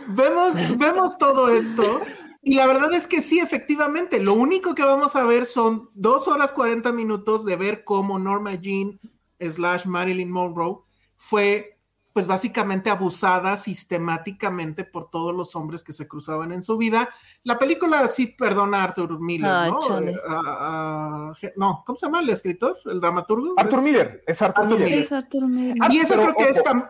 Vemos, 0.08 0.78
vemos 0.78 1.18
todo 1.18 1.54
esto 1.54 2.00
y 2.42 2.54
la 2.54 2.66
verdad 2.66 2.92
es 2.94 3.06
que 3.06 3.20
sí, 3.22 3.38
efectivamente, 3.38 4.18
lo 4.18 4.32
único 4.34 4.74
que 4.74 4.82
vamos 4.82 5.14
a 5.14 5.24
ver 5.24 5.44
son 5.46 5.90
dos 5.94 6.26
horas 6.26 6.50
40 6.52 6.90
minutos 6.92 7.44
de 7.44 7.54
ver 7.56 7.84
cómo 7.84 8.18
Norma 8.18 8.54
Jean 8.54 8.98
slash 9.38 9.84
Marilyn 9.86 10.30
Monroe 10.30 10.78
fue 11.16 11.73
pues 12.14 12.28
básicamente 12.28 12.90
abusada 12.90 13.56
sistemáticamente 13.56 14.84
por 14.84 15.10
todos 15.10 15.34
los 15.34 15.56
hombres 15.56 15.82
que 15.82 15.92
se 15.92 16.06
cruzaban 16.06 16.52
en 16.52 16.62
su 16.62 16.76
vida. 16.78 17.08
La 17.42 17.58
película 17.58 18.06
sí 18.06 18.28
perdona 18.28 18.78
a 18.80 18.84
Arthur 18.84 19.20
Miller, 19.20 19.50
Ay, 19.50 19.70
¿no? 19.72 20.00
Eh, 20.00 20.14
a- 20.28 21.32
a- 21.32 21.34
no, 21.56 21.82
¿cómo 21.84 21.98
se 21.98 22.06
llama 22.06 22.20
el 22.20 22.30
escritor? 22.30 22.78
¿El 22.84 23.00
dramaturgo? 23.00 23.54
Arthur 23.56 23.80
Es- 23.80 23.84
Miller, 23.84 24.24
es 24.28 24.40
Arthur, 24.42 24.62
Arthur 24.62 24.78
Miller. 24.78 24.90
Miller. 24.90 25.04
Es 25.04 25.12
Arturo 25.12 25.48
Miller. 25.48 25.76
Ah, 25.80 25.88
Y 25.90 25.98
eso 25.98 26.14
pero, 26.16 26.22
creo 26.22 26.34
que 26.36 26.52
es 26.52 26.60
ojo. 26.60 26.88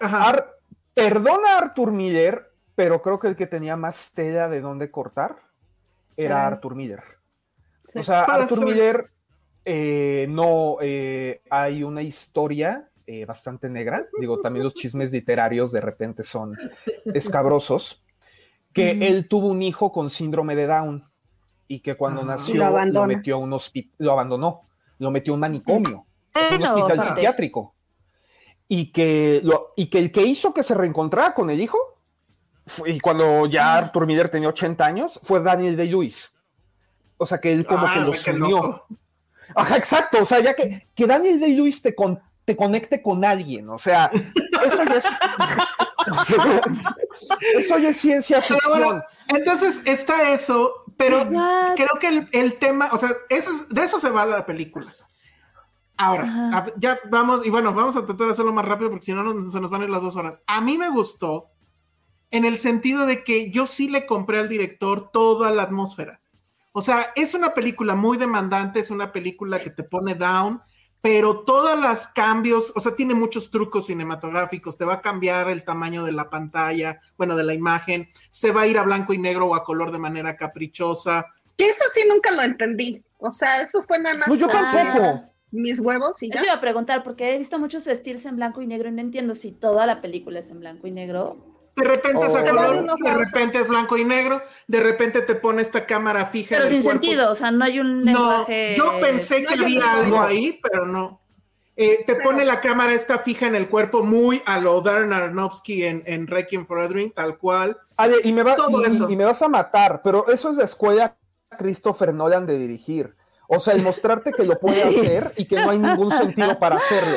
Ar- 0.00 0.50
perdona 0.92 1.54
a 1.54 1.58
Arthur 1.58 1.92
Miller, 1.92 2.52
pero 2.74 3.00
creo 3.00 3.20
que 3.20 3.28
el 3.28 3.36
que 3.36 3.46
tenía 3.46 3.76
más 3.76 4.12
tela 4.14 4.48
de 4.48 4.60
dónde 4.60 4.90
cortar 4.90 5.36
era 6.16 6.42
Ah. 6.42 6.46
Arthur 6.48 6.74
Miller. 6.74 7.04
Sí. 7.92 8.00
O 8.00 8.02
sea, 8.02 8.24
Arthur 8.24 8.58
ser. 8.58 8.66
Miller, 8.66 9.10
eh, 9.64 10.26
no, 10.28 10.78
eh, 10.80 11.40
hay 11.50 11.84
una 11.84 12.02
historia 12.02 12.90
eh, 13.06 13.24
bastante 13.24 13.68
negra. 13.68 14.06
Digo, 14.20 14.40
también 14.40 14.64
los 14.64 14.74
chismes 14.74 15.12
literarios 15.12 15.72
de 15.72 15.80
repente 15.80 16.22
son 16.22 16.56
escabrosos. 17.14 18.02
Que 18.72 19.08
él 19.08 19.26
tuvo 19.28 19.48
un 19.48 19.62
hijo 19.62 19.90
con 19.90 20.10
síndrome 20.10 20.54
de 20.54 20.66
Down 20.66 21.08
y 21.66 21.80
que 21.80 21.94
cuando 21.96 22.20
Ah. 22.22 22.24
nació 22.26 22.68
Lo 22.92 23.06
metió 23.06 23.36
a 23.36 23.38
un 23.38 23.52
hospital, 23.54 23.94
lo 23.98 24.12
abandonó, 24.12 24.62
lo 24.98 25.10
metió 25.10 25.32
a 25.32 25.34
un 25.34 25.40
manicomio, 25.40 26.06
o 26.34 26.38
sea, 26.38 26.50
un 26.52 26.58
Bueno, 26.58 26.74
hospital 26.74 27.00
psiquiátrico. 27.06 27.74
Y 28.68 28.92
que, 28.92 29.40
lo, 29.44 29.68
y 29.76 29.86
que 29.86 29.98
el 30.00 30.12
que 30.12 30.22
hizo 30.24 30.52
que 30.52 30.62
se 30.62 30.74
reencontrara 30.74 31.32
con 31.32 31.48
el 31.50 31.60
hijo, 31.60 31.78
fue- 32.66 32.90
y 32.90 33.00
cuando 33.00 33.46
ya 33.46 33.76
Arthur 33.78 34.06
Miller 34.06 34.28
tenía 34.28 34.48
80 34.48 34.84
años, 34.84 35.20
fue 35.22 35.40
Daniel 35.40 35.76
Day-Lewis. 35.76 36.32
O 37.16 37.24
sea, 37.24 37.38
que 37.38 37.52
él 37.52 37.64
como 37.64 37.86
Ah, 37.86 37.94
que 37.94 38.00
los 38.00 38.26
unió. 38.26 38.84
Ajá, 39.54 39.76
exacto. 39.76 40.18
O 40.20 40.24
sea, 40.26 40.40
ya 40.40 40.54
que, 40.54 40.86
que 40.94 41.06
Daniel 41.06 41.40
Day-Lewis 41.40 41.80
te, 41.80 41.94
con- 41.94 42.20
te 42.46 42.56
conecte 42.56 43.02
con 43.02 43.22
alguien. 43.24 43.68
O 43.68 43.76
sea, 43.76 44.10
eso 44.64 44.84
ya 44.84 44.94
es. 44.94 45.06
eso 47.58 47.78
ya 47.78 47.88
es 47.90 47.96
ciencia 47.98 48.40
ficción. 48.40 48.82
bueno, 48.82 49.02
entonces 49.28 49.82
está 49.84 50.30
eso, 50.32 50.84
pero 50.96 51.28
creo 51.76 51.98
que 52.00 52.08
el, 52.08 52.28
el 52.32 52.58
tema, 52.58 52.88
o 52.92 52.98
sea, 52.98 53.10
eso 53.28 53.50
es- 53.50 53.68
de 53.68 53.82
eso 53.84 53.98
se 54.00 54.10
va 54.10 54.26
la 54.26 54.46
película. 54.46 54.94
Ahora, 55.98 56.24
Ajá. 56.24 56.66
ya 56.76 56.98
vamos, 57.10 57.46
y 57.46 57.50
bueno, 57.50 57.72
vamos 57.72 57.96
a 57.96 58.04
tratar 58.04 58.26
de 58.26 58.32
hacerlo 58.32 58.52
más 58.52 58.64
rápido 58.66 58.90
porque 58.90 59.06
si 59.06 59.14
no 59.14 59.22
nos- 59.22 59.50
se 59.52 59.60
nos 59.60 59.70
van 59.70 59.82
a 59.82 59.84
ir 59.84 59.90
las 59.90 60.02
dos 60.02 60.16
horas. 60.16 60.40
A 60.46 60.60
mí 60.60 60.76
me 60.78 60.90
gustó 60.90 61.48
en 62.30 62.44
el 62.44 62.58
sentido 62.58 63.06
de 63.06 63.24
que 63.24 63.50
yo 63.50 63.66
sí 63.66 63.88
le 63.88 64.06
compré 64.06 64.38
al 64.38 64.48
director 64.48 65.10
toda 65.10 65.50
la 65.50 65.62
atmósfera. 65.62 66.20
O 66.72 66.82
sea, 66.82 67.12
es 67.16 67.32
una 67.34 67.54
película 67.54 67.94
muy 67.94 68.18
demandante, 68.18 68.80
es 68.80 68.90
una 68.90 69.10
película 69.10 69.58
que 69.58 69.70
te 69.70 69.82
pone 69.84 70.14
down, 70.14 70.60
pero 71.00 71.40
todos 71.40 71.78
los 71.78 72.06
cambios, 72.08 72.72
o 72.74 72.80
sea, 72.80 72.96
tiene 72.96 73.14
muchos 73.14 73.50
trucos 73.50 73.86
cinematográficos, 73.86 74.76
te 74.76 74.84
va 74.84 74.94
a 74.94 75.00
cambiar 75.00 75.48
el 75.48 75.64
tamaño 75.64 76.04
de 76.04 76.12
la 76.12 76.28
pantalla, 76.28 77.00
bueno, 77.16 77.36
de 77.36 77.44
la 77.44 77.54
imagen, 77.54 78.08
se 78.30 78.50
va 78.50 78.62
a 78.62 78.66
ir 78.66 78.78
a 78.78 78.82
blanco 78.82 79.12
y 79.12 79.18
negro 79.18 79.46
o 79.46 79.54
a 79.54 79.62
color 79.64 79.92
de 79.92 79.98
manera 79.98 80.36
caprichosa. 80.36 81.26
Que 81.56 81.66
eso 81.70 81.84
sí 81.94 82.02
nunca 82.08 82.32
lo 82.32 82.42
entendí. 82.42 83.02
O 83.18 83.30
sea, 83.30 83.62
eso 83.62 83.82
fue 83.82 83.98
nada 83.98 84.18
más 84.18 84.28
No, 84.28 84.34
yo 84.34 84.46
por 84.46 84.56
tampoco. 84.56 85.30
mis 85.52 85.80
huevos 85.80 86.22
y 86.22 86.28
ya. 86.28 86.34
Eso 86.34 86.44
iba 86.44 86.54
a 86.54 86.60
preguntar, 86.60 87.02
porque 87.02 87.34
he 87.34 87.38
visto 87.38 87.58
muchos 87.58 87.86
estilos 87.86 88.26
en 88.26 88.36
blanco 88.36 88.60
y 88.60 88.66
negro 88.66 88.88
y 88.88 88.92
no 88.92 89.00
entiendo 89.00 89.34
si 89.34 89.52
toda 89.52 89.86
la 89.86 90.00
película 90.00 90.40
es 90.40 90.50
en 90.50 90.60
blanco 90.60 90.86
y 90.86 90.90
negro. 90.90 91.55
De 91.76 91.84
repente 91.84 92.26
es 92.26 92.34
a 92.34 92.38
Oh. 92.40 92.46
color, 92.46 92.54
van 92.56 92.78
unos 92.84 92.98
de 92.98 93.14
repente 93.14 93.58
es 93.60 93.68
blanco 93.68 93.96
y 93.98 94.04
negro, 94.04 94.42
de 94.66 94.80
repente 94.80 95.20
te 95.20 95.34
pone 95.34 95.60
esta 95.62 95.84
cámara 95.86 96.26
fija. 96.26 96.56
Pero 96.56 96.62
en 96.62 96.66
el 96.68 96.70
sin 96.74 96.82
cuerpo. 96.82 97.02
sentido, 97.02 97.30
o 97.30 97.34
sea, 97.34 97.50
no 97.50 97.64
hay 97.64 97.78
un 97.80 97.98
No, 98.00 98.04
lenguaje. 98.06 98.74
yo 98.76 98.98
pensé 99.00 99.42
No, 99.42 99.48
que 99.48 99.54
había 99.54 99.92
algo 99.98 100.16
No. 100.16 100.22
ahí, 100.22 100.58
pero 100.62 100.86
no. 100.86 101.20
Eh, 101.78 102.04
te 102.06 102.14
Pero- 102.14 102.24
pone 102.30 102.46
la 102.46 102.62
cámara 102.62 102.94
esta 102.94 103.18
fija 103.18 103.46
en 103.46 103.54
el 103.54 103.68
cuerpo 103.68 104.02
muy 104.02 104.42
a 104.46 104.58
lo 104.58 104.80
Darren 104.80 105.12
Aronofsky 105.12 105.84
en, 105.84 106.02
en 106.06 106.26
Requiem 106.26 106.64
for 106.66 106.80
a 106.80 106.88
Dream, 106.88 107.12
tal 107.14 107.36
cual. 107.36 107.76
Ale, 107.98 108.16
y, 108.24 108.32
me 108.32 108.42
va- 108.42 108.56
Todo 108.56 108.80
y- 108.80 108.86
eso. 108.86 109.10
y 109.10 109.14
me 109.16 109.26
vas 109.26 109.42
a 109.42 109.48
matar, 109.48 110.00
pero 110.02 110.26
eso 110.28 110.50
es 110.50 110.56
la 110.56 110.64
escuela 110.64 111.16
Christopher 111.58 112.14
Nolan 112.14 112.46
de 112.46 112.58
dirigir. 112.58 113.14
O 113.48 113.60
sea, 113.60 113.74
el 113.74 113.82
mostrarte 113.82 114.32
que 114.32 114.44
lo 114.44 114.58
puede 114.58 114.82
hacer 114.82 115.34
y 115.36 115.44
que 115.44 115.56
no 115.56 115.70
hay 115.70 115.78
ningún 115.78 116.10
sentido 116.10 116.58
para 116.58 116.76
hacerlo. 116.76 117.16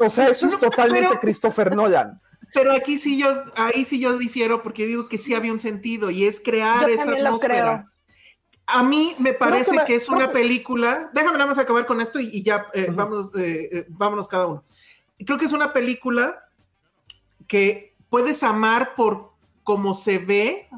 O 0.00 0.08
sea, 0.08 0.28
eso 0.28 0.46
es 0.46 0.52
No, 0.52 0.58
totalmente 0.60 1.08
pero- 1.08 1.20
Christopher 1.20 1.74
Nolan. 1.74 2.20
Pero 2.54 2.72
aquí 2.72 2.98
sí 2.98 3.18
yo, 3.18 3.44
ahí 3.56 3.84
sí 3.84 4.00
yo 4.00 4.16
difiero 4.18 4.62
porque 4.62 4.86
digo 4.86 5.08
que 5.08 5.18
sí 5.18 5.34
había 5.34 5.52
un 5.52 5.58
sentido 5.60 6.10
y 6.10 6.24
es 6.24 6.40
crear 6.40 6.88
Yo 6.88 6.94
esa 6.94 7.10
atmósfera. 7.12 7.86
A 8.66 8.82
mí 8.82 9.14
me 9.18 9.32
parece 9.32 9.76
me- 9.76 9.84
que 9.84 9.94
es 9.94 10.06
creo 10.06 10.16
una 10.18 10.26
que- 10.28 10.32
película. 10.34 11.10
Déjame 11.14 11.38
nada 11.38 11.46
más 11.46 11.58
acabar 11.58 11.86
con 11.86 12.00
esto 12.00 12.20
y, 12.20 12.28
y 12.32 12.42
ya 12.42 12.66
eh, 12.74 12.84
Ujú. 12.88 12.94
vamos, 12.96 13.30
eh, 13.36 13.68
eh, 13.72 13.86
vámonos 13.88 14.28
cada 14.28 14.46
uno. 14.46 14.64
Creo 15.24 15.38
que 15.38 15.46
es 15.46 15.52
una 15.52 15.72
película 15.72 16.44
que 17.46 17.94
puedes 18.08 18.42
amar 18.42 18.94
por 18.94 19.32
cómo 19.64 19.94
se 19.94 20.18
ve, 20.18 20.68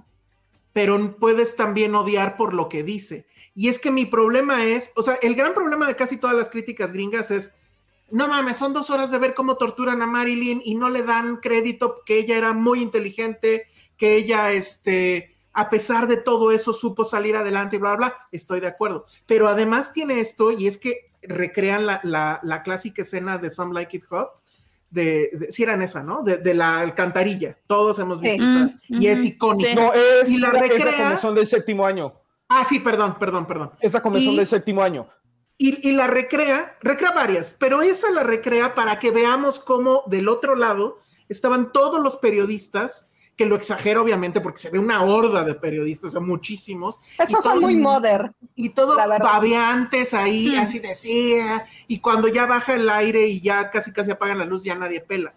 pero 0.73 1.17
puedes 1.17 1.57
también 1.57 1.95
odiar 1.95 2.37
por 2.37 2.55
lo 2.55 2.69
que 2.69 2.83
dice. 2.83 3.27
Y 3.55 3.69
es 3.69 3.79
que 3.79 3.91
mi 3.91 4.07
problema 4.07 4.65
es, 4.65 4.93
o 4.95 5.03
sea, 5.03 5.15
el 5.23 5.35
gran 5.35 5.55
problema 5.55 5.87
de 5.87 5.97
casi 5.97 6.17
todas 6.17 6.37
las 6.37 6.49
críticas 6.49 6.93
gringas 6.93 7.31
es, 7.31 7.55
no 8.13 8.29
mames, 8.29 8.57
son 8.57 8.73
dos 8.73 8.91
horas 8.91 9.11
de 9.11 9.19
ver 9.19 9.35
cómo 9.35 9.57
torturan 9.57 10.03
a 10.03 10.07
Marilyn 10.07 10.61
y 10.65 10.75
no 10.75 10.91
le 10.91 11.03
dan 11.03 11.37
crédito 11.37 12.03
que 12.05 12.19
ella 12.19 12.37
era 12.37 12.53
muy 12.53 12.81
inteligente, 12.83 13.67
que 13.97 14.17
ella, 14.17 14.53
este, 14.53 15.35
a 15.53 15.69
pesar 15.71 16.07
de 16.07 16.17
todo 16.17 16.53
eso, 16.53 16.73
supo 16.73 17.05
salir 17.05 17.37
adelante 17.37 17.77
y 17.77 17.79
bla, 17.79 17.97
bla, 17.97 18.09
bla. 18.09 18.17
Estoy 18.33 18.61
de 18.61 18.67
acuerdo. 18.69 19.07
Pero 19.27 19.49
además 19.49 19.93
tiene 19.93 20.21
esto 20.21 20.51
y 20.53 20.67
es 20.67 20.79
que 20.79 21.11
recrean 21.23 21.87
la, 21.87 22.01
la- 22.03 22.41
la 22.43 22.63
clásica 22.63 23.03
escena 23.03 23.37
de 23.39 23.51
Some 23.51 23.75
Like 23.75 23.97
It 23.99 24.05
Hot, 24.07 24.31
de, 24.91 25.31
de- 25.35 25.53
sí 25.53 25.63
eran 25.63 25.83
esa, 25.83 26.03
¿no? 26.03 26.23
De, 26.23 26.39
de 26.39 26.55
la 26.55 26.79
alcantarilla. 26.81 27.57
Todos 27.67 27.99
hemos 27.99 28.21
visto 28.21 28.43
Sí. 28.45 28.51
esa. 28.51 28.65
Mm, 28.89 29.03
Y 29.03 29.07
es 29.07 29.21
sí. 29.21 29.39
No, 29.77 29.93
es, 29.93 30.31
Y 30.31 30.39
la 30.39 30.51
recrea- 30.51 31.05
comezón 31.05 31.35
del 31.35 31.47
séptimo 31.47 31.85
año. 31.87 32.15
Ah, 32.49 32.65
sí, 32.65 32.81
perdón, 32.81 33.17
perdón, 33.19 33.47
perdón. 33.47 33.71
Es 33.81 33.93
la 33.95 34.03
comezón 34.03 34.33
Y- 34.33 34.37
del 34.39 34.47
séptimo 34.47 34.83
año. 34.83 35.07
Y, 35.63 35.87
y 35.87 35.93
la 35.93 36.07
recrea, 36.07 36.79
recrea 36.81 37.13
varias, 37.13 37.55
pero 37.59 37.83
esa 37.83 38.11
la 38.11 38.23
recrea 38.23 38.75
para 38.75 38.99
que 38.99 39.11
veamos 39.11 39.61
cómo 39.61 40.05
del 40.07 40.27
otro 40.29 40.57
lado 40.57 41.01
estaban 41.29 41.71
todos 41.71 42.01
los 42.01 42.17
periodistas, 42.17 43.11
que 43.37 43.45
lo 43.45 43.57
exagero 43.57 44.01
obviamente 44.01 44.41
porque 44.41 44.57
se 44.59 44.71
ve 44.71 44.79
una 44.79 45.03
horda 45.03 45.45
de 45.45 45.55
periodistas, 45.55 46.09
o 46.09 46.11
sea, 46.13 46.21
muchísimos. 46.23 46.99
y 47.19 47.23
Eso 47.25 47.43
fue 47.43 47.43
todos- 47.43 47.61
muy 47.61 47.77
modern. 47.77 48.35
Y 48.55 48.71
todo 48.71 48.95
La 48.95 49.07
verdad. 49.07 49.27
babeantes 49.33 50.15
ahí, 50.15 50.55
Mm. 50.57 50.61
así 50.61 50.79
decía, 50.79 51.67
y 51.87 52.01
cuando 52.01 52.29
ya 52.29 52.47
baja 52.47 52.75
el 52.75 52.89
aire 52.89 53.27
y 53.27 53.43
ya 53.43 53.69
casi 53.69 53.93
casi 53.93 54.11
apagan 54.11 54.39
la 54.39 54.47
luz, 54.47 54.65
ya 54.65 54.75
nadie 54.75 55.01
pela. 55.03 55.35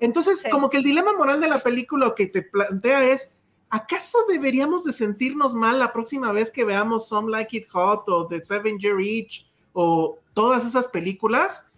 Entonces, 0.00 0.40
Sí. 0.40 0.48
como 0.48 0.70
que 0.70 0.78
el 0.78 0.84
dilema 0.84 1.12
moral 1.12 1.38
de 1.38 1.48
la 1.48 1.58
película 1.62 2.14
que 2.16 2.26
te 2.28 2.40
plantea 2.40 3.04
es, 3.10 3.30
¿acaso 3.68 4.18
deberíamos 4.26 4.84
de 4.84 4.94
sentirnos 4.94 5.54
mal 5.54 5.78
la 5.78 5.92
próxima 5.92 6.32
vez 6.32 6.50
que 6.50 6.64
veamos 6.64 7.08
Some 7.08 7.30
Like 7.30 7.58
It 7.58 7.68
Hot 7.72 8.08
o 8.08 8.26
The 8.26 8.42
Seven 8.42 8.78
Year 8.78 8.98
Itch 9.00 9.45
o 9.78 10.18
todas 10.32 10.64
esas 10.64 10.88
películas? 10.88 11.70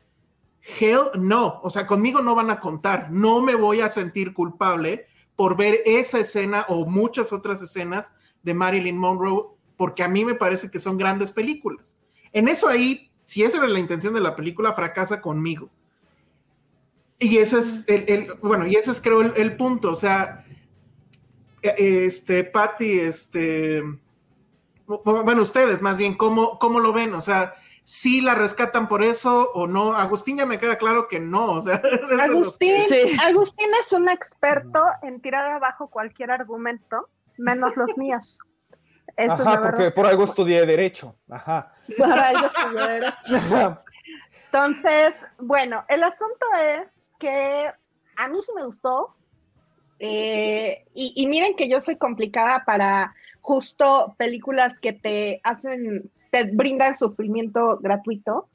Hell 0.78 1.10
no, 1.18 1.60
o 1.64 1.68
sea, 1.68 1.84
conmigo 1.84 2.20
no 2.22 2.36
van 2.36 2.50
a 2.50 2.60
contar, 2.60 3.10
no 3.10 3.40
me 3.40 3.56
voy 3.56 3.80
a 3.80 3.90
sentir 3.90 4.32
culpable 4.32 5.06
por 5.34 5.56
ver 5.56 5.82
esa 5.84 6.20
escena 6.20 6.64
o 6.68 6.86
muchas 6.86 7.32
otras 7.32 7.60
escenas 7.60 8.12
de 8.44 8.54
Marilyn 8.54 8.96
Monroe, 8.96 9.46
porque 9.76 10.04
a 10.04 10.08
mí 10.08 10.24
me 10.24 10.34
parece 10.34 10.70
que 10.70 10.78
son 10.78 10.96
grandes 10.96 11.32
películas. 11.32 11.98
En 12.32 12.46
eso 12.46 12.68
ahí, 12.68 13.10
si 13.24 13.42
esa 13.42 13.58
era 13.58 13.66
la 13.66 13.80
intención 13.80 14.14
de 14.14 14.20
la 14.20 14.36
película, 14.36 14.74
fracasa 14.74 15.20
conmigo. 15.20 15.68
Y 17.18 17.38
ese 17.38 17.58
es 17.58 17.84
el, 17.88 18.34
bueno, 18.42 18.64
y 18.64 18.76
ese 18.76 18.92
es 18.92 19.00
creo 19.00 19.22
el, 19.22 19.32
el 19.36 19.56
punto, 19.56 19.90
o 19.90 19.96
sea, 19.96 20.44
eh, 21.62 22.04
este, 22.04 22.44
Patty, 22.44 23.00
este, 23.00 23.82
bueno, 24.86 25.42
ustedes 25.42 25.82
más 25.82 25.96
bien, 25.96 26.14
¿cómo, 26.14 26.60
cómo 26.60 26.78
lo 26.78 26.92
ven? 26.92 27.12
O 27.14 27.20
sea, 27.20 27.56
¿sí 27.88 28.20
la 28.20 28.34
rescatan 28.34 28.86
por 28.86 29.02
eso 29.02 29.50
o 29.54 29.66
no? 29.66 29.94
Agustín 29.94 30.36
ya 30.36 30.44
me 30.44 30.58
queda 30.58 30.76
claro 30.76 31.08
que 31.08 31.18
no, 31.18 31.52
o 31.52 31.60
sea, 31.62 31.80
Agustín, 32.22 32.74
Sí. 32.86 33.16
Agustín 33.24 33.70
es 33.80 33.90
un 33.94 34.10
experto 34.10 34.84
en 35.00 35.22
tirar 35.22 35.50
abajo 35.52 35.88
cualquier 35.88 36.30
argumento, 36.30 37.08
menos 37.38 37.74
los 37.76 37.96
míos. 37.96 38.38
Eso 39.16 39.32
Ajá, 39.42 39.62
porque 39.62 39.90
por 39.90 40.06
algo 40.06 40.24
estudié 40.24 40.66
Derecho. 40.66 41.16
Ajá. 41.30 41.72
Para 41.98 42.30
ellos 42.30 42.52
estudié 42.54 42.86
derecho. 42.88 43.82
Entonces, 44.44 45.14
bueno, 45.38 45.82
el 45.88 46.02
asunto 46.04 46.46
es 46.62 47.02
que 47.18 47.72
a 48.16 48.28
mí 48.28 48.38
sí 48.44 48.52
me 48.54 48.66
gustó. 48.66 49.16
eh, 49.98 50.84
y, 50.94 51.14
y 51.16 51.26
miren 51.26 51.56
que 51.56 51.68
yo 51.70 51.80
soy 51.80 51.96
complicada 51.96 52.64
para 52.66 53.14
justo 53.48 54.14
películas 54.18 54.78
que 54.78 54.92
te 54.92 55.40
hacen, 55.42 56.10
te 56.30 56.44
brindan 56.44 56.98
sufrimiento 56.98 57.78
gratuito. 57.78 58.46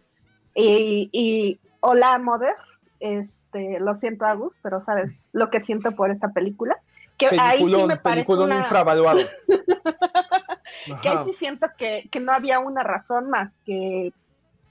Y, 0.54 1.10
y 1.12 1.60
hola, 1.80 2.20
Mother. 2.20 2.54
Este, 3.00 3.80
lo 3.80 3.96
siento, 3.96 4.26
Agus, 4.26 4.60
pero 4.62 4.84
sabes 4.84 5.12
lo 5.32 5.50
que 5.50 5.62
siento 5.62 5.94
por 5.94 6.12
esta 6.12 6.30
película. 6.30 6.78
Que 7.18 7.30
ahí 7.40 7.58
sí 7.58 7.86
me 7.88 7.98
parece 7.98 8.32
una, 8.32 8.58
infravaluado. 8.58 9.22
que 11.02 11.10
ahí 11.10 11.18
sí 11.26 11.34
siento 11.40 11.70
que, 11.76 12.08
que 12.12 12.20
no 12.20 12.32
había 12.32 12.60
una 12.60 12.84
razón 12.84 13.32
más 13.32 13.52
que 13.66 14.14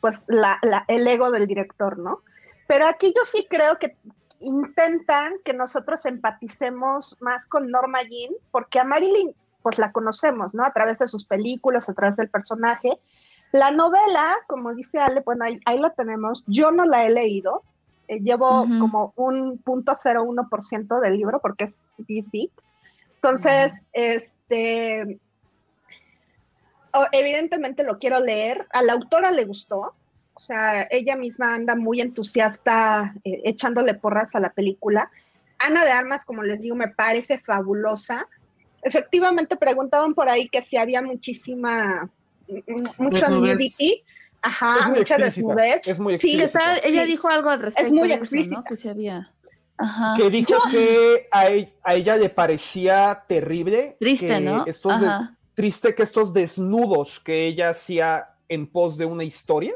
pues 0.00 0.22
la, 0.28 0.58
la- 0.62 0.84
el 0.86 1.04
ego 1.08 1.32
del 1.32 1.48
director, 1.48 1.98
¿no? 1.98 2.20
Pero 2.68 2.86
aquí 2.86 3.12
yo 3.14 3.24
sí 3.24 3.44
creo 3.50 3.80
que 3.80 3.96
intentan 4.38 5.34
que 5.44 5.52
nosotros 5.52 6.06
empaticemos 6.06 7.16
más 7.20 7.44
con 7.46 7.70
Norma 7.72 8.02
Jean, 8.02 8.32
porque 8.52 8.78
a 8.78 8.84
Marilyn 8.84 9.34
pues 9.62 9.78
la 9.78 9.92
conocemos, 9.92 10.54
¿no? 10.54 10.64
A 10.64 10.72
través 10.72 10.98
de 10.98 11.08
sus 11.08 11.24
películas, 11.24 11.88
a 11.88 11.94
través 11.94 12.16
del 12.16 12.28
personaje. 12.28 12.98
La 13.52 13.70
novela, 13.70 14.34
como 14.48 14.74
dice 14.74 14.98
Ale, 14.98 15.20
bueno, 15.20 15.44
ahí, 15.44 15.60
ahí 15.64 15.78
la 15.78 15.90
tenemos. 15.90 16.42
Yo 16.46 16.70
no 16.70 16.84
la 16.84 17.04
he 17.04 17.10
leído. 17.10 17.62
Eh, 18.08 18.20
llevo 18.20 18.62
Ujú. 18.62 18.78
como 18.78 19.12
un 19.16 19.58
punto 19.58 19.94
cero 19.94 20.24
uno 20.24 20.48
por 20.48 20.62
ciento 20.62 21.00
del 21.00 21.16
libro 21.16 21.40
porque 21.40 21.64
es 21.64 22.06
DC. 22.06 22.50
Entonces, 23.16 23.72
este, 23.92 25.20
evidentemente 27.12 27.84
lo 27.84 27.98
quiero 27.98 28.20
leer. 28.20 28.66
A 28.72 28.82
la 28.82 28.94
autora 28.94 29.30
le 29.30 29.44
gustó. 29.44 29.94
O 30.34 30.40
sea, 30.40 30.88
ella 30.90 31.16
misma 31.16 31.54
anda 31.54 31.76
muy 31.76 32.00
entusiasta 32.00 33.14
eh, 33.22 33.42
echándole 33.44 33.94
porras 33.94 34.34
a 34.34 34.40
la 34.40 34.50
película. 34.50 35.10
Ana 35.58 35.84
de 35.84 35.92
Armas, 35.92 36.24
como 36.24 36.42
les 36.42 36.60
digo, 36.60 36.74
me 36.74 36.88
parece 36.88 37.38
fabulosa. 37.38 38.26
Efectivamente, 38.82 39.56
preguntaban 39.56 40.14
por 40.14 40.28
ahí 40.28 40.48
que 40.48 40.60
si 40.62 40.76
había 40.76 41.00
muchísima, 41.02 42.10
m- 42.48 42.62
m- 42.66 42.90
mucha 42.98 43.26
Desnudez. 43.28 43.54
nudity. 43.54 44.04
Ajá, 44.44 44.76
Es 44.80 44.86
muy 44.88 44.98
mucha 44.98 45.14
explícita, 45.14 45.54
desnudez. 45.54 45.82
es 45.86 46.00
muy 46.00 46.18
Sí, 46.18 46.40
está- 46.40 46.78
ella 46.78 47.02
Sí. 47.04 47.10
dijo 47.12 47.28
algo 47.28 47.48
al 47.50 47.60
respecto. 47.60 47.92
muy 47.94 48.08
de 48.08 48.14
eso, 48.14 48.22
explícita. 48.24 48.56
¿no? 48.56 48.64
Que 48.64 48.76
sí 48.76 48.88
había. 48.88 49.32
Ajá. 49.78 50.14
que 50.16 50.30
dijo 50.30 50.54
que 50.70 51.26
a, 51.32 51.48
e- 51.50 51.72
a 51.82 51.94
ella 51.94 52.16
le 52.16 52.28
parecía 52.28 53.24
terrible. 53.26 53.96
Triste, 53.98 54.26
que 54.28 54.40
¿no? 54.40 54.64
Estos 54.66 55.00
de- 55.00 55.08
triste 55.54 55.94
que 55.94 56.02
estos 56.04 56.32
desnudos 56.32 57.18
que 57.20 57.46
ella 57.46 57.70
hacía 57.70 58.28
en 58.48 58.66
pos 58.70 58.96
de 58.96 59.06
una 59.06 59.24
historia 59.24 59.74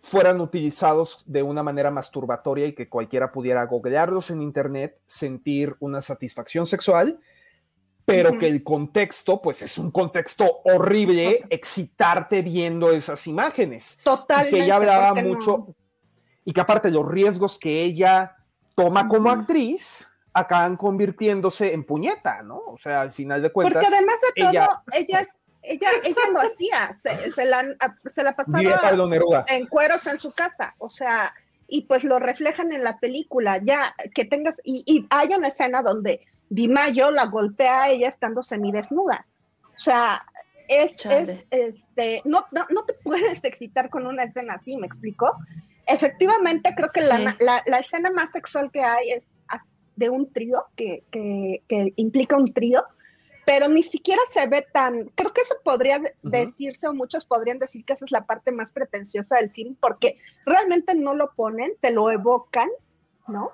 fueran 0.00 0.40
utilizados 0.40 1.22
de 1.26 1.42
una 1.42 1.62
manera 1.62 1.90
masturbatoria 1.90 2.66
y 2.66 2.72
que 2.72 2.88
cualquiera 2.88 3.30
pudiera 3.30 3.64
googlearlos 3.64 4.30
en 4.30 4.42
internet, 4.42 4.98
sentir 5.06 5.76
una 5.78 6.02
satisfacción 6.02 6.66
sexual, 6.66 7.20
pero 8.04 8.30
Ujú. 8.30 8.38
que 8.40 8.48
el 8.48 8.62
contexto, 8.64 9.40
pues 9.40 9.62
es 9.62 9.78
un 9.78 9.90
contexto 9.90 10.60
horrible, 10.64 11.44
excitarte 11.50 12.42
viendo 12.42 12.90
esas 12.90 13.26
imágenes. 13.26 13.98
Totalmente. 14.02 14.56
que 14.58 14.64
ella 14.64 14.76
hablaba 14.76 15.08
porque 15.10 15.22
no- 15.22 15.28
mucho 15.34 15.66
y 16.44 16.52
que 16.52 16.60
aparte 16.60 16.90
los 16.90 17.06
riesgos 17.08 17.58
que 17.58 17.82
ella 17.82 18.36
toma 18.74 19.06
como 19.08 19.30
Ujú. 19.30 19.40
actriz 19.40 20.08
acaban 20.32 20.76
convirtiéndose 20.76 21.72
en 21.74 21.84
puñeta, 21.84 22.42
¿no? 22.42 22.58
O 22.66 22.78
sea, 22.78 23.02
al 23.02 23.12
final 23.12 23.42
de 23.42 23.52
cuentas, 23.52 23.82
Porque 23.82 23.94
además 23.96 24.16
de 24.34 24.42
todo, 24.42 24.50
ella- 24.50 24.82
ella, 24.94 25.20
es- 25.20 25.28
ella, 25.62 25.88
ella 26.02 26.22
lo 26.32 26.40
hacía, 26.40 26.98
se, 27.04 27.30
se 27.32 27.44
la, 27.44 27.62
se 28.12 28.22
la 28.24 28.34
pasaba 28.34 29.44
en 29.48 29.66
cueros 29.66 30.06
en 30.08 30.18
su 30.18 30.32
casa, 30.32 30.74
o 30.78 30.90
sea, 30.90 31.32
y 31.68 31.82
pues 31.82 32.02
lo 32.02 32.18
reflejan 32.18 32.72
en 32.72 32.82
la 32.82 32.98
película, 32.98 33.58
ya 33.62 33.94
que 34.14 34.24
tengas, 34.24 34.56
y, 34.64 34.82
y 34.86 35.06
hay 35.10 35.28
una 35.34 35.48
escena 35.48 35.82
donde 35.82 36.26
Di 36.52 36.68
Mayo 36.68 37.10
la 37.10 37.26
golpea 37.26 37.82
a 37.84 37.88
ella 37.90 38.08
estando 38.08 38.42
semidesnuda, 38.42 39.26
o 39.74 39.78
sea, 39.78 40.22
es, 40.68 40.96
este, 41.50 42.20
no, 42.24 42.44
no, 42.52 42.66
no 42.68 42.84
te 42.84 42.94
puedes 42.94 43.42
excitar 43.42 43.88
con 43.88 44.06
una 44.06 44.24
escena 44.24 44.54
así, 44.54 44.76
¿me 44.76 44.86
explico? 44.86 45.34
Efectivamente, 45.86 46.74
creo 46.76 46.90
que 46.92 47.00
Sí. 47.00 47.08
la, 47.08 47.36
la, 47.40 47.62
la 47.66 47.78
escena 47.78 48.10
más 48.10 48.30
sexual 48.30 48.70
que 48.70 48.82
hay 48.82 49.12
es 49.12 49.22
de 49.96 50.10
un 50.10 50.30
trío, 50.32 50.64
que, 50.76 51.04
que, 51.10 51.62
que 51.68 51.92
implica 51.96 52.36
un 52.36 52.52
trío, 52.52 52.84
pero 53.46 53.68
ni 53.68 53.82
siquiera 53.82 54.20
se 54.30 54.46
ve 54.46 54.66
tan, 54.72 55.10
creo 55.14 55.32
que 55.32 55.40
eso 55.40 55.54
podría 55.64 56.00
decirse 56.22 56.86
o 56.86 56.94
muchos 56.94 57.24
podrían 57.24 57.58
decir 57.58 57.84
que 57.84 57.94
esa 57.94 58.04
es 58.04 58.12
la 58.12 58.24
parte 58.26 58.52
más 58.52 58.70
pretenciosa 58.70 59.36
del 59.36 59.50
film, 59.50 59.74
porque 59.80 60.18
realmente 60.46 60.94
no 60.94 61.14
lo 61.14 61.32
ponen, 61.34 61.72
te 61.80 61.92
lo 61.92 62.10
evocan, 62.10 62.68
¿no? 63.26 63.50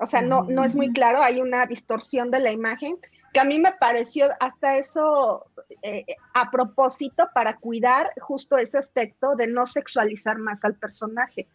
O 0.00 0.06
sea, 0.06 0.22
no, 0.22 0.42
no 0.44 0.64
es 0.64 0.74
muy 0.74 0.92
claro, 0.92 1.22
hay 1.22 1.40
una 1.40 1.66
distorsión 1.66 2.30
de 2.30 2.40
la 2.40 2.50
imagen 2.52 2.96
que 3.32 3.40
a 3.40 3.44
mí 3.44 3.58
me 3.58 3.72
pareció 3.72 4.26
hasta 4.40 4.76
eso 4.76 5.46
eh, 5.82 6.04
a 6.34 6.50
propósito 6.50 7.28
para 7.34 7.56
cuidar 7.56 8.12
justo 8.20 8.56
ese 8.58 8.78
aspecto 8.78 9.34
de 9.36 9.46
no 9.48 9.66
sexualizar 9.66 10.38
más 10.38 10.64
al 10.64 10.74
personaje, 10.74 11.46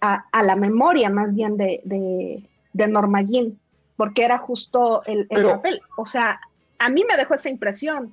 a, 0.00 0.24
a 0.32 0.42
la 0.42 0.56
memoria 0.56 1.08
más 1.10 1.34
bien 1.34 1.56
de, 1.56 1.80
de, 1.84 2.42
de 2.72 2.88
Norma 2.88 3.22
Jean, 3.22 3.58
porque 3.96 4.24
era 4.24 4.38
justo 4.38 5.02
el, 5.04 5.20
el 5.20 5.26
Pero- 5.28 5.50
papel. 5.50 5.80
O 5.96 6.06
sea, 6.06 6.40
a 6.78 6.88
mí 6.90 7.04
me 7.08 7.16
dejó 7.16 7.34
esa 7.34 7.48
impresión. 7.48 8.12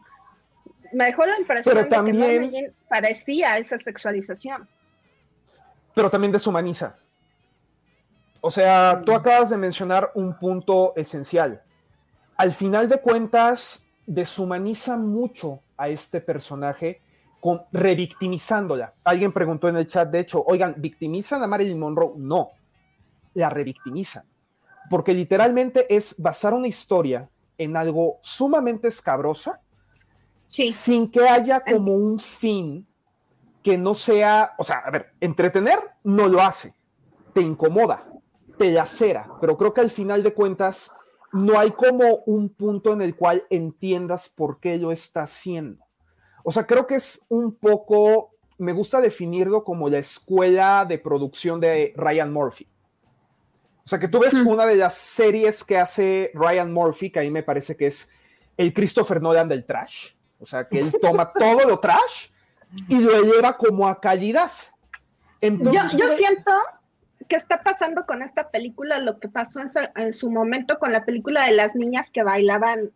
Me 0.93 1.05
dejó 1.05 1.25
la 1.25 1.39
impresión 1.39 1.75
de 1.75 1.89
que 1.89 2.13
Norma 2.13 2.45
Jean 2.51 2.71
parecía 2.87 3.57
esa 3.57 3.77
sexualización. 3.79 4.67
pero 5.95 6.09
también 6.09 6.31
deshumaniza. 6.31 6.97
O 8.45 8.51
sea, 8.51 9.01
tú 9.03 9.11
acabas 9.11 9.49
de 9.49 9.57
mencionar 9.57 10.11
un 10.13 10.37
punto 10.37 10.93
esencial. 10.95 11.63
Al 12.37 12.51
final 12.53 12.87
de 12.87 13.01
cuentas, 13.01 13.81
deshumaniza 14.05 14.97
mucho 14.97 15.61
a 15.77 15.89
este 15.89 16.21
personaje 16.21 17.01
con, 17.39 17.63
revictimizándola. 17.71 18.93
Alguien 19.03 19.33
preguntó 19.33 19.67
en 19.67 19.77
el 19.77 19.87
chat, 19.87 20.11
de 20.11 20.19
hecho, 20.19 20.43
oigan, 20.45 20.75
¿victimizan 20.77 21.41
a 21.41 21.47
Marilyn 21.47 21.79
Monroe? 21.79 22.13
No, 22.17 22.51
la 23.33 23.49
revictimizan. 23.49 24.25
Porque 24.91 25.15
literalmente 25.15 25.87
es 25.89 26.13
basar 26.19 26.53
una 26.53 26.67
historia 26.67 27.27
en 27.57 27.75
algo 27.75 28.19
sumamente 28.21 28.89
escabroso 28.89 29.55
Sí, 30.49 30.71
sin 30.71 31.09
que 31.09 31.27
haya 31.27 31.61
como 31.61 31.95
un 31.95 32.19
fin 32.19 32.85
que 33.63 33.75
no 33.75 33.95
sea, 33.95 34.53
o 34.59 34.63
sea, 34.63 34.83
a 34.85 34.91
ver, 34.91 35.15
entretener 35.19 35.79
no 36.03 36.27
lo 36.27 36.43
hace, 36.43 36.75
te 37.33 37.41
incomoda, 37.41 38.05
te 38.58 38.72
lacera, 38.72 39.30
pero 39.39 39.58
creo 39.58 39.74
que 39.74 39.82
al 39.82 39.89
final 39.89 40.24
de 40.24 40.34
cuentas 40.34 40.91
no 41.34 41.60
hay 41.60 41.72
como 41.72 42.24
un 42.26 42.49
punto 42.49 42.93
en 42.93 43.01
el 43.01 43.16
cual 43.16 43.45
entiendas 43.49 44.30
por 44.30 44.60
qué 44.60 44.78
lo 44.78 44.91
está 44.91 45.24
haciendo. 45.24 45.86
O 46.43 46.51
sea, 46.51 46.66
creo 46.66 46.88
que 46.88 46.95
es 46.95 47.26
un 47.28 47.56
poco, 47.56 48.32
me 48.58 48.72
gusta 48.72 49.01
definirlo 49.01 49.64
como 49.64 49.89
la 49.89 49.97
escuela 49.97 50.86
de 50.86 50.97
producción 50.97 51.60
de 51.60 51.93
Ryan 51.97 52.32
Murphy. 52.32 52.70
O 53.84 53.88
sea, 53.88 53.99
que 53.99 54.08
tú 54.08 54.20
ves 54.20 54.34
una 54.34 54.66
de 54.66 54.78
las 54.78 54.95
series 54.95 55.64
que 55.64 55.78
hace 55.78 56.32
Ryan 56.34 56.72
Murphy, 56.72 57.12
que 57.12 57.20
a 57.20 57.24
mí 57.24 57.32
me 57.32 57.43
parece 57.43 57.76
que 57.76 57.88
es 57.88 58.10
el 58.58 58.74
Christopher 58.74 59.22
Nolan 59.22 59.47
del 59.47 59.66
trash. 59.66 60.14
O 60.39 60.45
sea, 60.45 60.68
que 60.68 60.80
él 60.80 60.95
toma 61.01 61.32
todo 61.38 61.68
lo 61.68 61.80
trash 61.80 62.30
y 62.88 62.99
lo 62.99 63.16
eleva 63.16 63.58
como 63.58 63.88
a 63.88 63.99
calidad. 63.99 64.51
Entonces, 65.41 65.91
yo, 65.91 65.97
yo 65.99 66.10
siento 66.10 66.51
que 67.28 67.36
está 67.36 67.63
pasando 67.63 68.05
con 68.05 68.21
esta 68.21 68.49
película 68.49 68.99
lo 68.99 69.19
que 69.19 69.28
pasó 69.30 69.59
en, 69.61 69.71
sa- 69.71 69.91
en 69.95 70.13
su 70.13 70.30
momento 70.32 70.80
con 70.80 70.91
la 70.91 71.05
película 71.05 71.45
de 71.45 71.53
las 71.53 71.76
niñas 71.76 72.09
que 72.11 72.23
bailaban 72.23 72.91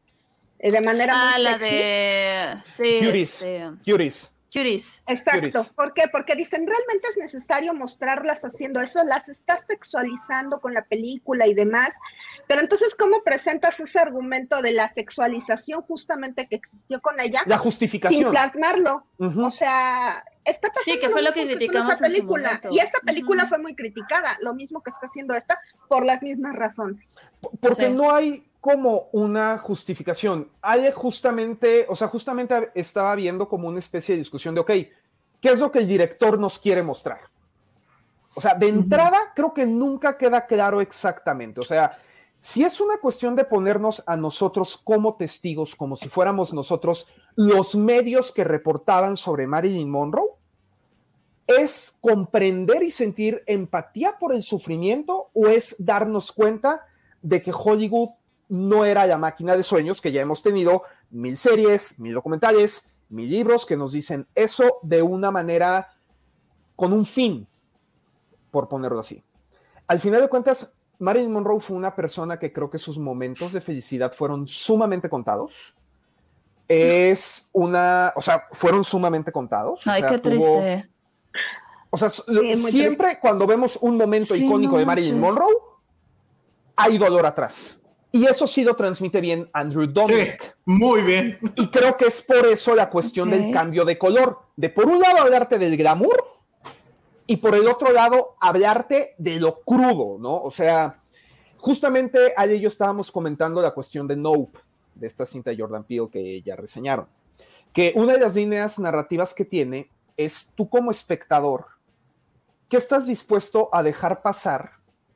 eh, 0.59 0.71
de 0.71 0.82
manera 0.82 1.13
Ah, 1.15 1.32
muy 1.36 1.43
la 1.43 1.51
sexy. 1.53 1.65
de. 1.69 2.55
Sí. 2.65 3.05
Cuties. 3.05 3.41
este, 3.41 3.69
Cuties. 3.91 4.36
Cuties. 4.51 5.03
Exacto. 5.07 5.41
Cuties. 5.59 5.69
¿Por 5.69 5.93
qué? 5.93 6.07
Porque 6.11 6.35
dicen, 6.35 6.65
realmente 6.65 7.07
es 7.09 7.17
necesario 7.17 7.73
mostrarlas 7.73 8.43
haciendo 8.43 8.81
eso, 8.81 9.03
las 9.03 9.29
estás 9.29 9.61
sexualizando 9.67 10.59
con 10.59 10.73
la 10.73 10.83
película 10.85 11.45
y 11.47 11.53
demás. 11.53 11.89
Pero 12.47 12.61
entonces, 12.61 12.95
¿cómo 12.95 13.21
presentas 13.23 13.79
ese 13.79 13.99
argumento 13.99 14.61
de 14.61 14.71
la 14.71 14.89
sexualización 14.89 15.81
justamente 15.83 16.47
que 16.47 16.55
existió 16.55 16.99
con 16.99 17.19
ella 17.21 17.41
La 17.45 17.57
sin 17.57 17.63
justificación. 17.63 18.31
plasmarlo? 18.31 19.05
Ujú. 19.19 19.43
O 19.45 19.51
sea, 19.51 20.23
está 20.45 20.69
pasando 20.69 20.93
Sí, 20.93 20.99
que 20.99 21.09
fue 21.09 21.21
lo 21.21 21.31
que 21.31 21.45
criticamos 21.45 21.93
esa 21.93 22.07
en 22.07 22.11
su 22.11 22.17
película. 22.17 22.59
Y 22.71 22.79
esa 22.79 22.97
película 23.05 23.45
fue 23.47 23.59
muy 23.59 23.75
criticada, 23.75 24.35
lo 24.41 24.55
mismo 24.55 24.81
que 24.81 24.89
está 24.89 25.05
haciendo 25.07 25.35
esta, 25.35 25.59
por 25.87 26.03
las 26.05 26.23
mismas 26.23 26.55
razones. 26.55 27.05
Porque 27.61 27.85
Sí. 27.85 27.89
no 27.93 28.13
hay 28.13 28.48
como 28.62 29.10
una 29.12 29.57
justificación. 29.57 30.49
Hay 30.62 30.91
justamente, 30.91 31.86
o 31.89 31.95
sea, 31.95 32.07
justamente 32.07 32.72
estaba 32.76 33.16
viendo 33.16 33.47
como 33.47 33.68
una 33.68 33.80
especie 33.80 34.16
de 34.16 34.20
discusión 34.20 34.53
de, 34.53 34.62
ok, 34.62 34.72
¿qué 35.41 35.49
es 35.51 35.60
lo 35.60 35.72
que 35.72 35.80
el 35.80 35.88
director 35.88 36.38
nos 36.38 36.60
quiere 36.60 36.84
mostrar? 36.84 37.22
O 38.36 38.41
sea, 38.41 38.55
de 38.55 38.68
entrada 38.68 39.18
creo 39.36 39.53
que 39.53 39.66
nunca 39.66 40.18
queda 40.18 40.45
claro 40.45 40.82
exactamente. 40.82 41.60
O 41.60 41.64
sea, 41.64 41.97
si 42.38 42.64
es 42.64 42.80
una 42.80 42.97
cuestión 42.97 43.36
de 43.36 43.43
ponernos 43.43 44.03
a 44.05 44.16
nosotros 44.16 44.78
como 44.78 45.16
testigos, 45.16 45.76
como 45.76 45.95
si 45.95 46.10
fuéramos 46.10 46.53
nosotros 46.53 47.07
los 47.36 47.76
medios 47.76 48.32
que 48.32 48.43
reportaban 48.43 49.18
sobre 49.18 49.47
Marilyn 49.47 49.89
Monroe, 49.89 50.32
es 51.47 51.95
comprender 51.99 52.84
y 52.84 52.91
sentir 52.91 53.43
empatía 53.47 54.18
por 54.20 54.34
el 54.34 54.43
sufrimiento 54.43 55.32
o 55.34 55.47
es 55.47 55.76
darnos 55.80 56.32
cuenta 56.32 56.86
de 57.22 57.41
que 57.41 57.51
Hollywood 57.51 58.10
no 58.49 58.83
era 58.85 59.05
la 59.05 59.17
máquina 59.17 59.55
de 59.55 59.63
sueños 59.63 60.01
que 60.01 60.11
ya 60.11 60.21
hemos 60.21 60.41
tenido 60.43 60.83
mil 61.11 61.37
series, 61.37 61.97
mil 61.99 62.13
documentales, 62.13 62.91
mil 63.09 63.29
libros 63.29 63.65
que 63.65 63.77
nos 63.77 63.93
dicen 63.93 64.27
eso 64.35 64.79
de 64.83 65.01
una 65.01 65.31
manera 65.31 65.89
con 66.75 66.93
un 66.93 67.05
fin, 67.05 67.47
por 68.51 68.67
ponerlo 68.67 68.99
así. 68.99 69.23
Al 69.87 69.99
final 69.99 70.21
de 70.21 70.29
cuentas, 70.29 70.75
Marilyn 70.99 71.31
Monroe 71.31 71.59
fue 71.59 71.75
una 71.77 71.95
persona 71.95 72.37
que 72.39 72.51
creo 72.53 72.69
que 72.69 72.77
sus 72.77 72.97
momentos 72.99 73.53
de 73.53 73.61
felicidad 73.61 74.11
fueron 74.11 74.45
sumamente 74.47 75.09
contados. 75.09 75.73
Es 76.67 77.49
una, 77.51 78.13
o 78.15 78.21
sea, 78.21 78.45
fueron 78.51 78.83
sumamente 78.83 79.31
contados. 79.31 79.85
o 79.87 79.89
Ay, 79.91 80.01
sea, 80.01 80.09
qué 80.11 80.19
tuvo- 80.19 80.59
triste. 80.59 80.89
o 81.89 81.97
sea, 81.97 82.09
siempre 82.09 83.19
cuando 83.19 83.47
vemos 83.47 83.77
un 83.81 83.97
momento 83.97 84.35
Sí, 84.35 84.45
icónico 84.45 84.73
no 84.73 84.79
de 84.79 84.85
Marilyn 84.85 85.19
manches. 85.19 85.33
Monroe, 85.41 85.55
hay 86.75 86.97
dolor 86.99 87.25
atrás. 87.25 87.78
Y 88.12 88.26
eso 88.26 88.47
sí 88.47 88.64
lo 88.64 88.76
transmite 88.76 89.22
bien 89.22 89.49
Andrew 89.53 89.86
Sí, 89.86 89.91
Dominic. 89.93 90.57
muy 90.66 91.01
bien. 91.03 91.38
Y 91.55 91.68
creo 91.68 91.95
que 91.95 92.05
es 92.05 92.22
por 92.24 92.45
eso 92.47 92.74
la 92.76 92.89
cuestión 92.89 93.30
del 93.30 93.51
cambio 93.53 93.86
de 93.86 93.97
color. 93.99 94.39
De 94.55 94.70
por 94.70 94.86
un 94.88 94.99
lado 94.99 95.20
hablarte 95.20 95.60
del 95.60 95.78
glamour 95.78 96.24
y 97.28 97.38
por 97.38 97.53
el 97.53 97.68
otro 97.68 97.91
lado 97.91 98.36
hablarte 98.41 99.14
de 99.20 99.39
lo 99.39 99.60
crudo, 99.62 100.18
¿no? 100.20 100.41
O 100.41 100.49
sea, 100.49 100.97
justamente 101.57 102.34
ayer 102.36 102.55
y 102.57 102.62
yo 102.62 102.68
estábamos 102.70 103.12
comentando 103.12 103.62
la 103.62 103.72
cuestión 103.76 104.07
de 104.07 104.16
Nope, 104.16 104.57
de 104.95 105.05
esta 105.05 105.26
cinta 105.28 105.51
de 105.51 105.57
Jordan 105.57 105.84
Peele 105.84 106.10
que 106.12 106.41
ya 106.41 106.55
reseñaron. 106.55 107.07
que 107.72 107.93
una 107.95 108.14
de 108.14 108.20
las 108.20 108.36
líneas 108.36 108.80
narrativas 108.80 109.36
que 109.36 109.45
tiene 109.45 109.91
es 110.18 110.51
tú 110.55 110.68
como 110.68 110.89
espectador, 110.89 111.68
¿qué 112.68 112.78
estás 112.78 113.05
dispuesto 113.05 113.70
a 113.72 113.84
dejar 113.84 114.24
pasar 114.24 114.72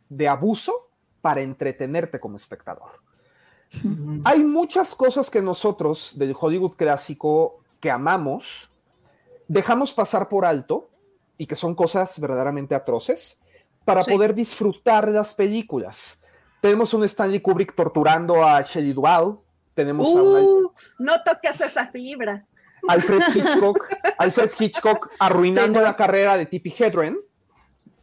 de 0.09 0.27
abuso 0.27 0.89
para 1.23 1.39
entretenerte 1.41 2.19
como 2.19 2.35
espectador? 2.35 2.91
Hay 4.25 4.43
muchas 4.43 4.93
cosas 4.93 5.29
que 5.29 5.41
nosotros 5.41 6.11
del 6.17 6.35
Hollywood 6.39 6.75
clásico 6.75 7.61
que 7.79 7.89
amamos, 7.89 8.69
dejamos 9.47 9.93
pasar 9.93 10.27
por 10.29 10.43
alto 10.45 10.89
y 11.37 11.47
que 11.47 11.55
son 11.55 11.73
cosas 11.73 12.19
verdaderamente 12.19 12.75
atroces 12.75 13.41
para 13.85 14.03
Sí. 14.03 14.11
poder 14.11 14.35
disfrutar 14.35 15.09
las 15.09 15.33
películas. 15.33 16.19
Tenemos 16.61 16.93
un 16.93 17.03
Stanley 17.05 17.39
Kubrick 17.39 17.73
torturando 17.73 18.43
a 18.43 18.61
Shelley 18.61 18.93
Duvall, 18.93 19.39
tenemos 19.73 20.07
a 20.09 20.21
una- 20.21 20.39
Uh, 20.41 20.71
no 20.99 21.23
toques 21.23 21.59
esa 21.61 21.87
fibra. 21.87 22.45
Alfred 22.87 23.21
Hitchcock, 23.33 23.87
Alfred 24.19 24.51
Hitchcock 24.59 25.09
arruinando 25.19 25.79
Sí, 25.79 25.83
no. 25.85 25.89
la 25.89 25.95
carrera 25.95 26.35
de 26.37 26.45
Tippi 26.45 26.73
Hedren, 26.77 27.17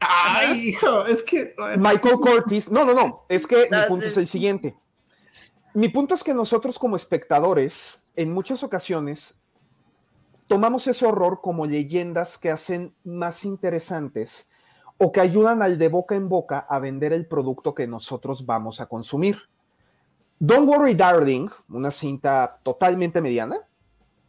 Ay, 0.01 0.69
hijo, 0.69 1.07
es 1.07 1.23
que. 1.23 1.55
Michael 1.77 2.17
Curtis. 2.17 2.71
No, 2.71 2.85
no, 2.85 2.95
no. 2.95 3.25
Es 3.29 3.47
que 3.47 3.69
mi 3.71 3.79
punto 3.87 4.07
sí. 4.07 4.13
es 4.13 4.17
el 4.17 4.27
siguiente. 4.27 4.77
Mi 5.75 5.89
punto 5.89 6.15
es 6.15 6.25
que 6.25 6.35
nosotros 6.35 6.79
como 6.79 6.97
espectadores, 6.97 8.01
en 8.17 8.33
muchas 8.33 8.63
ocasiones, 8.63 9.41
tomamos 10.49 10.87
ese 10.89 11.07
horror 11.07 11.41
como 11.41 11.67
leyendas 11.67 12.37
que 12.37 12.51
hacen 12.51 12.95
más 13.05 13.45
interesantes 13.45 14.51
o 14.99 15.13
que 15.13 15.21
ayudan 15.21 15.63
al 15.63 15.79
de 15.79 15.89
boca 15.89 16.17
en 16.17 16.29
boca 16.29 16.59
a 16.59 16.79
vender 16.79 17.13
el 17.13 17.27
producto 17.27 17.75
que 17.75 17.87
nosotros 17.87 18.45
vamos 18.47 18.81
a 18.81 18.87
consumir. 18.87 19.39
Don't 20.41 20.69
Worry 20.69 20.95
Darling, 20.95 21.49
una 21.69 21.91
cinta 21.91 22.59
totalmente 22.63 23.21
mediana, 23.21 23.59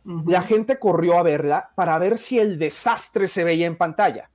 la 0.04 0.42
gente 0.42 0.80
corrió 0.80 1.18
a 1.18 1.24
verla 1.24 1.72
para 1.76 1.98
ver 1.98 2.18
si 2.18 2.40
el 2.40 2.58
desastre 2.60 3.28
se 3.28 3.44
veía 3.44 3.68
en 3.68 3.78
pantalla. 3.78 4.30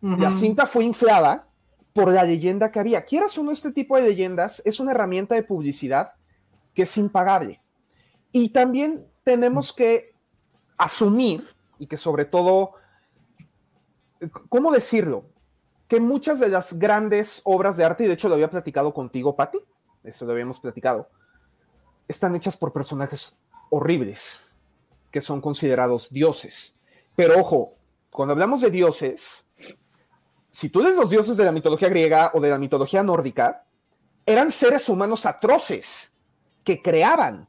La 0.00 0.30
cinta 0.30 0.64
fue 0.64 0.84
inflada 0.84 1.46
por 1.92 2.12
la 2.12 2.24
leyenda 2.24 2.70
que 2.70 2.80
había. 2.80 3.04
Quieras 3.04 3.36
o 3.36 3.44
no, 3.44 3.52
este 3.52 3.72
tipo 3.72 3.96
de 3.96 4.02
leyendas 4.02 4.62
es 4.64 4.80
una 4.80 4.92
herramienta 4.92 5.34
de 5.34 5.42
publicidad 5.42 6.14
que 6.74 6.82
es 6.82 6.96
impagable. 6.96 7.60
Y 8.32 8.50
también 8.50 9.06
tenemos 9.24 9.72
que 9.72 10.14
asumir, 10.78 11.46
y 11.78 11.86
que 11.86 11.96
sobre 11.96 12.24
todo, 12.24 12.72
¿cómo 14.48 14.72
decirlo? 14.72 15.26
Que 15.88 16.00
muchas 16.00 16.40
de 16.40 16.48
las 16.48 16.78
grandes 16.78 17.42
obras 17.44 17.76
de 17.76 17.84
arte, 17.84 18.04
y 18.04 18.06
de 18.06 18.14
hecho 18.14 18.28
lo 18.28 18.34
había 18.34 18.50
platicado 18.50 18.94
contigo, 18.94 19.36
Patti, 19.36 19.58
eso 20.04 20.24
lo 20.24 20.32
habíamos 20.32 20.60
platicado, 20.60 21.10
están 22.08 22.34
hechas 22.34 22.56
por 22.56 22.72
personajes 22.72 23.38
horribles, 23.68 24.40
que 25.10 25.20
son 25.20 25.40
considerados 25.40 26.08
dioses. 26.10 26.78
Pero 27.16 27.38
ojo, 27.38 27.74
cuando 28.10 28.32
hablamos 28.32 28.62
de 28.62 28.70
dioses, 28.70 29.44
si 30.50 30.68
tú 30.68 30.80
lees 30.80 30.96
los 30.96 31.10
dioses 31.10 31.36
de 31.36 31.44
la 31.44 31.52
mitología 31.52 31.88
griega 31.88 32.32
o 32.34 32.40
de 32.40 32.50
la 32.50 32.58
mitología 32.58 33.02
nórdica, 33.02 33.64
eran 34.26 34.50
seres 34.50 34.88
humanos 34.88 35.26
atroces 35.26 36.10
que 36.64 36.82
creaban 36.82 37.48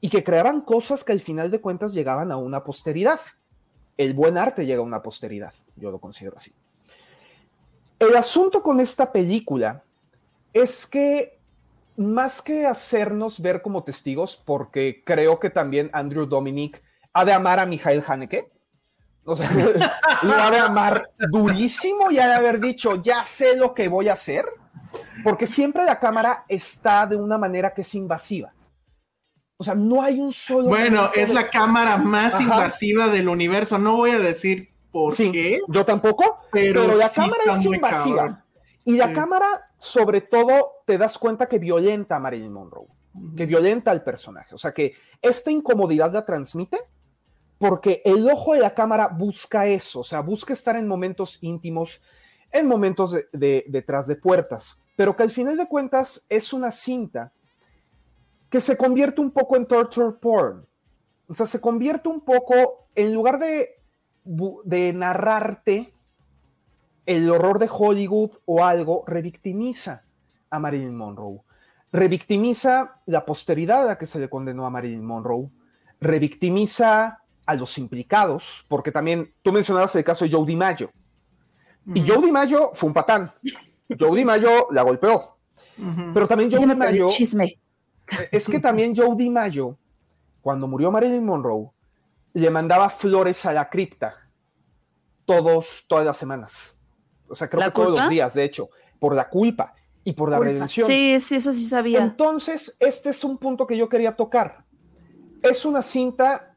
y 0.00 0.08
que 0.08 0.24
creaban 0.24 0.62
cosas 0.62 1.04
que 1.04 1.12
al 1.12 1.20
final 1.20 1.50
de 1.50 1.60
cuentas 1.60 1.92
llegaban 1.92 2.32
a 2.32 2.36
una 2.36 2.64
posteridad. 2.64 3.20
El 3.96 4.14
buen 4.14 4.38
arte 4.38 4.64
llega 4.64 4.80
a 4.80 4.84
una 4.84 5.02
posteridad, 5.02 5.52
yo 5.76 5.90
lo 5.90 5.98
considero 5.98 6.36
así. 6.36 6.52
El 7.98 8.16
asunto 8.16 8.62
con 8.62 8.80
esta 8.80 9.12
película 9.12 9.82
es 10.54 10.86
que 10.86 11.38
más 11.96 12.40
que 12.40 12.66
hacernos 12.66 13.40
ver 13.40 13.60
como 13.60 13.84
testigos, 13.84 14.36
porque 14.36 15.02
creo 15.04 15.38
que 15.38 15.50
también 15.50 15.90
Andrew 15.92 16.24
Dominic 16.24 16.82
ha 17.12 17.26
de 17.26 17.34
amar 17.34 17.58
a 17.58 17.66
Mijael 17.66 18.02
Haneke, 18.06 18.50
o 19.24 19.34
sea, 19.36 19.48
lo 20.22 20.34
ha 20.34 20.50
de 20.50 20.58
amar 20.58 21.10
durísimo 21.30 22.10
y 22.10 22.18
ha 22.18 22.28
de 22.28 22.34
haber 22.34 22.60
dicho, 22.60 22.96
ya 22.96 23.24
sé 23.24 23.56
lo 23.56 23.74
que 23.74 23.88
voy 23.88 24.08
a 24.08 24.14
hacer, 24.14 24.44
porque 25.22 25.46
siempre 25.46 25.84
la 25.84 25.98
cámara 26.00 26.44
está 26.48 27.06
de 27.06 27.16
una 27.16 27.38
manera 27.38 27.72
que 27.74 27.82
es 27.82 27.94
invasiva. 27.94 28.52
O 29.56 29.62
sea, 29.64 29.74
no 29.74 30.02
hay 30.02 30.18
un 30.18 30.32
solo... 30.32 30.68
Bueno, 30.68 31.10
es 31.14 31.28
de- 31.28 31.34
la 31.34 31.50
cámara 31.50 31.98
más 31.98 32.34
Ajá. 32.34 32.42
invasiva 32.44 33.08
del 33.08 33.28
universo. 33.28 33.78
No 33.78 33.96
voy 33.96 34.10
a 34.12 34.18
decir 34.18 34.70
por 34.90 35.14
Sí, 35.14 35.30
qué, 35.30 35.60
Yo 35.68 35.84
tampoco, 35.84 36.40
pero, 36.50 36.86
pero, 36.86 36.96
la 36.96 37.08
sí 37.10 37.20
cámara 37.20 37.42
es 37.58 37.64
invasiva. 37.66 38.16
cabrón. 38.16 38.44
Y 38.86 38.96
la 38.96 39.08
Sí. 39.08 39.12
cámara, 39.12 39.46
sobre 39.76 40.22
todo, 40.22 40.82
te 40.86 40.96
das 40.96 41.18
cuenta 41.18 41.46
que 41.46 41.58
violenta 41.58 42.16
a 42.16 42.18
Marilyn 42.18 42.50
Monroe, 42.52 42.86
que 43.36 43.44
violenta 43.44 43.90
al 43.90 44.02
personaje. 44.02 44.54
O 44.54 44.58
sea, 44.58 44.72
que 44.72 44.94
esta 45.20 45.50
incomodidad 45.50 46.10
la 46.12 46.24
transmite 46.24 46.78
porque 47.60 48.00
el 48.06 48.26
ojo 48.30 48.54
de 48.54 48.60
la 48.60 48.72
cámara 48.72 49.06
busca 49.08 49.66
eso, 49.66 50.00
o 50.00 50.04
sea, 50.04 50.20
busca 50.20 50.54
estar 50.54 50.76
en 50.76 50.88
momentos 50.88 51.36
íntimos, 51.42 52.00
en 52.50 52.66
momentos 52.66 53.12
de, 53.12 53.26
de- 53.34 53.64
detrás 53.68 54.06
de 54.06 54.16
puertas, 54.16 54.82
pero 54.96 55.14
que 55.14 55.24
al 55.24 55.30
final 55.30 55.58
de 55.58 55.68
cuentas 55.68 56.24
es 56.30 56.54
una 56.54 56.70
cinta 56.70 57.32
que 58.48 58.62
se 58.62 58.78
convierte 58.78 59.20
un 59.20 59.30
poco 59.30 59.56
en 59.56 59.66
torture 59.66 60.16
porn. 60.18 60.66
O 61.28 61.34
sea, 61.34 61.44
se 61.44 61.60
convierte 61.60 62.08
un 62.08 62.22
poco, 62.22 62.88
en 62.94 63.12
lugar 63.12 63.38
de, 63.38 63.78
de 64.64 64.92
narrarte 64.94 65.92
el 67.04 67.28
horror 67.30 67.58
de 67.58 67.68
Hollywood 67.70 68.38
o 68.46 68.64
algo, 68.64 69.04
revictimiza 69.06 70.02
a 70.48 70.58
Marilyn 70.58 70.96
Monroe. 70.96 71.42
Revictimiza 71.92 73.00
la 73.04 73.26
posteridad 73.26 73.82
a 73.82 73.86
la 73.86 73.98
que 73.98 74.06
se 74.06 74.18
le 74.18 74.30
condenó 74.30 74.64
a 74.64 74.70
Marilyn 74.70 75.04
Monroe. 75.04 75.50
Revictimiza 76.00 77.18
a 77.50 77.54
los 77.56 77.76
implicados, 77.78 78.64
porque 78.68 78.92
también 78.92 79.34
tú 79.42 79.52
mencionabas 79.52 79.94
el 79.96 80.04
caso 80.04 80.24
de 80.24 80.30
Joe 80.30 80.46
DiMaggio. 80.46 80.92
Y 81.92 82.06
Joe 82.06 82.24
DiMaggio 82.24 82.70
fue 82.74 82.88
un 82.88 82.94
patán. 82.94 83.32
Joe 83.98 84.16
DiMaggio 84.16 84.68
la 84.70 84.82
golpeó. 84.82 85.36
Pero 86.14 86.28
también 86.28 86.48
Joe 86.48 86.64
DiMaggio 86.64 87.08
chisme. 87.08 87.58
es 88.30 88.48
que 88.48 88.60
también 88.60 88.94
Joe 88.94 89.16
DiMaggio, 89.16 89.76
cuando 90.40 90.68
murió 90.68 90.92
Marilyn 90.92 91.24
Monroe, 91.24 91.70
le 92.34 92.50
mandaba 92.50 92.88
flores 92.88 93.44
a 93.46 93.52
la 93.52 93.68
cripta 93.68 94.14
todos, 95.24 95.84
todas 95.88 96.06
las 96.06 96.16
semanas. 96.16 96.78
O 97.28 97.34
sea, 97.34 97.50
creo 97.50 97.60
¿La 97.60 97.66
que 97.66 97.72
todos 97.72 97.98
los 97.98 98.08
días, 98.08 98.32
de 98.34 98.44
hecho, 98.44 98.70
por 99.00 99.16
la 99.16 99.28
culpa 99.28 99.74
y 100.04 100.12
por 100.12 100.30
la 100.30 100.36
Culpa. 100.36 100.52
redención. 100.52 100.86
Sí, 100.86 101.18
sí, 101.18 101.34
eso 101.34 101.52
sí 101.52 101.64
sabía. 101.64 101.98
Entonces, 101.98 102.76
este 102.78 103.10
es 103.10 103.24
un 103.24 103.38
punto 103.38 103.66
que 103.66 103.76
yo 103.76 103.88
quería 103.88 104.14
tocar. 104.14 104.64
Es 105.42 105.64
una 105.64 105.82
cinta 105.82 106.49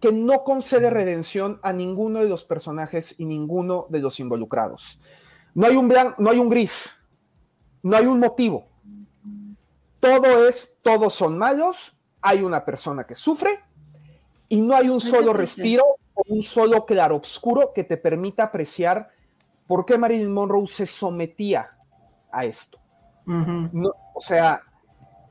que 0.00 0.12
no 0.12 0.44
concede 0.44 0.90
redención 0.90 1.60
a 1.62 1.72
ninguno 1.72 2.20
de 2.20 2.28
los 2.28 2.44
personajes 2.44 3.14
y 3.18 3.26
ninguno 3.26 3.86
de 3.90 4.00
los 4.00 4.18
involucrados. 4.18 5.00
No 5.54 5.66
hay 5.66 5.76
un 5.76 5.88
blanco, 5.88 6.14
no 6.18 6.30
hay 6.30 6.38
un 6.38 6.48
gris, 6.48 6.90
no 7.82 7.96
hay 7.96 8.06
un 8.06 8.18
motivo. 8.18 8.66
Todo 10.00 10.48
es, 10.48 10.78
todos 10.82 11.14
son 11.14 11.36
malos, 11.36 11.94
hay 12.22 12.42
una 12.42 12.64
persona 12.64 13.04
que 13.04 13.14
sufre 13.14 13.60
y 14.48 14.62
no 14.62 14.74
hay 14.74 14.88
un 14.88 15.00
solo 15.00 15.34
respiro 15.34 15.84
o 16.14 16.22
un 16.28 16.42
solo 16.42 16.86
claroscuro 16.86 17.72
que 17.74 17.84
te 17.84 17.98
permita 17.98 18.44
apreciar 18.44 19.10
por 19.66 19.84
qué 19.84 19.98
Marilyn 19.98 20.32
Monroe 20.32 20.66
se 20.66 20.86
sometía 20.86 21.76
a 22.32 22.44
esto. 22.46 22.78
No, 23.26 23.90
o 24.14 24.20
sea, 24.20 24.62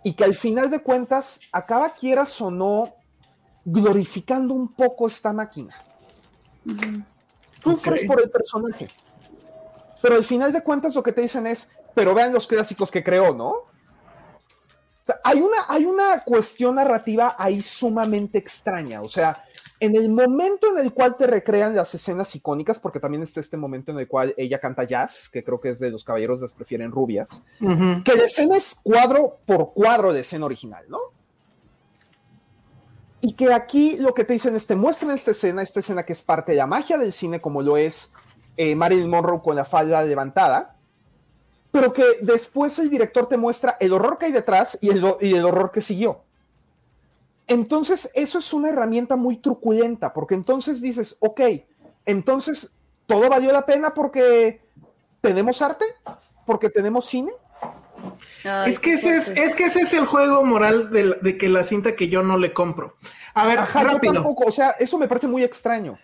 y 0.03 0.13
que 0.13 0.23
al 0.23 0.35
final 0.35 0.69
de 0.69 0.81
cuentas 0.81 1.41
acaba, 1.51 1.89
quieras 1.89 2.39
o 2.39 2.49
no, 2.49 2.93
glorificando 3.71 4.53
un 4.53 4.73
poco 4.73 5.07
esta 5.07 5.31
máquina. 5.33 5.75
Sufres 7.63 8.03
Ok. 8.03 8.07
por 8.07 8.21
el 8.21 8.29
personaje. 8.29 8.87
Pero 10.01 10.15
al 10.15 10.23
final 10.23 10.53
de 10.53 10.63
cuentas 10.63 10.95
lo 10.95 11.03
que 11.03 11.11
te 11.11 11.21
dicen 11.21 11.45
es, 11.47 11.69
pero 11.93 12.13
vean 12.15 12.31
los 12.33 12.47
clásicos 12.47 12.89
que 12.89 13.03
creó, 13.03 13.33
¿no? 13.33 13.49
O 13.49 13.67
sea, 15.03 15.19
hay 15.23 15.41
una, 15.41 15.57
hay 15.67 15.85
una 15.85 16.23
cuestión 16.23 16.75
narrativa 16.75 17.35
ahí 17.37 17.61
sumamente 17.61 18.37
extraña. 18.37 19.01
O 19.01 19.09
sea, 19.09 19.43
en 19.79 19.95
el 19.95 20.09
momento 20.09 20.67
en 20.71 20.77
el 20.85 20.93
cual 20.93 21.17
te 21.17 21.27
recrean 21.27 21.75
las 21.75 21.93
escenas 21.95 22.33
icónicas, 22.35 22.79
porque 22.79 22.99
también 22.99 23.23
está 23.23 23.39
este 23.39 23.57
momento 23.57 23.91
en 23.91 23.99
el 23.99 24.07
cual 24.07 24.33
ella 24.37 24.59
canta 24.59 24.83
jazz, 24.83 25.29
que 25.29 25.43
creo 25.43 25.59
que 25.59 25.69
es 25.69 25.79
de 25.79 25.89
los 25.89 26.03
caballeros 26.03 26.41
las 26.41 26.53
prefieren 26.53 26.91
rubias, 26.91 27.43
que 27.59 28.15
la 28.15 28.23
escena 28.23 28.55
es 28.55 28.75
cuadro 28.81 29.39
por 29.45 29.73
cuadro 29.73 30.13
de 30.13 30.21
escena 30.21 30.45
original, 30.45 30.85
¿no? 30.87 30.99
Y 33.21 33.33
que 33.33 33.53
aquí 33.53 33.97
lo 33.97 34.13
que 34.13 34.23
te 34.23 34.33
dicen 34.33 34.55
es, 34.55 34.65
te 34.65 34.75
muestran 34.75 35.11
esta 35.11 35.31
escena, 35.31 35.61
esta 35.61 35.81
escena 35.81 36.03
que 36.03 36.13
es 36.13 36.21
parte 36.21 36.53
de 36.53 36.57
la 36.59 36.67
magia 36.67 36.97
del 36.97 37.11
cine, 37.11 37.41
como 37.41 37.61
lo 37.61 37.75
es 37.77 38.11
eh, 38.55 38.75
Marilyn 38.75 39.09
Monroe 39.09 39.41
con 39.41 39.55
la 39.55 39.65
falda 39.65 40.03
levantada, 40.03 40.77
pero 41.71 41.93
que 41.93 42.03
después 42.21 42.79
el 42.79 42.89
director 42.89 43.27
te 43.27 43.37
muestra 43.37 43.77
el 43.79 43.93
horror 43.93 44.17
que 44.17 44.27
hay 44.27 44.31
detrás 44.31 44.77
y 44.81 44.89
el, 44.89 45.03
y 45.21 45.35
el 45.35 45.45
horror 45.45 45.71
que 45.71 45.81
siguió. 45.81 46.23
Entonces, 47.47 48.09
eso 48.13 48.39
es 48.39 48.53
una 48.53 48.69
herramienta 48.69 49.15
muy 49.15 49.37
truculenta, 49.37 50.13
porque 50.13 50.35
entonces 50.35 50.81
dices, 50.81 51.17
ok, 51.19 51.41
entonces 52.05 52.71
todo 53.05 53.27
valió 53.27 53.51
la 53.51 53.65
pena 53.65 53.93
porque 53.93 54.61
tenemos 55.19 55.61
arte, 55.61 55.85
porque 56.45 56.69
tenemos 56.69 57.05
cine, 57.05 57.31
Ay, 58.43 58.71
Es 58.71 58.79
que, 58.79 58.93
ese 58.93 59.15
es, 59.17 59.27
es 59.29 59.55
que 59.55 59.65
ese 59.65 59.81
es 59.81 59.93
el 59.93 60.05
juego 60.05 60.43
moral 60.43 60.91
de, 60.91 61.03
la- 61.05 61.15
de 61.15 61.37
que 61.37 61.49
la 61.49 61.63
cinta 61.63 61.95
que 61.95 62.09
yo 62.09 62.23
no 62.23 62.37
le 62.37 62.53
compro. 62.53 62.97
A 63.33 63.45
ver, 63.45 63.59
Ajá, 63.59 63.81
yo 63.83 63.87
rápido. 63.89 64.13
tampoco, 64.13 64.45
o 64.45 64.51
sea, 64.51 64.71
eso 64.79 64.97
me 64.97 65.07
parece 65.07 65.27
muy 65.27 65.43
extraño. 65.43 65.97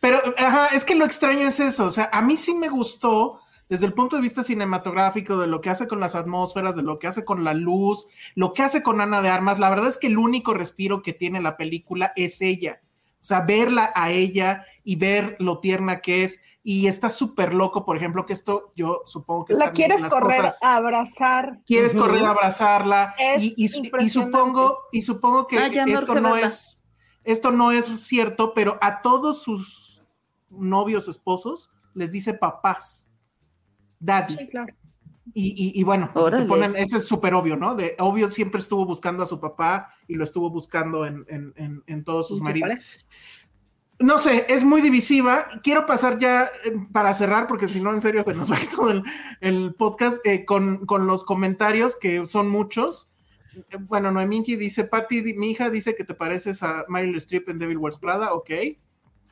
Pero, 0.00 0.18
ajá, 0.38 0.68
es 0.68 0.84
que 0.84 0.94
lo 0.94 1.04
extraño 1.04 1.46
es 1.48 1.60
eso. 1.60 1.86
O 1.86 1.90
sea, 1.90 2.08
a 2.12 2.22
mí 2.22 2.36
sí 2.36 2.54
me 2.54 2.68
gustó 2.68 3.40
desde 3.68 3.86
el 3.86 3.92
punto 3.92 4.16
de 4.16 4.22
vista 4.22 4.42
cinematográfico, 4.42 5.38
de 5.38 5.46
lo 5.46 5.60
que 5.60 5.70
hace 5.70 5.86
con 5.86 6.00
las 6.00 6.14
atmósferas, 6.14 6.74
de 6.74 6.82
lo 6.82 6.98
que 6.98 7.06
hace 7.06 7.24
con 7.24 7.44
la 7.44 7.54
luz, 7.54 8.06
lo 8.34 8.52
que 8.52 8.62
hace 8.62 8.82
con 8.82 9.00
Ana 9.00 9.20
de 9.22 9.28
Armas. 9.28 9.58
La 9.58 9.70
verdad 9.70 9.88
es 9.88 9.98
que 9.98 10.06
el 10.08 10.18
único 10.18 10.54
respiro 10.54 11.02
que 11.02 11.12
tiene 11.12 11.40
la 11.40 11.56
película 11.56 12.12
es 12.16 12.40
ella. 12.40 12.80
O 13.20 13.24
sea, 13.24 13.40
verla 13.42 13.92
a 13.94 14.10
ella 14.10 14.64
y 14.82 14.96
ver 14.96 15.36
lo 15.38 15.58
tierna 15.60 16.00
que 16.00 16.24
es. 16.24 16.40
Y 16.62 16.88
está 16.88 17.08
súper 17.08 17.54
loco, 17.54 17.86
por 17.86 17.96
ejemplo, 17.96 18.26
que 18.26 18.34
esto 18.34 18.72
yo 18.76 19.00
supongo 19.06 19.46
que 19.46 19.54
es 19.54 19.58
La 19.58 19.72
quieres 19.72 20.04
correr 20.04 20.42
cosas- 20.42 20.62
a 20.62 20.76
abrazar. 20.76 21.60
quieres 21.64 21.94
correr 21.94 22.22
a 22.24 22.30
abrazarla 22.30 23.14
Es 23.18 23.42
y, 23.42 23.46
y- 23.56 23.64
y 23.66 23.76
impresionante. 23.78 24.10
supongo 24.10 24.78
y 24.92 25.00
supongo 25.02 25.46
que 25.46 25.56
esto 25.66 26.20
no 26.20 26.36
es 26.36 26.84
esto 27.24 27.50
no 27.50 27.72
es 27.72 27.86
cierto 28.00 28.52
pero 28.54 28.78
a 28.82 29.00
todos 29.02 29.42
sus 29.42 30.02
novios 30.50 31.08
esposos 31.08 31.70
les 31.94 32.12
dice 32.12 32.34
papás 32.34 33.10
daddy 33.98 34.34
Sí, 34.36 34.48
claro. 34.48 34.74
y, 35.34 35.48
y- 35.76 35.80
y 35.80 35.82
bueno 35.84 36.10
pues, 36.12 36.24
te 36.26 36.28
Órale. 36.36 36.46
ponen 36.46 36.76
ese 36.76 36.96
es 36.96 37.06
súper 37.06 37.34
obvio 37.34 37.56
no 37.56 37.74
de 37.74 37.94
obvio 38.00 38.28
siempre 38.28 38.60
estuvo 38.60 38.84
buscando 38.86 39.22
a 39.22 39.26
su 39.26 39.38
papá 39.38 39.94
y 40.08 40.14
lo 40.14 40.24
estuvo 40.24 40.48
buscando 40.50 41.04
en, 41.06 41.24
en- 41.28 41.52
en- 41.56 41.82
en 41.86 42.04
todos 42.04 42.28
sus 42.28 42.36
¿Y 42.36 42.40
su 42.40 42.44
maridos? 42.44 42.70
No 44.00 44.18
sé, 44.18 44.46
es 44.48 44.64
muy 44.64 44.80
divisiva. 44.80 45.48
Quiero 45.62 45.86
pasar 45.86 46.18
ya 46.18 46.50
eh, 46.64 46.72
para 46.92 47.12
cerrar, 47.14 47.46
porque 47.46 47.68
si 47.68 47.80
no, 47.80 47.92
en 47.92 48.00
serio, 48.00 48.22
se 48.22 48.34
nos 48.34 48.50
va 48.50 48.56
todo 48.74 48.90
el, 48.90 49.02
el 49.40 49.74
podcast 49.74 50.18
eh, 50.26 50.44
con, 50.44 50.86
con 50.86 51.06
los 51.06 51.24
comentarios, 51.24 51.96
que 51.96 52.26
son 52.26 52.48
muchos. 52.48 53.10
Bueno, 53.80 54.10
Noeminki 54.10 54.56
dice, 54.56 54.84
Patty, 54.84 55.34
mi 55.34 55.50
hija 55.50 55.70
dice 55.70 55.94
que 55.94 56.04
te 56.04 56.14
pareces 56.14 56.62
a 56.62 56.84
Meryl 56.88 57.16
Streep 57.16 57.48
en 57.48 57.58
Devil 57.58 57.78
Wears 57.78 57.98
Prada, 57.98 58.32
ok. 58.32 58.50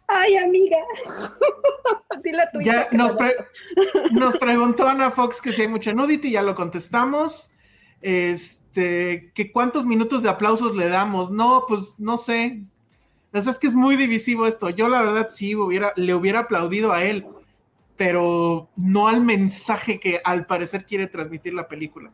Ay, 0.09 0.37
amiga. 0.37 0.79
Dile 2.25 2.43
a 2.43 2.51
tu 2.51 2.61
Ya 2.61 2.89
nos, 2.93 3.15
pre- 3.15 3.37
nos 4.13 4.37
preguntó 4.39 4.89
Ana 4.89 5.11
Fox 5.11 5.41
que 5.41 5.53
si 5.53 5.63
hay 5.63 5.69
mucha 5.69 5.93
nudity, 5.93 6.31
ya 6.31 6.43
lo 6.43 6.55
contestamos. 6.55 7.51
Este, 8.01 9.33
que 9.35 9.53
cuántos 9.53 9.85
minutos 9.87 10.23
de 10.23 10.31
aplausos 10.31 10.75
le 10.75 10.89
damos. 10.89 11.31
No, 11.31 11.65
pues 11.69 11.95
no 11.99 12.17
sé. 12.17 12.63
O 13.33 13.41
sea, 13.41 13.53
es 13.53 13.59
que 13.59 13.67
es 13.67 13.75
muy 13.75 13.97
divisivo 13.97 14.47
esto. 14.47 14.71
Yo 14.71 14.89
la 14.89 15.03
verdad 15.03 15.29
sí 15.31 15.55
hubiera, 15.55 15.93
le 15.97 16.15
hubiera 16.15 16.41
aplaudido 16.41 16.93
a 16.93 17.03
él, 17.03 17.27
pero 17.97 18.69
no 18.77 19.09
al 19.09 19.21
mensaje 19.21 20.01
que 20.01 20.21
al 20.25 20.47
parecer 20.47 20.87
quiere 20.87 21.07
transmitir 21.07 21.53
la 21.53 21.69
película. 21.69 22.11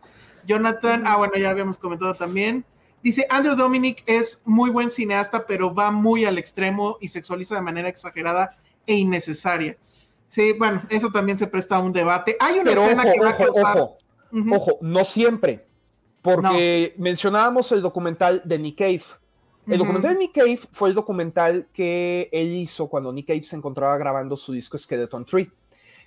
Jonathan, 0.46 1.04
ah, 1.06 1.16
bueno, 1.16 1.34
ya 1.36 1.50
habíamos 1.50 1.78
comentado 1.78 2.14
también. 2.14 2.64
Dice, 3.02 3.26
Andrew 3.30 3.54
Dominic 3.54 4.02
es 4.06 4.42
muy 4.44 4.70
buen 4.70 4.90
cineasta, 4.90 5.46
pero 5.46 5.74
va 5.74 5.90
muy 5.90 6.24
al 6.24 6.38
extremo 6.38 6.96
y 7.00 7.08
sexualiza 7.08 7.54
de 7.54 7.62
manera 7.62 7.88
exagerada 7.88 8.56
e 8.86 8.94
innecesaria. 8.94 9.76
Sí, 10.26 10.52
bueno, 10.58 10.82
eso 10.88 11.10
también 11.10 11.38
se 11.38 11.46
presta 11.46 11.76
a 11.76 11.80
un 11.80 11.92
debate. 11.92 12.36
Hay 12.40 12.54
una 12.54 12.64
Pero 12.70 12.82
escena 12.82 13.02
ojo, 13.02 13.12
que 13.12 13.20
va 13.20 13.26
a 13.26 13.30
ojo, 13.34 13.44
causar... 13.44 13.78
ojo, 13.78 13.98
ojo, 14.52 14.78
no 14.80 15.04
siempre. 15.04 15.66
Porque 16.22 16.94
mencionábamos 16.96 17.70
el 17.72 17.82
documental 17.82 18.40
de 18.46 18.58
Nick 18.58 18.78
Cave. 18.78 19.04
El 19.66 19.78
documental 19.78 20.14
de 20.14 20.18
Nick 20.18 20.32
Cave 20.32 20.58
fue 20.72 20.90
el 20.90 20.94
documental 20.94 21.68
que 21.72 22.28
él 22.32 22.54
hizo 22.54 22.88
cuando 22.88 23.12
Nick 23.12 23.28
Cave 23.28 23.42
se 23.42 23.56
encontraba 23.56 23.96
grabando 23.96 24.36
su 24.36 24.52
disco 24.52 24.76
Skeleton 24.76 25.24
Tree, 25.24 25.50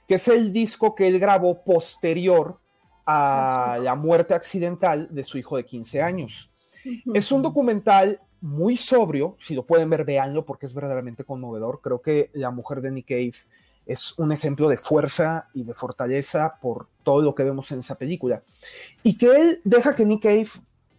que 0.08 0.16
es 0.16 0.28
el 0.28 0.53
disco 0.53 0.93
que 0.93 1.08
él 1.08 1.20
grabó 1.20 1.64
posterior 1.64 2.60
a 3.05 3.80
la 3.82 3.95
muerte 3.95 4.34
accidental 4.34 5.08
de 5.10 5.24
su 5.24 5.38
hijo 5.38 5.58
de 5.58 5.66
15 5.66 6.01
años. 6.01 6.51
Es 7.14 7.32
un 7.32 7.41
documental 7.41 8.20
muy 8.41 8.78
sobrio, 8.78 9.36
si 9.39 9.55
lo 9.55 9.66
pueden 9.66 9.89
ver, 9.89 10.05
véanlo 10.05 10.45
porque 10.45 10.68
es 10.68 10.74
verdaderamente 10.74 11.24
conmovedor. 11.24 11.82
Creo 11.82 12.01
que 12.01 12.30
la 12.34 12.51
mujer 12.51 12.82
de 12.82 12.91
Nick 12.91 13.08
Cave 13.08 13.34
es 13.86 14.20
un 14.20 14.32
ejemplo 14.32 14.70
de 14.70 14.78
fuerza 14.78 15.47
y 15.53 15.64
de 15.64 15.74
fortaleza 15.74 16.58
por 16.62 16.88
todo 17.03 17.22
lo 17.22 17.34
que 17.34 17.43
vemos 17.43 17.72
en 17.72 17.80
esa 17.80 17.95
película. 17.95 18.43
Y 19.01 19.18
que 19.18 19.28
él 19.28 19.62
deja 19.64 19.95
que 19.95 20.05
Nick 20.05 20.24
Cave 20.24 20.49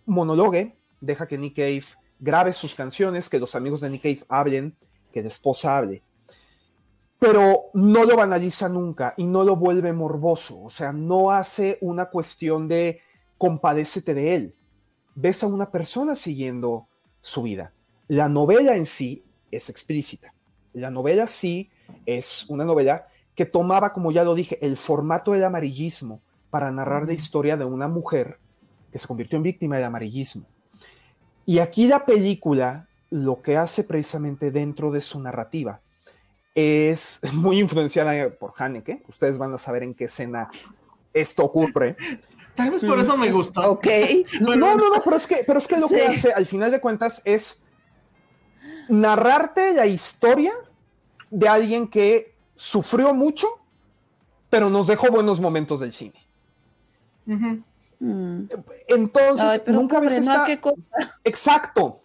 monologue, 0.07 0.77
deja 1.01 1.29
que 1.29 1.39
Nick 1.39 1.57
Cave 1.57 1.85
grabe 2.19 2.53
sus 2.53 2.75
canciones, 2.75 3.29
que 3.29 3.39
los 3.39 3.55
amigos 3.55 3.81
de 3.81 3.91
Nick 3.91 4.03
Cave 4.03 4.25
hablen, 4.29 4.77
que 5.13 5.23
la 5.23 5.29
esposa 5.29 5.77
hable. 5.77 6.03
Pero 7.19 7.71
no 7.75 8.05
lo 8.05 8.17
banaliza 8.17 8.69
nunca 8.69 9.15
y 9.17 9.25
no 9.25 9.43
lo 9.43 9.57
vuelve 9.57 9.93
morboso. 9.93 10.61
O 10.63 10.71
sea, 10.71 10.93
no 10.93 11.31
hace 11.31 11.79
una 11.81 12.07
cuestión 12.07 12.69
de 12.69 13.01
compadécete 13.37 14.15
de 14.15 14.35
él. 14.35 14.55
Ves 15.15 15.43
a 15.43 15.49
una 15.49 15.71
persona 15.71 16.15
siguiendo 16.15 16.89
su 17.21 17.43
vida. 17.43 17.73
La 18.07 18.29
novela 18.29 18.77
en 18.77 18.87
sí 18.87 19.25
es 19.51 19.69
explícita. 19.69 20.33
La 20.73 20.91
novela 20.91 21.27
sí 21.27 21.71
es 22.07 22.47
una 22.49 22.65
novela 22.65 23.07
que 23.35 23.47
tomaba, 23.47 23.93
como 23.93 24.13
ya 24.13 24.25
lo 24.25 24.35
dije, 24.35 24.65
el 24.65 24.77
formato 24.77 25.33
del 25.33 25.45
amarillismo 25.45 26.23
para 26.51 26.71
narrar 26.71 27.07
la 27.07 27.13
historia 27.13 27.57
de 27.57 27.65
una 27.65 27.89
mujer 27.89 28.39
que 28.91 28.99
se 28.99 29.07
convirtió 29.07 29.37
en 29.37 29.43
víctima 29.43 29.77
del 29.77 29.85
amarillismo. 29.85 30.47
Y 31.49 31.61
aquí 31.61 31.87
la 31.87 32.05
película 32.05 32.89
lo 33.09 33.41
que 33.41 33.57
hace 33.57 33.83
precisamente 33.83 34.51
dentro 34.51 34.91
de 34.91 35.01
su 35.01 35.19
narrativa 35.19 35.81
es 36.55 37.21
muy 37.33 37.59
influenciada 37.59 38.29
por 38.39 38.53
Haneke. 38.59 39.03
Ustedes 39.09 39.39
van 39.39 39.55
a 39.55 39.57
saber 39.57 39.83
en 39.83 39.95
qué 39.95 40.05
escena 40.05 40.51
esto 41.15 41.45
ocurre. 41.45 41.97
Tal 42.55 42.71
vez 42.71 42.85
por 42.85 43.01
eso 43.01 43.17
me 43.17 43.33
gustó. 43.33 43.63
Ok. 43.63 43.87
No, 44.43 44.57
no, 44.57 44.77
no, 44.77 45.03
pero 45.03 45.17
es 45.17 45.27
que, 45.27 45.43
pero 45.47 45.59
es 45.59 45.67
que 45.67 45.81
lo 45.81 45.89
que 45.89 46.07
hace 46.07 46.35
al 46.35 46.45
final 46.45 46.71
de 46.71 46.83
cuentas 46.83 47.23
es 47.25 47.63
narrarte 48.91 49.73
la 49.73 49.87
historia 49.87 50.53
de 51.31 51.49
alguien 51.49 51.89
que 51.89 52.35
sufrió 52.57 53.15
mucho, 53.15 53.49
pero 54.51 54.69
nos 54.69 54.87
dejó 54.87 55.11
buenos 55.11 55.41
momentos 55.41 55.81
del 55.81 55.93
cine. 55.93 56.27
Ujú. 57.27 57.63
Mm. 58.01 58.45
Entonces, 58.89 59.63
Ay, 59.67 59.73
nunca 59.73 60.01
ves 60.01 60.13
esta... 60.19 60.47
Exacto. 61.25 62.01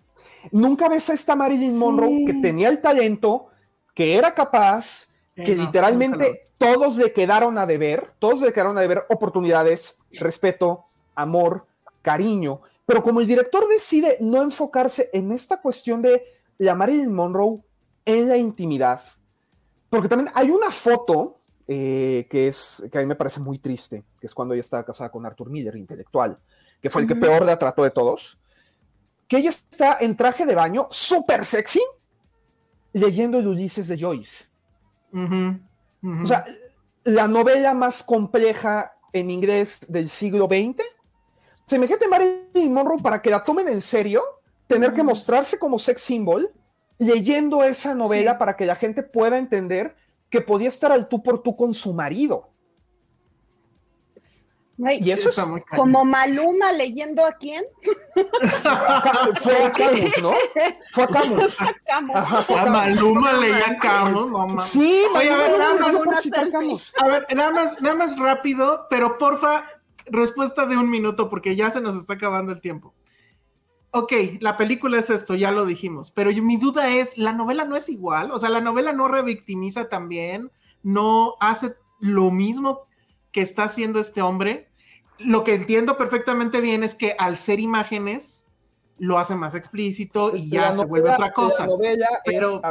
Nunca 0.51 0.89
ves 0.89 1.09
a 1.09 1.13
esta 1.13 1.35
Marilyn 1.35 1.77
Monroe 1.77 2.09
Sí. 2.09 2.25
que 2.25 2.33
tenía 2.35 2.69
el 2.69 2.81
talento, 2.81 3.47
que 3.93 4.17
era 4.17 4.33
capaz, 4.33 5.07
Sí, 5.35 5.43
que 5.43 5.55
no, 5.55 5.63
literalmente 5.63 6.41
todos 6.57 6.97
le 6.97 7.11
quedaron 7.13 7.57
a 7.57 7.65
deber, 7.65 8.13
todos 8.19 8.41
le 8.41 8.53
quedaron 8.53 8.77
a 8.77 8.81
deber 8.81 9.05
oportunidades, 9.09 9.97
respeto, 10.11 10.85
amor, 11.15 11.65
cariño. 12.01 12.61
Pero 12.85 13.01
como 13.01 13.21
el 13.21 13.27
director 13.27 13.67
decide 13.67 14.17
no 14.19 14.41
enfocarse 14.41 15.09
en 15.13 15.31
esta 15.31 15.61
cuestión 15.61 16.01
de 16.01 16.23
la 16.57 16.75
Marilyn 16.75 17.13
Monroe 17.13 17.61
en 18.05 18.27
la 18.29 18.37
intimidad, 18.37 19.01
porque 19.89 20.09
también 20.09 20.31
hay 20.35 20.49
una 20.49 20.71
foto 20.71 21.39
eh, 21.67 22.27
que 22.29 22.47
es 22.47 22.83
que 22.91 22.97
a 22.97 23.01
mí 23.01 23.07
me 23.07 23.15
parece 23.15 23.39
muy 23.39 23.57
triste, 23.57 24.03
que 24.19 24.27
es 24.27 24.33
cuando 24.33 24.53
ella 24.53 24.61
estaba 24.61 24.83
casada 24.83 25.09
con 25.09 25.25
Arthur 25.25 25.49
Miller, 25.49 25.75
intelectual, 25.75 26.37
que 26.81 26.89
fue 26.89 27.03
el 27.03 27.07
que 27.07 27.15
peor 27.15 27.45
la 27.45 27.57
trató 27.57 27.83
de 27.83 27.91
todos, 27.91 28.37
que 29.27 29.37
ella 29.37 29.49
está 29.49 29.97
en 30.01 30.17
traje 30.17 30.45
de 30.45 30.55
baño, 30.55 30.87
súper 30.91 31.45
sexy, 31.45 31.81
leyendo 32.91 33.39
el 33.39 33.47
Ulises 33.47 33.87
de 33.87 33.97
Joyce. 33.97 34.45
O 35.13 36.25
sea, 36.25 36.45
la 37.03 37.27
novela 37.27 37.73
más 37.73 38.03
compleja 38.03 38.93
en 39.13 39.29
inglés 39.29 39.79
del 39.87 40.09
siglo 40.09 40.47
XX. 40.47 40.81
O 41.65 41.69
sea, 41.69 41.77
imagínate 41.77 42.07
Marilyn 42.07 42.73
Monroe 42.73 43.01
para 43.01 43.21
que 43.21 43.29
la 43.29 43.43
tomen 43.43 43.69
en 43.69 43.81
serio, 43.81 44.23
tener 44.67 44.93
que 44.93 45.03
mostrarse 45.03 45.57
como 45.57 45.79
sex 45.79 46.01
symbol, 46.01 46.51
leyendo 46.97 47.63
esa 47.63 47.93
novela 47.95 48.37
para 48.37 48.55
que 48.55 48.65
la 48.65 48.75
gente 48.75 49.03
pueda 49.03 49.37
entender 49.37 49.95
que 50.33 50.41
podía 50.41 50.69
estar 50.69 50.91
al 50.91 51.07
tú 51.07 51.21
por 51.21 51.43
tú 51.43 51.55
con 51.55 51.75
su 51.75 51.93
marido. 51.93 52.49
Ay, 54.83 54.97
Y 55.03 55.11
eso 55.11 55.29
es 55.29 55.37
Está 55.37 55.45
muy 55.45 55.61
cañón. 55.61 55.85
como 55.85 56.05
Maluma 56.05 56.71
leyendo 56.71 57.23
a 57.23 57.33
quién? 57.33 57.63
Fue 59.43 59.63
a 59.63 59.71
Camus, 59.71 60.17
¿no? 60.23 60.33
Fue 60.91 61.03
a 61.03 61.07
Camus. 61.07 61.55
Ajá, 62.15 62.41
fue 62.41 62.55
a 62.55 62.61
A 62.61 62.65
Camus. 62.65 62.79
Maluma 62.79 63.33
leía 63.33 63.77
Camus, 63.79 64.31
no 64.31 64.47
mames. 64.47 64.63
Sí, 64.63 65.03
Oye, 65.15 65.29
a 65.29 65.37
ver, 65.37 65.51
nada 65.51 65.75
más. 65.75 66.51
Camus. 66.51 66.93
A 66.99 67.07
ver, 67.07 67.27
nada 67.35 67.51
más, 67.51 67.79
nada 67.79 67.95
más 67.95 68.17
rápido, 68.17 68.87
pero 68.89 69.19
porfa, 69.19 69.65
respuesta 70.07 70.65
de 70.65 70.77
un 70.77 70.89
minuto, 70.89 71.29
porque 71.29 71.55
ya 71.55 71.69
se 71.69 71.79
nos 71.79 71.95
está 71.95 72.15
acabando 72.15 72.51
el 72.51 72.59
tiempo. 72.59 72.95
Ok, 73.95 74.11
la 74.39 74.57
película 74.57 74.97
es 74.97 75.09
esto, 75.11 75.35
ya 75.35 75.51
lo 75.51 75.65
dijimos, 75.65 76.09
pero 76.09 76.31
yo- 76.31 76.41
mi 76.41 76.57
duda 76.57 76.89
es, 76.89 77.15
¿la 77.17 77.31
novela 77.31 77.63
no 77.63 77.75
es 77.75 77.89
igual? 77.89 78.31
O 78.31 78.39
sea, 78.39 78.49
la 78.49 78.59
novela 78.59 78.91
no 78.91 79.07
revictimiza 79.07 79.87
también, 79.87 80.51
no 80.81 81.35
hace 81.39 81.75
lo 81.99 82.31
mismo 82.31 82.87
que 83.31 83.41
está 83.41 83.65
haciendo 83.65 83.99
este 83.99 84.21
hombre. 84.23 84.67
Lo 85.19 85.43
que 85.43 85.53
entiendo 85.53 85.95
perfectamente 85.95 86.59
bien 86.59 86.83
es 86.83 86.95
que 86.95 87.15
al 87.19 87.37
ser 87.37 87.59
imágenes, 87.59 88.47
lo 88.97 89.17
hace 89.19 89.35
más 89.35 89.53
explícito 89.53 90.35
y 90.35 90.49
ya 90.49 90.69
La 90.69 90.73
se 90.73 90.85
vuelve 90.85 91.09
novela- 91.09 91.15
otra 91.15 91.33
cosa. 91.33 91.63
La 91.67 91.67
novela 91.67 92.07
pero- 92.25 92.55
es 92.55 92.61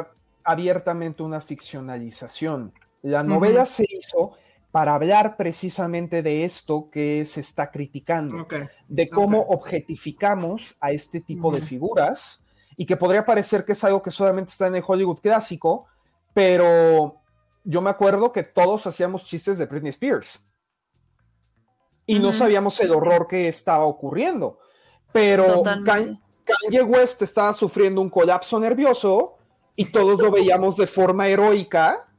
abiertamente 0.44 1.22
una 1.22 1.40
ficcionalización. 1.40 2.72
La 3.02 3.22
novela 3.22 3.64
se 3.64 3.86
hizo 3.88 4.32
para 4.72 4.94
hablar 4.94 5.36
precisamente 5.36 6.22
de 6.22 6.44
esto 6.44 6.88
que 6.90 7.24
se 7.26 7.40
está 7.40 7.70
criticando, 7.70 8.38
de 8.88 9.08
cómo 9.10 9.40
objetificamos 9.42 10.76
a 10.80 10.90
este 10.92 11.20
tipo 11.20 11.52
de 11.52 11.60
figuras 11.60 12.40
y 12.76 12.86
que 12.86 12.96
podría 12.96 13.24
parecer 13.24 13.64
que 13.64 13.72
es 13.72 13.84
algo 13.84 14.00
que 14.02 14.10
solamente 14.10 14.50
está 14.50 14.66
en 14.66 14.74
el 14.76 14.82
Hollywood 14.84 15.18
clásico, 15.20 15.84
pero 16.32 17.20
yo 17.64 17.82
me 17.82 17.90
acuerdo 17.90 18.32
que 18.32 18.42
todos 18.44 18.86
hacíamos 18.86 19.24
chistes 19.24 19.58
de 19.58 19.66
Britney 19.66 19.90
Spears. 19.90 20.42
Y 22.06 22.18
no 22.18 22.32
sabíamos 22.32 22.80
el 22.80 22.90
horror 22.90 23.28
que 23.28 23.46
estaba 23.48 23.84
ocurriendo, 23.84 24.58
pero 25.12 25.44
Totalmente. 25.56 25.90
Kan- 25.92 26.22
Kanye 26.44 26.82
West 26.82 27.22
estaba 27.22 27.52
sufriendo 27.52 28.00
un 28.00 28.08
colapso 28.10 28.58
nervioso 28.58 29.36
y 29.76 29.92
todos 29.92 30.18
lo 30.20 30.30
veíamos 30.30 30.76
de 30.76 30.86
forma 30.88 31.28
heroica 31.28 32.11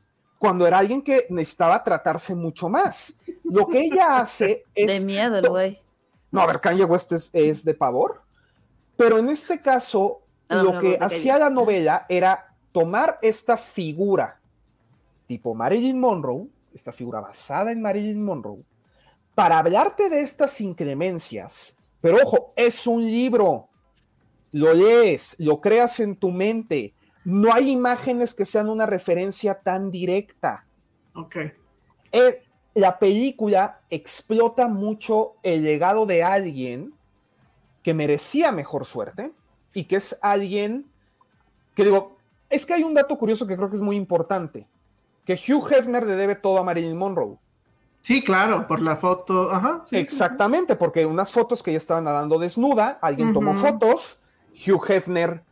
cuando 0.44 0.68
era 0.68 0.80
alguien 0.80 1.02
que 1.02 1.26
necesitaba 1.30 1.82
tratarse 1.82 2.36
mucho 2.36 2.68
más. 2.68 3.16
Lo 3.46 3.66
que 3.68 3.80
ella 3.80 4.18
hace 4.18 4.66
es... 4.76 4.88
De 4.88 5.00
miedo 5.00 5.38
el 5.38 5.48
güey. 5.48 5.82
No, 6.32 6.42
a 6.42 6.48
ver, 6.48 6.60
Kanye 6.60 6.84
West 6.84 7.14
es, 7.14 7.30
es 7.32 7.64
de 7.64 7.74
pavor, 7.74 8.22
pero 8.98 9.20
en 9.20 9.30
este 9.30 9.62
caso 9.62 10.24
Ah, 10.50 10.56
no, 10.56 10.64
lo 10.64 10.74
no, 10.74 10.80
que 10.82 10.98
no, 10.98 11.06
hacía 11.06 11.40
la 11.40 11.50
novela 11.50 12.06
era 12.10 12.54
tomar 12.74 13.20
esta 13.22 13.56
figura 13.56 14.40
tipo 15.28 15.56
Marilyn 15.56 15.98
Monroe, 15.98 16.48
esta 16.74 16.92
figura 16.92 17.22
basada 17.22 17.72
en 17.72 17.82
Marilyn 17.82 18.22
Monroe, 18.22 18.64
para 19.34 19.58
hablarte 19.58 20.10
de 20.10 20.20
estas 20.20 20.60
inclemencias. 20.60 21.78
Pero 22.02 22.18
ojo, 22.22 22.54
es 22.58 22.86
un 22.86 23.06
libro, 23.06 23.70
lo 24.52 24.74
lees, 24.74 25.36
lo 25.40 25.62
creas 25.62 26.02
en 26.02 26.18
tu 26.18 26.30
mente. 26.30 26.94
No 27.26 27.54
hay 27.54 27.70
imágenes 27.70 28.34
que 28.34 28.46
sean 28.46 28.70
una 28.70 28.86
referencia 28.86 29.56
tan 29.56 29.92
directa. 29.92 30.66
Ok. 31.16 31.38
Eh, 32.12 32.44
la 32.74 33.00
película 33.00 33.82
explota 33.90 34.68
mucho 34.68 35.34
el 35.44 35.64
legado 35.64 36.06
de 36.06 36.24
alguien 36.24 36.94
que 37.82 37.94
merecía 37.94 38.52
mejor 38.52 38.86
suerte 38.86 39.32
y 39.74 39.86
que 39.86 39.98
es 39.98 40.18
alguien 40.22 40.92
que 41.76 41.84
digo, 41.84 42.18
es 42.50 42.66
que 42.66 42.74
hay 42.74 42.84
un 42.84 42.94
dato 42.94 43.18
curioso 43.18 43.48
que 43.48 43.56
creo 43.56 43.70
que 43.70 43.76
es 43.76 43.82
muy 43.82 43.96
importante, 43.96 44.68
que 45.26 45.34
Hugh 45.34 45.72
Hefner 45.72 46.06
le 46.06 46.16
debe 46.16 46.36
todo 46.36 46.60
a 46.60 46.64
Marilyn 46.64 46.98
Monroe. 46.98 47.38
Sí, 48.02 48.22
claro, 48.22 48.68
por 48.68 48.82
la 48.82 48.98
foto. 48.98 49.50
Ajá. 49.50 49.82
sí, 49.86 49.90
sí, 49.90 49.96
sí. 49.96 49.98
Exactamente, 49.98 50.76
porque 50.76 51.06
unas 51.06 51.32
fotos 51.32 51.64
que 51.64 51.72
ella 51.72 51.78
estaba 51.78 52.02
nadando 52.02 52.38
desnuda, 52.38 53.00
alguien 53.02 53.34
tomó 53.34 53.54
fotos, 53.54 54.20
Hugh 54.52 54.84
Hefner 54.90 55.44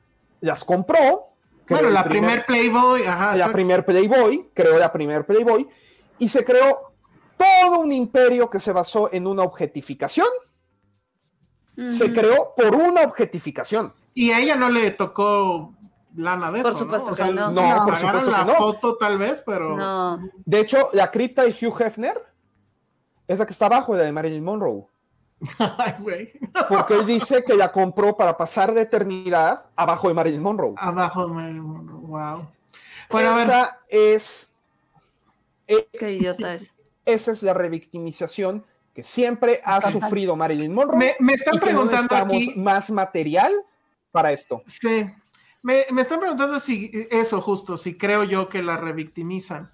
las 0.41 0.63
compró. 0.65 1.30
Bueno, 1.69 1.89
la 1.89 2.03
primer 2.03 2.45
Playboy, 2.45 3.03
ajá. 3.05 3.35
la 3.35 3.51
primer 3.51 3.85
Playboy, 3.85 4.49
creó 4.53 4.77
la 4.77 4.91
primer 4.91 5.25
Playboy 5.25 5.67
y 6.19 6.27
se 6.27 6.43
creó 6.43 6.93
todo 7.37 7.79
un 7.79 7.91
imperio 7.91 8.49
que 8.49 8.59
se 8.59 8.71
basó 8.71 9.09
en 9.11 9.25
una 9.25 9.43
objetificación. 9.43 10.27
Se 11.87 12.13
creó 12.13 12.53
por 12.55 12.75
una 12.75 13.01
objetificación. 13.01 13.93
Y 14.13 14.31
a 14.31 14.39
ella 14.39 14.55
no 14.55 14.69
le 14.69 14.91
tocó 14.91 15.73
lana 16.15 16.51
de 16.51 16.61
Por 16.61 16.71
eso. 16.71 16.79
supuesto 16.79 17.07
¿no? 17.07 17.13
O 17.13 17.15
sea, 17.15 17.27
que 17.27 17.33
no. 17.33 17.51
No, 17.51 17.61
le 17.61 17.81
por 17.81 17.95
supuesto 17.95 18.31
la 18.31 18.45
que 18.45 18.51
no. 18.51 18.57
foto 18.57 18.97
tal 18.97 19.17
vez, 19.17 19.41
pero. 19.43 19.75
No. 19.77 20.19
De 20.45 20.59
hecho, 20.59 20.89
la 20.93 21.09
cripta 21.09 21.43
de 21.43 21.49
Hugh 21.49 21.81
Hefner 21.81 22.21
es 23.27 23.39
la 23.39 23.45
que 23.45 23.53
está 23.53 23.67
abajo 23.67 23.93
de 23.93 23.99
la 23.99 24.05
de 24.05 24.11
Marilyn 24.11 24.43
Monroe. 24.43 24.85
Ay, 25.57 25.95
güey. 25.99 26.31
Porque 26.69 26.95
él 26.95 27.05
dice 27.05 27.43
que 27.43 27.55
la 27.55 27.71
compró 27.71 28.15
para 28.15 28.37
pasar 28.37 28.73
de 28.73 28.81
eternidad 28.81 29.65
abajo 29.75 30.07
de 30.07 30.13
Marilyn 30.13 30.41
Monroe. 30.41 30.73
Abajo 30.77 31.27
de 31.27 31.33
Marilyn 31.33 31.61
Monroe, 31.63 31.99
Wow. 32.01 32.47
Bueno, 33.09 33.31
a 33.31 33.35
ver. 33.35 33.47
esa 33.47 33.79
es 33.89 34.53
eh, 35.67 35.87
Qué 35.97 36.13
idiota 36.13 36.53
es. 36.53 36.73
esa 37.05 37.31
es 37.31 37.43
la 37.43 37.53
revictimización 37.53 38.65
que 38.93 39.03
siempre 39.03 39.61
ha 39.63 39.81
sufrido 39.89 40.35
Marilyn 40.35 40.73
Monroe. 40.73 40.97
Me, 40.97 41.15
me 41.19 41.33
están 41.33 41.55
y 41.55 41.59
que 41.59 41.65
no 41.73 41.81
preguntando 41.87 42.03
necesitamos 42.25 42.35
aquí. 42.49 42.59
más 42.59 42.91
material 42.91 43.51
para 44.11 44.31
esto. 44.31 44.61
Sí. 44.67 45.09
Me, 45.63 45.85
me 45.91 46.01
están 46.01 46.19
preguntando 46.19 46.59
si 46.59 46.91
eso 47.11 47.39
justo, 47.41 47.77
si 47.77 47.97
creo 47.97 48.23
yo 48.25 48.49
que 48.49 48.61
la 48.61 48.77
revictimizan. 48.77 49.71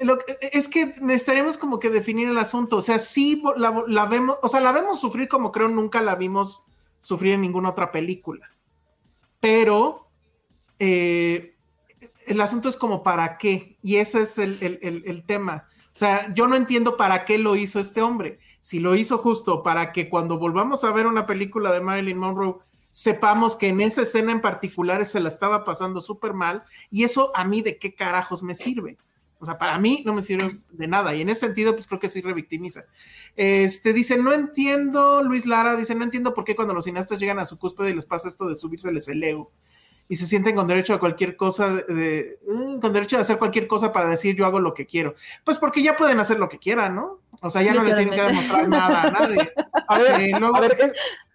Lo 0.00 0.18
es 0.40 0.68
que 0.68 0.94
necesitaremos 1.00 1.56
como 1.58 1.78
que 1.78 1.90
definir 1.90 2.28
el 2.28 2.38
asunto. 2.38 2.76
O 2.78 2.80
sea, 2.82 2.98
sí 2.98 3.42
la, 3.56 3.84
la 3.86 4.06
vemos, 4.06 4.36
o 4.42 4.48
sea, 4.48 4.60
la 4.60 4.72
vemos 4.72 5.00
sufrir 5.00 5.28
como 5.28 5.52
creo 5.52 5.68
nunca 5.68 6.02
la 6.02 6.16
vimos 6.16 6.64
sufrir 6.98 7.34
en 7.34 7.40
ninguna 7.42 7.70
otra 7.70 7.90
película. 7.92 8.50
Pero 9.40 10.08
eh, 10.78 11.54
el 12.26 12.40
asunto 12.40 12.68
es 12.68 12.76
como 12.76 13.02
para 13.02 13.38
qué. 13.38 13.76
Y 13.82 13.96
ese 13.96 14.22
es 14.22 14.38
el, 14.38 14.58
el- 14.60 14.78
el- 14.82 15.02
el 15.06 15.24
tema. 15.24 15.68
O 15.94 15.98
sea, 15.98 16.32
yo 16.34 16.46
no 16.46 16.56
entiendo 16.56 16.96
para 16.96 17.24
qué 17.24 17.38
lo 17.38 17.56
hizo 17.56 17.80
este 17.80 18.02
hombre. 18.02 18.38
Si 18.60 18.78
lo 18.78 18.94
hizo 18.94 19.18
justo 19.18 19.62
para 19.62 19.92
que 19.92 20.08
cuando 20.08 20.38
volvamos 20.38 20.84
a 20.84 20.92
ver 20.92 21.06
una 21.06 21.26
película 21.26 21.72
de 21.72 21.80
Marilyn 21.80 22.16
Monroe, 22.18 22.56
sepamos 22.92 23.56
que 23.56 23.68
en 23.68 23.80
esa 23.80 24.02
escena 24.02 24.32
en 24.32 24.40
particular 24.40 25.04
se 25.04 25.20
la 25.20 25.28
estaba 25.28 25.64
pasando 25.64 26.00
súper 26.00 26.32
mal. 26.34 26.62
Y 26.90 27.04
eso 27.04 27.32
a 27.34 27.44
mí 27.44 27.62
de 27.62 27.78
qué 27.78 27.94
carajos 27.94 28.42
me 28.42 28.54
sirve. 28.54 28.96
O 29.42 29.44
sea, 29.44 29.58
para 29.58 29.76
mí 29.80 30.04
no 30.06 30.14
me 30.14 30.22
sirve 30.22 30.60
de 30.70 30.86
nada. 30.86 31.12
Y 31.16 31.20
en 31.22 31.28
ese 31.28 31.40
sentido, 31.46 31.72
pues 31.74 31.88
creo 31.88 31.98
que 31.98 32.08
sí 32.08 32.20
revictimiza. 32.20 32.84
Este 33.34 33.92
dice, 33.92 34.16
no 34.16 34.32
entiendo, 34.32 35.20
Luis 35.24 35.46
Lara 35.46 35.74
dice, 35.74 35.96
no 35.96 36.04
entiendo 36.04 36.32
por 36.32 36.44
qué 36.44 36.54
cuando 36.54 36.72
los 36.74 36.84
cineastas 36.84 37.18
llegan 37.18 37.40
a 37.40 37.44
su 37.44 37.58
cúspide 37.58 37.90
y 37.90 37.94
les 37.94 38.06
pasa 38.06 38.28
esto 38.28 38.46
de 38.46 38.54
subírseles 38.54 39.08
el 39.08 39.20
ego 39.22 39.50
y 40.08 40.14
se 40.16 40.26
sienten 40.26 40.54
con 40.54 40.68
derecho 40.68 40.94
a 40.94 41.00
cualquier 41.00 41.36
cosa, 41.36 41.70
de, 41.70 41.82
de- 41.94 42.38
mm, 42.46 42.78
con 42.80 42.92
derecho 42.92 43.16
a 43.16 43.20
hacer 43.22 43.38
cualquier 43.38 43.66
cosa 43.66 43.92
para 43.92 44.08
decir 44.08 44.36
yo 44.36 44.46
hago 44.46 44.60
lo 44.60 44.74
que 44.74 44.86
quiero. 44.86 45.14
Pues 45.44 45.58
porque 45.58 45.82
ya 45.82 45.96
pueden 45.96 46.20
hacer 46.20 46.38
lo 46.38 46.48
que 46.48 46.58
quieran, 46.58 46.94
¿no? 46.94 47.20
O 47.40 47.50
sea, 47.50 47.62
ya 47.62 47.74
no 47.74 47.82
le 47.82 47.94
tienen 47.94 48.14
que 48.14 48.22
demostrar 48.22 48.68
nada 48.68 49.02
a 49.02 49.10
nadie. 49.10 49.52
A 49.88 49.98
ver, 49.98 50.16
Sí, 50.16 50.30
luego- 50.38 50.56
a 50.56 50.60
ver, 50.60 50.76
es, 50.80 50.92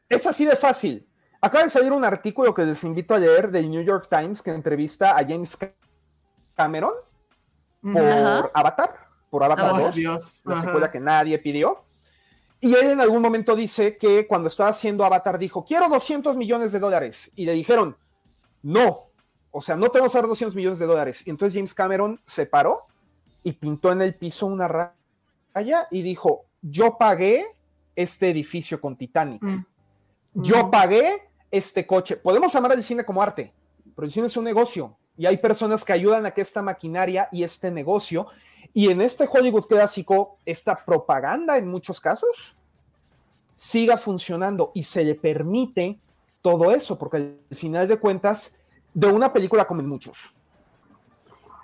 es 0.09 0.27
así 0.27 0.45
de 0.45 0.55
fácil. 0.55 1.05
Acaba 1.41 1.65
de 1.65 1.69
salir 1.69 1.91
un 1.91 2.05
artículo 2.05 2.53
que 2.53 2.63
les 2.65 2.83
invito 2.83 3.13
a 3.13 3.19
leer 3.19 3.51
del 3.51 3.69
New 3.69 3.83
York 3.83 4.07
Times 4.09 4.41
que 4.41 4.51
entrevista 4.51 5.17
a 5.17 5.25
James 5.25 5.57
Cameron 6.55 6.93
por 7.93 8.01
Ajá. 8.03 8.49
Avatar, 8.53 8.95
por 9.29 9.43
Avatar 9.43 9.65
Avatar. 9.69 9.85
2, 9.87 9.95
Dios, 9.95 10.41
la 10.45 10.53
ajá. 10.55 10.63
secuela 10.63 10.91
que 10.91 10.99
nadie 10.99 11.37
pidió. 11.39 11.83
Y 12.59 12.73
él 12.73 12.91
en 12.91 13.01
algún 13.01 13.21
momento 13.21 13.55
dice 13.55 13.97
que 13.97 14.25
cuando 14.27 14.47
estaba 14.47 14.69
haciendo 14.69 15.05
Avatar 15.05 15.37
dijo, 15.37 15.63
quiero 15.63 15.89
200 15.89 16.35
millones 16.37 16.71
de 16.71 16.79
dólares. 16.79 17.31
Y 17.35 17.45
le 17.45 17.53
dijeron, 17.53 17.95
no, 18.63 19.09
o 19.51 19.61
sea, 19.61 19.75
no 19.75 19.89
te 19.89 19.99
vamos 19.99 20.15
a 20.15 20.19
dar 20.19 20.27
200 20.27 20.55
millones 20.55 20.79
de 20.79 20.85
dólares. 20.87 21.21
Y 21.25 21.29
entonces 21.29 21.53
James 21.55 21.73
Cameron 21.73 22.19
se 22.25 22.45
paró 22.47 22.87
y 23.43 23.51
pintó 23.53 23.91
en 23.91 24.01
el 24.01 24.15
piso 24.15 24.47
una 24.47 24.67
raya 24.67 25.87
y 25.91 26.01
dijo, 26.01 26.45
yo 26.61 26.97
pagué 26.97 27.45
este 27.95 28.29
edificio 28.29 28.81
con 28.81 28.95
Titanic. 28.97 29.41
Mm. 29.43 29.65
Yo 30.33 30.67
Mm. 30.67 30.71
pagué 30.71 31.29
este 31.51 31.85
coche. 31.87 32.17
Podemos 32.17 32.51
llamar 32.53 32.71
al 32.73 32.83
cine 32.83 33.03
como 33.05 33.21
arte, 33.21 33.53
pero 33.95 34.05
el 34.05 34.11
cine 34.11 34.27
es 34.27 34.35
un 34.37 34.43
negocio 34.43 34.97
y 35.17 35.25
hay 35.25 35.37
personas 35.37 35.83
que 35.83 35.93
ayudan 35.93 36.25
a 36.25 36.31
que 36.31 36.41
esta 36.41 36.61
maquinaria 36.61 37.27
y 37.31 37.43
este 37.43 37.71
negocio 37.71 38.27
y 38.73 38.89
en 38.89 39.01
este 39.01 39.27
Hollywood 39.31 39.65
clásico, 39.65 40.37
esta 40.45 40.85
propaganda 40.85 41.57
en 41.57 41.67
muchos 41.67 41.99
casos 41.99 42.55
siga 43.55 43.97
funcionando 43.97 44.71
y 44.75 44.83
se 44.83 45.03
le 45.03 45.15
permite 45.15 45.97
todo 46.41 46.71
eso, 46.71 46.97
porque 46.97 47.17
al 47.17 47.57
final 47.57 47.87
de 47.87 47.97
cuentas, 47.97 48.55
de 48.93 49.07
una 49.07 49.33
película 49.33 49.65
comen 49.65 49.87
muchos. 49.87 50.31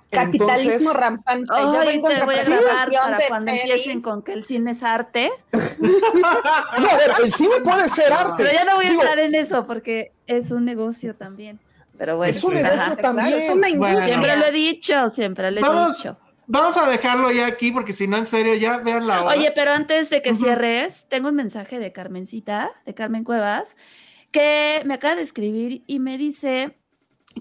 Capitalismo 0.09 0.71
Entonces- 0.71 0.93
rampante. 0.99 1.51
Vengo 1.85 2.09
te 2.09 2.23
voy 2.23 2.35
a 2.35 2.43
grabar 2.43 2.89
para 2.91 3.17
cuando 3.27 3.51
empiecen 3.51 4.01
con 4.01 4.21
que 4.21 4.33
el 4.33 4.43
cine 4.45 4.71
es 4.71 4.83
arte. 4.83 5.31
No, 5.79 6.89
a 6.89 6.97
ver, 6.97 7.11
el 7.23 7.31
cine 7.31 7.55
puede 7.63 7.89
ser 7.89 8.11
arte. 8.11 8.43
Pero 8.43 8.51
ya 8.51 8.65
no 8.65 8.75
voy 8.75 8.85
a 8.85 8.89
Digo, 8.89 9.01
entrar 9.01 9.19
en 9.19 9.35
eso 9.35 9.65
porque 9.65 10.11
es 10.27 10.51
un 10.51 10.65
negocio 10.65 11.15
también. 11.15 11.59
Pero 11.97 12.17
bueno, 12.17 12.31
Es 12.31 12.43
un 12.43 12.53
negocio 12.55 12.75
ajá. 12.81 12.95
Claro, 12.95 13.15
también. 13.15 13.37
es 13.39 13.49
una 13.49 13.67
Bueno. 13.69 13.87
industria. 13.89 14.05
siempre 14.05 14.37
lo 14.37 14.45
he 14.45 14.51
dicho, 14.51 15.09
siempre 15.09 15.51
lo 15.51 15.59
he 15.59 15.61
Vamos, 15.61 15.97
dicho. 15.97 16.17
vamos 16.47 16.75
a 16.77 16.89
dejarlo 16.89 17.31
ya 17.31 17.45
aquí 17.47 17.71
porque 17.71 17.93
si 17.93 18.07
no, 18.07 18.17
en 18.17 18.25
serio, 18.25 18.55
ya 18.55 18.77
vean 18.79 19.05
la 19.07 19.23
hora. 19.23 19.35
Oye, 19.37 19.51
pero 19.53 19.71
antes 19.71 20.09
de 20.09 20.21
que 20.21 20.33
cierres, 20.33 21.07
tengo 21.09 21.29
un 21.29 21.35
mensaje 21.35 21.79
de 21.79 21.91
Carmencita, 21.91 22.71
de 22.85 22.93
Carmen 22.93 23.23
Cuevas, 23.23 23.75
que 24.31 24.81
me 24.85 24.95
acaba 24.95 25.15
de 25.15 25.21
escribir 25.21 25.83
y 25.85 25.99
me 25.99 26.17
dice 26.17 26.77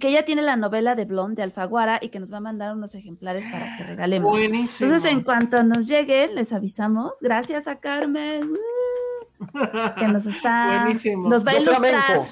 que 0.01 0.09
ella 0.09 0.24
tiene 0.24 0.41
la 0.43 0.57
novela 0.57 0.95
de 0.95 1.05
Blonde 1.07 1.37
de 1.37 1.43
Alfaguara 1.43 1.99
y 2.01 2.09
que 2.11 2.19
nos 2.20 2.33
va 2.33 2.39
a 2.39 2.41
mandar 2.41 2.74
unos 2.74 2.95
ejemplares 2.95 3.45
para 3.51 3.77
que 3.77 3.85
regalemos. 3.85 4.31
Buenísimo. 4.31 4.89
Entonces, 4.89 5.11
en 5.12 5.23
cuanto 5.23 5.62
nos 5.62 5.87
lleguen, 5.87 6.35
les 6.35 6.53
avisamos. 6.53 7.12
Gracias 7.20 7.66
a 7.69 7.77
Carmen, 7.81 8.53
uh, 8.53 9.95
que 9.99 10.09
nos 10.09 10.24
está, 10.27 10.83
Buenísimo. 10.83 11.29
nos 11.29 11.47
va 11.47 11.53
a 11.53 11.57
ilustrar. 11.59 11.81
flamenco. 12.05 12.29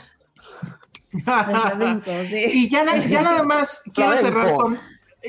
De 1.12 1.22
flamenco, 1.22 2.10
sí. 2.28 2.42
y 2.52 2.68
ya, 2.68 2.84
na- 2.84 2.96
ya 2.98 3.22
nada 3.22 3.42
más 3.42 3.82
quiero 3.94 4.16
cerrar 4.16 4.54
con 4.54 4.78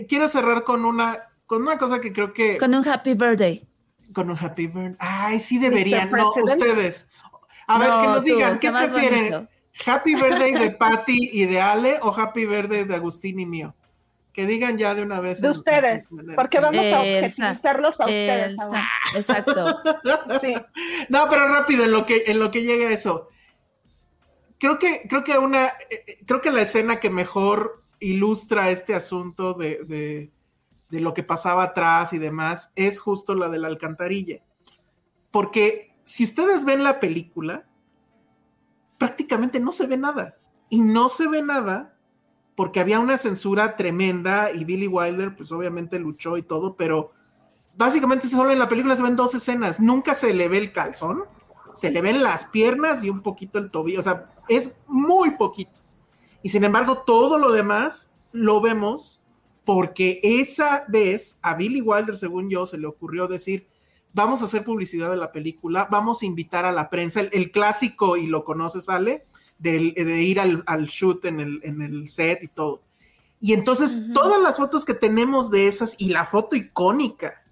quiero 0.08 0.30
cerrar 0.30 0.64
con 0.64 0.86
una 0.86 1.20
con 1.46 1.62
una 1.64 1.78
cosa 1.78 2.00
que 2.00 2.14
creo 2.14 2.34
que 2.34 2.58
Con 2.58 2.74
un 2.76 2.88
happy 2.88 3.14
birthday. 3.14 3.68
con 4.14 4.30
un 4.30 4.38
happy 4.40 4.68
burn. 4.68 4.96
Ay, 5.00 5.40
sí 5.40 5.58
deberían. 5.60 6.10
No, 6.12 6.32
ustedes. 6.34 7.10
A 7.68 7.78
ver, 7.80 7.90
No, 7.90 8.02
que 8.02 8.08
nos 8.08 8.24
digan, 8.24 8.60
¿qué 8.60 8.72
prefieren? 8.72 9.32
bonito. 9.32 9.48
¿Happy 9.86 10.16
birthday 10.16 10.54
de 10.54 10.72
Patty 10.80 11.30
y 11.34 11.46
de 11.46 11.60
Ale 11.62 11.98
o 12.02 12.14
happy 12.18 12.46
birthday 12.46 12.84
de 12.86 12.96
Agustín 12.96 13.40
y 13.40 13.46
mío? 13.46 13.76
Que 14.34 14.46
digan 14.46 14.78
ya 14.78 14.96
de 14.96 15.04
una 15.04 15.20
vez. 15.20 15.42
De 15.42 15.48
en- 15.48 15.52
ustedes, 15.52 16.04
en- 16.10 16.36
porque 16.36 16.60
vamos 16.62 16.86
a 16.86 17.00
objetivizarlos 17.02 18.00
a 18.00 18.06
ustedes. 18.06 18.52
Elsa, 18.52 18.64
ahora. 18.66 18.88
Exacto. 19.16 19.78
Sí. 20.42 20.56
No, 21.10 21.28
pero 21.30 21.48
rápido, 21.50 21.84
en 21.84 21.92
lo 21.92 22.06
que, 22.06 22.24
en 22.28 22.40
lo 22.40 22.50
que 22.52 22.64
llega 22.64 22.88
a 22.88 22.92
eso. 22.92 23.28
Creo 24.62 24.78
que, 24.78 25.08
creo 25.10 25.24
que 25.24 25.36
una, 25.40 25.66
eh, 25.90 26.04
eh, 26.06 26.20
creo 26.24 26.40
que 26.40 26.52
la 26.52 26.62
escena 26.62 27.00
que 27.00 27.10
mejor 27.10 27.84
ilustra 28.00 28.70
este 28.70 28.94
asunto 28.94 29.56
de, 29.56 29.84
de- 29.86 30.32
de 30.92 31.00
lo 31.00 31.16
que 31.16 31.24
pasaba 31.24 31.64
atrás 31.64 32.14
y 32.14 32.20
demás 32.20 32.72
es 32.76 33.00
justo 33.00 33.34
la 33.34 33.50
de 33.50 33.58
la 33.58 33.70
alcantarilla. 33.70 34.44
Porque 35.32 35.96
si 36.04 36.24
ustedes 36.26 36.64
ven 36.64 36.84
la 36.84 37.00
película, 37.00 37.66
prácticamente 39.00 39.60
no 39.60 39.72
se 39.72 39.88
ve 39.88 39.98
nada. 39.98 40.38
Y 40.70 40.82
no 40.82 41.10
se 41.10 41.28
ve 41.28 41.42
nada 41.42 41.98
porque 42.56 42.80
había 42.82 43.00
una 43.00 43.18
censura 43.18 43.76
tremenda 43.76 44.52
y 44.52 44.64
Billy 44.64 44.88
Wilder, 44.88 45.36
pues 45.36 45.52
obviamente 45.52 45.98
luchó 45.98 46.38
y 46.38 46.44
todo, 46.44 46.76
pero 46.76 47.12
básicamente 47.76 48.28
solo 48.28 48.52
en 48.52 48.60
la 48.60 48.70
película 48.70 48.96
se 48.96 49.02
ven 49.02 49.16
dos 49.16 49.34
escenas. 49.34 49.80
Nunca 49.80 50.14
se 50.14 50.34
le 50.36 50.48
ve 50.50 50.58
el 50.60 50.72
calzón, 50.72 51.24
se 51.74 51.90
le 51.90 52.02
ven 52.02 52.22
las 52.22 52.46
piernas 52.46 53.04
y 53.04 53.10
un 53.10 53.22
poquito 53.22 53.58
el 53.58 53.72
tobillo. 53.72 54.02
O 54.02 54.04
sea, 54.04 54.30
es 54.58 54.76
muy 54.88 55.32
poquito. 55.32 55.82
Y 56.44 56.50
sin 56.50 56.64
embargo, 56.64 57.00
todo 57.06 57.38
lo 57.38 57.52
demás 57.52 58.14
lo 58.32 58.62
vemos 58.62 59.22
porque 59.66 60.20
esa 60.24 60.84
vez 60.88 61.38
a 61.42 61.54
Billy 61.54 61.82
Wilder, 61.82 62.18
según 62.18 62.50
yo, 62.50 62.66
se 62.66 62.78
le 62.78 62.88
ocurrió 62.88 63.28
decir, 63.28 63.68
vamos 64.14 64.42
a 64.42 64.46
hacer 64.46 64.64
publicidad 64.64 65.10
de 65.12 65.18
la 65.18 65.32
película, 65.32 65.88
vamos 65.90 66.22
a 66.22 66.26
invitar 66.26 66.66
a 66.66 66.72
la 66.72 66.90
prensa, 66.90 67.22
el, 67.22 67.30
el 67.32 67.52
clásico, 67.52 68.18
y 68.18 68.28
lo 68.28 68.44
conoces, 68.44 68.90
Ale, 68.90 69.26
del- 69.60 69.94
de, 69.94 70.24
ir 70.24 70.40
al, 70.40 70.64
al 70.66 70.86
shoot 70.88 71.24
en 71.26 71.40
el, 71.40 71.60
en 71.64 71.82
el 71.82 72.10
set 72.10 72.44
y 72.44 72.48
todo. 72.48 72.82
Y 73.40 73.54
entonces 73.54 74.04
todas 74.14 74.42
las 74.42 74.58
fotos 74.58 74.84
que 74.84 74.94
tenemos 74.94 75.50
de 75.50 75.68
esas 75.68 75.96
y 75.98 76.10
la 76.10 76.26
foto 76.26 76.56
icónica 76.56 77.44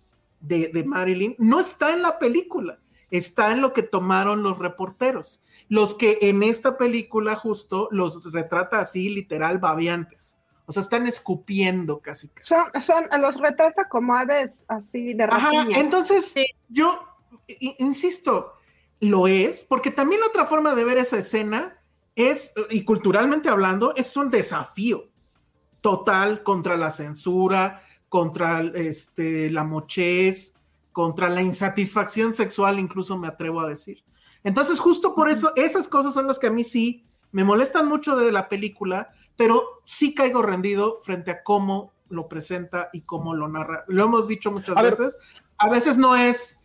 de, 0.42 0.70
de 0.74 0.84
Marilyn 0.84 1.36
no 1.38 1.60
está 1.60 1.94
en 1.94 2.02
la 2.02 2.20
película, 2.20 2.80
está 3.12 3.52
en 3.52 3.62
lo 3.62 3.74
que 3.74 3.84
tomaron 3.84 4.44
los 4.44 4.60
reporteros, 4.60 5.42
los 5.70 5.94
que 5.94 6.18
en 6.22 6.44
esta 6.44 6.78
película 6.78 7.36
justo 7.36 7.88
los 7.92 8.32
retrata 8.34 8.80
así 8.80 9.10
literal 9.10 9.60
babeantes. 9.60 10.36
O 10.66 10.72
sea, 10.72 10.84
están 10.84 11.08
escupiendo 11.08 12.00
casi. 12.00 12.28
casi. 12.30 12.54
Son, 12.54 12.82
son, 12.82 13.22
los 13.22 13.38
retrata 13.38 13.88
como 13.88 14.16
aves 14.16 14.64
así 14.68 15.14
de 15.14 15.24
Ajá, 15.24 15.52
rapiña. 15.52 15.80
entonces 15.80 16.26
Sí. 16.26 16.46
yo 16.68 17.06
insisto, 17.80 18.54
lo 19.00 19.28
es, 19.28 19.64
porque 19.66 19.92
también 19.92 20.22
otra 20.28 20.46
forma 20.46 20.76
de 20.76 20.84
ver 20.84 20.98
esa 20.98 21.18
escena 21.18 21.80
es, 22.16 22.54
y 22.70 22.84
culturalmente 22.84 23.50
hablando, 23.50 23.96
es 23.96 24.16
un 24.18 24.30
desafío 24.30 25.10
total 25.82 26.44
contra 26.44 26.76
la 26.78 26.90
censura, 26.90 27.82
contra 28.10 28.62
este, 28.62 29.50
la 29.50 29.64
mochez, 29.64 30.56
contra 30.92 31.30
la 31.30 31.42
insatisfacción 31.42 32.34
sexual, 32.34 32.80
incluso 32.80 33.18
me 33.18 33.28
atrevo 33.28 33.62
a 33.62 33.70
decir. 33.70 34.04
Entonces, 34.44 34.80
justo 34.80 35.14
por 35.16 35.30
eso, 35.30 35.52
esas 35.56 35.88
cosas 35.88 36.14
son 36.14 36.28
las 36.28 36.40
que 36.40 36.48
a 36.48 36.52
mí 36.52 36.64
sí 36.64 37.06
me 37.32 37.44
molestan 37.44 37.88
mucho 37.88 38.16
de 38.16 38.32
la 38.32 38.50
película, 38.50 39.10
pero 39.36 39.82
sí 39.86 40.14
caigo 40.16 40.42
rendido 40.42 41.00
frente 41.04 41.32
a 41.32 41.44
cómo 41.44 41.94
lo 42.10 42.28
presenta 42.28 42.90
y 42.94 43.02
cómo 43.02 43.36
lo 43.36 43.48
narra. 43.48 43.84
Lo 43.88 44.04
hemos 44.06 44.28
dicho 44.28 44.52
muchas 44.52 44.76
A 44.78 44.82
ver. 44.82 44.92
veces. 44.92 45.18
A 45.58 45.70
veces 45.70 45.98
no 45.98 46.16
es 46.16 46.60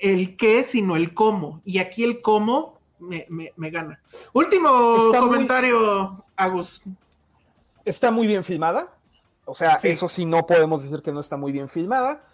el 0.00 0.36
qué, 0.36 0.62
sino 0.62 0.96
el 0.96 1.12
cómo. 1.14 1.60
Y 1.64 1.78
aquí 1.78 2.04
el 2.04 2.22
cómo 2.22 2.80
me, 2.98 3.26
me- 3.28 3.52
me 3.56 3.70
gana. 3.70 4.00
Último 4.32 4.68
Está 5.06 5.20
muy- 5.20 5.28
comentario, 5.30 6.24
Agus. 6.36 6.80
Está 7.84 8.10
muy 8.10 8.26
bien 8.26 8.44
filmada. 8.44 8.96
O 9.44 9.54
sea, 9.54 9.76
Sí. 9.76 9.88
eso 9.88 10.06
sí 10.06 10.24
no 10.24 10.46
podemos 10.46 10.82
decir 10.84 11.02
que 11.02 11.12
no 11.12 11.20
está 11.20 11.36
muy 11.36 11.50
bien 11.50 11.68
filmada. 11.68 12.24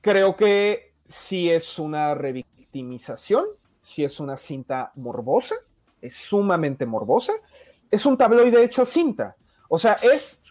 Creo 0.00 0.34
que 0.36 0.94
sí 1.06 1.50
es 1.50 1.78
una 1.78 2.14
revictimización, 2.14 3.44
sí 3.88 4.04
es 4.04 4.20
una 4.20 4.36
cinta 4.36 4.92
morbosa, 4.96 5.54
es 6.02 6.14
sumamente 6.14 6.84
morbosa. 6.86 7.32
Es 7.90 8.04
un 8.04 8.18
tabloide 8.18 8.62
hecho 8.62 8.84
cinta. 8.84 9.34
O 9.70 9.78
sea, 9.78 9.94
es. 9.94 10.42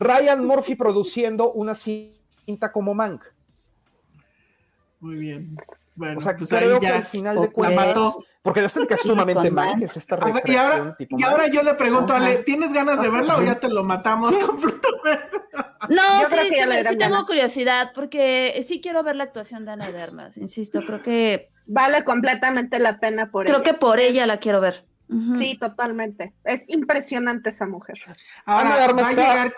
Ryan 0.00 0.44
Murphy 0.46 0.74
produciendo 0.76 1.52
una 1.52 1.74
cinta 1.74 2.72
como 2.72 2.94
Mank. 2.94 3.22
Muy 5.00 5.16
bien. 5.16 5.56
Bueno, 5.94 6.18
O 6.18 6.20
sea, 6.22 6.36
pues 6.36 6.50
creo 6.50 6.78
que 6.80 6.88
al 6.88 7.04
final 7.04 7.40
de 7.40 7.50
cuentas, 7.50 7.86
mató. 7.88 8.22
porque 8.42 8.60
la 8.60 8.66
estética 8.66 8.94
es 8.94 9.00
sumamente 9.00 9.50
Mank. 9.50 9.82
es 9.82 9.96
esta 9.96 10.16
A 10.16 10.30
ver, 10.32 10.42
y 10.46 10.56
ahora, 10.56 10.96
tipo 10.96 11.16
y 11.18 11.22
ahora 11.22 11.46
yo 11.48 11.62
le 11.62 11.72
pregunto, 11.74 12.12
Ajá. 12.14 12.24
Ale, 12.24 12.38
¿tienes 12.42 12.72
ganas 12.72 13.00
de 13.00 13.08
verla 13.08 13.36
o 13.36 13.42
ya 13.42 13.58
te 13.58 13.68
lo 13.70 13.82
matamos 13.84 14.34
completamente? 14.46 15.38
No, 15.88 16.22
Yo 16.22 16.28
sí, 16.28 16.36
sí, 16.50 16.56
sí 16.88 16.96
tengo 16.96 17.12
ganas. 17.12 17.24
curiosidad 17.26 17.92
porque 17.94 18.62
sí 18.66 18.80
quiero 18.80 19.02
ver 19.02 19.16
la 19.16 19.24
actuación 19.24 19.64
de 19.64 19.70
Ana 19.72 19.90
de 19.90 20.02
Armas, 20.02 20.36
insisto, 20.36 20.80
creo 20.82 21.02
que 21.02 21.50
Vale 21.66 22.04
completamente 22.04 22.78
la 22.78 22.98
pena 23.00 23.30
por 23.30 23.44
creo 23.44 23.56
ella. 23.58 23.64
que 23.64 23.74
por 23.74 23.98
ella 24.00 24.26
la 24.26 24.38
quiero 24.38 24.60
ver. 24.60 24.86
Sí, 25.38 25.56
totalmente. 25.58 26.34
Es 26.44 26.64
impresionante 26.68 27.50
esa 27.50 27.66
mujer. 27.66 27.96
Ahora 28.44 28.68
Ana 28.68 28.76
de 28.76 28.82
Armas 28.84 29.04
va 29.04 29.08
a 29.08 29.12
llegar 29.12 29.54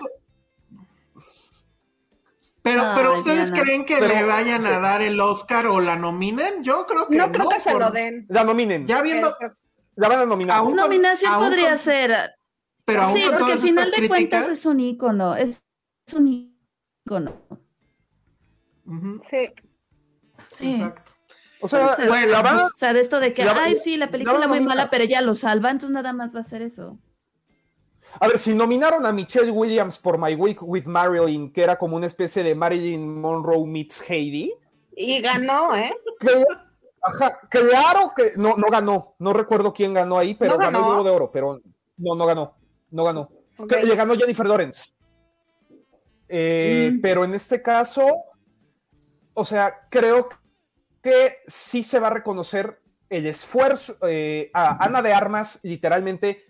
Pero, 2.63 2.83
pero 2.95 3.17
ustedes 3.17 3.49
Diana. 3.51 3.63
creen 3.63 3.87
que 3.87 3.97
Pero- 3.97 4.09
le 4.09 4.25
vayan 4.25 4.67
a 4.67 4.77
sí. 4.77 4.83
dar 4.83 5.01
el 5.03 5.19
Oscar 5.21 5.67
o 5.69 5.81
la 5.81 5.97
nominen? 5.97 6.63
Yo 6.63 6.85
creo 6.87 7.09
que 7.09 7.17
No 7.17 7.33
creo 7.33 7.49
que 7.49 7.61
se 7.61 7.79
lo 7.79 7.91
den. 7.91 8.27
La 8.29 8.45
nominen. 8.45 8.87
Ya 8.87 9.01
viendo, 9.01 9.31
Eh, 9.41 9.51
La 9.97 10.09
van 10.09 10.21
a 10.21 10.27
nominar. 10.27 10.59
Aún 10.59 10.77
Nominación 10.77 11.33
aún 11.33 11.45
podría 11.47 11.71
con- 11.71 11.79
ser. 11.79 12.35
pero 12.85 13.03
aún 13.03 13.15
sí, 13.17 13.25
con 13.25 13.39
porque 13.39 13.53
al 13.55 13.59
final 13.59 13.91
de 13.91 14.09
cuentas 14.09 14.49
es 14.49 14.65
un 14.67 14.79
ícono, 14.81 15.35
es, 15.35 15.61
es 16.07 16.15
un 16.15 16.29
ícono. 17.05 17.43
Ujú, 18.87 19.21
Sí. 20.49 20.73
Exacto. 20.75 21.13
O 21.61 21.69
sea, 21.69 21.89
ser. 21.97 22.09
Bueno, 22.09 22.33
la 22.33 22.67
O 22.67 22.77
sea, 22.77 22.93
de 22.93 23.01
esto 23.01 23.21
de 23.21 23.33
que, 23.35 23.45
La- 23.45 23.53
ay, 23.63 23.79
sí, 23.79 23.97
la 23.97 24.07
la 24.07 24.13
película 24.13 24.47
muy 24.49 24.61
mala, 24.61 24.91
pero 24.91 25.05
ella 25.05 25.21
lo 25.21 25.35
salva, 25.35 25.71
entonces 25.71 25.95
nada 25.95 26.13
más 26.13 26.35
va 26.35 26.41
a 26.41 26.45
ser 26.45 26.63
eso. 26.63 26.99
A 28.21 28.27
ver, 28.29 28.39
si 28.39 28.55
nominaron 28.55 29.05
a 29.07 29.13
Michelle 29.13 29.51
Williams 29.51 29.99
por 29.99 30.19
My 30.19 30.35
Week 30.35 30.59
with 30.63 30.85
Marilyn, 30.87 31.53
que 31.53 31.63
era 31.63 31.77
como 31.77 31.97
una 31.97 32.07
especie 32.07 32.43
de 32.43 32.55
Marilyn 32.55 33.21
Monroe 33.21 33.67
meets 33.67 34.03
Heidi, 34.09 34.53
Y 34.97 35.21
ganó, 35.21 35.77
¿eh? 35.77 35.95
que- 36.19 36.45
ajá, 37.03 37.39
claro 37.49 38.13
que 38.17 38.33
no, 38.37 38.57
no 38.57 38.67
ganó. 38.71 39.15
No 39.19 39.33
recuerdo 39.33 39.73
quién 39.73 39.95
ganó 39.95 40.19
ahí, 40.19 40.35
pero 40.35 40.53
¿No 40.55 40.59
ganó 40.59 40.79
el? 40.79 40.85
Globo 40.87 41.05
de 41.05 41.11
Oro, 41.11 41.31
pero 41.31 41.61
no, 41.97 42.15
no 42.15 42.27
ganó. 42.27 42.57
No 42.91 43.05
ganó. 43.05 43.31
Ok. 43.59 43.69
Que- 43.69 43.83
Le 43.85 43.95
ganó 43.95 44.15
Jennifer 44.17 44.47
Lawrence. 44.47 44.93
Eh, 46.29 46.91
Mm. 46.95 47.01
Pero 47.01 47.25
en 47.25 47.35
este 47.35 47.63
caso, 47.63 48.07
o 49.35 49.45
sea, 49.45 49.87
creo 49.91 50.29
que 51.03 51.39
sí 51.47 51.83
se 51.83 51.99
va 51.99 52.09
a 52.09 52.15
reconocer 52.15 52.81
el 53.09 53.27
esfuerzo. 53.27 53.97
eh, 54.03 54.51
a 54.53 54.85
Ana 54.85 55.03
de 55.03 55.13
Armas, 55.13 55.61
literalmente, 55.63 56.45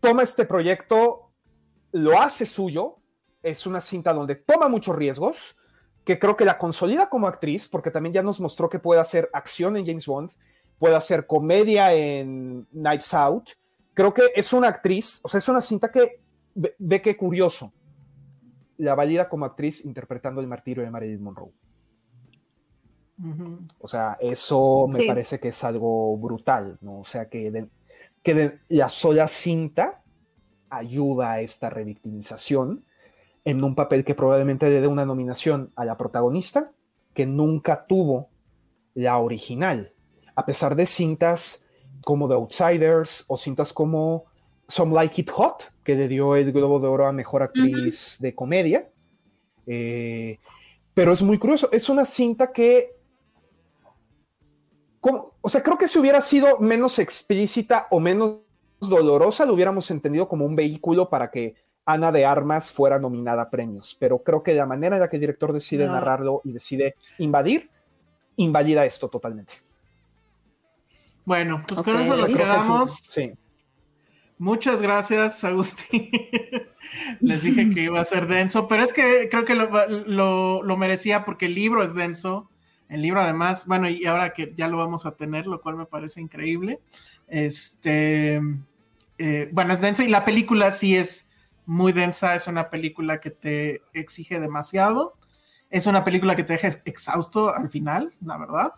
toma 0.00 0.22
este 0.22 0.44
proyecto, 0.44 1.32
lo 1.92 2.20
hace 2.20 2.46
suyo. 2.46 2.98
Es 3.42 3.66
una 3.66 3.80
cinta 3.80 4.12
donde 4.12 4.34
toma 4.34 4.68
muchos 4.68 4.96
riesgos, 4.96 5.56
que 6.04 6.18
creo 6.18 6.36
que 6.36 6.44
la 6.44 6.58
consolida 6.58 7.08
como 7.08 7.26
actriz, 7.26 7.68
porque 7.68 7.90
también 7.90 8.12
ya 8.12 8.22
nos 8.22 8.40
mostró 8.40 8.68
que 8.68 8.78
puede 8.78 9.00
hacer 9.00 9.30
acción 9.32 9.76
en 9.76 9.86
James 9.86 10.06
Bond, 10.06 10.30
puede 10.78 10.96
hacer 10.96 11.26
comedia 11.26 11.92
en 11.92 12.66
Knives 12.72 13.14
Out. 13.14 13.50
Creo 13.94 14.12
que 14.12 14.32
es 14.34 14.52
una 14.52 14.68
actriz, 14.68 15.20
o 15.22 15.28
sea, 15.28 15.38
es 15.38 15.48
una 15.48 15.60
cinta 15.60 15.90
que 15.90 16.20
ve, 16.54 16.74
ve 16.78 17.00
que 17.00 17.16
curioso. 17.16 17.72
La 18.78 18.94
valida 18.94 19.28
como 19.28 19.46
actriz 19.46 19.84
interpretando 19.84 20.40
el 20.40 20.48
martirio 20.48 20.82
de 20.82 20.90
Marilyn 20.90 21.22
Monroe. 21.22 21.52
O 23.80 23.88
sea, 23.88 24.16
eso 24.20 24.86
me 24.88 25.00
Sí. 25.00 25.06
parece 25.06 25.40
que 25.40 25.48
es 25.48 25.64
algo 25.64 26.16
brutal, 26.18 26.76
¿no? 26.82 27.00
O 27.00 27.04
sea, 27.04 27.28
que, 27.28 27.50
de- 27.50 27.68
que 28.22 28.34
de 28.34 28.58
la 28.68 28.88
sola 28.88 29.26
cinta 29.28 30.02
ayuda 30.68 31.32
a 31.32 31.40
esta 31.40 31.70
revictimización 31.70 32.84
en 33.44 33.62
un 33.64 33.74
papel 33.74 34.04
que 34.04 34.14
probablemente 34.14 34.68
le 34.68 34.80
dé 34.80 34.86
una 34.88 35.06
nominación 35.06 35.70
a 35.76 35.84
la 35.84 35.96
protagonista 35.96 36.72
que 37.14 37.24
nunca 37.26 37.86
tuvo 37.86 38.28
la 38.94 39.18
original, 39.18 39.92
a 40.34 40.44
pesar 40.44 40.74
de 40.76 40.84
cintas 40.86 41.64
como 42.04 42.28
The 42.28 42.34
Outsiders 42.34 43.24
o 43.28 43.36
cintas 43.38 43.72
como 43.72 44.24
Some 44.68 44.94
Like 44.94 45.20
It 45.22 45.30
Hot, 45.30 45.72
que 45.84 45.94
le 45.94 46.08
dio 46.08 46.34
el 46.36 46.52
Globo 46.52 46.80
de 46.80 46.88
Oro 46.88 47.06
a 47.06 47.12
Mejor 47.12 47.42
Actriz 47.44 48.18
de 48.20 48.34
Comedia. 48.34 48.90
Eh, 49.66 50.38
pero 50.92 51.12
es 51.12 51.22
muy 51.22 51.38
curioso, 51.38 51.68
es 51.72 51.88
una 51.88 52.04
cinta 52.04 52.52
que 52.52 52.95
o 55.40 55.48
sea, 55.48 55.62
creo 55.62 55.78
que 55.78 55.88
si 55.88 55.98
hubiera 55.98 56.20
sido 56.20 56.58
menos 56.58 56.98
explícita 56.98 57.86
o 57.90 58.00
menos 58.00 58.38
dolorosa, 58.80 59.44
lo 59.44 59.54
hubiéramos 59.54 59.90
entendido 59.90 60.28
como 60.28 60.44
un 60.44 60.56
vehículo 60.56 61.08
para 61.08 61.30
que 61.30 61.54
Ana 61.84 62.10
de 62.10 62.26
Armas 62.26 62.72
fuera 62.72 62.98
nominada 62.98 63.42
a 63.42 63.50
premios. 63.50 63.96
Pero 63.98 64.22
creo 64.22 64.42
que 64.42 64.54
la 64.54 64.66
manera 64.66 64.96
en 64.96 65.00
la 65.00 65.08
que 65.08 65.16
el 65.16 65.20
director 65.20 65.52
decide 65.52 65.86
No. 65.86 65.92
narrarlo 65.92 66.40
y 66.44 66.52
decide 66.52 66.94
invadir, 67.18 67.70
invalida 68.36 68.84
esto 68.84 69.08
totalmente. 69.08 69.54
Bueno, 71.24 71.64
pues 71.66 71.82
con 71.82 72.00
eso 72.00 72.16
nos 72.16 72.32
quedamos. 72.32 72.96
sí. 72.96 73.32
Muchas 74.38 74.82
gracias, 74.82 75.42
Agustín. 75.44 76.10
Les 77.20 77.42
dije 77.42 77.70
que 77.72 77.84
iba 77.84 78.00
a 78.00 78.04
ser 78.04 78.26
denso, 78.26 78.68
pero 78.68 78.82
es 78.82 78.92
que 78.92 79.28
creo 79.30 79.44
que 79.46 79.54
lo, 79.54 79.70
lo, 80.06 80.62
lo, 80.62 80.76
merecía 80.76 81.24
porque 81.24 81.46
el 81.46 81.54
libro 81.54 81.82
es 81.82 81.94
denso. 81.94 82.50
El 82.88 83.02
libro, 83.02 83.20
además, 83.20 83.66
bueno, 83.66 83.88
y 83.88 84.06
ahora 84.06 84.32
que 84.32 84.52
ya 84.56 84.68
lo 84.68 84.76
vamos 84.76 85.06
a 85.06 85.16
tener, 85.16 85.46
lo 85.46 85.60
cual 85.60 85.76
me 85.76 85.86
parece 85.86 86.20
increíble. 86.20 86.80
Este, 87.26 88.40
eh, 89.18 89.48
bueno, 89.52 89.72
es 89.72 89.80
denso 89.80 90.02
y 90.02 90.08
la 90.08 90.24
película 90.24 90.72
sí 90.72 90.96
es 90.96 91.28
muy 91.64 91.92
densa. 91.92 92.34
Es 92.34 92.46
una 92.46 92.70
película 92.70 93.18
que 93.20 93.30
te 93.30 93.82
exige 93.92 94.40
demasiado. 94.40 95.16
Es 95.68 95.88
una 95.88 96.04
película 96.04 96.36
que 96.36 96.44
te 96.44 96.52
deja 96.52 96.68
exhausto 96.84 97.52
al 97.52 97.68
final, 97.68 98.12
la 98.24 98.38
verdad. 98.38 98.72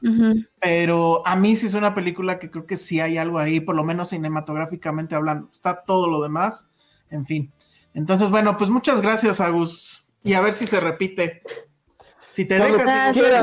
Pero 0.59 1.27
a 1.27 1.37
mí 1.37 1.55
sí 1.55 1.67
es 1.67 1.75
una 1.75 1.95
película 1.95 2.39
que 2.39 2.51
creo 2.51 2.67
que 2.67 2.77
sí 2.77 2.99
hay 2.99 3.19
algo 3.19 3.39
ahí, 3.39 3.61
por 3.61 3.77
lo 3.77 3.85
menos 3.85 4.09
cinematográficamente 4.09 5.15
hablando. 5.15 5.51
Está 5.53 5.85
todo 5.85 6.09
lo 6.09 6.23
demás, 6.23 6.69
en 7.11 7.27
fin. 7.27 7.53
Entonces, 7.93 8.31
bueno, 8.31 8.57
pues 8.57 8.71
muchas 8.71 9.03
gracias, 9.03 9.39
Agus. 9.41 10.07
Y 10.25 10.33
a 10.33 10.41
ver 10.41 10.55
si 10.55 10.67
se 10.67 10.81
repite. 10.81 11.43
Si 12.39 12.45
te 12.45 12.57
dejas. 12.57 13.17
ya, 13.17 13.35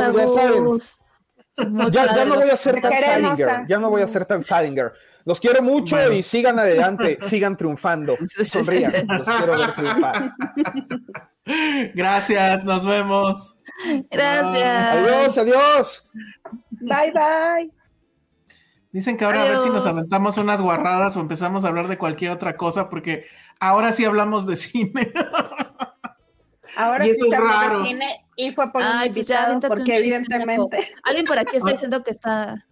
ya, 2.15 2.26
no 2.26 2.35
voy 2.35 2.49
a 2.49 2.55
ser 2.55 2.80
tan 2.80 2.93
Salinger. 2.93 3.67
Ya 3.67 3.77
no 3.77 3.89
voy 3.89 4.01
a 4.01 4.07
ser 4.07 4.26
tan 4.26 4.41
Salinger. 4.41 4.93
Los 5.26 5.41
quiero 5.41 5.61
mucho 5.61 6.13
y 6.13 6.23
sigan 6.23 6.57
adelante, 6.59 7.17
sigan 7.19 7.57
triunfando. 7.57 8.15
Sonrían, 8.45 9.05
los 9.05 9.27
quiero 9.27 9.57
ver 9.57 9.76
triunfar. 9.76 10.34
Gracias, 11.93 12.63
nos 12.63 12.85
vemos. 12.85 13.59
Gracias. 14.09 14.95
Adiós, 14.95 15.38
adiós. 15.38 16.07
Bye, 16.69 17.11
bye. 17.11 17.72
Dicen 18.93 19.17
que 19.17 19.26
ahora 19.26 19.41
a 19.41 19.49
ver 19.49 19.59
si 19.59 19.69
nos 19.69 19.85
aventamos 19.85 20.38
unas 20.38 20.61
guarradas 20.61 21.17
o 21.17 21.19
empezamos 21.19 21.65
a 21.65 21.67
hablar 21.67 21.89
de 21.89 21.97
cualquier 21.97 22.31
otra 22.31 22.55
cosa, 22.55 22.88
porque 22.88 23.26
ahora 23.59 23.91
sí 23.91 24.05
hablamos 24.05 24.47
de 24.47 24.55
cine. 24.55 25.11
Ahora 26.77 27.06
y 27.07 27.10
eso 27.11 27.26
es 27.26 27.39
raro. 27.39 27.85
cine 27.85 28.26
y 28.35 28.52
fue 28.52 28.72
por 28.72 28.81
Ay, 28.84 29.07
un 29.10 29.14
pues 29.15 29.27
ya, 29.27 29.60
porque 29.68 29.97
evidentemente. 29.97 30.88
Alguien 31.03 31.26
por 31.26 31.39
aquí 31.39 31.57
está 31.57 31.69
diciendo 31.72 32.03
que 32.03 32.11
está. 32.11 32.65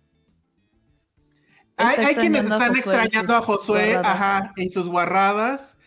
Hay, 1.77 1.95
está 1.95 2.07
hay 2.07 2.15
quienes 2.15 2.43
extrañando 2.45 2.53
a 2.53 2.57
están 2.57 2.75
extrañando 2.75 3.35
a 3.35 3.39
sus 3.39 3.45
Josué, 3.47 3.85
guarradas. 3.93 4.05
ajá, 4.21 4.53
y 4.55 4.69
sus 4.69 4.87
guarradas. 4.87 5.77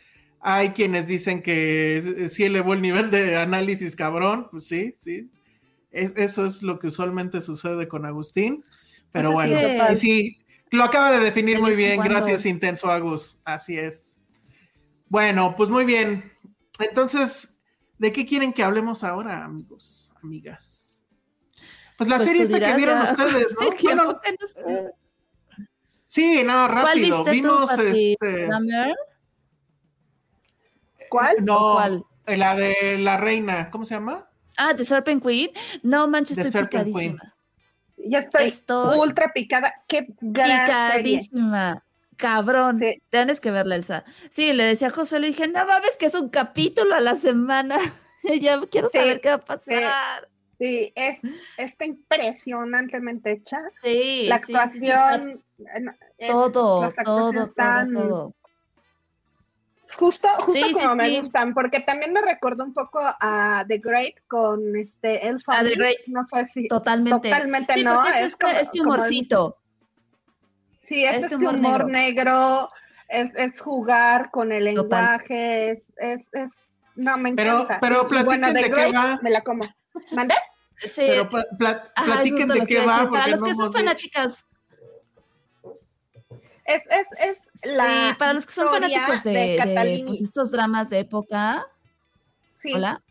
Hay 0.41 0.71
quienes 0.71 1.07
dicen 1.07 1.43
que 1.43 2.29
sí 2.31 2.45
elevó 2.45 2.75
el 2.75 2.83
nivel 2.83 3.11
de 3.11 3.37
análisis 3.37 3.97
cabrón, 3.97 4.49
pues 4.51 4.67
sí, 4.67 4.93
sí. 4.99 5.31
Es- 5.91 6.13
eso 6.17 6.45
es 6.47 6.63
lo 6.63 6.79
que 6.79 6.89
usualmente 6.89 7.41
sucede 7.41 7.89
con 7.89 8.05
Agustín. 8.05 8.65
Pero 9.13 9.33
Pues 9.33 9.51
es 9.51 9.57
bueno, 9.57 9.89
que- 9.89 9.97
sí, 9.97 10.45
lo 10.71 10.85
acaba 10.85 11.11
de 11.13 11.21
definir 11.21 11.57
De 11.57 11.63
muy 11.63 11.75
bien. 11.75 11.97
cuando. 11.97 12.15
Gracias, 12.15 12.45
Intenso 12.47 12.91
Agus. 12.91 13.41
Así 13.45 13.79
es. 13.79 14.21
Bueno, 15.09 15.55
pues 15.57 15.71
muy 15.71 15.85
bien. 15.85 16.33
Entonces, 16.81 17.55
¿de 17.99 18.13
qué 18.13 18.27
quieren 18.27 18.53
que 18.53 18.63
hablemos 18.63 19.05
ahora, 19.05 19.45
amigos, 19.45 20.13
amigas? 20.23 21.05
Pues 21.97 22.09
la 22.11 22.17
Pues 22.17 22.29
serie 22.29 22.47
tú 22.47 22.55
esta 22.55 22.67
que 22.71 22.77
vieron 22.77 23.03
ya. 23.05 23.11
ustedes, 23.13 23.47
¿no? 23.59 23.71
¿Qué 23.77 23.83
Bueno, 23.85 24.05
nos- 24.05 24.21
sí, 26.07 26.43
no, 26.45 26.53
¿Cuál 26.53 26.69
rápido. 26.75 27.25
viste 27.25 27.25
tú, 27.25 27.31
Vimos 27.31 27.71
Pati? 27.71 28.17
este. 28.21 28.49
¿Cuál? 31.09 31.37
No, 31.45 31.57
¿O 31.57 31.75
cuál? 31.75 32.05
la 32.27 32.57
de 32.57 32.99
la 32.99 33.17
reina, 33.17 33.71
¿cómo 33.71 33.85
se 33.85 33.95
llama? 33.95 34.29
Ah, 34.57 34.75
The 34.75 34.85
Serpent 34.85 35.23
Queen. 35.23 35.51
No 35.83 36.09
manches, 36.09 36.37
The 36.37 36.43
estoy 36.43 36.53
Serpent 36.63 36.87
picadísima. 36.87 37.35
Ya 37.99 38.19
estoy, 38.21 38.47
Estoy 38.47 38.99
ultra 38.99 39.33
picada. 39.33 39.73
Qué 39.89 40.07
gran 40.21 40.93
serie. 40.93 41.27
Cabrón. 42.17 42.79
Sí. 42.83 43.03
Tienes 43.11 43.41
que 43.41 43.51
verla, 43.51 43.77
Elsa. 43.77 44.05
Sí, 44.31 44.53
le 44.53 44.65
decía 44.65 44.89
a 44.89 44.91
José, 44.91 45.19
le 45.21 45.29
dije, 45.29 45.49
no 45.49 45.67
mames, 45.67 45.97
que 45.97 46.07
es 46.07 46.15
un 46.15 46.29
capítulo 46.31 46.95
a 46.95 47.01
la 47.01 47.15
semana. 47.17 47.77
ya 48.41 48.61
quiero 48.71 48.89
Sí, 48.89 48.99
saber 48.99 49.21
qué 49.21 49.29
va 49.29 49.35
a 49.37 49.45
pasar. 49.45 50.29
Sí, 50.59 50.91
es, 50.97 51.19
está 51.59 51.85
impresionantemente 51.85 53.33
hecha. 53.33 53.59
Sí, 53.83 54.25
la 54.27 54.37
actuación. 54.37 55.45
todo, 56.27 56.93
todo, 57.05 57.53
todo. 57.55 58.35
Justo, 59.99 60.29
justo 60.41 60.67
como 60.73 60.97
me 60.97 61.17
gustan, 61.19 61.55
porque 61.55 61.81
también 61.81 62.13
me 62.13 62.21
recordó 62.21 62.65
un 62.65 62.75
poco 62.75 62.99
a 63.03 63.65
The 63.69 63.79
Great 63.79 64.15
con 64.27 64.75
este 64.77 65.29
El 65.29 65.43
A 65.47 65.63
The. 65.63 65.75
Great. 65.77 66.07
No 66.09 66.25
sé 66.25 66.45
si. 66.47 66.67
Totalmente. 66.69 67.29
Totalmente 67.31 67.83
no. 67.83 68.05
es, 68.07 68.17
es 68.17 68.25
este, 68.27 68.45
como- 68.47 68.59
este 68.59 68.79
como 68.79 68.95
el- 68.95 68.99
humorcito. 69.01 69.59
Sí, 70.87 71.05
es 71.05 71.25
Este 71.25 71.37
humor 71.37 71.55
humor, 71.57 71.87
negro. 71.87 71.89
negro, 71.89 72.69
es, 73.09 73.31
es 73.35 73.61
jugar 73.61 74.31
con 74.31 74.53
el 74.53 74.65
lenguaje, 74.65 75.71
es, 75.71 75.79
es, 75.97 76.21
es- 76.33 76.51
no, 76.95 77.19
me 77.19 77.33
Pero- 77.35 77.53
encanta. 77.63 77.79
pero 77.81 78.09
Y 78.11 78.25
bueno, 78.25 78.53
de 78.53 78.71
qué 78.71 78.93
va. 78.93 79.19
me 79.23 79.31
la 79.31 79.43
como. 79.43 79.65
¿Mandé? 80.13 80.35
Sí. 80.79 81.03
Pero 81.07 81.29
Ajá, 81.95 82.05
platiquen 82.05 82.49
te 82.49 82.61
de 82.61 82.67
qué 82.67 82.85
va. 82.87 83.11
Para 83.11 83.27
los 83.29 83.41
no 83.41 83.47
que 83.47 83.55
son 83.55 83.73
fanáticas, 83.73 84.45
Es, 86.65 86.83
es, 86.91 87.07
es 87.21 87.67
la 87.77 87.85
sí, 87.85 88.15
para 88.19 88.33
los 88.33 88.45
que 88.47 88.53
son 88.53 88.69
fanáticos 88.69 89.23
de, 89.23 89.33
de 89.33 90.05
pues, 90.07 90.21
estos 90.21 90.51
dramas 90.51 90.91
de 90.91 90.99
época. 91.01 91.65
Sí. 92.61 92.73
Hola. 92.75 93.03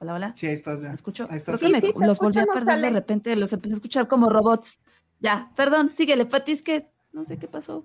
Hola, 0.00 0.14
hola. 0.14 0.32
Sí, 0.36 0.46
ahí 0.48 0.52
estás 0.52 0.82
ya. 0.82 0.88
¿Me 0.88 0.94
escucho? 0.94 1.22
Ahí 1.30 1.40
Creo 1.40 1.54
estás. 1.56 1.60
que 1.60 1.66
Sí, 1.66 1.72
me, 1.72 1.80
sí, 1.80 1.92
se 1.98 2.06
los 2.06 2.18
volví 2.18 2.38
a 2.40 2.44
perder 2.46 2.78
de 2.80 2.90
repente, 2.90 3.34
los 3.36 3.52
empecé 3.52 3.74
a 3.74 3.76
escuchar 3.76 4.08
como 4.08 4.28
robots. 4.28 4.80
Ya, 5.24 5.48
perdón, 5.56 5.90
síguele, 5.90 6.26
Pati, 6.26 6.52
es 6.52 6.60
que 6.60 6.84
no 7.14 7.24
sé 7.24 7.38
qué 7.38 7.48
pasó. 7.48 7.82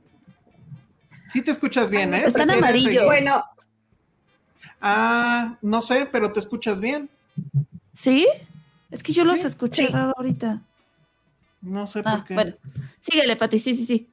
Sí 1.32 1.42
te 1.42 1.52
escuchas 1.52 1.90
bien, 1.90 2.14
¿eh? 2.14 2.24
Está 2.26 2.44
en 2.44 2.50
¿Prefieres 2.50 2.64
amarillo. 2.64 2.86
seguir? 2.90 3.06
Bueno, 3.06 3.44
Ah, 4.82 5.58
no 5.62 5.82
sé, 5.82 6.06
pero 6.12 6.34
te 6.34 6.40
escuchas 6.40 6.82
bien. 6.82 7.10
¿Sí? 7.94 8.28
Es 8.92 9.04
que 9.04 9.14
yo 9.14 9.24
los 9.24 9.46
escuché 9.46 9.86
sí. 9.88 9.92
raro 9.94 10.14
ahorita. 10.18 10.62
No 11.62 11.88
sé 11.88 12.02
Ah, 12.04 12.18
por 12.18 12.26
qué. 12.26 12.34
bueno. 12.34 12.56
Síguele, 13.00 13.38
Pati, 13.38 13.58
sí, 13.60 13.74
sí, 13.74 13.86
sí. 13.86 14.10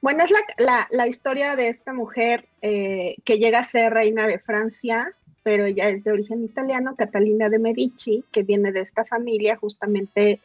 Bueno, 0.00 0.24
es 0.24 0.30
la, 0.30 0.38
la, 0.58 0.88
la 0.90 1.06
historia 1.06 1.54
de 1.54 1.68
esta 1.68 1.92
mujer 1.92 2.48
eh, 2.62 3.16
que 3.24 3.38
llega 3.38 3.58
a 3.58 3.64
ser 3.64 3.92
reina 3.92 4.26
de 4.26 4.38
Francia, 4.38 5.12
pero 5.42 5.66
ella 5.66 5.90
es 5.90 6.02
de 6.04 6.12
origen 6.12 6.42
italiano, 6.44 6.94
Catalina 6.96 7.50
de 7.50 7.58
Medici, 7.58 8.24
que 8.32 8.42
viene 8.42 8.72
de 8.72 8.80
esta 8.80 9.04
familia 9.04 9.56
justamente 9.56 10.40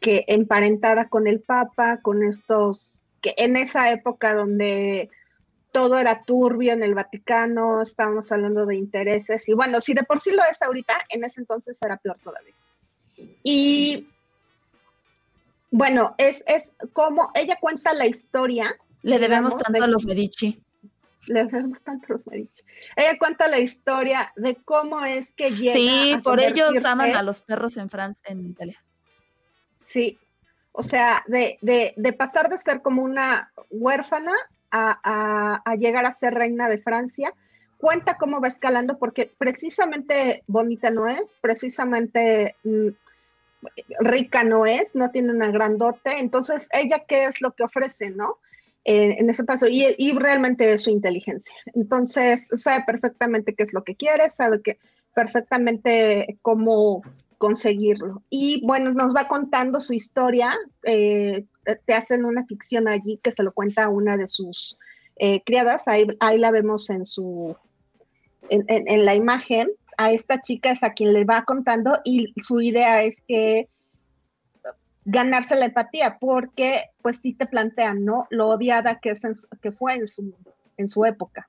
que 0.00 0.24
emparentada 0.28 1.08
con 1.08 1.26
el 1.26 1.40
Papa, 1.40 2.00
con 2.02 2.22
estos, 2.22 3.02
que 3.20 3.34
en 3.38 3.56
esa 3.56 3.90
época 3.90 4.34
donde 4.34 5.10
todo 5.72 5.98
era 5.98 6.22
turbio 6.22 6.72
en 6.72 6.82
el 6.82 6.94
Vaticano, 6.94 7.82
estábamos 7.82 8.30
hablando 8.32 8.64
de 8.66 8.76
intereses, 8.76 9.48
y 9.48 9.52
bueno, 9.52 9.80
si 9.80 9.94
de 9.94 10.04
por 10.04 10.20
sí 10.20 10.30
lo 10.30 10.42
es 10.50 10.60
ahorita, 10.62 10.94
en 11.10 11.24
ese 11.24 11.40
entonces 11.40 11.78
era 11.82 11.96
peor 11.98 12.16
todavía. 12.22 12.54
Y 13.42 14.06
bueno, 15.70 16.14
es, 16.18 16.42
es 16.46 16.72
como 16.92 17.30
ella 17.34 17.56
cuenta 17.60 17.92
la 17.92 18.06
historia 18.06 18.74
Le 19.02 19.18
debemos 19.18 19.52
digamos, 19.56 19.62
tanto 19.62 19.78
de- 19.80 19.84
a 19.84 19.88
los 19.88 20.06
Medici. 20.06 20.62
le 21.28 21.44
debemos 21.44 21.82
tanto 21.82 22.06
a 22.08 22.12
los 22.12 22.26
Medici. 22.26 22.62
Ella 22.96 23.18
cuenta 23.18 23.48
la 23.48 23.58
historia 23.58 24.32
de 24.36 24.54
cómo 24.64 25.04
es 25.04 25.32
que 25.34 25.50
llega 25.50 25.74
Sí, 25.74 26.12
a 26.12 26.22
por 26.22 26.40
ellos 26.40 26.84
aman 26.84 27.14
a 27.16 27.22
los 27.22 27.40
perros 27.42 27.76
en 27.76 27.90
Francia, 27.90 28.30
en 28.30 28.46
Italia. 28.46 28.82
Sí, 29.86 30.18
o 30.72 30.82
sea, 30.82 31.24
de, 31.26 31.58
de, 31.62 31.94
de 31.96 32.12
pasar 32.12 32.48
de 32.48 32.58
ser 32.58 32.82
como 32.82 33.02
una 33.02 33.50
huérfana 33.70 34.32
a, 34.70 35.60
a- 35.64 35.74
llegar 35.76 36.04
a 36.04 36.14
ser 36.14 36.34
reina 36.34 36.68
de 36.68 36.78
Francia, 36.78 37.32
cuenta 37.78 38.16
cómo 38.18 38.40
va 38.40 38.48
escalando, 38.48 38.98
porque 38.98 39.30
precisamente 39.38 40.42
bonita 40.46 40.90
no 40.90 41.06
es, 41.08 41.38
precisamente 41.40 42.56
mm, 42.64 42.88
rica 44.00 44.44
no 44.44 44.66
es, 44.66 44.94
no 44.94 45.10
tiene 45.10 45.30
una 45.32 45.50
grandote, 45.50 46.18
entonces 46.18 46.68
ella 46.72 47.04
qué 47.06 47.24
es 47.26 47.40
lo 47.40 47.52
que 47.52 47.64
ofrece, 47.64 48.10
¿no? 48.10 48.38
Eh, 48.84 49.16
en 49.18 49.28
ese 49.30 49.44
paso, 49.44 49.66
y, 49.66 49.94
y 49.98 50.12
realmente 50.12 50.72
es 50.72 50.82
su 50.84 50.90
inteligencia. 50.90 51.56
Entonces, 51.74 52.46
sabe 52.52 52.84
perfectamente 52.86 53.54
qué 53.54 53.64
es 53.64 53.72
lo 53.74 53.82
que 53.82 53.96
quiere, 53.96 54.30
sabe 54.30 54.62
que 54.62 54.78
perfectamente 55.14 56.38
cómo 56.42 57.02
conseguirlo. 57.38 58.22
Y 58.30 58.64
bueno, 58.66 58.92
nos 58.92 59.14
va 59.14 59.28
contando 59.28 59.80
su 59.80 59.92
historia, 59.92 60.56
eh, 60.84 61.44
te 61.84 61.94
hacen 61.94 62.24
una 62.24 62.44
ficción 62.46 62.88
allí 62.88 63.18
que 63.22 63.32
se 63.32 63.42
lo 63.42 63.52
cuenta 63.52 63.88
una 63.88 64.16
de 64.16 64.28
sus 64.28 64.78
eh, 65.16 65.42
criadas, 65.44 65.88
ahí, 65.88 66.06
ahí 66.20 66.38
la 66.38 66.50
vemos 66.50 66.90
en 66.90 67.04
su, 67.04 67.56
en, 68.48 68.64
en- 68.68 69.04
la 69.04 69.14
imagen, 69.14 69.68
a 69.98 70.12
esta 70.12 70.40
chica 70.40 70.70
es 70.70 70.82
a 70.82 70.92
quien 70.92 71.12
le 71.14 71.24
va 71.24 71.44
contando 71.44 71.98
y 72.04 72.32
su 72.42 72.60
idea 72.60 73.02
es 73.02 73.16
que 73.26 73.68
ganarse 75.06 75.54
la 75.56 75.66
empatía, 75.66 76.18
porque 76.20 76.90
pues 77.00 77.16
sí 77.22 77.32
te 77.32 77.46
plantean, 77.46 78.04
¿no? 78.04 78.26
Lo 78.30 78.48
odiada 78.48 78.98
que, 79.00 79.10
es 79.10 79.24
en 79.24 79.32
que 79.62 79.72
fue 79.72 79.94
en 79.94 80.06
su, 80.06 80.34
en 80.76 80.88
su 80.88 81.04
época. 81.04 81.48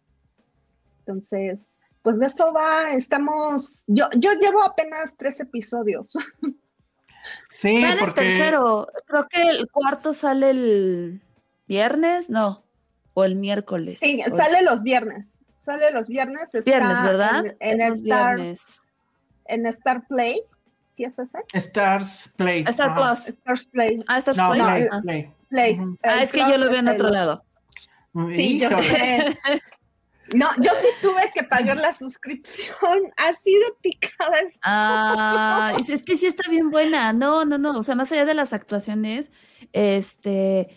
Entonces, 1.00 1.60
pues 2.08 2.20
de 2.20 2.28
eso 2.28 2.54
va, 2.54 2.92
estamos, 2.94 3.84
yo, 3.88 4.06
yo 4.16 4.32
llevo 4.40 4.64
apenas 4.64 5.18
tres 5.18 5.42
episodios. 5.42 6.18
Sí, 7.50 7.84
Va 7.84 7.92
en 7.92 8.00
el 8.00 8.14
tercero. 8.14 8.88
Creo 9.08 9.28
que 9.28 9.42
el 9.42 9.70
cuarto 9.70 10.14
sale 10.14 10.52
el 10.52 11.22
viernes, 11.68 12.30
no. 12.30 12.64
o 13.14 13.26
el 13.26 13.36
miércoles. 13.36 14.00
Sí, 14.00 14.22
O- 14.32 14.38
sale 14.38 14.62
los 14.62 14.84
viernes. 14.84 15.32
Sale 15.58 15.92
los 15.92 16.08
viernes. 16.08 16.44
está 16.54 16.62
viernes, 16.62 17.04
¿verdad? 17.04 17.46
En, 17.60 17.82
en 17.82 17.94
Star, 17.96 18.36
viernes. 18.38 18.82
en 19.46 19.66
Star 19.66 20.08
Play. 20.08 20.42
¿Sí 20.96 21.04
es 21.04 21.20
ese? 21.20 21.40
Stars 21.52 22.34
Play. 22.38 22.64
Star 22.70 22.92
Ajá. 22.92 22.96
Plus. 23.10 23.28
Stars 23.28 23.68
Play. 23.68 24.04
Ah, 24.08 24.20
Star 24.20 24.38
No, 24.38 24.52
Play. 24.52 24.62
Play, 24.64 24.88
Ah. 24.90 25.02
Play. 25.50 25.80
Ah, 26.04 26.24
es 26.24 26.32
que 26.32 26.40
yo 26.40 26.58
lo 26.58 26.68
veo 26.70 26.80
en 26.80 26.88
otro 26.88 27.10
lado. 27.10 27.44
Sí, 28.34 28.60
yo. 28.62 28.70
No, 30.36 30.48
yo 30.58 30.72
sí 30.82 30.88
tuve 31.02 31.32
que 31.34 31.44
pagar 31.44 31.78
la 31.78 31.94
suscripción. 31.94 33.12
Así 33.18 33.54
de 33.54 33.74
picada 33.82 34.40
es. 34.42 34.60
Ah, 34.64 35.74
es, 35.80 35.90
es 35.90 36.04
que 36.04 36.18
sí 36.18 36.26
está 36.26 36.50
bien 36.50 36.70
buena. 36.70 37.14
No, 37.14 37.46
no, 37.46 37.58
no. 37.58 37.78
O 37.78 37.84
sea, 37.84 37.96
más 37.96 38.12
allá 38.12 38.26
de 38.26 38.34
las 38.34 38.54
actuaciones, 38.54 39.32
este, 39.74 40.70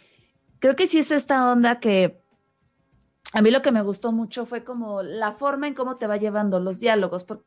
creo 0.59 0.77
que 0.77 0.87
sí 0.87 0.99
es 0.99 1.11
esta 1.11 1.51
onda 1.51 1.81
que 1.81 2.21
a 3.33 3.43
mí 3.43 3.51
lo 3.51 3.63
que 3.63 3.73
me 3.73 3.83
gustó 3.83 4.13
mucho 4.13 4.47
fue 4.47 4.65
como 4.65 5.03
la 5.03 5.33
forma 5.33 5.69
en 5.69 5.75
cómo 5.75 5.97
te 5.97 6.07
va 6.07 6.17
llevando 6.17 6.59
los 6.61 6.81
diálogos, 6.81 7.25
porque 7.25 7.45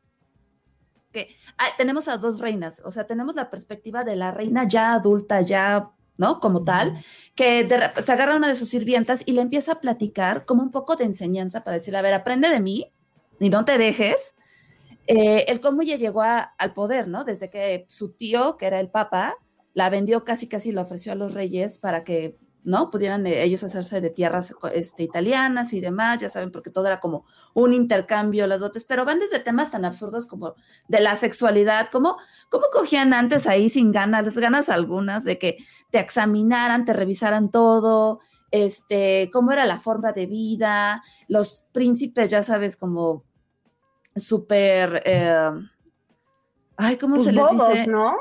ah, 1.58 1.68
tenemos 1.76 2.08
a 2.08 2.16
dos 2.16 2.40
reinas, 2.40 2.80
o 2.84 2.90
sea, 2.90 3.06
tenemos 3.06 3.34
la 3.34 3.50
perspectiva 3.50 4.02
de 4.02 4.16
la 4.16 4.30
reina 4.30 4.66
ya 4.66 4.94
adulta, 4.94 5.42
ya, 5.42 5.90
¿no? 6.16 6.40
Como 6.40 6.64
tal, 6.64 7.02
que 7.34 7.64
de 7.64 7.90
se 8.00 8.12
agarra 8.12 8.34
a 8.34 8.36
una 8.36 8.48
de 8.48 8.54
sus 8.54 8.68
sirvientas 8.68 9.22
y 9.26 9.32
le 9.32 9.42
empieza 9.42 9.72
a 9.72 9.80
platicar 9.80 10.44
como 10.44 10.62
un 10.62 10.70
poco 10.70 10.96
de 10.96 11.04
enseñanza 11.04 11.64
para 11.64 11.74
decirle, 11.76 11.98
a 11.98 12.02
ver, 12.02 12.14
aprende 12.14 12.48
de 12.48 12.60
mí 12.60 12.92
y 13.40 13.50
no 13.50 13.64
te 13.64 13.78
dejes. 13.78 14.34
Eh, 15.06 15.44
el 15.48 15.60
cómo 15.60 15.82
ella 15.82 15.96
llegó 15.96 16.22
a- 16.22 16.54
al 16.58 16.72
poder, 16.72 17.08
¿no? 17.08 17.24
Desde 17.24 17.50
que 17.50 17.84
su 17.88 18.12
tío, 18.12 18.56
que 18.56 18.66
era 18.66 18.80
el 18.80 18.88
papa, 18.90 19.34
la 19.74 19.90
vendió 19.90 20.24
casi, 20.24 20.48
casi 20.48 20.72
la 20.72 20.82
ofreció 20.82 21.12
a 21.12 21.16
los 21.16 21.34
reyes 21.34 21.78
para 21.78 22.04
que, 22.04 22.36
¿no? 22.64 22.90
Pudieran 22.90 23.26
eh, 23.26 23.42
ellos 23.42 23.62
hacerse 23.62 24.00
de 24.00 24.10
tierras 24.10 24.54
este, 24.72 25.02
italianas 25.02 25.72
y 25.74 25.80
demás, 25.80 26.20
ya 26.20 26.30
saben, 26.30 26.50
porque 26.50 26.70
todo 26.70 26.86
era 26.86 26.98
como 26.98 27.24
un 27.52 27.72
intercambio, 27.72 28.46
las 28.46 28.60
dotes, 28.60 28.84
pero 28.84 29.04
van 29.04 29.20
desde 29.20 29.38
temas 29.38 29.70
tan 29.70 29.84
absurdos 29.84 30.26
como 30.26 30.54
de 30.88 31.00
la 31.00 31.14
sexualidad, 31.14 31.90
como 31.92 32.16
cómo 32.48 32.64
cogían 32.72 33.12
antes 33.12 33.46
ahí 33.46 33.68
sin 33.68 33.92
ganas, 33.92 34.34
ganas 34.36 34.68
algunas, 34.70 35.24
de 35.24 35.38
que 35.38 35.58
te 35.90 35.98
examinaran, 35.98 36.84
te 36.84 36.94
revisaran 36.94 37.50
todo, 37.50 38.20
este, 38.50 39.30
cómo 39.32 39.52
era 39.52 39.66
la 39.66 39.78
forma 39.78 40.12
de 40.12 40.26
vida, 40.26 41.02
los 41.28 41.66
príncipes, 41.72 42.30
ya 42.30 42.42
sabes, 42.42 42.76
como 42.76 43.24
súper, 44.16 45.02
eh, 45.04 45.50
ay, 46.76 46.96
¿cómo 46.96 47.16
Pues 47.16 47.26
se 47.26 47.32
les 47.32 47.44
bobos, 47.44 47.72
dice? 47.74 47.86
¿no? 47.88 48.16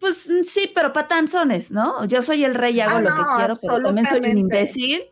Pues 0.00 0.30
mm, 0.30 0.42
sí, 0.42 0.72
pero 0.74 0.92
patanzones, 0.92 1.70
¿no? 1.70 2.04
Yo 2.06 2.22
soy 2.22 2.42
el 2.44 2.54
rey 2.54 2.76
y 2.76 2.80
hago 2.80 2.96
Ah, 2.96 3.00
lo 3.02 3.10
que 3.10 3.36
quiero, 3.36 3.54
pero 3.60 3.80
también 3.82 4.06
soy 4.06 4.20
un 4.20 4.38
imbécil. 4.38 5.02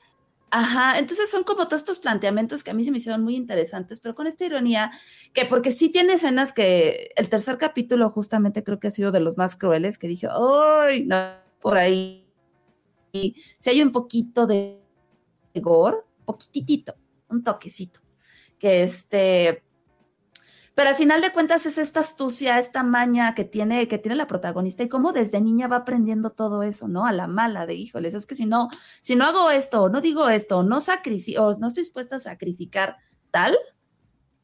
Ajá, 0.50 0.98
entonces 0.98 1.30
son 1.30 1.44
como 1.44 1.68
todos 1.68 1.82
estos 1.82 2.00
planteamientos 2.00 2.64
que 2.64 2.70
a 2.70 2.74
mí 2.74 2.82
se 2.82 2.90
me 2.90 2.96
hicieron 2.96 3.22
muy 3.22 3.36
interesantes, 3.36 4.00
pero 4.00 4.14
con 4.14 4.26
esta 4.26 4.46
ironía, 4.46 4.90
que 5.34 5.44
porque 5.44 5.70
sí 5.70 5.90
tiene 5.90 6.14
escenas 6.14 6.52
que 6.52 7.10
el 7.16 7.28
tercer 7.28 7.58
capítulo 7.58 8.08
justamente 8.10 8.64
creo 8.64 8.80
que 8.80 8.88
ha 8.88 8.90
sido 8.90 9.12
de 9.12 9.20
los 9.20 9.36
más 9.36 9.56
crueles, 9.56 9.98
que 9.98 10.08
dije, 10.08 10.26
¡ay! 10.30 11.04
No, 11.04 11.16
por 11.60 11.76
ahí. 11.76 12.26
Y 13.12 13.36
si 13.58 13.70
hay 13.70 13.82
un 13.82 13.92
poquito 13.92 14.46
de 14.46 14.80
gore, 15.54 15.98
poquitito, 16.24 16.94
un 17.28 17.44
toquecito, 17.44 18.00
que 18.58 18.84
este, 18.84 19.62
pero 20.78 20.90
al 20.90 20.94
final 20.94 21.20
de 21.20 21.32
cuentas 21.32 21.66
es 21.66 21.76
esta 21.76 21.98
astucia, 21.98 22.56
esta 22.56 22.84
maña 22.84 23.34
que 23.34 23.42
tiene, 23.42 23.88
que 23.88 23.98
tiene 23.98 24.14
la 24.14 24.28
protagonista 24.28 24.84
y 24.84 24.88
cómo 24.88 25.10
desde 25.10 25.40
niña 25.40 25.66
va 25.66 25.78
aprendiendo 25.78 26.30
todo 26.30 26.62
eso, 26.62 26.86
¿no? 26.86 27.04
A 27.04 27.10
la 27.10 27.26
mala 27.26 27.66
de 27.66 27.74
híjoles, 27.74 28.14
es 28.14 28.26
que 28.26 28.36
si 28.36 28.46
no, 28.46 28.68
si 29.00 29.16
no 29.16 29.24
hago 29.24 29.50
esto, 29.50 29.88
no 29.88 30.00
digo 30.00 30.28
esto, 30.28 30.62
no 30.62 30.80
sacrifico, 30.80 31.56
no 31.58 31.66
estoy 31.66 31.82
dispuesta 31.82 32.14
a 32.14 32.18
sacrificar 32.20 32.96
tal, 33.32 33.56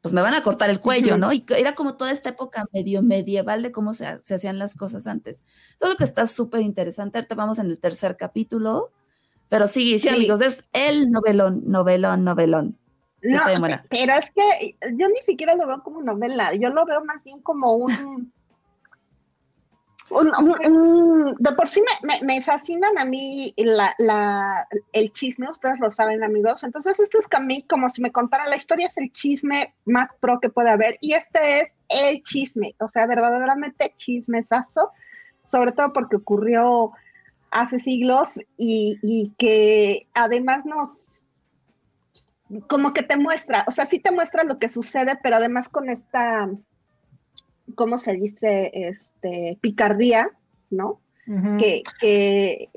pues 0.01 0.13
me 0.13 0.23
van 0.23 0.35
a 0.35 0.43
cortar 0.43 0.71
el 0.71 0.81
cuello, 0.81 1.17
¿no? 1.19 1.33
Y 1.33 1.45
era 1.57 1.77
como 1.77 1.97
toda 1.97 2.11
esta 2.11 2.31
época 2.31 2.65
medio 2.73 3.01
medieval 3.01 3.63
de 3.63 3.71
cómo 3.71 3.93
se, 3.93 4.19
se 4.19 4.35
hacían 4.35 4.59
las 4.59 4.75
cosas 4.75 5.07
antes. 5.07 5.45
Todo 5.79 5.91
lo 5.91 5.97
que 5.97 6.03
está 6.03 6.27
súper 6.27 6.63
interesante. 6.63 7.17
Ahorita 7.17 7.37
vamos 7.37 7.61
en 7.61 7.67
el 7.67 7.79
tercer 7.79 8.17
capítulo. 8.17 8.91
Pero 9.49 9.69
sí, 9.69 10.01
sí, 10.01 10.09
Sí. 10.09 10.09
amigos, 10.09 10.41
es 10.41 10.65
el 10.73 11.13
novelón, 11.13 11.63
novelón, 11.67 12.25
novelón. 12.25 12.77
No, 13.25 13.45
pero 13.89 14.13
es 14.15 14.31
que 14.33 14.77
yo 14.97 15.09
ni 15.09 15.21
siquiera 15.23 15.55
lo 15.55 15.67
veo 15.67 15.83
como 15.83 16.03
novela, 16.03 16.55
yo 16.55 16.69
lo 16.71 16.85
veo 16.85 17.05
más 17.05 17.25
bien 17.25 17.41
como 17.41 17.73
un... 17.75 18.33
un- 20.11 20.33
un- 20.39 20.73
un- 20.73 21.35
de 21.39 21.53
por 21.53 21.67
sí 21.69 21.81
me, 22.03 22.09
me- 22.09 22.25
me 22.25 22.43
fascinan 22.43 22.99
a 22.99 23.05
mí 23.05 23.53
la, 23.57 23.95
la- 23.99 24.69
el 24.93 25.11
chisme, 25.13 25.49
ustedes 25.51 25.81
lo 25.81 25.91
saben 25.91 26.23
amigos, 26.23 26.63
entonces 26.63 27.01
esto 27.01 27.19
es 27.19 27.27
que 27.27 27.37
a 27.39 27.41
mí 27.41 27.67
como 27.67 27.89
si 27.89 28.03
me 28.03 28.13
contara 28.13 28.47
la 28.47 28.57
historia 28.57 28.87
es 28.87 28.97
el 28.99 29.11
chisme 29.13 29.75
más 29.87 30.09
pro 30.21 30.39
que 30.41 30.51
puede 30.51 30.71
haber 30.71 30.99
y 31.01 31.15
este 31.15 31.61
es 31.61 31.69
el 31.89 32.23
chisme, 32.23 32.75
o 32.81 32.89
sea, 32.89 33.07
verdaderamente 33.07 33.95
chismesazo, 33.97 34.91
sobre 35.47 35.73
todo 35.73 35.93
porque 35.93 36.17
ocurrió 36.17 36.93
hace 37.51 37.79
siglos 37.79 38.39
y, 38.59 38.99
y 39.03 39.33
que 39.39 40.07
además 40.13 40.65
nos 40.67 41.24
como 42.67 42.93
que 42.93 43.03
te 43.03 43.17
muestra, 43.17 43.65
o 43.67 43.71
sea, 43.71 43.87
sí 43.87 43.99
te 43.99 44.13
muestra 44.13 44.45
lo 44.45 44.59
que 44.59 44.69
sucede, 44.69 45.19
pero 45.23 45.37
además 45.37 45.69
con 45.69 45.89
esta, 45.89 46.51
¿cómo 47.75 47.99
se 47.99 48.13
dice? 48.15 48.71
Este, 48.75 49.59
picardía, 49.61 50.31
¿no? 50.71 51.01
Que, 51.59 51.83
que, 52.01 52.69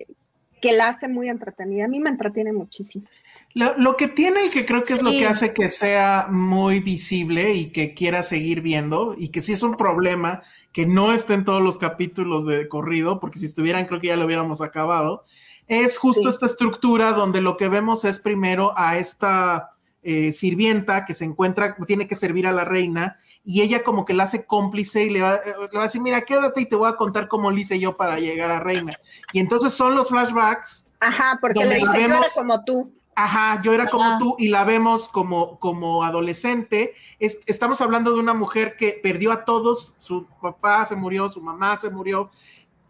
que 0.62 0.72
la 0.72 0.88
hace 0.88 1.10
muy 1.10 1.28
entretenida. 1.28 1.84
A 1.84 1.90
mí 1.90 2.00
me 2.00 2.10
entretiene 2.10 2.54
muchísimo. 2.54 3.06
Lo, 3.54 3.78
lo 3.78 3.98
que 3.98 4.08
tiene 4.08 4.46
y 4.46 4.50
que 4.50 4.66
creo 4.66 4.84
que 4.84 4.94
es 4.94 5.02
lo 5.02 5.12
que 5.12 5.26
hace 5.26 5.54
que 5.54 5.68
sea 5.68 6.28
muy 6.30 6.80
visible 6.80 7.54
y 7.54 7.72
que 7.72 7.94
quiera 7.94 8.24
seguir 8.24 8.62
viendo 8.62 9.16
y 9.18 9.30
que 9.30 9.42
sí 9.42 9.52
es 9.52 9.64
un 9.64 9.76
problema 9.76 10.44
que 10.72 10.86
no 10.86 11.12
esté 11.12 11.34
en 11.34 11.44
todos 11.44 11.62
los 11.62 11.78
capítulos 11.78 12.46
de 12.46 12.68
corrido, 12.68 13.20
porque 13.20 13.40
si 13.40 13.48
estuvieran 13.48 13.86
creo 13.86 14.00
que 14.00 14.08
ya 14.08 14.16
lo 14.16 14.26
hubiéramos 14.26 14.62
acabado, 14.62 15.26
es 15.68 15.98
justo 15.98 16.24
Sí. 16.24 16.30
esta 16.30 16.46
estructura 16.46 17.14
donde 17.14 17.42
lo 17.42 17.58
que 17.58 17.68
vemos 17.70 18.06
es 18.06 18.20
primero 18.20 18.74
a 18.78 18.98
esta 18.98 19.72
eh, 20.04 20.32
sirvienta 20.32 21.04
que 21.06 21.14
se 21.14 21.26
encuentra, 21.26 21.76
tiene 21.86 22.08
que 22.08 22.16
servir 22.16 22.48
a 22.48 22.54
la 22.54 22.64
reina 22.64 23.18
y 23.44 23.62
ella 23.62 23.84
como 23.84 24.06
que 24.06 24.14
la 24.14 24.24
hace 24.24 24.46
cómplice 24.46 25.04
y 25.04 25.10
le 25.10 25.22
va, 25.22 25.36
eh, 25.36 25.42
le 25.70 25.78
va 25.78 25.84
a 25.84 25.88
decir, 25.88 26.00
mira, 26.02 26.22
quédate 26.22 26.62
y 26.62 26.66
te 26.66 26.76
voy 26.78 26.88
a 26.90 26.96
contar 26.96 27.28
cómo 27.28 27.52
lo 27.52 27.58
hice 27.58 27.78
yo 27.80 27.98
para 27.98 28.18
llegar 28.20 28.50
a 28.52 28.60
reina. 28.62 28.94
Y 29.34 29.40
entonces 29.40 29.74
son 29.74 29.96
los 29.96 30.08
flashbacks 30.10 30.88
Ajá, 31.02 31.38
porque 31.42 31.60
Donde 31.60 31.76
le 31.76 31.82
dice, 31.82 31.94
yo 31.94 32.08
vemos- 32.08 32.20
era 32.26 32.30
como 32.36 32.64
tú. 32.64 32.94
Ajá, 33.16 33.62
yo 33.64 33.74
era 33.74 33.88
como 33.88 34.18
tú 34.20 34.36
y 34.38 34.48
la 34.50 34.64
vemos 34.64 35.10
como, 35.10 35.60
como 35.60 36.04
adolescente. 36.04 36.94
Es- 37.20 37.40
estamos 37.48 37.82
hablando 37.82 38.14
de 38.14 38.20
una 38.20 38.34
mujer 38.36 38.76
que 38.78 39.00
perdió 39.04 39.32
a 39.32 39.44
todos, 39.44 39.94
su 39.98 40.28
papá 40.42 40.86
se 40.86 40.96
murió, 40.96 41.30
su 41.32 41.42
mamá 41.42 41.76
se 41.78 41.90
murió, 41.90 42.30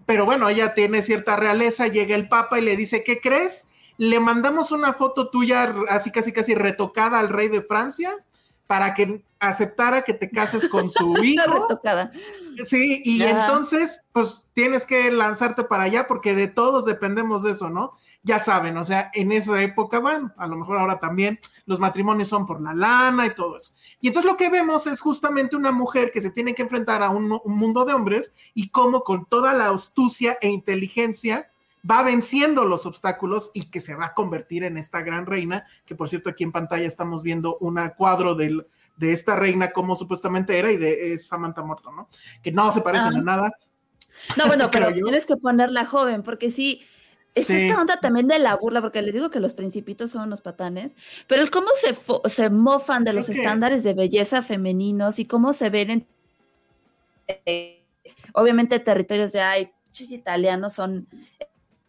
pero 0.08 0.26
bueno, 0.26 0.48
ella 0.48 0.74
tiene 0.74 1.02
cierta 1.02 1.36
realeza, 1.36 1.88
llega 1.88 2.16
el 2.16 2.30
papa 2.30 2.58
y 2.58 2.62
le 2.64 2.78
dice, 2.78 3.04
¿qué 3.04 3.20
crees? 3.20 3.68
Le 3.98 4.22
mandamos 4.22 4.72
una 4.72 4.94
foto 4.94 5.30
tuya 5.30 5.76
así 5.90 6.12
casi 6.12 6.32
casi 6.32 6.56
retocada 6.56 7.20
al 7.20 7.28
rey 7.28 7.50
de 7.50 7.62
Francia 7.62 8.16
para 8.68 8.94
que 8.94 9.22
aceptara 9.40 10.04
que 10.04 10.14
te 10.14 10.30
cases 10.30 10.70
con 10.70 10.90
su 10.90 11.14
hijo. 11.24 11.68
Retocada. 11.68 12.12
Sí, 12.64 13.02
y 13.04 13.22
Ajá. 13.22 13.48
entonces, 13.48 14.06
pues 14.14 14.48
tienes 14.54 14.86
que 14.86 15.12
lanzarte 15.12 15.66
para 15.66 15.84
allá 15.84 16.08
porque 16.08 16.34
de 16.34 16.48
todos 16.48 16.86
dependemos 16.86 17.44
de 17.44 17.52
eso, 17.52 17.70
¿no? 17.70 17.92
Ya 18.28 18.40
saben, 18.40 18.76
o 18.78 18.84
sea, 18.84 19.10
en 19.14 19.32
esa 19.32 19.62
época, 19.64 20.00
bueno, 20.00 20.34
a 20.38 20.48
lo 20.48 20.58
mejor 20.58 20.78
ahora 20.78 21.00
también 21.00 21.40
los 21.66 21.80
matrimonios 21.80 22.28
son 22.28 22.46
por 22.46 22.62
la 22.62 22.74
lana 22.74 23.26
y 23.26 23.34
todo 23.34 23.56
eso. 23.56 23.74
Y 24.02 24.08
entonces 24.08 24.30
lo 24.30 24.38
que 24.38 24.50
vemos 24.50 24.86
es 24.86 25.00
justamente 25.00 25.56
una 25.56 25.72
mujer 25.72 26.12
que 26.12 26.22
se 26.22 26.32
tiene 26.32 26.54
que 26.54 26.62
enfrentar 26.62 27.02
a 27.02 27.10
un, 27.10 27.40
un 27.44 27.58
mundo 27.58 27.86
de 27.86 27.94
hombres 27.94 28.34
y 28.54 28.70
cómo 28.70 29.02
con 29.02 29.26
toda 29.26 29.54
la 29.54 29.70
astucia 29.70 30.38
e 30.42 30.50
inteligencia 30.50 31.50
va 31.90 32.04
venciendo 32.04 32.66
los 32.66 32.86
obstáculos 32.86 33.50
y 33.54 33.70
que 33.70 33.80
se 33.80 33.96
va 33.96 34.08
a 34.08 34.14
convertir 34.14 34.66
en 34.66 34.78
esta 34.78 35.02
gran 35.02 35.26
reina, 35.26 35.66
que 35.86 35.96
por 35.96 36.10
cierto 36.10 36.30
aquí 36.30 36.44
en 36.44 36.52
pantalla 36.52 36.86
estamos 36.86 37.24
viendo 37.24 37.58
un 37.60 37.80
cuadro 37.96 38.36
del, 38.36 38.68
de 38.98 39.14
esta 39.14 39.36
reina 39.36 39.72
como 39.72 39.96
supuestamente 39.96 40.58
era 40.58 40.72
y 40.72 40.78
de 40.78 41.18
Samantha 41.18 41.64
Morton, 41.64 41.96
¿no? 41.96 42.10
Que 42.44 42.52
no 42.52 42.72
se 42.72 42.82
parecen 42.82 43.18
a 43.18 43.22
nada. 43.22 43.52
No, 44.36 44.48
bueno, 44.48 44.70
pero 44.72 44.94
tienes 44.94 45.26
que 45.26 45.38
ponerla 45.38 45.86
joven, 45.86 46.24
porque 46.24 46.52
sí, 46.52 46.82
es 47.42 47.48
Sí. 47.48 47.56
esta 47.68 47.80
onda 47.82 48.00
también 48.00 48.28
de 48.28 48.40
la 48.40 48.56
burla, 48.56 48.82
porque 48.82 49.02
les 49.02 49.14
digo 49.14 49.30
que 49.30 49.40
los 49.40 49.54
principitos 49.54 50.12
son 50.12 50.24
unos 50.24 50.42
patanes, 50.42 50.96
pero 51.28 51.42
el 51.42 51.50
cómo 51.52 51.68
se, 51.82 51.96
fo- 51.96 52.28
se 52.30 52.50
mofan 52.50 53.04
de 53.04 53.14
los 53.14 53.30
estándares 53.30 53.84
de 53.84 53.94
belleza 53.94 54.42
femeninos 54.42 55.20
y 55.20 55.26
cómo 55.26 55.54
se 55.54 55.70
ven 55.70 55.90
en, 55.90 56.08
eh, 57.46 57.84
obviamente, 58.34 58.80
territorios 58.80 59.32
de, 59.32 59.42
ay, 59.42 59.72
chis 59.92 60.12
italianos 60.12 60.74
son 60.74 61.08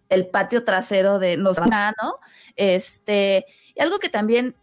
el 0.08 0.26
patio 0.26 0.64
trasero 0.64 1.18
de 1.18 1.36
los 1.36 1.58
¿no? 1.58 2.16
Este, 2.56 3.44
y 3.74 3.80
algo 3.80 3.98
que 3.98 4.08
también 4.08 4.54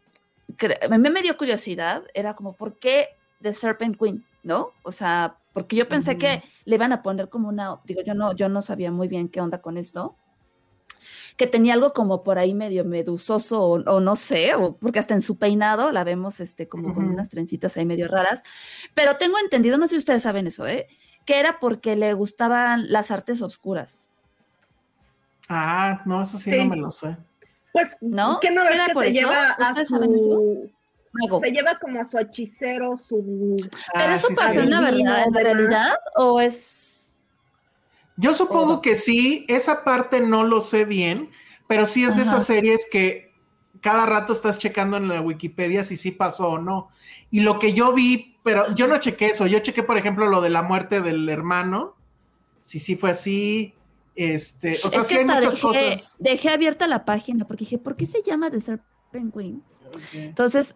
cre- 0.57 0.77
a 0.83 0.97
mí 0.97 1.09
me 1.09 1.21
dio 1.21 1.37
curiosidad 1.37 2.03
era 2.13 2.35
como, 2.35 2.53
¿por 2.53 2.77
qué 2.79 3.09
The 3.41 3.53
Serpent 3.53 3.97
Queen? 3.97 4.25
¿No? 4.43 4.71
O 4.83 4.91
sea, 4.91 5.37
porque 5.53 5.75
yo 5.75 5.87
pensé 5.87 6.17
que 6.17 6.43
le 6.65 6.75
iban 6.75 6.91
a 6.93 7.01
poner 7.01 7.29
como 7.29 7.47
una, 7.49 7.79
digo, 7.85 8.01
yo 8.03 8.13
no, 8.13 8.33
yo 8.35 8.49
no 8.49 8.61
sabía 8.61 8.91
muy 8.91 9.07
bien 9.07 9.29
qué 9.29 9.39
onda 9.41 9.61
con 9.61 9.77
esto. 9.77 10.15
Que 11.37 11.47
tenía 11.47 11.73
algo 11.73 11.91
como 11.93 12.23
por 12.23 12.39
ahí 12.39 12.53
medio 12.53 12.85
medusoso 12.85 13.61
o, 13.61 13.73
o 13.83 13.99
no 13.99 14.15
sé, 14.15 14.55
o 14.55 14.77
porque 14.77 14.99
hasta 14.99 15.13
en 15.13 15.21
su 15.21 15.37
peinado 15.37 15.91
la 15.91 16.03
vemos 16.03 16.39
este 16.39 16.67
como 16.67 16.93
con 16.93 17.07
unas 17.09 17.29
trencitas 17.29 17.75
ahí 17.77 17.85
medio 17.85 18.07
raras, 18.07 18.41
pero 18.93 19.17
tengo 19.17 19.37
entendido, 19.39 19.77
no 19.77 19.85
sé 19.87 19.91
si 19.91 19.97
ustedes 19.97 20.23
saben 20.23 20.47
eso, 20.47 20.65
¿eh? 20.67 20.87
que 21.25 21.39
era 21.39 21.59
porque 21.59 21.95
le 21.95 22.13
gustaban 22.13 22.91
las 22.91 23.09
artes 23.11 23.41
obscuras. 23.41 24.09
Ah, 25.49 26.01
no, 26.05 26.21
eso 26.21 26.37
sí, 26.37 26.51
Sí. 26.51 26.57
no 26.59 26.65
me 26.69 26.75
lo 26.77 26.91
sé. 26.91 27.17
Pues, 27.73 27.97
¿No? 27.99 28.39
¿qué 28.39 28.51
no 28.51 28.63
¿Sí 28.65 28.71
ves 28.71 28.81
que 28.87 28.93
por 28.93 29.03
se 29.03 29.09
eso? 29.09 29.19
lleva 29.19 29.49
a 29.51 29.69
¿Ustedes 29.69 29.89
saben 29.89 30.13
eso? 30.13 30.23
su... 30.23 30.71
Mago. 31.11 31.41
Se 31.41 31.51
lleva 31.51 31.77
como 31.79 31.99
a 32.01 32.05
su 32.07 32.17
hechicero, 32.19 32.95
su... 32.97 33.55
¿Pero 33.93 34.11
Ah, 34.11 34.15
eso 34.15 34.27
sí, 34.29 34.35
pasó 34.35 34.53
sí. 34.53 34.59
en 34.59 34.69
la 34.69 34.81
verdad, 34.81 35.23
en 35.27 35.33
realidad? 35.33 35.93
¿O 36.17 36.39
es...? 36.39 36.94
Yo 38.17 38.33
supongo 38.33 38.65
Todo. 38.65 38.81
que 38.81 38.95
sí, 38.95 39.45
esa 39.47 39.83
parte 39.83 40.21
no 40.21 40.43
lo 40.43 40.61
sé 40.61 40.85
bien, 40.85 41.29
pero 41.67 41.85
sí 41.85 42.03
es 42.03 42.15
de 42.15 42.21
Ajá. 42.21 42.31
esas 42.31 42.45
series 42.47 42.85
que 42.91 43.33
cada 43.81 44.05
rato 44.05 44.33
estás 44.33 44.57
checando 44.57 44.97
en 44.97 45.07
la 45.07 45.21
Wikipedia 45.21 45.83
si 45.83 45.97
sí 45.97 46.11
pasó 46.11 46.49
o 46.51 46.57
no. 46.57 46.89
Y 47.29 47.41
lo 47.41 47.59
que 47.59 47.73
yo 47.73 47.93
vi, 47.93 48.37
pero 48.43 48.73
yo 48.75 48.87
no 48.87 48.97
chequé 48.99 49.27
eso, 49.27 49.47
yo 49.47 49.59
chequé, 49.59 49.83
por 49.83 49.97
ejemplo, 49.97 50.27
lo 50.27 50.41
de 50.41 50.49
la 50.49 50.61
muerte 50.63 51.01
del 51.01 51.27
hermano, 51.29 51.95
si 52.61 52.79
sí 52.79 52.95
fue 52.95 53.11
así, 53.11 53.73
este, 54.15 54.79
o 54.83 54.89
sea, 54.89 55.01
es 55.01 55.07
sí 55.07 55.17
hay 55.17 55.25
muchas 55.25 55.43
dejé, 55.51 55.59
cosas. 55.61 56.15
dejé 56.19 56.49
abierta 56.49 56.87
la 56.87 57.03
página 57.05 57.45
porque 57.45 57.65
dije, 57.65 57.77
¿por 57.77 57.95
qué 57.95 58.05
se 58.05 58.21
llama 58.23 58.49
The 58.49 58.61
Serpent 58.61 59.33
Queen? 59.33 59.61
Entonces, 60.13 60.75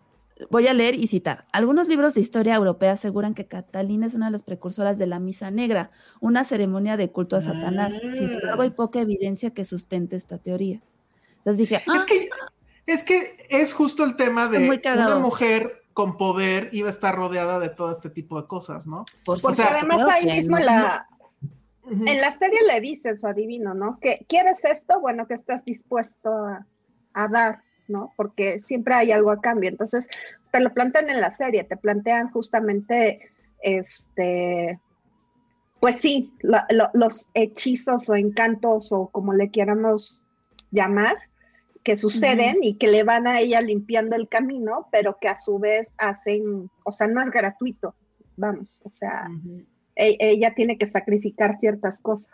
voy 0.50 0.68
a 0.68 0.74
leer 0.74 0.96
y 0.96 1.08
citar. 1.08 1.46
Algunos 1.52 1.88
libros 1.88 2.14
de 2.14 2.22
historia 2.22 2.56
europea 2.56 2.94
aseguran 2.94 3.34
que 3.34 3.46
Catalina 3.46 4.06
es 4.06 4.16
una 4.16 4.28
de 4.28 4.32
las 4.32 4.44
precursoras 4.44 4.98
de 4.98 5.08
la 5.08 5.20
Misa 5.20 5.52
Negra, 5.52 5.92
una 6.20 6.44
ceremonia 6.44 6.98
de 6.98 7.12
culto 7.12 7.36
a 7.36 7.42
Satanás. 7.42 7.94
Sin 8.14 8.32
embargo, 8.32 8.62
hay 8.62 8.72
poca 8.72 9.02
evidencia 9.02 9.54
que 9.54 9.66
sustente 9.66 10.16
esta 10.16 10.38
teoría. 10.38 10.82
Entonces 11.38 11.58
dije, 11.58 11.84
ah, 11.88 11.98
Es 11.98 12.06
que 12.06 12.30
es 12.86 13.04
que 13.04 13.48
es 13.50 13.74
justo 13.74 14.04
el 14.04 14.16
tema 14.16 14.48
de 14.48 14.58
una 14.58 15.20
mujer 15.20 15.84
con 15.94 16.18
poder 16.18 16.70
iba 16.72 16.88
a 16.88 16.92
estar 16.92 17.16
rodeada 17.16 17.60
de 17.60 17.70
todo 17.70 17.92
este 17.92 18.10
tipo 18.10 18.42
de 18.42 18.48
cosas, 18.48 18.88
¿no? 18.88 19.06
por 19.26 19.40
Porque 19.42 19.58
sea, 19.58 19.78
además 19.78 20.02
ahí 20.10 20.26
mismo 20.26 20.58
no. 20.58 20.62
en 20.62 20.66
la, 20.66 21.08
en 21.90 22.22
la 22.22 22.32
serie 22.38 22.60
le 22.66 22.80
dice 22.80 23.18
su 23.18 23.28
adivino, 23.28 23.74
¿no? 23.74 24.00
Que 24.00 24.26
quieres 24.28 24.64
esto, 24.64 25.00
bueno, 25.02 25.28
que 25.28 25.34
estás 25.36 25.64
dispuesto 25.66 26.30
a, 26.30 26.66
a 27.14 27.28
dar, 27.28 27.62
¿no? 27.90 28.14
Porque 28.16 28.62
siempre 28.68 28.94
hay 28.94 29.12
algo 29.12 29.32
a 29.32 29.42
cambio. 29.42 29.70
Entonces, 29.70 30.08
te 30.52 30.62
lo 30.62 30.74
plantean 30.74 31.10
en 31.10 31.22
la 31.22 31.32
serie, 31.32 31.64
te 31.64 31.78
plantean 31.78 32.30
justamente, 32.32 33.20
este, 33.62 34.80
pues 35.80 35.98
sí, 35.98 36.34
lo- 36.42 36.90
los 36.94 37.30
hechizos 37.34 38.10
o 38.10 38.16
encantos 38.16 38.92
o 38.92 39.08
como 39.08 39.34
le 39.34 39.50
queramos 39.50 40.22
llamar, 40.72 41.18
que 41.84 41.98
suceden 41.98 42.58
y 42.62 42.76
que 42.76 42.90
le 42.92 43.04
van 43.04 43.26
a 43.26 43.40
ella 43.40 43.62
limpiando 43.62 44.16
el 44.16 44.28
camino, 44.28 44.88
pero 44.92 45.18
que 45.20 45.30
a 45.30 45.38
su 45.38 45.60
vez 45.60 45.88
hacen, 45.98 46.70
o 46.84 46.92
sea, 46.92 47.08
no 47.08 47.22
es 47.22 47.32
gratuito, 47.32 47.96
vamos, 48.36 48.82
o 48.86 48.90
sea, 48.94 49.28
e- 49.96 50.18
ella 50.20 50.54
tiene 50.54 50.78
que 50.78 50.88
sacrificar 50.88 51.58
ciertas 51.60 52.02
cosas. 52.02 52.34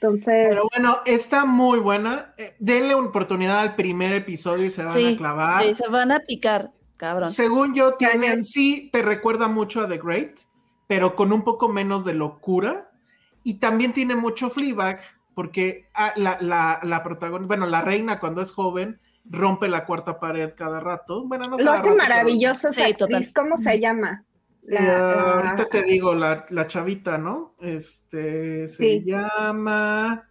Entonces, 0.00 0.46
Pero 0.50 0.62
bueno, 0.74 0.98
está 1.06 1.44
muy 1.44 1.80
buena. 1.80 2.32
Eh, 2.36 2.54
denle 2.60 2.94
una 2.94 3.08
oportunidad 3.08 3.58
al 3.58 3.74
primer 3.74 4.12
episodio 4.12 4.64
y 4.66 4.70
se 4.70 4.84
van 4.84 4.96
a 5.14 5.16
clavar. 5.16 5.62
sí, 5.64 5.74
se 5.74 5.88
van 5.88 6.12
a 6.12 6.20
picar, 6.20 6.70
cabrón. 6.96 7.32
Según 7.32 7.74
yo, 7.74 7.94
tiene, 7.94 8.28
Cañón. 8.28 8.44
sí 8.44 8.90
te 8.92 9.02
recuerda 9.02 9.48
mucho 9.48 9.80
a 9.82 9.88
The 9.88 9.98
Great, 9.98 10.38
pero 10.86 11.16
con 11.16 11.32
un 11.32 11.42
poco 11.42 11.68
menos 11.68 12.04
de 12.04 12.14
locura. 12.14 12.90
Y 13.42 13.58
también 13.58 13.92
tiene 13.92 14.14
mucho 14.14 14.50
Fleabag, 14.50 15.00
porque 15.34 15.88
ah, 15.94 16.12
la, 16.16 16.38
la, 16.40 16.78
la 16.82 17.02
protagonista, 17.02 17.46
bueno, 17.48 17.66
la 17.66 17.82
reina 17.82 18.20
cuando 18.20 18.40
es 18.42 18.52
joven 18.52 19.00
rompe 19.24 19.68
la 19.68 19.84
cuarta 19.84 20.20
pared 20.20 20.52
cada 20.56 20.80
rato. 20.80 21.24
Bueno, 21.26 21.44
no 21.48 21.58
lo 21.58 21.70
hace 21.72 21.94
maravilloso 21.94 22.72
Sí, 22.72 22.80
actriz. 22.82 22.96
total. 22.98 23.32
¿Cómo 23.34 23.58
se 23.58 23.78
llama? 23.80 24.24
La- 24.70 24.80
Eh, 24.80 24.86
la- 24.86 25.32
ahorita 25.34 25.66
te 25.66 25.82
digo, 25.82 26.14
la, 26.14 26.44
la 26.50 26.66
chavita, 26.66 27.16
¿no? 27.16 27.54
Este 27.60 28.68
se 28.68 28.76
Sí. 28.76 29.02
llama. 29.04 30.28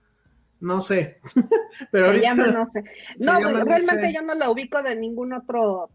No 0.59 0.79
sé. 0.81 1.19
Pero 1.91 2.05
se 2.05 2.11
ahorita. 2.11 2.23
llama, 2.29 2.47
no 2.47 2.65
sé. 2.65 2.83
No, 3.19 3.39
llama, 3.39 3.59
no 3.59 3.65
realmente 3.65 4.07
sé. 4.07 4.13
yo 4.13 4.21
no 4.21 4.33
la 4.35 4.49
ubico 4.49 4.81
de 4.83 4.95
ningún 4.95 5.33
otro 5.33 5.89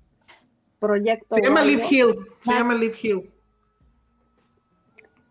proyecto. 0.81 1.37
Se 1.37 1.43
llama 1.43 1.61
algo. 1.61 1.71
Liv 1.73 1.83
Hill. 1.91 2.15
Se 2.41 2.53
Ah. 2.53 2.59
llama 2.59 2.75
Liv 2.75 2.95
Hill. 3.01 3.31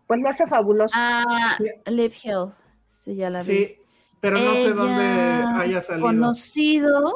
Pues 0.06 0.20
lo 0.20 0.28
hace 0.28 0.46
fabuloso. 0.46 0.94
Ah, 0.96 1.56
Sí. 1.58 1.64
Liv 1.90 2.12
Hill. 2.22 2.52
Sí, 2.86 3.16
ya 3.16 3.30
la 3.30 3.38
vi. 3.40 3.44
Sí, 3.44 3.76
pero 4.20 4.38
no 4.38 4.54
sé 4.54 4.72
dónde 4.72 5.02
haya 5.02 5.80
salido. 5.80 6.06
Conocido, 6.06 7.14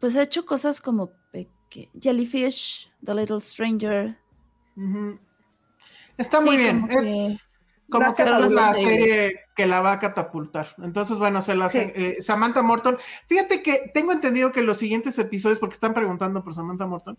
pues 0.00 0.16
ha 0.16 0.22
hecho 0.22 0.44
cosas 0.46 0.80
como 0.80 1.10
peque- 1.32 1.90
Jellyfish, 2.00 2.90
The 3.04 3.14
Little 3.14 3.40
Stranger. 3.40 4.16
Está 6.16 6.40
Sí, 6.40 6.46
muy 6.46 6.56
bien. 6.56 6.80
como 6.80 6.88
que- 6.88 6.96
Es 6.96 7.48
como 7.90 8.14
que 8.14 8.22
es 8.22 8.52
la 8.52 8.74
serie 8.74 9.40
que 9.56 9.66
la 9.66 9.80
va 9.80 9.92
a 9.92 9.98
catapultar. 9.98 10.68
Entonces, 10.82 11.18
bueno, 11.18 11.40
se 11.40 11.54
la 11.54 11.66
hace 11.66 11.86
Sí. 11.86 11.92
eh, 11.94 12.16
Samantha 12.20 12.60
Morton. 12.62 12.98
Fíjate 13.26 13.62
que 13.62 13.90
tengo 13.94 14.12
entendido 14.12 14.52
que 14.52 14.62
los 14.62 14.76
siguientes 14.76 15.18
episodios, 15.18 15.58
porque 15.58 15.72
están 15.74 15.94
preguntando 15.94 16.44
por 16.44 16.54
Samantha 16.54 16.86
Morton, 16.86 17.16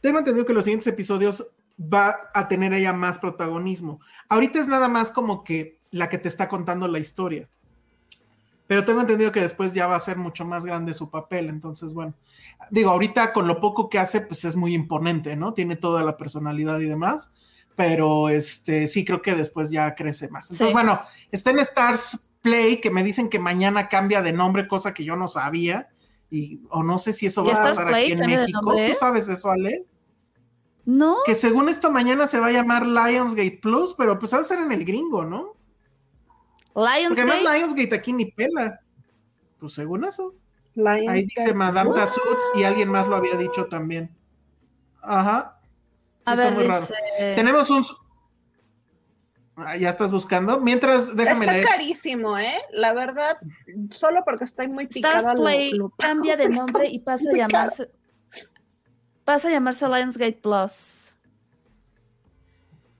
tengo 0.00 0.18
entendido 0.20 0.46
que 0.46 0.52
los 0.52 0.64
siguientes 0.64 0.86
episodios 0.86 1.46
va 1.80 2.30
a 2.34 2.46
tener 2.48 2.72
ella 2.74 2.92
más 2.92 3.18
protagonismo. 3.18 3.98
Ahorita 4.28 4.60
es 4.60 4.68
nada 4.68 4.88
más 4.88 5.10
como 5.10 5.42
que 5.42 5.78
la 5.90 6.08
que 6.08 6.18
te 6.18 6.28
está 6.28 6.48
contando 6.48 6.86
la 6.86 6.98
historia. 7.00 7.48
Pero 8.72 8.86
tengo 8.86 9.02
entendido 9.02 9.32
que 9.32 9.42
después 9.42 9.74
ya 9.74 9.86
va 9.86 9.96
a 9.96 9.98
ser 9.98 10.16
mucho 10.16 10.46
más 10.46 10.64
grande 10.64 10.94
su 10.94 11.10
papel. 11.10 11.50
Entonces, 11.50 11.92
bueno, 11.92 12.14
digo, 12.70 12.88
ahorita 12.88 13.34
con 13.34 13.46
lo 13.46 13.60
poco 13.60 13.90
que 13.90 13.98
hace, 13.98 14.22
pues 14.22 14.46
es 14.46 14.56
muy 14.56 14.72
imponente, 14.72 15.36
¿no? 15.36 15.52
Tiene 15.52 15.76
toda 15.76 16.02
la 16.02 16.16
personalidad 16.16 16.80
y 16.80 16.86
demás. 16.86 17.34
Pero 17.76 18.30
este 18.30 18.88
sí 18.88 19.04
creo 19.04 19.20
que 19.20 19.34
después 19.34 19.70
ya 19.70 19.94
crece 19.94 20.30
más. 20.30 20.46
Entonces, 20.46 20.68
Sí. 20.68 20.72
bueno, 20.72 21.02
está 21.30 21.50
en 21.50 21.58
Stars 21.58 22.26
Play, 22.40 22.80
que 22.80 22.88
me 22.88 23.02
dicen 23.04 23.28
que 23.28 23.38
mañana 23.38 23.90
cambia 23.90 24.22
de 24.22 24.32
nombre, 24.32 24.66
cosa 24.66 24.94
que 24.94 25.04
yo 25.04 25.16
no 25.16 25.28
sabía. 25.28 25.90
Y, 26.30 26.62
o 26.70 26.82
no 26.82 26.98
sé 26.98 27.12
si 27.12 27.26
eso 27.26 27.44
¿Y 27.44 27.48
va 27.48 27.60
a 27.60 27.64
pasar 27.64 27.88
Play 27.88 28.12
aquí 28.12 28.22
en 28.22 28.26
México. 28.26 28.72
¿Tú 28.74 28.94
sabes 28.98 29.28
eso, 29.28 29.50
Ale? 29.50 29.84
No, 30.86 31.18
Que 31.26 31.34
según 31.34 31.68
esto 31.68 31.92
mañana 31.92 32.26
se 32.26 32.40
va 32.40 32.46
a 32.46 32.52
llamar 32.52 32.86
Lionsgate 32.86 33.58
Plus, 33.60 33.92
pero 33.98 34.18
pues 34.18 34.32
va 34.32 34.38
a 34.38 34.44
ser 34.44 34.60
en 34.60 34.72
el 34.72 34.86
gringo, 34.86 35.26
¿no? 35.26 35.60
Porque 36.72 37.00
Lionsgate. 37.00 37.30
además 37.32 37.58
Lionsgate 37.58 37.94
aquí 37.94 38.12
ni 38.12 38.26
pela. 38.26 38.80
Pues 39.58 39.72
según 39.74 40.04
eso. 40.04 40.34
Lionsgate. 40.74 41.10
Ahí 41.10 41.24
dice 41.26 41.54
Madame 41.54 41.90
Tussauds 41.90 42.42
y 42.56 42.64
alguien 42.64 42.88
más 42.88 43.06
lo 43.08 43.16
había 43.16 43.36
dicho 43.36 43.66
también. 43.66 44.10
Ajá. 45.02 45.58
Sí, 45.60 46.22
A 46.26 46.32
está 46.32 46.44
ver, 46.44 46.52
muy 46.54 46.66
raro. 46.66 46.80
dice. 46.80 46.94
Tenemos 47.34 47.70
un. 47.70 47.84
Ah, 49.56 49.76
ya 49.76 49.90
estás 49.90 50.10
buscando. 50.10 50.60
Mientras, 50.60 51.14
déjame 51.14 51.44
Está 51.44 51.52
leer. 51.52 51.66
carísimo, 51.66 52.38
¿eh? 52.38 52.54
La 52.72 52.94
verdad, 52.94 53.36
solo 53.90 54.22
porque 54.24 54.44
estoy 54.44 54.68
muy 54.68 54.86
picada. 54.86 55.18
Stars 55.18 55.38
Play 55.40 55.72
lo 55.72 55.90
cambia 55.90 56.36
de 56.36 56.48
nombre 56.48 56.88
y 56.88 56.98
pasa 57.00 57.28
a 57.30 57.36
llamarse. 57.36 57.90
Pasa 59.24 59.48
a 59.48 59.50
llamarse 59.50 59.86
Lionsgate 59.86 60.40
Plus. 60.42 61.11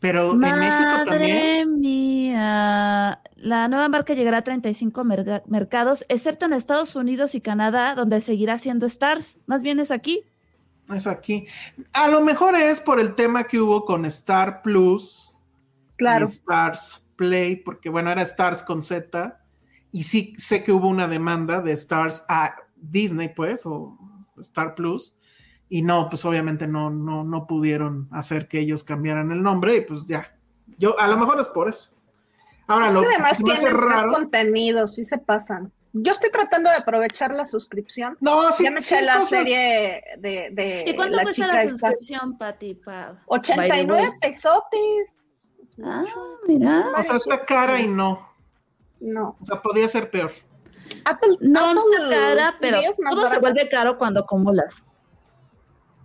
Pero 0.03 0.33
en 0.33 0.39
México 0.41 0.55
Madre 0.59 1.05
también. 1.07 1.81
mía. 1.81 3.23
La 3.37 3.69
nueva 3.69 3.89
marca 3.89 4.13
llegará 4.15 4.39
a 4.39 4.43
35 4.45 5.05
merga- 5.05 5.43
mercados, 5.47 6.05
excepto 6.09 6.45
en 6.47 6.53
Estados 6.53 6.95
Unidos 6.97 7.35
y 7.35 7.41
Canadá, 7.41 7.95
donde 7.95 8.21
seguirá 8.21 8.59
siendo 8.59 8.85
Stars. 8.87 9.41
Más 9.47 9.63
bien 9.63 9.81
es 9.81 9.91
aquí. 9.91 10.25
Es 10.95 11.07
aquí. 11.07 11.47
A 11.93 12.09
lo 12.09 12.21
mejor 12.21 12.55
es 12.57 12.81
por 12.81 13.01
el 13.01 13.15
tema 13.15 13.45
que 13.45 13.61
hubo 13.61 13.85
con 13.85 14.05
Star 14.05 14.61
Plus. 14.63 15.29
Claro. 15.97 16.27
y 16.27 16.29
Stars 16.31 17.09
Play, 17.15 17.57
porque 17.57 17.89
bueno, 17.89 18.11
era 18.11 18.23
Stars 18.23 18.65
con 18.65 18.83
Z, 18.83 19.39
y 19.93 20.03
sí 20.03 20.33
sé 20.37 20.65
que 20.65 20.73
hubo 20.73 20.89
una 20.89 21.07
demanda 21.07 21.61
de 21.63 21.71
Stars 21.73 22.25
a 22.29 22.57
Disney, 22.75 23.29
pues, 23.29 23.65
o 23.67 23.97
Star 24.41 24.75
Plus, 24.75 25.15
y 25.75 25.81
no, 25.81 26.09
pues 26.11 26.23
obviamente 26.27 26.67
no, 26.67 26.91
no, 26.91 27.25
no 27.25 27.47
pudieron 27.47 28.07
hacer 28.13 28.47
que 28.47 28.59
ellos 28.61 28.85
cambiaran 28.85 29.33
el 29.33 29.43
nombre, 29.43 29.77
y 29.77 29.81
pues 29.81 30.07
ya. 30.07 30.35
Yo, 30.77 30.99
a 31.01 31.09
lo 31.09 31.17
mejor 31.17 31.41
es 31.41 31.49
por 31.49 31.69
eso. 31.69 31.97
Ahora, 32.67 32.91
lo 32.91 33.01
Además 33.01 33.39
que 33.39 33.45
tienen 33.45 33.63
más 33.65 33.73
raro. 33.73 34.13
contenidos, 34.13 34.95
sí 34.95 35.05
se 35.07 35.17
pasan. 35.17 35.73
Yo 35.95 36.13
estoy 36.13 36.31
tratando 36.31 36.69
de 36.71 36.77
aprovechar 36.77 37.35
la 37.35 37.47
suscripción. 37.47 38.19
No, 38.21 38.53
sí, 38.53 38.65
ya 38.65 38.71
me 38.71 38.83
sí, 38.83 38.95
eché 38.95 39.05
la 39.05 39.15
cosas- 39.19 39.29
serie 39.41 40.03
de, 40.19 40.49
de 40.53 40.85
¿Y 40.89 40.95
cuánto 40.95 41.17
la 41.17 41.23
cuesta 41.23 41.43
chica 41.45 41.55
la 41.57 41.63
esta. 41.63 41.79
suscripción, 41.79 42.37
Pati? 42.39 42.75
Pa- 42.75 43.07
by 43.07 43.15
the 43.17 43.23
89 43.27 43.93
way? 44.09 44.11
pesotes. 44.21 45.15
Ah, 45.85 46.05
mira. 46.47 46.93
O 46.99 47.03
sea, 47.03 47.17
está 47.17 47.41
cara 47.47 47.81
y 47.81 47.89
no. 47.89 48.29
No. 49.01 49.37
O 49.41 49.45
sea, 49.45 49.61
podía 49.63 49.89
ser 49.89 50.11
peor. 50.11 50.31
Apple, 51.07 51.37
No, 51.41 51.75
no 51.75 51.81
está 51.81 52.09
cara, 52.11 52.57
pero 52.61 52.79
todo 53.09 53.27
se 53.27 53.39
vuelve 53.39 53.69
caro 53.71 53.97
cuando 53.97 54.21
acumulas. 54.21 54.85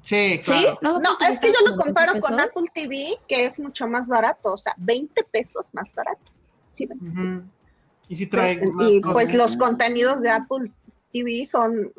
Sí, 0.07 0.39
¿Sí? 0.41 0.51
claro. 0.79 0.99
No, 1.01 1.17
es 1.29 1.37
que 1.39 1.47
yo 1.47 1.53
lo 1.65 1.71
como 1.75 1.83
20 1.83 1.83
comparo 1.83 2.19
con. 2.21 2.39
Apple 2.39 2.63
TV, 2.73 3.07
que 3.27 3.45
es 3.45 3.59
mucho 3.59 3.87
más 3.89 4.07
barato, 4.07 4.53
o 4.53 4.57
sea, 4.57 4.73
20 4.77 5.21
pesos 5.25 5.65
más 5.73 5.93
barato. 5.93 6.31
Sí, 6.75 6.85
ven. 6.85 6.97
Ujú. 7.01 7.43
Y 8.07 8.15
si 8.15 8.25
trae 8.27 8.55
más 8.71 8.89
y 8.89 9.01
cosas. 9.01 9.13
pues 9.13 9.33
los 9.35 9.57
contenidos 9.57 10.21
de 10.21 10.29
Apple 10.29 10.71
TV 11.11 11.45
son 11.51 11.91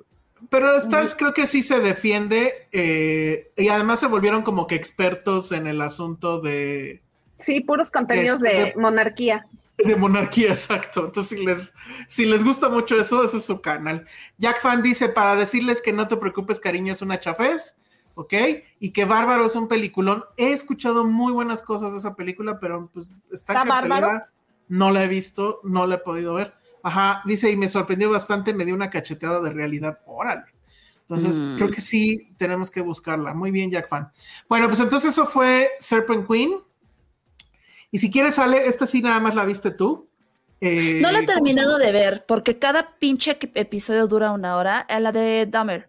Pero 0.49 0.75
Stars 0.77 1.15
creo 1.15 1.35
que 1.35 1.47
sí 1.47 1.63
se 1.63 1.81
defiende 1.81 2.67
eh, 2.73 3.51
y 3.59 3.69
además 3.69 4.01
se 4.01 4.07
volvieron 4.07 4.41
como 4.43 4.67
que 4.67 4.75
expertos 4.77 5.53
en 5.53 5.67
el 5.67 5.83
asunto 5.83 6.41
de, 6.41 7.03
sí 7.37 7.61
puros 7.61 7.91
contenidos 7.91 8.43
Este, 8.43 8.57
de 8.57 8.65
de- 8.67 8.75
monarquía. 8.77 9.47
de 9.77 9.97
monarquía, 9.97 10.49
exacto. 10.53 11.05
Entonces, 11.05 11.39
si 11.39 11.45
les, 11.45 11.73
si 12.07 12.25
les 12.25 12.43
gusta 12.43 12.71
mucho 12.71 12.99
eso, 12.99 13.23
ese 13.23 13.37
es 13.37 13.45
su 13.45 13.61
canal. 13.61 14.07
Jack 14.39 14.61
Fan 14.63 14.81
dice, 14.83 15.11
para 15.11 15.35
decirles 15.35 15.83
que 15.83 15.93
no 15.93 16.09
te 16.09 16.17
preocupes, 16.17 16.59
cariño, 16.59 16.93
es 16.95 17.03
una 17.03 17.21
chafés, 17.21 17.77
¿ok? 18.19 18.35
Y 18.81 18.91
que 18.91 19.05
Bárbaro 19.05 19.47
es 19.47 19.55
un 19.55 19.69
peliculón. 19.69 20.25
He 20.37 20.51
escuchado 20.53 21.05
muy 21.05 21.33
buenas 21.33 21.63
cosas 21.63 21.93
de 21.93 21.99
esa 21.99 22.17
película, 22.17 22.59
pero 22.59 22.91
pues 22.93 23.13
está 23.31 23.53
¿Está 23.53 23.65
bárbaro? 23.65 24.25
No 24.67 24.91
la 24.91 25.05
he 25.05 25.09
visto, 25.09 25.61
no 25.63 25.87
la 25.87 25.95
he 25.95 25.99
podido 25.99 26.35
ver. 26.35 26.53
Ajá, 26.83 27.23
dice, 27.27 27.49
y 27.49 27.57
me 27.57 27.69
sorprendió 27.69 28.11
bastante, 28.11 28.53
me 28.53 28.65
dio 28.65 28.75
una 28.75 28.91
cacheteada 28.91 29.41
de 29.41 29.51
realidad. 29.51 30.01
Órale. 30.05 30.43
Entonces, 31.03 31.39
Mm. 31.39 31.57
creo 31.57 31.71
que 31.71 31.81
sí 31.81 32.35
tenemos 32.37 32.73
que 32.73 32.81
buscarla. 32.81 33.35
Muy 33.35 33.53
bien, 33.53 33.71
Jack 33.71 33.89
Fan. 33.89 34.11
Bueno, 34.49 34.67
pues 34.67 34.81
entonces 34.81 35.13
eso 35.13 35.25
fue 35.25 35.71
Serpent 35.79 36.27
Queen. 36.27 36.55
Y 37.93 37.99
si 38.01 38.11
quieres, 38.11 38.37
Ale, 38.41 38.65
esta 38.67 38.85
sí 38.85 39.01
nada 39.01 39.21
más 39.21 39.37
la 39.37 39.45
viste 39.45 39.71
tú. 39.71 40.09
Eh, 40.61 40.99
No 41.01 41.13
la 41.13 41.21
he 41.21 41.25
¿cómo 41.25 41.29
se 41.29 41.35
terminado 41.35 41.79
de 41.79 41.93
ver 41.93 42.25
porque 42.27 42.59
cada 42.59 42.97
pinche 42.99 43.39
episodio 43.55 44.09
dura 44.09 44.33
una 44.33 44.57
hora. 44.57 44.81
A 44.81 44.99
la 44.99 45.13
de 45.13 45.47
Dahmer. 45.49 45.88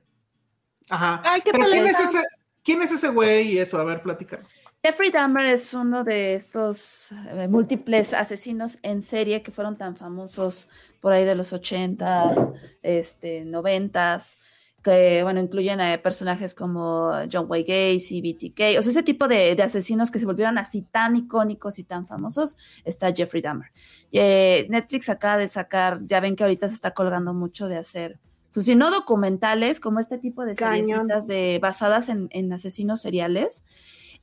Ajá. 0.89 1.21
Ay, 1.23 1.41
qué 1.41 1.51
Pero 1.51 1.65
¿quién 1.65 1.87
es, 1.87 1.99
ese, 1.99 2.23
¿quién 2.63 2.81
es 2.81 2.91
ese 2.91 3.09
güey 3.09 3.53
y 3.53 3.57
eso? 3.59 3.77
A 3.77 3.83
ver, 3.83 4.01
platícanos. 4.01 4.47
Jeffrey 4.81 5.11
Dahmer 5.11 5.45
es 5.45 5.73
uno 5.73 6.05
de 6.05 6.35
estos 6.35 7.11
eh, 7.11 7.49
múltiples 7.49 8.13
asesinos 8.13 8.79
en 8.81 9.01
serie 9.01 9.43
que 9.43 9.51
fueron 9.51 9.77
tan 9.77 9.97
famosos 9.97 10.69
por 11.01 11.11
ahí 11.11 11.25
de 11.25 11.35
los 11.35 11.51
80s, 11.51 12.53
este, 12.81 13.43
90s, 13.45 14.37
que, 14.81 15.21
bueno, 15.23 15.41
incluyen 15.41 15.81
a 15.81 16.01
personajes 16.01 16.55
como 16.55 17.11
John 17.29 17.47
Wayne 17.49 17.93
Gacy, 17.93 18.21
BTK, 18.21 18.79
o 18.79 18.81
sea, 18.81 18.91
ese 18.91 19.03
tipo 19.03 19.27
de, 19.27 19.55
de 19.55 19.63
asesinos 19.63 20.11
que 20.11 20.19
se 20.19 20.25
volvieron 20.25 20.57
así 20.57 20.81
tan 20.81 21.17
icónicos 21.17 21.79
y 21.79 21.83
tan 21.83 22.07
famosos, 22.07 22.57
está 22.85 23.13
Jeffrey 23.13 23.41
Dahmer. 23.41 23.71
Eh, 24.13 24.65
Netflix 24.69 25.09
acaba 25.09 25.37
de 25.37 25.49
sacar, 25.49 25.99
ya 26.05 26.21
ven 26.21 26.37
que 26.37 26.43
ahorita 26.43 26.69
se 26.69 26.75
está 26.75 26.91
colgando 26.91 27.33
mucho 27.33 27.67
de 27.67 27.77
hacer, 27.77 28.19
pues 28.53 28.65
si 28.65 28.75
no 28.75 28.91
documentales, 28.91 29.79
como 29.79 29.99
este 29.99 30.17
tipo 30.17 30.43
de 30.45 30.55
seriecitas 30.83 31.27
de, 31.27 31.59
basadas 31.61 32.09
en, 32.09 32.27
en 32.31 32.51
asesinos 32.51 33.01
seriales. 33.01 33.63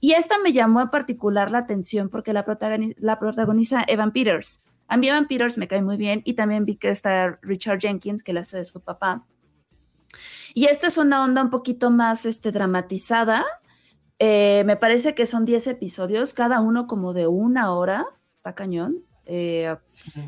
Y 0.01 0.13
esta 0.13 0.39
me 0.39 0.53
llamó 0.53 0.81
en 0.83 0.91
particular 0.91 1.51
la 1.51 1.59
atención 1.59 2.09
porque 2.11 2.33
la, 2.33 2.45
protagoni- 2.45 2.95
la 2.99 3.19
protagoniza 3.19 3.85
Evan 3.87 4.13
Peters. 4.13 4.63
A 4.89 4.97
mí 4.97 5.09
Evan 5.09 5.27
Peters 5.27 5.59
me 5.59 5.69
cae 5.69 5.83
muy 5.83 5.97
bien 5.97 6.23
y 6.25 6.35
también 6.35 6.65
vi 6.65 6.77
que 6.77 6.91
está 6.91 7.39
Richard 7.43 7.81
Jenkins, 7.81 8.23
que 8.23 8.33
la 8.33 8.41
hace 8.41 8.59
de 8.59 8.65
su 8.65 8.81
papá. 8.83 9.27
Y 10.55 10.67
esta 10.67 10.87
es 10.87 10.99
una 10.99 11.23
onda 11.25 11.43
un 11.43 11.51
poquito 11.51 11.91
más 11.91 12.25
este, 12.27 12.53
dramatizada. 12.53 13.45
Eh, 14.19 14.63
me 14.67 14.77
parece 14.77 15.15
que 15.15 15.27
son 15.27 15.45
10 15.45 15.67
episodios, 15.67 16.33
cada 16.35 16.61
uno 16.61 16.87
como 16.87 17.13
de 17.13 17.27
una 17.27 17.73
hora. 17.73 18.07
Está 18.35 18.55
cañón. 18.55 19.03
Eh, 19.27 19.75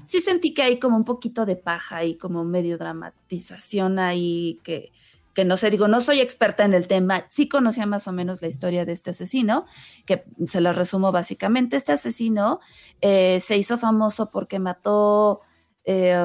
sí 0.04 0.20
sentí 0.20 0.52
que 0.52 0.62
hay 0.62 0.78
como 0.78 0.96
un 0.96 1.04
poquito 1.04 1.46
de 1.46 1.56
paja 1.56 2.04
y 2.04 2.16
como 2.16 2.44
medio 2.44 2.78
dramatización 2.78 3.98
ahí 3.98 4.60
que, 4.64 4.90
que 5.38 5.44
no 5.44 5.56
sé, 5.56 5.70
digo, 5.70 5.86
no 5.86 6.00
soy 6.00 6.18
experta 6.18 6.64
en 6.64 6.74
el 6.74 6.88
tema, 6.88 7.24
sí 7.28 7.48
conocía 7.48 7.86
más 7.86 8.08
o 8.08 8.12
menos 8.12 8.42
la 8.42 8.48
historia 8.48 8.84
de 8.84 8.90
este 8.90 9.10
asesino, 9.10 9.66
que 10.04 10.24
se 10.48 10.60
lo 10.60 10.72
resumo 10.72 11.12
básicamente, 11.12 11.76
este 11.76 11.92
asesino 11.92 12.58
eh, 13.00 13.38
se 13.38 13.56
hizo 13.56 13.78
famoso 13.78 14.32
porque 14.32 14.58
mató 14.58 15.42
eh, 15.84 16.18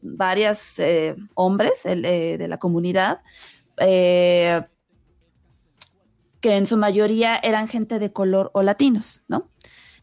varias 0.00 0.78
eh, 0.78 1.14
hombres 1.34 1.84
el, 1.84 2.00
de 2.00 2.48
la 2.48 2.56
comunidad, 2.56 3.20
que 3.76 4.66
en 6.42 6.64
su 6.64 6.78
mayoría 6.78 7.36
eran 7.36 7.68
gente 7.68 7.98
de 7.98 8.14
color 8.14 8.50
o 8.54 8.62
latinos, 8.62 9.22
¿no? 9.28 9.50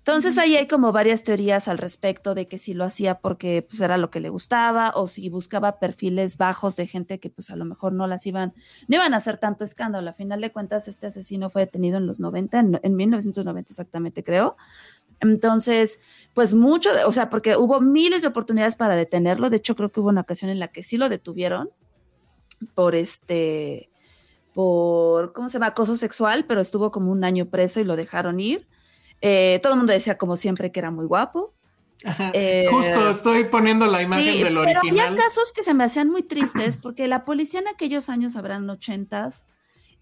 Entonces 0.02 0.40
ahí 0.40 0.56
hay 0.56 0.68
como 0.68 0.92
varias 0.92 1.24
teorías 1.24 1.68
al 1.68 1.78
respecto 1.78 2.34
de 2.34 2.48
que 2.48 2.58
si 2.58 2.74
lo 2.74 2.84
hacía 2.86 3.20
porque 3.20 3.62
pues 3.70 3.80
era 3.82 3.98
lo 3.98 4.10
que 4.10 4.20
le 4.20 4.30
gustaba 4.30 4.92
o 4.96 5.06
si 5.06 5.30
buscaba 5.30 5.78
perfiles 5.80 6.38
bajos 6.38 6.76
de 6.76 6.88
gente 6.88 7.20
que 7.20 7.30
pues 7.30 7.52
a 7.52 7.56
lo 7.56 7.66
mejor 7.66 7.94
no 7.94 8.08
las 8.08 8.26
iban, 8.26 8.54
no 8.88 8.96
iban 8.96 9.14
a 9.14 9.18
hacer 9.18 9.38
tanto 9.38 9.64
escándalo. 9.64 10.10
A 10.10 10.14
final 10.14 10.42
de 10.42 10.52
cuentas 10.52 10.88
este 10.88 11.06
asesino 11.08 11.52
fue 11.52 11.62
detenido 11.66 11.98
en 12.00 12.08
los 12.08 12.20
90, 12.20 12.60
en, 12.60 12.80
en 12.82 12.96
1990 12.96 13.72
exactamente 13.72 14.24
creo. 14.24 14.58
Entonces, 15.20 16.00
pues 16.34 16.56
mucho, 16.56 16.92
de- 16.94 17.04
o 17.04 17.12
sea, 17.12 17.30
porque 17.30 17.56
hubo 17.56 17.80
miles 17.80 18.24
de 18.24 18.30
oportunidades 18.30 18.76
para 18.76 18.96
detenerlo. 18.96 19.52
De 19.52 19.58
hecho, 19.58 19.76
creo 19.76 19.92
que 19.92 20.00
hubo 20.00 20.10
una 20.10 20.22
ocasión 20.22 20.50
en 20.50 20.60
la 20.60 20.70
que 20.70 20.82
sí 20.82 20.98
lo 20.98 21.10
detuvieron 21.10 21.70
por 22.76 22.96
este, 22.96 23.90
por, 24.54 25.34
¿cómo 25.34 25.50
se 25.50 25.54
llama? 25.54 25.68
Acoso 25.68 25.96
sexual, 25.96 26.46
pero 26.48 26.62
estuvo 26.62 26.92
como 26.92 27.12
un 27.12 27.24
año 27.24 27.48
preso 27.48 27.80
y 27.80 27.84
lo 27.84 27.96
dejaron 27.96 28.40
ir. 28.40 28.68
Eh, 29.22 29.60
todo 29.62 29.74
el 29.74 29.78
mundo 29.78 29.94
decía 29.94 30.18
como 30.18 30.36
siempre 30.38 30.72
que 30.72 30.80
era 30.80 30.92
muy 30.92 31.06
guapo. 31.06 31.54
Ajá. 32.04 32.32
Eh, 32.34 32.66
Justo 32.72 33.10
estoy 33.12 33.44
poniendo 33.46 33.86
la 33.86 34.02
imagen 34.02 34.34
Sí, 34.34 34.44
del 34.44 34.56
pero 34.56 34.62
original. 34.62 35.08
había 35.10 35.24
casos 35.24 35.52
que 35.52 35.62
se 35.64 35.74
me 35.76 35.84
hacían 35.84 36.10
muy 36.10 36.24
tristes 36.24 36.78
porque 36.80 37.08
la 37.08 37.24
policía 37.26 37.60
en 37.60 37.68
aquellos 37.68 38.10
años, 38.10 38.36
habrán 38.36 38.68
ochentas, 38.70 39.46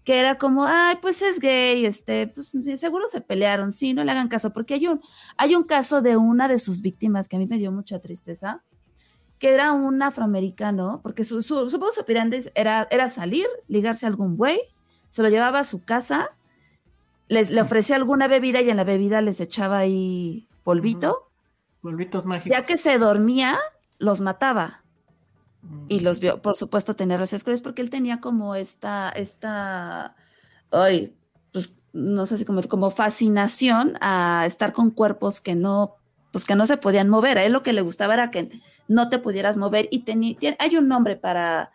que 0.02 0.18
era 0.18 0.38
como, 0.38 0.64
ay, 0.64 0.96
pues 1.02 1.20
es 1.20 1.40
gay, 1.40 1.84
este, 1.84 2.28
pues 2.28 2.50
seguro 2.76 3.06
se 3.06 3.20
pelearon, 3.20 3.70
sí, 3.70 3.92
no 3.92 4.02
le 4.02 4.12
hagan 4.12 4.28
caso, 4.28 4.50
porque 4.50 4.72
hay 4.74 4.86
un, 4.86 5.02
hay 5.36 5.54
un 5.54 5.64
caso 5.64 6.00
de 6.00 6.16
una 6.16 6.48
de 6.48 6.58
sus 6.58 6.80
víctimas 6.80 7.28
que 7.28 7.36
a 7.36 7.38
mí 7.38 7.46
me 7.46 7.58
dio 7.58 7.70
mucha 7.70 7.98
tristeza, 8.00 8.62
que 9.38 9.50
era 9.50 9.72
un 9.72 10.02
afroamericano, 10.02 11.00
porque 11.02 11.22
su, 11.24 11.42
su, 11.42 11.68
su 11.70 12.00
operandi 12.00 12.38
era, 12.54 12.88
era 12.90 13.10
salir, 13.10 13.46
ligarse 13.68 14.06
a 14.06 14.08
algún 14.08 14.38
güey, 14.38 14.58
se 15.10 15.22
lo 15.22 15.28
llevaba 15.28 15.58
a 15.58 15.64
su 15.64 15.84
casa, 15.84 16.30
les, 17.30 17.50
le 17.50 17.62
ofrecía 17.62 17.94
alguna 17.94 18.26
bebida 18.26 18.60
y 18.60 18.70
en 18.70 18.76
la 18.76 18.84
bebida 18.84 19.20
les 19.20 19.40
echaba 19.40 19.78
ahí 19.78 20.48
polvito. 20.64 21.30
Polvitos 21.80 22.26
mágicos. 22.26 22.58
Ya 22.58 22.64
que 22.64 22.76
se 22.76 22.98
dormía, 22.98 23.56
los 23.98 24.20
mataba. 24.20 24.82
Y 25.88 26.00
los 26.00 26.18
vio, 26.18 26.42
por 26.42 26.56
supuesto, 26.56 26.96
tenía 26.96 27.16
relaciones 27.16 27.44
con 27.44 27.52
ellos 27.52 27.62
porque 27.62 27.82
él 27.82 27.90
tenía 27.90 28.20
como 28.20 28.56
esta, 28.56 29.10
esta, 29.10 30.16
ay, 30.72 31.14
pues, 31.52 31.70
no 31.92 32.26
sé 32.26 32.36
si 32.36 32.44
como, 32.44 32.62
como 32.64 32.90
fascinación 32.90 33.96
a 34.00 34.44
estar 34.46 34.72
con 34.72 34.90
cuerpos 34.90 35.40
que 35.40 35.54
no, 35.54 35.98
pues 36.32 36.44
que 36.44 36.56
no 36.56 36.66
se 36.66 36.78
podían 36.78 37.08
mover. 37.08 37.38
A 37.38 37.44
él 37.44 37.52
lo 37.52 37.62
que 37.62 37.72
le 37.72 37.82
gustaba 37.82 38.14
era 38.14 38.32
que 38.32 38.60
no 38.88 39.08
te 39.08 39.20
pudieras 39.20 39.56
mover 39.56 39.86
y 39.92 40.00
tenía, 40.00 40.36
hay 40.58 40.76
un 40.76 40.88
nombre 40.88 41.14
para, 41.14 41.70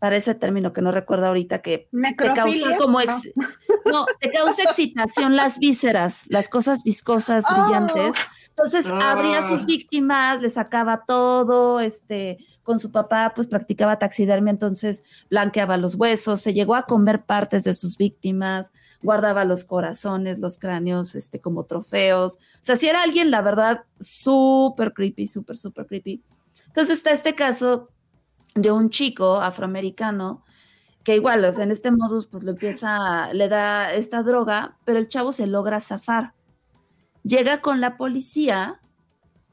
para 0.00 0.16
ese 0.16 0.34
término 0.34 0.72
que 0.72 0.82
no 0.82 0.90
recuerdo 0.90 1.26
ahorita 1.26 1.60
que 1.62 1.88
te 2.18 2.32
causa 2.32 2.76
como 2.78 2.98
No. 2.98 3.04
ex- 3.04 3.32
no, 3.84 4.06
te 4.20 4.30
causa 4.32 4.62
excitación 4.64 5.36
las 5.36 5.58
vísceras, 5.60 6.24
las 6.28 6.48
cosas 6.48 6.82
viscosas, 6.82 7.44
Oh. 7.48 7.62
brillantes. 7.62 8.16
Entonces 8.48 8.86
Ah. 8.88 9.12
abría 9.12 9.38
a 9.38 9.42
sus 9.42 9.64
víctimas, 9.66 10.40
le 10.42 10.50
sacaba 10.50 11.04
todo, 11.06 11.80
este, 11.80 12.38
con 12.62 12.78
su 12.80 12.90
papá 12.92 13.32
pues 13.34 13.46
practicaba 13.46 13.98
taxidermia, 13.98 14.50
entonces 14.50 15.02
blanqueaba 15.30 15.76
los 15.76 15.94
huesos, 15.96 16.40
se 16.40 16.52
llegó 16.54 16.74
a 16.74 16.84
comer 16.86 17.24
partes 17.24 17.64
de 17.64 17.74
sus 17.74 17.96
víctimas, 17.96 18.72
guardaba 19.02 19.44
los 19.44 19.64
corazones, 19.64 20.38
los 20.40 20.56
cráneos, 20.58 21.14
este, 21.14 21.40
como 21.40 21.64
trofeos. 21.64 22.34
O 22.36 22.38
sea, 22.60 22.76
si 22.76 22.88
era 22.88 23.02
alguien, 23.02 23.30
la 23.30 23.40
verdad, 23.42 23.84
súper 23.98 24.92
creepy, 24.92 25.26
súper, 25.26 25.56
súper 25.56 25.86
creepy. 25.86 26.22
Entonces 26.66 26.98
está 26.98 27.10
este 27.12 27.34
caso 27.34 27.88
de 28.62 28.72
un 28.72 28.90
chico 28.90 29.36
afroamericano 29.40 30.44
que 31.04 31.16
igual, 31.16 31.44
en 31.44 31.70
este 31.70 31.90
modus, 31.90 32.26
pues 32.26 32.42
lo 32.44 32.50
empieza, 32.50 33.32
le 33.32 33.48
da 33.48 33.92
esta 33.94 34.22
droga, 34.22 34.76
pero 34.84 34.98
el 34.98 35.08
chavo 35.08 35.32
se 35.32 35.46
logra 35.46 35.80
zafar. 35.80 36.34
Llega 37.22 37.60
con 37.60 37.80
la 37.80 37.96
policía 37.96 38.80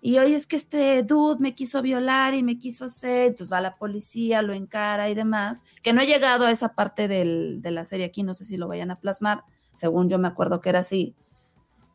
y 0.02 0.20
oye, 0.20 0.36
es 0.36 0.46
que 0.46 0.58
este 0.58 1.04
dude 1.04 1.40
me 1.40 1.56
quiso 1.56 1.82
violar 1.82 2.34
y 2.34 2.44
me 2.44 2.60
quiso 2.60 2.86
hacer, 2.86 3.28
entonces 3.28 3.52
va 3.52 3.62
la 3.62 3.78
policía, 3.78 4.42
lo 4.42 4.54
encara 4.54 5.10
y 5.10 5.16
demás, 5.16 5.64
que 5.82 5.94
no 5.94 6.02
he 6.02 6.06
llegado 6.06 6.46
a 6.46 6.52
esa 6.52 6.76
parte 6.76 7.08
del- 7.08 7.62
de 7.62 7.72
la 7.72 7.86
serie 7.86 8.06
aquí, 8.06 8.24
no 8.24 8.34
sé 8.34 8.46
si 8.46 8.58
lo 8.58 8.68
vayan 8.68 8.92
a 8.92 9.00
plasmar, 9.00 9.44
según 9.74 10.08
yo 10.10 10.20
me 10.20 10.28
acuerdo 10.28 10.62
que 10.62 10.70
era 10.70 10.80
así. 10.80 11.16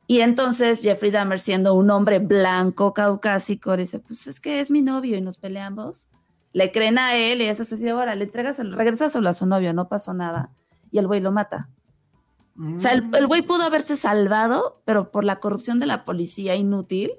Y 0.07 0.21
entonces 0.21 0.83
Jeffrey 0.83 1.11
Dahmer, 1.11 1.39
siendo 1.41 1.75
un 1.75 1.91
hombre 1.91 2.19
blanco, 2.19 2.93
caucásico, 2.93 3.77
dice, 3.77 4.01
pues 4.01 4.27
es 4.27 4.41
que 4.41 4.61
es 4.61 4.71
mi 4.71 4.83
novio 4.83 5.17
y 5.17 5.21
nos 5.21 5.39
peleamos. 5.39 6.09
Le 6.53 6.71
creen 6.73 6.99
a 6.99 7.17
él 7.17 7.41
y 7.41 7.47
es 7.47 7.61
así, 7.61 7.77
de, 7.83 7.91
ahora 7.91 8.15
le 8.15 8.25
entregas, 8.25 8.59
el, 8.59 8.73
regresas 8.73 9.17
a 9.17 9.33
su 9.35 9.47
novio, 9.47 9.73
no 9.73 9.89
pasó 9.89 10.13
nada. 10.15 10.51
Y 10.91 10.99
el 10.99 11.07
güey 11.07 11.21
lo 11.21 11.33
mata. 11.33 11.69
O 12.59 12.79
sea, 12.79 12.93
el, 12.93 13.09
el 13.15 13.27
güey 13.27 13.41
pudo 13.43 13.63
haberse 13.63 13.97
salvado, 13.97 14.83
pero 14.85 15.11
por 15.11 15.25
la 15.25 15.41
corrupción 15.41 15.79
de 15.81 15.87
la 15.87 16.05
policía 16.05 16.55
inútil, 16.55 17.13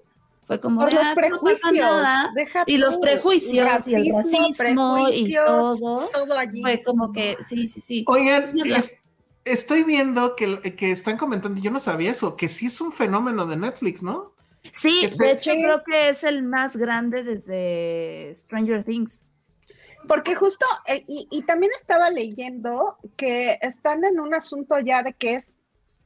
fue 0.44 0.60
como, 0.60 0.82
Por 0.82 0.94
los 0.94 1.02
"Ah, 1.04 1.10
no 1.10 1.16
pasa 1.16 1.40
prejuicios. 1.70 1.74
nada". 1.74 2.30
deja 2.36 2.64
Y 2.68 2.78
los 2.78 2.98
prejuicios 2.98 3.88
y 3.88 3.96
el 3.96 4.14
racismo 4.14 5.08
y 5.10 5.34
todo. 5.34 6.10
Todo 6.12 6.38
allí. 6.38 6.62
Fue 6.62 6.84
como 6.84 7.12
que, 7.12 7.38
sí, 7.42 7.68
sí, 7.68 7.82
sí. 7.82 8.06
Oigan, 8.08 8.44
es- 8.66 9.00
estoy 9.46 9.84
viendo 9.84 10.36
que, 10.36 10.62
que 10.76 10.92
están 10.92 11.18
comentando, 11.18 11.60
yo 11.60 11.72
no 11.72 11.80
sabía 11.80 12.12
eso, 12.12 12.36
que 12.36 12.48
sí 12.48 12.68
es 12.68 12.80
un 12.82 12.92
fenómeno 12.92 13.46
de 13.48 13.58
Netflix, 13.58 14.04
¿no? 14.04 14.33
Sí, 14.72 15.08
de 15.20 15.32
hecho 15.32 15.52
Sí. 15.52 15.62
creo 15.62 15.84
que 15.84 16.10
es 16.10 16.24
el 16.24 16.44
más 16.44 16.76
grande 16.78 17.24
desde 17.24 18.34
Stranger 18.36 18.84
Things. 18.84 19.26
Porque 20.08 20.36
justo, 20.36 20.66
eh, 20.88 21.04
y, 21.08 21.28
y 21.32 21.44
también 21.44 21.72
estaba 21.76 22.10
leyendo 22.10 22.98
que 23.16 23.58
están 23.62 24.04
en 24.04 24.20
un 24.20 24.34
asunto 24.34 24.78
ya 24.80 25.02
de 25.04 25.14
que 25.14 25.36
es, 25.36 25.52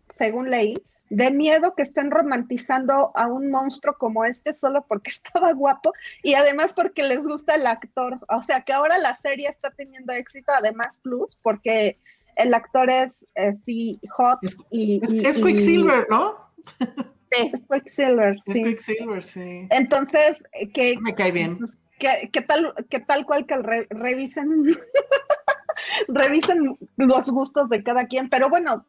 según 0.03 0.49
leí, 0.51 0.75
de 1.09 1.31
miedo 1.31 1.73
que 1.73 1.84
estén 1.84 2.11
romantizando 2.11 3.11
a 3.15 3.27
un 3.27 3.49
monstruo 3.49 3.95
como 3.97 4.25
este 4.25 4.53
solo 4.53 4.85
porque 4.88 5.09
estaba 5.23 5.53
guapo 5.53 5.93
y 6.21 6.34
además 6.35 6.73
porque 6.73 7.03
les 7.03 7.23
gusta 7.23 7.55
el 7.55 7.65
actor. 7.65 8.19
O 8.29 8.43
sea 8.43 8.61
que 8.61 8.73
ahora 8.73 8.97
la 8.99 9.15
serie 9.15 9.47
está 9.49 9.71
teniendo 9.71 10.13
éxito, 10.13 10.51
además 10.55 10.99
plus, 11.01 11.38
porque 11.41 11.97
el 12.35 12.53
actor 12.53 12.89
es 12.89 13.13
eh, 13.35 13.55
sí 13.65 13.99
hot 14.11 14.38
Es- 14.43 14.57
y 14.69 14.99
Es, 15.03 15.13
y- 15.13 15.25
es 15.25 15.39
y- 15.39 15.43
Quicksilver, 15.43 16.07
¿no? 16.09 16.35
Sí. 17.32 17.52
Es 17.54 17.62
Quicksilver, 17.68 18.38
Es 18.45 18.54
sí. 18.54 18.64
Quicksilver, 18.64 19.24
sí. 19.24 19.68
Entonces, 19.70 20.44
que, 20.74 20.98
Me 21.02 21.14
cae 21.14 21.32
bien. 21.32 21.58
pues, 21.58 21.78
que, 21.99 22.30
que 22.32 22.41
tal, 22.41 22.74
que 22.90 22.99
tal 22.99 23.26
cual 23.26 23.45
que 23.45 23.58
re- 23.58 23.88
revisen, 23.90 24.64
revisen 26.08 26.78
los 26.98 27.30
gustos 27.30 27.70
de 27.70 27.84
cada 27.84 28.06
quien, 28.08 28.30
pero 28.30 28.49
bueno, 28.49 28.86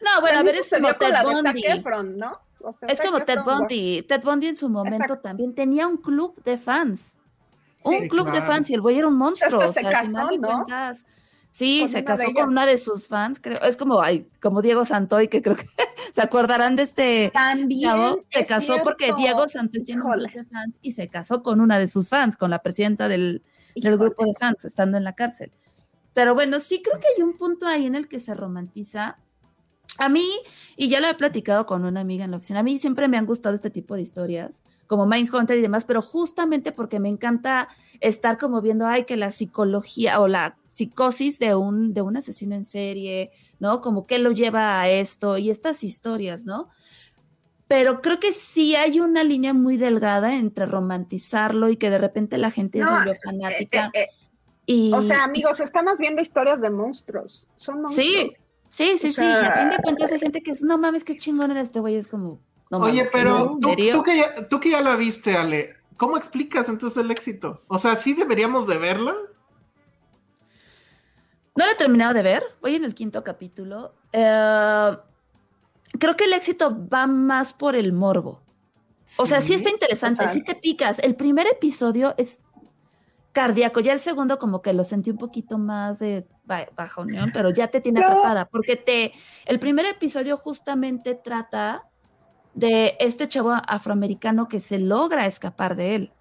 No, 0.00 0.20
bueno, 0.20 0.40
a 0.40 0.42
ver, 0.42 0.54
es 0.56 0.70
como 0.70 0.92
Ted 0.94 1.12
de 1.12 1.22
Bundy. 1.22 1.62
Efron, 1.66 2.16
¿no? 2.18 2.38
O 2.60 2.72
sea, 2.72 2.88
Es 2.88 2.98
Zac 2.98 3.06
como 3.08 3.20
Ted 3.24 3.40
Bundy. 3.44 4.02
Ted 4.02 4.22
Bundy 4.22 4.46
en 4.48 4.56
su 4.56 4.68
momento 4.68 4.96
Exacto. 5.04 5.22
también 5.22 5.54
tenía 5.54 5.86
un 5.88 5.96
club 5.96 6.40
de 6.44 6.58
fans. 6.58 7.18
Un 7.84 7.94
Sí, 7.94 8.08
club 8.08 8.26
de 8.26 8.32
claro. 8.32 8.46
fans 8.46 8.70
y 8.70 8.74
el 8.74 8.80
güey 8.80 8.98
era 8.98 9.08
un 9.08 9.16
monstruo. 9.16 9.60
Hasta 9.60 9.70
o 9.70 9.72
sea, 9.72 9.82
se 9.90 9.96
al 9.96 10.06
final 10.06 10.22
casó, 10.24 10.30
de 10.32 10.38
¿no? 10.38 10.48
cuentas, 10.48 11.04
Sí, 11.52 11.86
se 11.86 12.02
casó 12.02 12.32
con 12.32 12.48
una 12.48 12.64
de 12.64 12.78
sus 12.78 13.08
fans, 13.08 13.38
creo. 13.38 13.60
Es 13.60 13.76
como, 13.76 14.00
ay, 14.00 14.26
como 14.40 14.62
Diego 14.62 14.86
Santoy, 14.86 15.28
que 15.28 15.42
creo 15.42 15.54
que 15.54 15.68
se 16.12 16.22
acordarán 16.22 16.76
de 16.76 16.82
este 16.84 17.30
También 17.32 17.90
chavo. 17.90 18.24
Se 18.30 18.40
es 18.40 18.48
casó 18.48 18.78
porque. 18.82 19.12
Diego 19.14 19.46
Santoy 19.46 19.84
tiene 19.84 20.00
un 20.00 20.18
de 20.18 20.44
fans 20.44 20.78
y 20.80 20.92
se 20.92 21.08
casó 21.08 21.42
con 21.42 21.60
una 21.60 21.78
de 21.78 21.88
sus 21.88 22.08
fans, 22.08 22.38
con 22.38 22.50
la 22.50 22.62
presidenta 22.62 23.06
del, 23.06 23.42
del 23.76 23.98
grupo 23.98 24.24
de 24.24 24.32
fans, 24.40 24.64
estando 24.64 24.96
en 24.96 25.04
la 25.04 25.12
cárcel. 25.12 25.52
Pero 26.14 26.34
bueno, 26.34 26.58
sí 26.58 26.82
creo 26.82 26.98
que 26.98 27.06
hay 27.16 27.22
un 27.22 27.36
punto 27.36 27.66
ahí 27.66 27.84
en 27.84 27.96
el 27.96 28.08
que 28.08 28.18
se 28.18 28.34
romantiza. 28.34 29.18
A 30.04 30.08
mí, 30.08 30.28
y 30.76 30.88
ya 30.88 31.00
lo 31.00 31.06
he 31.08 31.14
platicado 31.14 31.64
con 31.64 31.84
una 31.84 32.00
amiga 32.00 32.24
en 32.24 32.30
la 32.32 32.38
oficina, 32.38 32.60
a 32.60 32.62
mí 32.62 32.78
siempre 32.78 33.06
me 33.06 33.16
han 33.16 33.26
gustado 33.26 33.54
este 33.54 33.70
tipo 33.70 33.94
de 33.94 34.02
historias, 34.02 34.62
como 34.88 35.06
Mindhunter 35.06 35.56
y 35.56 35.62
demás, 35.62 35.84
pero 35.84 36.02
justamente 36.02 36.72
porque 36.72 36.98
me 36.98 37.08
encanta 37.08 37.68
estar 38.00 38.36
como 38.36 38.60
viendo, 38.60 38.86
ay, 38.86 39.04
que 39.04 39.16
la 39.16 39.30
psicología 39.30 40.20
o 40.20 40.26
la 40.26 40.56
psicosis 40.66 41.38
de 41.38 41.54
un, 41.54 41.94
de 41.94 42.02
un 42.02 42.16
asesino 42.16 42.54
en 42.56 42.64
serie, 42.64 43.30
¿no? 43.60 43.80
Como 43.80 44.06
qué 44.06 44.18
lo 44.18 44.32
lleva 44.32 44.80
a 44.80 44.88
esto 44.88 45.38
y 45.38 45.50
estas 45.50 45.84
historias, 45.84 46.46
¿no? 46.46 46.68
Pero 47.68 48.02
creo 48.02 48.18
que 48.20 48.32
sí 48.32 48.74
hay 48.74 49.00
una 49.00 49.24
línea 49.24 49.54
muy 49.54 49.76
delgada 49.76 50.34
entre 50.34 50.66
romantizarlo 50.66 51.68
y 51.70 51.76
que 51.76 51.88
de 51.90 51.98
repente 51.98 52.36
la 52.38 52.50
gente 52.50 52.80
No, 52.80 52.86
se 52.88 52.92
volvió 52.94 53.12
Eh, 53.12 53.18
fanática. 53.24 53.90
eh, 53.94 54.00
eh, 54.00 54.08
y, 54.66 54.92
O 54.92 55.02
sea, 55.02 55.24
amigos, 55.24 55.58
estamos 55.60 55.98
viendo 55.98 56.20
historias 56.22 56.60
de 56.60 56.70
monstruos. 56.70 57.48
Son 57.56 57.80
monstruos. 57.82 58.06
Sí, 58.06 58.32
sí, 58.72 58.96
sí, 58.98 59.08
O 59.08 59.12
sí. 59.12 59.24
Y 59.24 59.30
a 59.30 59.52
fin 59.52 59.64
de 59.68 59.76
sea- 59.76 59.82
cuentas 59.82 60.12
hay 60.12 60.18
gente 60.20 60.42
que 60.42 60.50
es, 60.52 60.62
no 60.62 60.78
mames, 60.78 61.04
qué 61.04 61.18
chingón 61.18 61.50
era 61.50 61.60
este 61.60 61.80
güey. 61.80 61.96
Es 61.96 62.08
como, 62.08 62.40
no 62.70 62.78
Oye, 62.78 62.98
mames, 63.04 63.10
pero 63.12 63.38
¿en 63.52 63.60
tú, 63.60 63.74
tú 63.92 64.02
que 64.02 64.16
ya, 64.16 64.48
tú 64.48 64.60
que 64.60 64.70
ya 64.70 64.80
la 64.80 64.96
viste, 64.96 65.36
Ale, 65.36 65.76
¿cómo 65.96 66.16
explicas 66.16 66.68
entonces 66.68 67.04
el 67.04 67.10
éxito? 67.10 67.62
O 67.68 67.76
sea, 67.78 67.96
¿sí 67.96 68.14
deberíamos 68.14 68.66
de 68.66 68.78
verla? 68.78 69.14
No 71.54 71.66
la 71.66 71.72
he 71.72 71.76
terminado 71.76 72.14
de 72.14 72.22
ver, 72.22 72.42
voy 72.62 72.76
en 72.76 72.84
el 72.84 72.94
quinto 72.94 73.22
capítulo. 73.22 73.94
Eh, 74.12 74.96
creo 75.98 76.16
que 76.16 76.24
el 76.24 76.32
éxito 76.32 76.88
va 76.88 77.06
más 77.06 77.52
por 77.52 77.76
el 77.76 77.92
morbo. 77.92 78.40
O 79.18 79.26
sea, 79.26 79.42
sí 79.42 79.52
está 79.52 79.68
interesante, 79.68 80.20
total. 80.20 80.34
sí 80.34 80.42
te 80.42 80.54
picas. 80.54 80.98
El 81.00 81.14
primer 81.14 81.46
episodio 81.46 82.14
es 82.16 82.40
cardíaco, 83.32 83.80
ya 83.80 83.92
el 83.92 84.00
segundo 84.00 84.38
como 84.38 84.62
que 84.62 84.72
lo 84.72 84.84
sentí 84.84 85.10
un 85.10 85.18
poquito 85.18 85.58
más 85.58 85.98
de 85.98 86.28
ba- 86.44 86.68
baja 86.76 87.00
unión, 87.02 87.32
pero 87.32 87.50
ya 87.50 87.68
te 87.68 87.80
tiene 87.80 88.00
atrapada, 88.00 88.46
porque 88.46 88.76
te, 88.76 89.12
el 89.46 89.58
primer 89.58 89.86
episodio 89.86 90.36
justamente 90.36 91.14
trata 91.14 91.84
de 92.54 92.96
este 93.00 93.28
chavo 93.28 93.52
afroamericano 93.66 94.48
que 94.48 94.60
se 94.60 94.78
logra 94.78 95.26
escapar 95.26 95.76
de 95.76 95.94
él. 95.96 96.14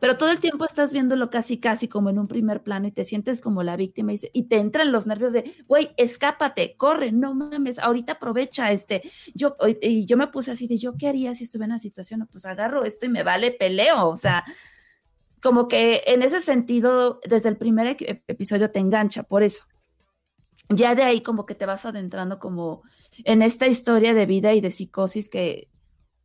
Pero 0.00 0.16
todo 0.16 0.30
el 0.30 0.40
tiempo 0.40 0.64
estás 0.64 0.92
viéndolo 0.92 1.30
casi, 1.30 1.58
casi 1.60 1.86
como 1.88 2.10
en 2.10 2.18
un 2.18 2.26
primer 2.26 2.62
plano 2.62 2.88
y 2.88 2.92
te 2.92 3.04
sientes 3.04 3.40
como 3.40 3.62
la 3.62 3.76
víctima 3.76 4.12
y, 4.12 4.18
se- 4.18 4.30
y 4.32 4.44
te 4.48 4.58
entran 4.58 4.90
los 4.92 5.06
nervios 5.06 5.32
de, 5.32 5.54
güey, 5.68 5.92
escápate, 5.96 6.76
corre, 6.76 7.12
no 7.12 7.34
mames, 7.34 7.78
ahorita 7.78 8.14
aprovecha 8.14 8.72
este. 8.72 9.02
Yo, 9.34 9.56
y 9.80 10.04
yo 10.06 10.16
me 10.16 10.26
puse 10.28 10.50
así 10.52 10.66
de, 10.66 10.78
¿yo 10.78 10.96
qué 10.96 11.08
haría 11.08 11.34
si 11.34 11.44
estuviera 11.44 11.66
en 11.66 11.72
la 11.72 11.78
situación? 11.78 12.28
Pues 12.30 12.44
agarro 12.46 12.84
esto 12.84 13.06
y 13.06 13.10
me 13.10 13.22
vale, 13.22 13.52
peleo. 13.52 14.08
O 14.08 14.16
sea, 14.16 14.44
como 15.42 15.68
que 15.68 16.02
en 16.06 16.22
ese 16.22 16.40
sentido, 16.40 17.20
desde 17.28 17.48
el 17.48 17.56
primer 17.56 17.96
ep- 17.98 18.22
episodio 18.28 18.70
te 18.70 18.78
engancha, 18.78 19.22
por 19.24 19.42
eso. 19.42 19.64
Ya 20.68 20.94
de 20.94 21.02
ahí 21.02 21.20
como 21.20 21.44
que 21.46 21.54
te 21.54 21.66
vas 21.66 21.84
adentrando 21.84 22.38
como 22.38 22.82
en 23.24 23.42
esta 23.42 23.66
historia 23.66 24.14
de 24.14 24.26
vida 24.26 24.54
y 24.54 24.60
de 24.60 24.70
psicosis 24.70 25.28
que, 25.28 25.68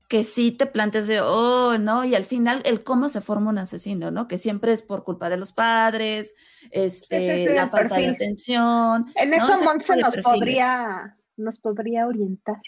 que 0.07 0.23
sí 0.23 0.51
te 0.51 0.67
plantes 0.67 1.07
de, 1.07 1.19
oh, 1.19 1.77
no, 1.77 2.05
y 2.05 2.15
al 2.15 2.23
final 2.25 2.61
el 2.63 2.83
cómo 2.83 3.09
se 3.09 3.19
forma 3.19 3.49
un 3.49 3.57
asesino, 3.57 4.09
¿no? 4.11 4.27
Que 4.27 4.37
siempre 4.37 4.71
es 4.71 4.81
por 4.81 5.03
culpa 5.03 5.29
de 5.29 5.35
los 5.37 5.51
padres, 5.51 6.33
este, 6.71 7.53
la 7.53 7.69
falta 7.69 7.95
de 7.97 8.07
atención. 8.09 9.07
En 9.15 9.31
¿no? 9.31 9.35
eso 9.35 9.47
tipo 9.47 9.93
de 9.95 10.01
nos 10.01 10.15
podría, 10.17 11.17
nos 11.35 11.59
podría 11.59 12.07
orientar. 12.07 12.61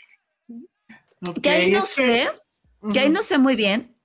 Que 1.42 1.50
ahí 1.50 1.72
no 1.72 1.82
que- 1.82 1.86
sé, 1.86 2.30
que 2.92 3.00
ahí 3.00 3.10
no 3.10 3.22
sé 3.24 3.38
muy 3.38 3.56
bien, 3.56 3.96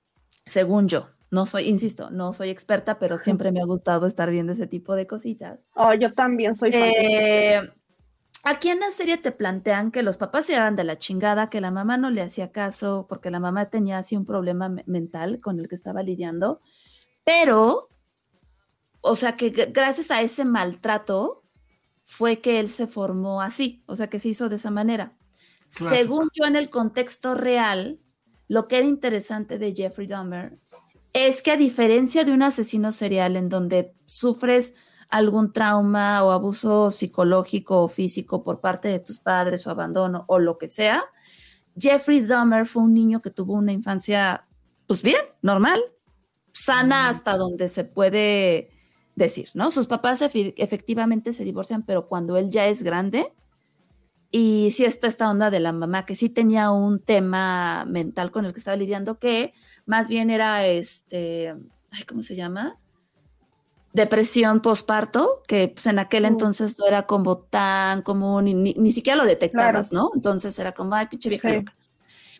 según 0.45 0.87
yo. 0.87 1.09
No 1.31 1.45
soy, 1.45 1.67
insisto, 1.67 2.09
no 2.11 2.31
soy 2.33 2.49
experta, 2.49 2.99
pero 2.99 3.17
siempre 3.17 3.51
me 3.51 3.59
ha 3.61 3.65
gustado 3.65 4.05
estar 4.05 4.29
viendo 4.29 4.53
ese 4.53 4.67
tipo 4.67 4.95
de 4.95 5.07
cositas. 5.07 5.65
Oh, 5.75 5.93
yo 5.93 6.13
también 6.13 6.55
soy 6.55 6.71
fan 6.71 6.81
Eh, 6.83 7.61
aquí 8.43 8.69
en 8.69 8.79
la 8.79 8.91
serie 8.91 9.17
te 9.17 9.31
plantean 9.31 9.91
que 9.91 10.03
los 10.03 10.17
papás 10.17 10.45
se 10.45 10.53
llevan 10.53 10.75
de 10.75 10.83
la 10.83 10.97
chingada, 10.97 11.49
que 11.49 11.61
la 11.61 11.71
mamá 11.71 11.97
no 11.97 12.09
le 12.11 12.21
hacía 12.21 12.51
caso 12.51 13.05
porque 13.09 13.31
la 13.31 13.39
mamá 13.39 13.69
tenía 13.69 13.97
así 13.97 14.15
un 14.15 14.25
problema 14.25 14.69
me- 14.69 14.83
mental 14.85 15.39
con 15.41 15.59
el 15.59 15.67
que 15.67 15.75
estaba 15.75 16.03
lidiando, 16.03 16.61
pero, 17.23 17.89
o 19.01 19.15
sea 19.15 19.35
que 19.35 19.49
gracias 19.49 20.11
a 20.11 20.21
ese 20.21 20.45
maltrato 20.45 21.43
fue 22.03 22.39
que 22.39 22.59
él 22.59 22.69
se 22.69 22.85
formó 22.87 23.41
así, 23.41 23.83
o 23.87 23.95
sea 23.95 24.09
que 24.09 24.19
se 24.19 24.29
hizo 24.29 24.47
de 24.47 24.57
esa 24.57 24.69
manera. 24.71 25.17
Según 25.67 26.29
yo 26.33 26.45
en 26.45 26.55
el 26.55 26.69
contexto 26.69 27.33
real, 27.33 27.99
lo 28.47 28.67
que 28.67 28.77
era 28.77 28.85
interesante 28.85 29.57
de 29.57 29.73
Jeffrey 29.73 30.05
Dahmer 30.05 30.59
es 31.15 31.41
que 31.41 31.51
a 31.51 31.55
diferencia 31.55 32.25
de 32.25 32.33
un 32.33 32.41
asesino 32.43 32.91
serial 32.91 33.37
en 33.37 33.47
donde 33.47 33.93
sufres 34.05 34.73
algún 35.07 35.53
trauma 35.53 36.21
o 36.25 36.31
abuso 36.31 36.91
psicológico 36.91 37.83
o 37.83 37.87
físico 37.87 38.43
por 38.43 38.59
parte 38.59 38.89
de 38.89 38.99
tus 38.99 39.19
padres 39.19 39.65
o 39.65 39.71
abandono 39.71 40.25
o 40.27 40.39
lo 40.39 40.57
que 40.57 40.67
sea, 40.67 41.05
Jeffrey 41.79 42.19
Dahmer 42.19 42.65
fue 42.65 42.83
un 42.83 42.93
niño 42.93 43.21
que 43.21 43.29
tuvo 43.29 43.53
una 43.53 43.71
infancia, 43.71 44.45
pues 44.87 45.01
bien, 45.01 45.21
normal, 45.41 45.79
sana 46.51 47.07
hasta 47.07 47.37
donde 47.37 47.69
se 47.69 47.85
puede 47.85 48.71
decir, 49.15 49.47
¿no? 49.53 49.71
Sus 49.71 49.87
papás 49.87 50.21
efectivamente 50.21 51.31
se 51.31 51.45
divorcian, 51.45 51.83
pero 51.83 52.09
cuando 52.09 52.35
él 52.35 52.49
ya 52.49 52.67
es 52.67 52.83
grande, 52.83 53.31
y 54.31 54.71
sí 54.71 54.83
está 54.83 55.07
esta 55.07 55.29
onda 55.29 55.49
de 55.49 55.61
la 55.61 55.71
mamá, 55.71 56.05
que 56.05 56.13
sí 56.13 56.27
tenía 56.27 56.71
un 56.71 56.99
tema 56.99 57.85
mental 57.87 58.31
con 58.31 58.43
el 58.43 58.51
que 58.51 58.59
estaba 58.59 58.75
lidiando, 58.75 59.17
que 59.17 59.53
más 59.85 60.07
bien 60.07 60.29
era 60.29 60.65
este, 60.67 61.49
ay, 61.91 62.03
¿cómo 62.07 62.21
se 62.21 62.35
llama? 62.35 62.77
Depresión 63.93 64.61
posparto, 64.61 65.41
que 65.47 65.69
pues 65.69 65.85
en 65.85 65.99
aquel 65.99 66.25
entonces 66.25 66.77
no 66.79 66.85
era 66.85 67.03
como 67.07 67.37
tan 67.37 68.01
común, 68.01 68.47
y 68.49 68.53
ni, 68.53 68.73
ni 68.73 68.91
siquiera 68.91 69.15
lo 69.17 69.25
detectabas, 69.25 69.93
¿no? 69.93 70.11
Entonces 70.13 70.57
era 70.59 70.73
como, 70.73 70.95
ay, 70.95 71.07
pinche 71.07 71.29
vieja 71.29 71.49
Sí. 71.49 71.55
loca. 71.55 71.73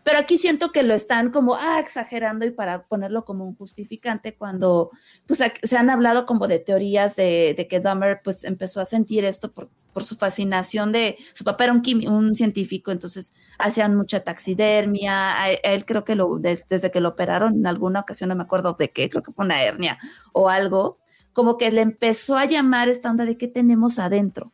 Pero 0.06 0.20
aquí 0.20 0.38
siento 0.38 0.72
que 0.72 0.84
lo 0.84 0.94
están 0.94 1.32
como 1.32 1.56
ah, 1.56 1.80
exagerando 1.80 2.46
y 2.46 2.52
para 2.52 2.84
ponerlo 2.86 3.26
como 3.26 3.44
un 3.44 3.56
justificante 3.56 4.36
cuando 4.38 4.92
pues 5.26 5.44
se 5.64 5.78
han 5.78 5.90
hablado 5.90 6.28
como 6.28 6.48
de 6.48 6.60
teorías 6.60 7.16
de, 7.16 7.66
que 7.68 7.80
Dahmer 7.80 8.22
pues 8.24 8.44
empezó 8.44 8.82
a 8.82 8.86
sentir 8.86 9.26
esto 9.26 9.52
por, 9.52 9.72
su 10.04 10.16
fascinación 10.16 10.92
de 10.92 11.18
su 11.34 11.44
papá 11.44 11.64
era 11.64 11.74
un, 11.74 12.36
científico, 12.36 12.92
entonces 12.92 13.34
hacían 13.58 13.96
mucha 13.96 14.20
taxidermia, 14.20 15.50
él 15.64 15.86
creo 15.86 16.04
que 16.04 16.14
lo, 16.14 16.38
de- 16.38 16.64
desde 16.70 16.92
que 16.92 17.02
lo 17.02 17.10
operaron 17.10 17.56
en 17.56 17.66
alguna 17.66 18.02
ocasión, 18.02 18.30
no 18.30 18.36
me 18.36 18.44
acuerdo 18.44 18.76
de 18.78 18.92
qué, 18.92 19.10
creo 19.10 19.24
que 19.24 19.32
fue 19.32 19.46
una 19.46 19.64
hernia 19.64 19.98
o 20.34 20.50
algo, 20.50 21.00
como 21.34 21.58
que 21.58 21.72
le 21.72 21.82
empezó 21.82 22.38
a 22.38 22.46
llamar 22.46 22.90
esta 22.90 23.10
onda 23.10 23.26
de 23.26 23.38
qué 23.38 23.48
tenemos 23.48 23.98
adentro. 23.98 24.52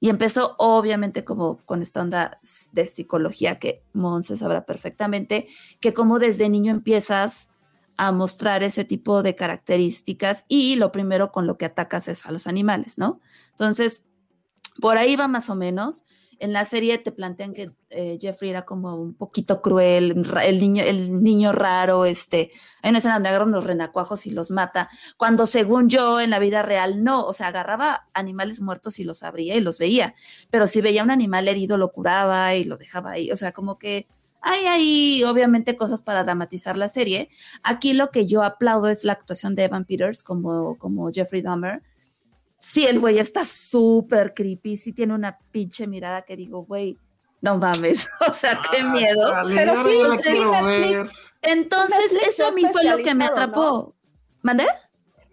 Y 0.00 0.08
empezó 0.08 0.54
obviamente 0.58 1.24
como 1.24 1.58
con 1.58 1.82
esta 1.82 2.00
onda 2.00 2.40
de 2.72 2.88
psicología 2.88 3.58
que 3.58 3.84
Monse 3.92 4.36
sabrá 4.36 4.64
perfectamente, 4.64 5.46
que 5.78 5.92
como 5.92 6.18
desde 6.18 6.48
niño 6.48 6.72
empiezas 6.72 7.50
a 7.98 8.12
mostrar 8.12 8.62
ese 8.62 8.86
tipo 8.86 9.22
de 9.22 9.36
características 9.36 10.46
y 10.48 10.76
lo 10.76 10.90
primero 10.90 11.32
con 11.32 11.46
lo 11.46 11.58
que 11.58 11.66
atacas 11.66 12.08
es 12.08 12.24
a 12.24 12.32
los 12.32 12.46
animales, 12.46 12.96
¿no? 12.96 13.20
Entonces, 13.50 14.06
por 14.80 14.96
ahí 14.96 15.16
va 15.16 15.28
más 15.28 15.50
o 15.50 15.54
menos. 15.54 16.04
En 16.40 16.52
la 16.52 16.64
serie 16.64 16.98
te 16.98 17.12
plantean 17.12 17.52
que 17.52 17.70
eh, 17.90 18.18
Jeffrey 18.20 18.50
era 18.50 18.64
como 18.64 18.96
un 18.96 19.14
poquito 19.14 19.60
cruel, 19.60 20.26
el 20.42 20.58
niño, 20.58 20.82
el 20.82 21.22
niño 21.22 21.52
raro, 21.52 22.06
este, 22.06 22.50
una 22.82 22.98
escena 22.98 23.14
donde 23.14 23.28
agarran 23.28 23.52
los 23.52 23.64
renacuajos 23.64 24.26
y 24.26 24.30
los 24.30 24.50
mata, 24.50 24.88
cuando 25.16 25.46
según 25.46 25.88
yo 25.88 26.20
en 26.20 26.30
la 26.30 26.38
vida 26.38 26.62
real 26.62 27.04
no, 27.04 27.24
o 27.26 27.32
sea, 27.32 27.48
agarraba 27.48 28.08
animales 28.14 28.60
muertos 28.60 28.98
y 28.98 29.04
los 29.04 29.22
abría 29.22 29.54
y 29.54 29.60
los 29.60 29.78
veía, 29.78 30.14
pero 30.50 30.66
si 30.66 30.80
veía 30.80 31.04
un 31.04 31.10
animal 31.10 31.46
herido 31.46 31.76
lo 31.76 31.92
curaba 31.92 32.54
y 32.54 32.64
lo 32.64 32.78
dejaba 32.78 33.12
ahí, 33.12 33.30
o 33.30 33.36
sea, 33.36 33.52
como 33.52 33.78
que 33.78 34.08
hay 34.42 34.64
ahí 34.64 35.24
obviamente 35.24 35.76
cosas 35.76 36.00
para 36.00 36.24
dramatizar 36.24 36.78
la 36.78 36.88
serie. 36.88 37.28
Aquí 37.62 37.92
lo 37.92 38.10
que 38.10 38.26
yo 38.26 38.42
aplaudo 38.42 38.88
es 38.88 39.04
la 39.04 39.12
actuación 39.12 39.54
de 39.54 39.64
Evan 39.64 39.84
Peters 39.84 40.24
como, 40.24 40.78
como 40.78 41.10
Jeffrey 41.12 41.42
Dahmer. 41.42 41.82
Sí, 42.62 42.86
el 42.86 43.00
güey 43.00 43.18
está 43.18 43.44
súper 43.44 44.34
creepy, 44.34 44.76
sí 44.76 44.92
tiene 44.92 45.14
una 45.14 45.38
pinche 45.50 45.86
mirada 45.86 46.22
que 46.22 46.36
digo, 46.36 46.62
güey, 46.64 46.98
no 47.40 47.56
mames, 47.56 48.06
o 48.28 48.34
sea, 48.34 48.60
qué 48.70 48.82
miedo. 48.84 49.30
Chale, 49.32 49.56
Pero 49.56 49.82
sí, 49.82 49.98
sí, 50.22 50.44
Netflix. 50.44 51.18
Entonces, 51.42 52.12
Netflix 52.12 52.28
eso 52.28 52.46
a 52.48 52.52
mí 52.52 52.62
fue 52.70 52.84
lo 52.84 52.96
que 52.98 53.14
me 53.14 53.24
atrapó. 53.24 53.94
¿Mandé? 54.42 54.66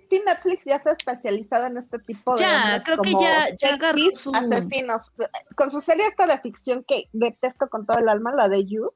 Sí, 0.09 0.21
Netflix 0.25 0.63
ya 0.63 0.79
se 0.79 0.89
ha 0.89 0.93
especializado 0.93 1.65
en 1.65 1.75
este 1.75 1.99
tipo 1.99 2.33
de. 2.35 2.39
Ya, 2.39 2.63
hombres 2.63 2.83
creo 2.85 3.01
que 3.01 3.11
como 3.11 3.23
ya- 3.23 3.47
ya 3.59 3.73
agarró 3.73 3.99
su- 4.13 4.33
asesinos. 4.33 5.11
Con 5.55 5.69
su 5.69 5.81
serie 5.81 6.07
esta 6.07 6.27
de 6.27 6.39
ficción 6.39 6.85
que 6.87 7.09
detesto 7.11 7.67
con 7.67 7.85
todo 7.85 7.99
el 7.99 8.07
alma, 8.07 8.31
la 8.33 8.47
de 8.47 8.63
You. 8.65 8.91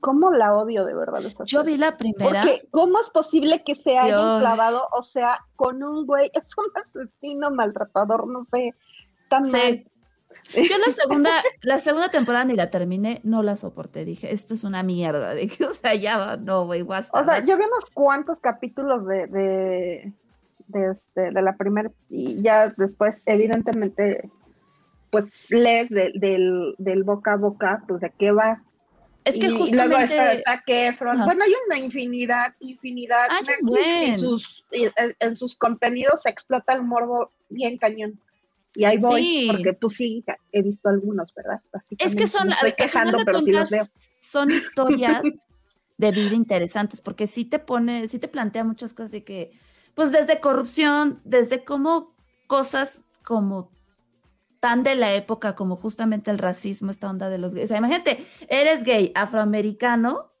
¿Cómo 0.00 0.30
la 0.32 0.54
odio 0.54 0.84
de 0.84 0.94
verdad? 0.94 1.20
Yo 1.44 1.60
serie? 1.60 1.74
vi 1.74 1.78
la 1.78 1.96
primera. 1.96 2.40
Porque, 2.42 2.66
¿cómo 2.70 2.98
es 3.00 3.10
posible 3.10 3.62
que 3.64 3.74
se 3.74 3.90
Dios. 3.90 4.40
clavado? 4.40 4.88
O 4.92 5.02
sea, 5.02 5.38
con 5.56 5.82
un 5.82 6.06
güey, 6.06 6.30
es 6.34 6.44
un 6.56 6.66
asesino 7.04 7.50
maltratador, 7.50 8.26
no 8.26 8.44
sé, 8.52 8.74
tan 9.28 9.44
Sí. 9.44 9.52
mal. 9.52 9.86
Yo 10.54 10.78
la 10.78 10.90
segunda, 10.92 11.30
la 11.62 11.78
segunda 11.78 12.08
temporada 12.08 12.44
ni 12.44 12.54
la 12.54 12.70
terminé, 12.70 13.20
no 13.24 13.42
la 13.42 13.56
soporté. 13.56 14.04
Dije, 14.04 14.32
esto 14.32 14.54
es 14.54 14.64
una 14.64 14.82
mierda. 14.82 15.32
Dije, 15.34 15.64
o 15.66 15.74
sea, 15.74 15.94
ya 15.94 16.16
va, 16.18 16.36
no, 16.36 16.64
güey, 16.66 16.82
basta. 16.82 17.12
O 17.12 17.24
sea, 17.24 17.26
basta. 17.34 17.46
yo 17.46 17.56
vi 17.58 17.64
unos 17.64 17.84
cuantos 17.92 18.40
capítulos 18.40 19.06
de, 19.06 19.26
de, 19.26 20.12
de, 20.68 20.90
este, 20.90 21.30
de 21.30 21.42
la 21.42 21.56
primera 21.56 21.90
y 22.08 22.40
ya 22.42 22.68
después, 22.76 23.20
evidentemente, 23.26 24.30
pues 25.10 25.26
lees 25.50 25.88
de- 25.90 26.12
del, 26.14 26.74
del 26.78 27.04
boca 27.04 27.34
a 27.34 27.36
boca, 27.36 27.84
pues 27.86 28.00
de 28.00 28.10
qué 28.18 28.32
va. 28.32 28.62
Es 29.24 29.34
que 29.38 29.46
Y 29.46 29.48
luego 29.50 29.64
justamente. 29.66 30.04
está, 30.04 30.32
está 30.32 30.62
Kefron. 30.66 31.24
Bueno, 31.24 31.44
hay 31.44 31.52
una 31.66 31.78
infinidad, 31.78 32.54
infinidad. 32.60 33.26
Hay 33.30 33.44
un 33.62 33.70
Netflix 33.70 33.86
y 33.86 34.00
buen. 34.10 34.18
sus, 34.18 34.64
y 34.72 34.84
en, 34.84 35.16
en 35.18 35.36
sus 35.36 35.56
contenidos 35.56 36.22
se 36.22 36.30
explota 36.30 36.72
el 36.72 36.82
morbo 36.84 37.30
bien 37.48 37.76
cañón. 37.78 38.18
Y 38.74 38.84
ahí 38.84 38.98
voy, 38.98 39.22
Sí. 39.22 39.48
porque 39.50 39.72
pues 39.74 39.94
sí, 39.96 40.24
he 40.52 40.62
visto 40.62 40.88
algunos, 40.88 41.34
¿verdad? 41.34 41.60
Es 41.64 41.70
Básicamente, 41.72 42.16
que 42.22 42.26
son, 42.28 42.46
me 42.46 42.54
estoy 42.54 42.72
quejando, 42.72 43.18
pero 43.24 43.42
sí 43.42 43.50
los 43.52 43.68
veo. 43.68 43.84
son 44.20 44.50
historias 44.52 45.22
de 45.98 46.12
vida 46.12 46.34
interesantes, 46.34 47.00
porque 47.00 47.26
sí 47.26 47.44
te 47.44 47.58
pone, 47.58 48.06
sí 48.08 48.18
te 48.20 48.28
plantea 48.28 48.62
muchas 48.64 48.94
cosas 48.94 49.10
de 49.10 49.24
que, 49.24 49.50
pues 49.94 50.12
desde 50.12 50.38
corrupción, 50.40 51.20
desde 51.24 51.64
cómo 51.64 52.14
cosas 52.46 53.06
como 53.24 53.70
tan 54.60 54.82
de 54.82 54.94
la 54.94 55.14
época 55.14 55.54
como 55.56 55.76
justamente 55.76 56.30
el 56.30 56.38
racismo, 56.38 56.90
esta 56.90 57.10
onda 57.10 57.28
de 57.30 57.38
los 57.38 57.54
gays. 57.54 57.66
O 57.66 57.68
sea, 57.68 57.78
imagínate, 57.78 58.26
eres 58.48 58.84
gay, 58.84 59.12
afroamericano, 59.14 60.32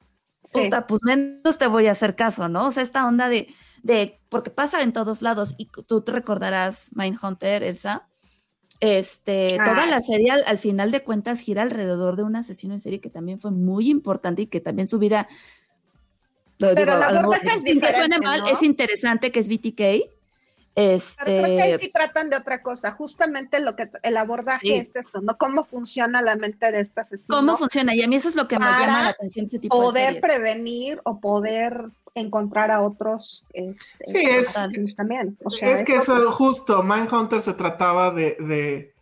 Sí. 0.52 0.64
puta, 0.64 0.86
pues 0.86 1.00
menos 1.04 1.58
te 1.58 1.66
voy 1.68 1.86
a 1.86 1.92
hacer 1.92 2.16
caso, 2.16 2.48
¿no? 2.48 2.66
O 2.66 2.70
sea, 2.72 2.82
esta 2.82 3.06
onda 3.06 3.28
de, 3.28 3.48
de, 3.82 4.20
porque 4.28 4.50
pasa 4.50 4.82
en 4.82 4.92
todos 4.92 5.22
lados, 5.22 5.54
y 5.58 5.66
tú 5.86 6.02
te 6.02 6.12
recordarás 6.12 6.90
Mindhunter, 6.94 7.62
Elsa, 7.62 8.08
este, 8.80 9.56
toda 9.58 9.84
Ah. 9.84 9.86
la 9.86 10.00
serie 10.00 10.30
al, 10.32 10.42
al 10.46 10.58
final 10.58 10.90
de 10.90 11.04
cuentas 11.04 11.40
gira 11.40 11.62
alrededor 11.62 12.16
de 12.16 12.24
un 12.24 12.36
asesino 12.36 12.74
en 12.74 12.80
serie 12.80 13.00
que 13.00 13.10
también 13.10 13.40
fue 13.40 13.50
muy 13.52 13.90
importante 13.90 14.42
y 14.42 14.46
que 14.46 14.60
también 14.60 14.88
su 14.88 14.98
vida, 14.98 15.28
lo 16.58 16.74
Pero 16.74 16.94
el 16.94 17.02
a 17.02 17.12
lo 17.12 17.22
mejor, 17.22 17.36
abordaje 17.36 17.58
es 17.58 17.62
sin 17.64 17.80
que 17.80 17.92
suene 17.92 18.16
diferente, 18.16 18.26
mal, 18.26 18.40
¿no? 18.40 18.46
es 18.48 18.62
interesante, 18.62 19.32
que 19.32 19.40
es 19.40 19.48
BTK, 19.48 20.10
Pero 20.74 20.98
creo 21.24 21.44
que 21.56 21.62
ahí 21.62 21.70
este, 21.72 21.86
sí 21.86 21.92
tratan 21.92 22.30
de 22.30 22.36
otra 22.36 22.62
cosa, 22.62 22.92
justamente 22.92 23.60
lo 23.60 23.76
que 23.76 23.90
el 24.02 24.16
abordaje 24.16 24.60
Sí. 24.66 24.72
es 24.74 24.88
esto, 24.94 25.20
¿no? 25.20 25.36
Cómo 25.36 25.64
funciona 25.64 26.22
la 26.22 26.36
mente 26.36 26.70
de 26.70 26.80
este 26.80 27.00
asesino. 27.00 27.36
cómo 27.36 27.56
funciona, 27.56 27.94
y 27.94 28.02
a 28.02 28.08
mí 28.08 28.16
eso 28.16 28.28
es 28.28 28.36
lo 28.36 28.46
que 28.48 28.58
me 28.58 28.64
llama 28.64 29.02
la 29.02 29.08
atención, 29.08 29.44
ese 29.46 29.58
tipo 29.58 29.76
de 29.76 29.82
poder 29.84 30.04
series. 30.06 30.22
prevenir 30.22 31.00
o 31.04 31.18
poder 31.20 31.86
encontrar 32.14 32.70
a 32.70 32.82
otros 32.82 33.44
este, 33.52 34.06
Sí, 34.06 34.18
es- 34.24 34.96
también. 34.96 35.36
O 35.44 35.50
sea, 35.50 35.70
es 35.72 35.82
que 35.84 35.96
eso- 35.96 36.16
eso 36.16 36.32
justo, 36.32 36.82
Mindhunter 36.82 37.40
se 37.40 37.52
trataba 37.54 38.10
de, 38.12 38.36
de, 38.40 38.92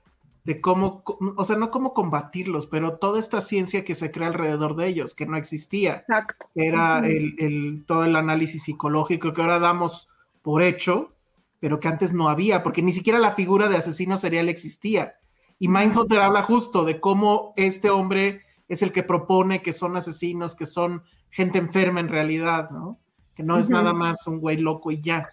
de 0.44 0.60
cómo, 0.60 1.02
o 1.36 1.44
sea, 1.44 1.56
no 1.56 1.70
cómo 1.70 1.92
combatirlos, 1.94 2.66
pero 2.66 2.94
toda 2.96 3.18
esta 3.18 3.40
ciencia 3.42 3.84
que 3.84 3.94
se 3.94 4.10
crea 4.10 4.28
alrededor 4.28 4.74
de 4.76 4.86
ellos, 4.88 5.14
que 5.14 5.26
no 5.26 5.36
existía, 5.36 5.96
Exacto. 5.96 6.46
era 6.54 7.06
el, 7.06 7.34
el- 7.38 7.84
todo 7.86 8.04
el 8.04 8.16
análisis 8.16 8.62
psicológico 8.64 9.32
que 9.34 9.40
ahora 9.42 9.58
damos 9.58 10.08
por 10.42 10.62
hecho, 10.62 11.12
pero 11.60 11.80
que 11.80 11.88
antes 11.88 12.12
no 12.12 12.28
había, 12.28 12.62
porque 12.62 12.82
ni 12.82 12.92
siquiera 12.92 13.18
la 13.18 13.32
figura 13.32 13.68
de 13.68 13.76
asesino 13.76 14.16
serial 14.16 14.48
existía. 14.48 15.14
Y 15.58 15.68
Mindhunter 15.68 16.20
habla 16.20 16.42
justo 16.42 16.84
de 16.84 17.00
cómo 17.00 17.52
este 17.56 17.90
hombre 17.90 18.42
es 18.68 18.82
el 18.82 18.92
que 18.92 19.02
propone 19.02 19.62
que 19.62 19.72
son 19.72 19.96
asesinos, 19.96 20.54
que 20.54 20.66
son 20.66 21.02
gente 21.30 21.58
enferma 21.58 22.00
en 22.00 22.08
realidad, 22.08 22.70
¿no? 22.70 22.98
Que 23.34 23.42
no 23.42 23.58
es 23.58 23.70
nada 23.70 23.92
más 23.92 24.26
un 24.26 24.40
güey 24.40 24.56
loco 24.56 24.90
y 24.90 25.00
ya. 25.00 25.28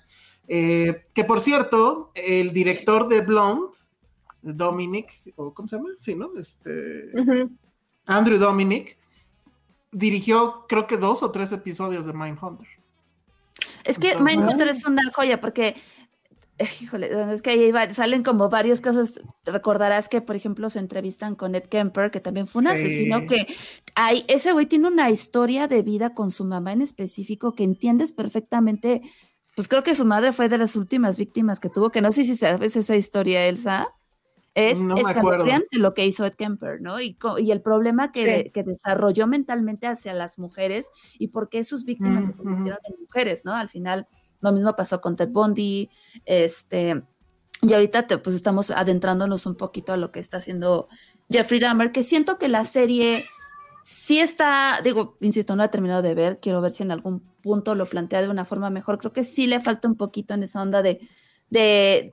Eh, 0.48 1.02
que 1.14 1.24
por 1.24 1.40
cierto, 1.40 2.12
el 2.14 2.54
director 2.54 3.08
de 3.08 3.22
Blonde, 3.22 3.78
Dominic, 4.42 5.12
o 5.36 5.54
¿cómo 5.54 5.68
se 5.68 5.78
llama? 5.78 5.90
Sí, 5.96 6.16
¿no? 6.16 6.32
Este. 6.38 7.12
Andrew 8.08 8.38
Dominic, 8.38 8.98
dirigió 9.92 10.66
creo 10.68 10.86
que 10.86 10.98
dos 10.98 11.24
o 11.24 11.32
tres 11.32 11.52
episodios 11.52 12.06
de 12.06 12.14
Mindhunter. 12.14 12.68
Es 13.84 13.98
que 13.98 14.12
Entonces- 14.12 14.38
Mindhunter 14.38 14.68
es 14.68 14.86
una 14.86 15.02
joya 15.14 15.40
porque, 15.40 15.76
híjole, 16.82 17.10
es 17.34 17.41
que 17.41 17.49
ahí 17.52 17.72
va- 17.72 17.90
salen 17.94 18.23
como 18.23 18.49
varias 18.49 18.82
cosas. 18.82 19.19
Recordarás 19.45 20.07
que, 20.10 20.22
por 20.22 20.36
ejemplo, 20.36 20.69
se 20.69 20.80
entrevistan 20.80 21.36
con 21.36 21.53
Ed 21.56 21.64
Kemper, 21.65 22.11
que 22.11 22.19
también 22.22 22.48
fue 22.48 22.61
un 22.61 22.68
Sí. 22.69 22.73
asesino 22.73 23.26
que 23.27 23.48
hay, 23.95 24.23
ese 24.27 24.53
güey 24.53 24.65
tiene 24.65 24.88
una 24.88 25.10
historia 25.10 25.68
de 25.68 25.82
vida 25.82 26.14
con 26.14 26.32
su 26.32 26.45
mamá 26.45 26.72
en 26.73 26.82
específico 26.82 27.53
que 27.56 27.64
entiendes 27.64 28.14
perfectamente. 28.14 29.02
Pues 29.56 29.68
creo 29.68 29.84
que 29.84 29.95
su 29.95 30.06
madre 30.06 30.34
fue 30.34 30.49
de 30.49 30.57
las 30.57 30.76
últimas 30.76 31.18
víctimas 31.18 31.60
que 31.60 31.69
tuvo, 31.69 31.90
que 31.90 32.02
no 32.02 32.11
sé 32.11 32.23
si 32.23 32.36
sabes 32.36 32.76
esa 32.76 32.95
historia, 32.95 33.45
Elsa. 33.48 33.88
Es 34.53 34.80
No 34.80 34.95
escalofriante 34.95 35.77
lo 35.77 35.94
que 35.94 36.06
hizo 36.06 36.26
Ed 36.26 36.34
Kemper, 36.36 36.80
¿no? 36.82 37.02
Y, 37.02 37.18
el 37.52 37.61
problema 37.61 38.14
que, 38.14 38.22
Sí. 38.22 38.26
de- 38.44 38.52
que 38.53 38.64
desarrolló 38.64 39.27
mentalmente 39.27 39.86
hacia 39.88 40.14
las 40.14 40.40
mujeres 40.40 40.90
y 41.19 41.27
por 41.27 41.49
qué 41.49 41.65
sus 41.65 41.84
víctimas 41.84 42.27
se 42.27 42.34
convirtieron 42.34 42.80
en 42.88 42.95
mujeres, 43.02 43.44
¿no? 43.44 43.53
Al 43.53 43.68
final, 43.68 44.07
lo 44.41 44.52
mismo 44.52 44.76
pasó 44.76 45.02
con 45.02 45.16
Ted 45.16 45.30
Bundy, 45.30 45.90
este, 46.26 47.03
y 47.62 47.74
ahorita 47.74 48.07
te- 48.07 48.18
pues 48.18 48.36
estamos 48.36 48.72
adentrándonos 48.72 49.45
un 49.45 49.56
poquito 49.56 49.94
a 49.94 49.98
lo 49.98 50.12
que 50.12 50.20
está 50.20 50.38
haciendo 50.38 50.88
Jeffrey 51.30 51.60
Dahmer, 51.60 51.91
que 51.91 52.03
siento 52.03 52.38
que 52.38 52.48
la 52.49 52.66
serie 52.66 53.26
sí 53.84 54.20
está, 54.20 54.82
digo, 54.84 55.18
insisto, 55.22 55.53
no 55.53 55.60
la 55.60 55.66
he 55.66 55.70
terminado 55.70 56.02
de 56.02 56.16
ver, 56.16 56.40
quiero 56.40 56.62
ver 56.62 56.72
si 56.72 56.84
en 56.84 56.91
algún 56.91 57.20
punto 57.41 57.76
lo 57.76 57.86
plantea 57.86 58.22
de 58.22 58.30
una 58.30 58.45
forma 58.45 58.70
mejor, 58.70 58.98
creo 58.98 59.14
que 59.14 59.24
sí 59.24 59.45
le 59.48 59.60
falta 59.62 59.88
un 59.88 59.95
poquito 59.95 60.34
en 60.34 60.44
esa 60.44 60.62
onda 60.62 60.82
de, 60.82 61.07
de 61.49 62.12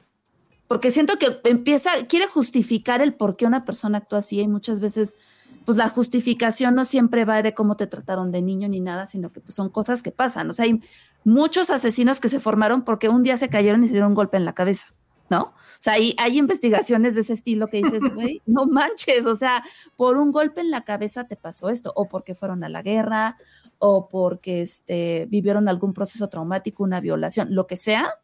porque 0.68 0.90
siento 0.90 1.18
que 1.18 1.40
empieza, 1.44 1.90
quiere 2.08 2.26
justificar 2.26 3.02
el 3.02 3.14
por 3.14 3.36
qué 3.36 3.46
una 3.46 3.64
persona 3.64 3.98
actúa 3.98 4.20
así 4.20 4.40
y 4.40 4.48
muchas 4.48 4.80
veces, 4.80 5.16
pues 5.64 5.76
la 5.76 5.88
justificación 5.88 6.74
no 6.74 6.84
siempre 6.84 7.24
va 7.24 7.42
de 7.42 7.54
cómo 7.54 7.76
te 7.76 7.86
trataron 7.86 8.32
de 8.32 8.42
niño 8.42 8.68
ni 8.68 8.80
nada, 8.80 9.06
sino 9.06 9.32
que 9.32 9.40
pues, 9.40 9.54
son 9.54 9.68
cosas 9.68 10.02
que 10.02 10.12
pasan. 10.12 10.48
O 10.50 10.52
sea, 10.52 10.64
hay 10.64 10.80
muchos 11.24 11.70
asesinos 11.70 12.20
que 12.20 12.28
se 12.28 12.40
formaron 12.40 12.82
porque 12.82 13.08
un 13.08 13.22
día 13.22 13.36
se 13.36 13.48
cayeron 13.48 13.82
y 13.82 13.86
se 13.86 13.92
dieron 13.92 14.10
un 14.10 14.14
golpe 14.14 14.36
en 14.36 14.44
la 14.44 14.54
cabeza, 14.54 14.94
¿no? 15.30 15.42
O 15.42 15.54
sea, 15.80 15.94
hay, 15.94 16.14
hay 16.18 16.38
investigaciones 16.38 17.14
de 17.14 17.22
ese 17.22 17.32
estilo 17.32 17.66
que 17.66 17.78
dices, 17.78 18.02
güey, 18.14 18.42
no 18.46 18.66
manches, 18.66 19.26
o 19.26 19.36
sea, 19.36 19.64
por 19.96 20.16
un 20.16 20.32
golpe 20.32 20.60
en 20.60 20.70
la 20.70 20.84
cabeza 20.84 21.26
te 21.26 21.36
pasó 21.36 21.68
esto, 21.68 21.92
o 21.94 22.08
porque 22.08 22.34
fueron 22.34 22.64
a 22.64 22.68
la 22.68 22.82
guerra, 22.82 23.36
o 23.78 24.08
porque 24.08 24.62
este, 24.62 25.26
vivieron 25.28 25.68
algún 25.68 25.92
proceso 25.92 26.28
traumático, 26.28 26.84
una 26.84 27.00
violación, 27.00 27.54
lo 27.54 27.66
que 27.66 27.76
sea, 27.76 28.14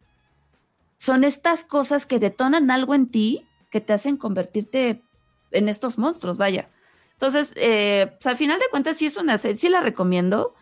son 0.96 1.24
estas 1.24 1.64
cosas 1.64 2.06
que 2.06 2.18
detonan 2.18 2.70
algo 2.70 2.94
en 2.94 3.08
ti 3.08 3.44
que 3.70 3.80
te 3.80 3.92
hacen 3.92 4.16
convertirte 4.16 5.02
en 5.50 5.68
estos 5.68 5.98
monstruos, 5.98 6.38
vaya. 6.38 6.68
Entonces, 7.18 7.52
eh, 7.56 8.12
pues, 8.12 8.26
al 8.28 8.36
final 8.36 8.60
de 8.60 8.66
cuentas, 8.70 8.96
sí 8.96 9.06
es 9.06 9.16
una 9.16 9.38
serie, 9.38 9.56
sí 9.56 9.68
la 9.68 9.80
recomiendo, 9.80 10.54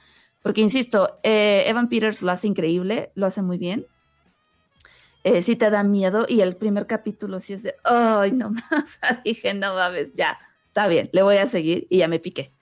porque 0.43 0.63
insisto, 0.63 1.19
eh, 1.23 1.65
Evan 1.67 1.91
Peters 1.91 2.23
lo 2.23 2.33
hace 2.33 2.47
increíble, 2.47 3.13
lo 3.15 3.27
hace 3.27 3.43
muy 3.43 3.59
bien. 3.59 3.87
Eh, 5.23 5.43
sí 5.43 5.57
te 5.57 5.69
da 5.69 5.83
miedo 5.83 6.25
y 6.27 6.41
el 6.41 6.57
primer 6.57 6.87
capítulo 6.87 7.41
sí 7.41 7.53
es 7.53 7.63
de, 7.63 7.75
ay, 7.85 8.33
no 8.33 8.53
más, 8.53 8.99
dije, 9.25 9.53
no 9.53 9.75
mames, 9.75 10.15
ya, 10.15 10.39
está 10.69 10.89
bien, 10.89 11.11
le 11.13 11.23
voy 11.23 11.37
a 11.37 11.47
seguir 11.47 11.87
y 11.91 11.99
ya 11.99 12.09
me 12.09 12.21
piqué. 12.21 12.53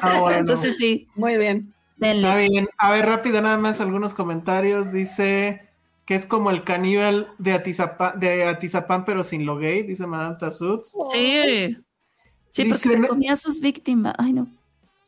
Ah, 0.00 0.20
bueno. 0.20 0.38
Entonces 0.38 0.76
sí, 0.76 1.08
Muy 1.16 1.36
bien. 1.36 1.74
denle. 1.96 2.28
Está 2.28 2.36
bien. 2.38 2.68
A 2.78 2.92
ver, 2.92 3.04
rápido, 3.06 3.42
nada 3.42 3.58
más 3.58 3.80
algunos 3.80 4.14
comentarios. 4.14 4.92
Dice 4.92 5.68
que 6.06 6.14
es 6.14 6.24
como 6.24 6.50
el 6.50 6.62
caníbal 6.62 7.32
de 7.38 7.52
Atizapán, 7.52 8.20
de 8.20 8.44
Atizapán 8.44 9.04
pero 9.04 9.24
sin 9.24 9.44
lo 9.44 9.58
gay, 9.58 9.82
dice 9.82 10.06
Madame 10.06 10.36
Tussauds. 10.38 10.96
Sí. 11.12 11.76
Sí, 12.54 12.64
porque 12.64 12.88
Dice- 12.88 13.00
se 13.02 13.08
comía 13.08 13.32
a 13.32 13.36
sus 13.36 13.60
víctimas. 13.60 14.14
Ay, 14.16 14.32
no. 14.32 14.46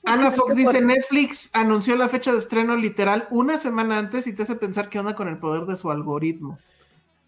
Ana 0.05 0.31
Fox 0.31 0.55
dice. 0.55 0.81
Netflix 0.81 1.51
anunció 1.53 1.97
la 1.97 2.09
fecha 2.09 2.33
de 2.33 2.39
estreno 2.39 2.77
literal 2.77 3.27
una 3.31 3.57
semana 3.59 3.99
antes 3.99 4.27
y 4.27 4.33
te 4.33 4.43
hace 4.43 4.55
pensar 4.57 4.89
qué 4.89 4.99
onda 5.01 5.15
con 5.17 5.27
el 5.29 5.39
poder 5.39 5.65
de 5.67 5.75
su 5.77 5.91
algoritmo. 5.91 6.59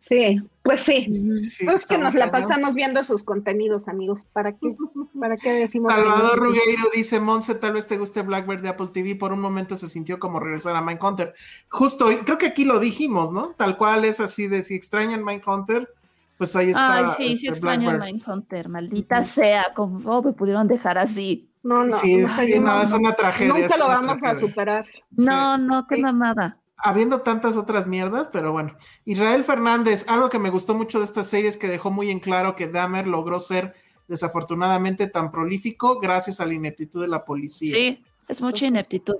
Sí, 0.00 0.40
pues 0.62 0.80
sí. 0.82 1.12
Sí, 1.50 1.64
Pues 1.64 1.84
que 1.84 1.98
nos 1.98 2.14
la 2.14 2.30
cañón. 2.30 2.48
pasamos 2.48 2.74
viendo 2.74 3.02
sus 3.02 3.24
contenidos, 3.24 3.88
amigos. 3.88 4.20
¿Para 4.32 4.52
qué? 4.52 4.76
¿Para 5.18 5.36
qué 5.36 5.52
decimos? 5.52 5.92
Salvador? 5.92 6.38
Rugueiro 6.38 6.88
dice, 6.94 7.18
Monse, 7.20 7.56
tal 7.56 7.72
vez 7.74 7.86
te 7.86 7.98
guste 7.98 8.22
Blackbird 8.22 8.62
de 8.62 8.68
Apple 8.68 8.88
TV. 8.92 9.16
Por 9.16 9.32
un 9.32 9.40
momento 9.40 9.76
se 9.76 9.88
sintió 9.88 10.18
como 10.20 10.38
regresar 10.40 10.76
a 10.76 10.80
Mindhunter. 10.80 11.34
Justo, 11.68 12.06
creo 12.24 12.38
que 12.38 12.46
aquí 12.46 12.64
lo 12.64 12.78
dijimos, 12.78 13.32
¿no? 13.32 13.48
Tal 13.56 13.76
cual 13.76 14.04
es 14.04 14.20
así 14.20 14.46
de 14.46 14.62
si 14.62 14.74
extrañan 14.76 15.24
Mindhunter, 15.24 15.92
pues 16.39 16.55
ahí 16.56 16.70
está. 16.70 16.98
Ay, 16.98 17.06
sí, 17.16 17.36
sí 17.36 17.48
este, 17.48 17.48
extraño 17.48 17.90
a. 17.90 17.94
Mindhunter. 17.94 18.69
Maldita 18.69 19.24
sea. 19.24 19.74
¿Cómo 19.74 20.23
me 20.23 20.32
pudieron 20.32 20.69
dejar 20.69 20.97
así? 20.97 21.51
No, 21.62 21.85
no. 21.85 21.97
Sí, 21.97 22.19
no, 22.19 22.28
sí, 22.28 22.59
no, 22.60 22.81
es 22.81 22.93
una 22.93 23.15
tragedia. 23.15 23.52
Nunca 23.52 23.74
es 23.74 23.78
lo 23.78 23.89
vamos 23.89 24.23
a 24.23 24.36
superar. 24.36 24.86
No, 25.10 25.59
no, 25.59 25.86
qué 25.89 25.98
mamada. 25.98 26.59
habiendo 26.77 27.23
tantas 27.23 27.56
otras 27.56 27.86
mierdas, 27.86 28.31
pero 28.32 28.52
bueno. 28.52 28.77
Israel 29.05 29.43
Fernández, 29.43 30.06
algo 30.09 30.28
que 30.28 30.39
me 30.39 30.51
gustó 30.51 30.74
mucho 30.74 30.98
de 30.98 31.05
esta 31.05 31.24
serie 31.24 31.48
es 31.48 31.56
que 31.56 31.66
dejó 31.66 31.90
muy 31.90 32.10
en 32.10 32.20
claro 32.20 32.55
que 32.55 32.69
Dahmer 32.69 33.09
logró 33.09 33.40
ser 33.40 33.74
desafortunadamente 34.06 35.09
tan 35.09 35.31
prolífico 35.31 35.98
gracias 36.01 36.40
a 36.40 36.47
la 36.47 36.55
ineptitud 36.55 37.02
de 37.02 37.09
la 37.09 37.24
policía. 37.24 37.74
Sí, 37.74 38.05
es 38.28 38.40
mucha 38.40 38.66
ineptitud. 38.66 39.16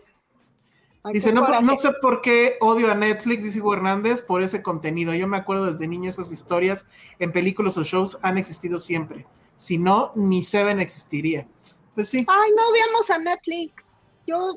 Dice, 1.13 1.33
no, 1.33 1.61
no 1.61 1.77
sé 1.77 1.91
por 2.01 2.21
qué 2.21 2.57
odio 2.61 2.91
a 2.91 2.95
Netflix, 2.95 3.43
dice 3.45 3.61
Hugo 3.61 3.75
Hernández, 3.75 4.23
por 4.23 4.43
ese 4.43 4.63
contenido. 4.63 5.15
Yo 5.15 5.27
me 5.29 5.37
acuerdo 5.37 5.67
desde 5.67 5.87
niño 5.89 6.09
esas 6.11 6.33
historias 6.33 6.87
en 7.19 7.33
películas 7.33 7.77
o 7.79 7.83
shows 7.85 8.19
han 8.23 8.39
existido 8.39 8.79
siempre. 8.79 9.27
Si 9.57 9.79
no, 9.79 10.13
ni 10.15 10.43
Seven 10.43 10.81
existiría. 10.81 11.47
Pues 11.95 12.09
sí. 12.09 12.25
Ay, 12.29 12.51
no 12.57 12.73
veamos 12.73 13.11
a 13.11 13.19
Netflix. 13.19 13.85
Yo 14.27 14.57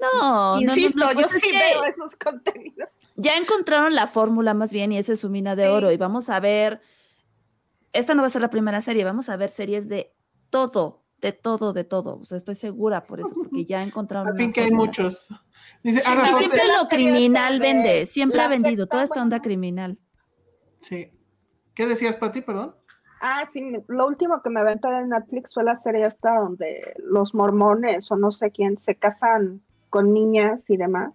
No, 0.00 0.56
no, 0.56 0.60
insisto, 0.60 0.98
no, 0.98 1.08
no, 1.08 1.14
pues 1.14 1.32
yo 1.32 1.38
sí 1.38 1.50
que 1.50 1.58
veo 1.58 1.84
esos 1.84 2.16
contenidos. 2.16 2.88
ya 3.16 3.36
encontraron 3.36 3.94
la 3.94 4.06
fórmula 4.08 4.52
más 4.54 4.72
bien 4.72 4.90
y 4.90 4.98
esa 4.98 5.12
es 5.12 5.20
su 5.20 5.30
mina 5.30 5.54
de 5.54 5.64
Sí. 5.66 5.70
oro 5.70 5.92
y 5.92 5.96
vamos 5.96 6.28
a 6.28 6.40
ver, 6.40 6.80
esta 7.92 8.14
no 8.14 8.22
va 8.22 8.26
a 8.26 8.30
ser 8.30 8.42
la 8.42 8.50
primera 8.50 8.80
serie, 8.80 9.04
vamos 9.04 9.28
a 9.28 9.36
ver 9.36 9.50
series 9.50 9.88
de 9.88 10.12
todo, 10.50 11.01
de 11.22 11.32
todo, 11.32 11.72
de 11.72 11.84
todo. 11.84 12.18
O 12.20 12.24
sea, 12.24 12.36
estoy 12.36 12.56
segura 12.56 13.06
por 13.06 13.20
eso, 13.20 13.32
porque 13.34 13.64
ya 13.64 13.82
encontraron. 13.82 14.36
Fin 14.36 14.52
que 14.52 14.62
hay 14.62 14.72
muchos. 14.72 15.28
Dice 15.82 16.02
Ana 16.04 16.22
Y 16.22 16.26
Entonces, 16.26 16.34
Fonse- 16.34 16.38
siempre 16.50 16.66
la 16.66 16.82
lo 16.82 16.88
criminal 16.88 17.58
de 17.60 17.66
vende, 17.66 18.06
siempre 18.06 18.38
la 18.38 18.44
ha 18.44 18.48
vendido, 18.48 18.86
toda 18.88 19.04
esta 19.04 19.22
onda 19.22 19.40
criminal. 19.40 19.98
Sí. 20.80 21.10
¿Qué 21.74 21.86
decías, 21.86 22.16
Pati? 22.16 22.42
Perdón. 22.42 22.74
Ah, 23.20 23.48
sí, 23.52 23.62
lo 23.86 24.06
último 24.08 24.42
que 24.42 24.50
me 24.50 24.60
aventé 24.60 24.88
de 24.88 25.06
Netflix 25.06 25.54
fue 25.54 25.62
la 25.62 25.76
serie 25.76 26.06
esta 26.06 26.40
donde 26.40 26.92
los 26.98 27.34
mormones 27.34 28.10
o 28.10 28.16
no 28.16 28.32
sé 28.32 28.50
quién 28.50 28.78
se 28.78 28.96
casan 28.96 29.62
con 29.90 30.12
niñas 30.12 30.68
y 30.68 30.76
demás. 30.76 31.14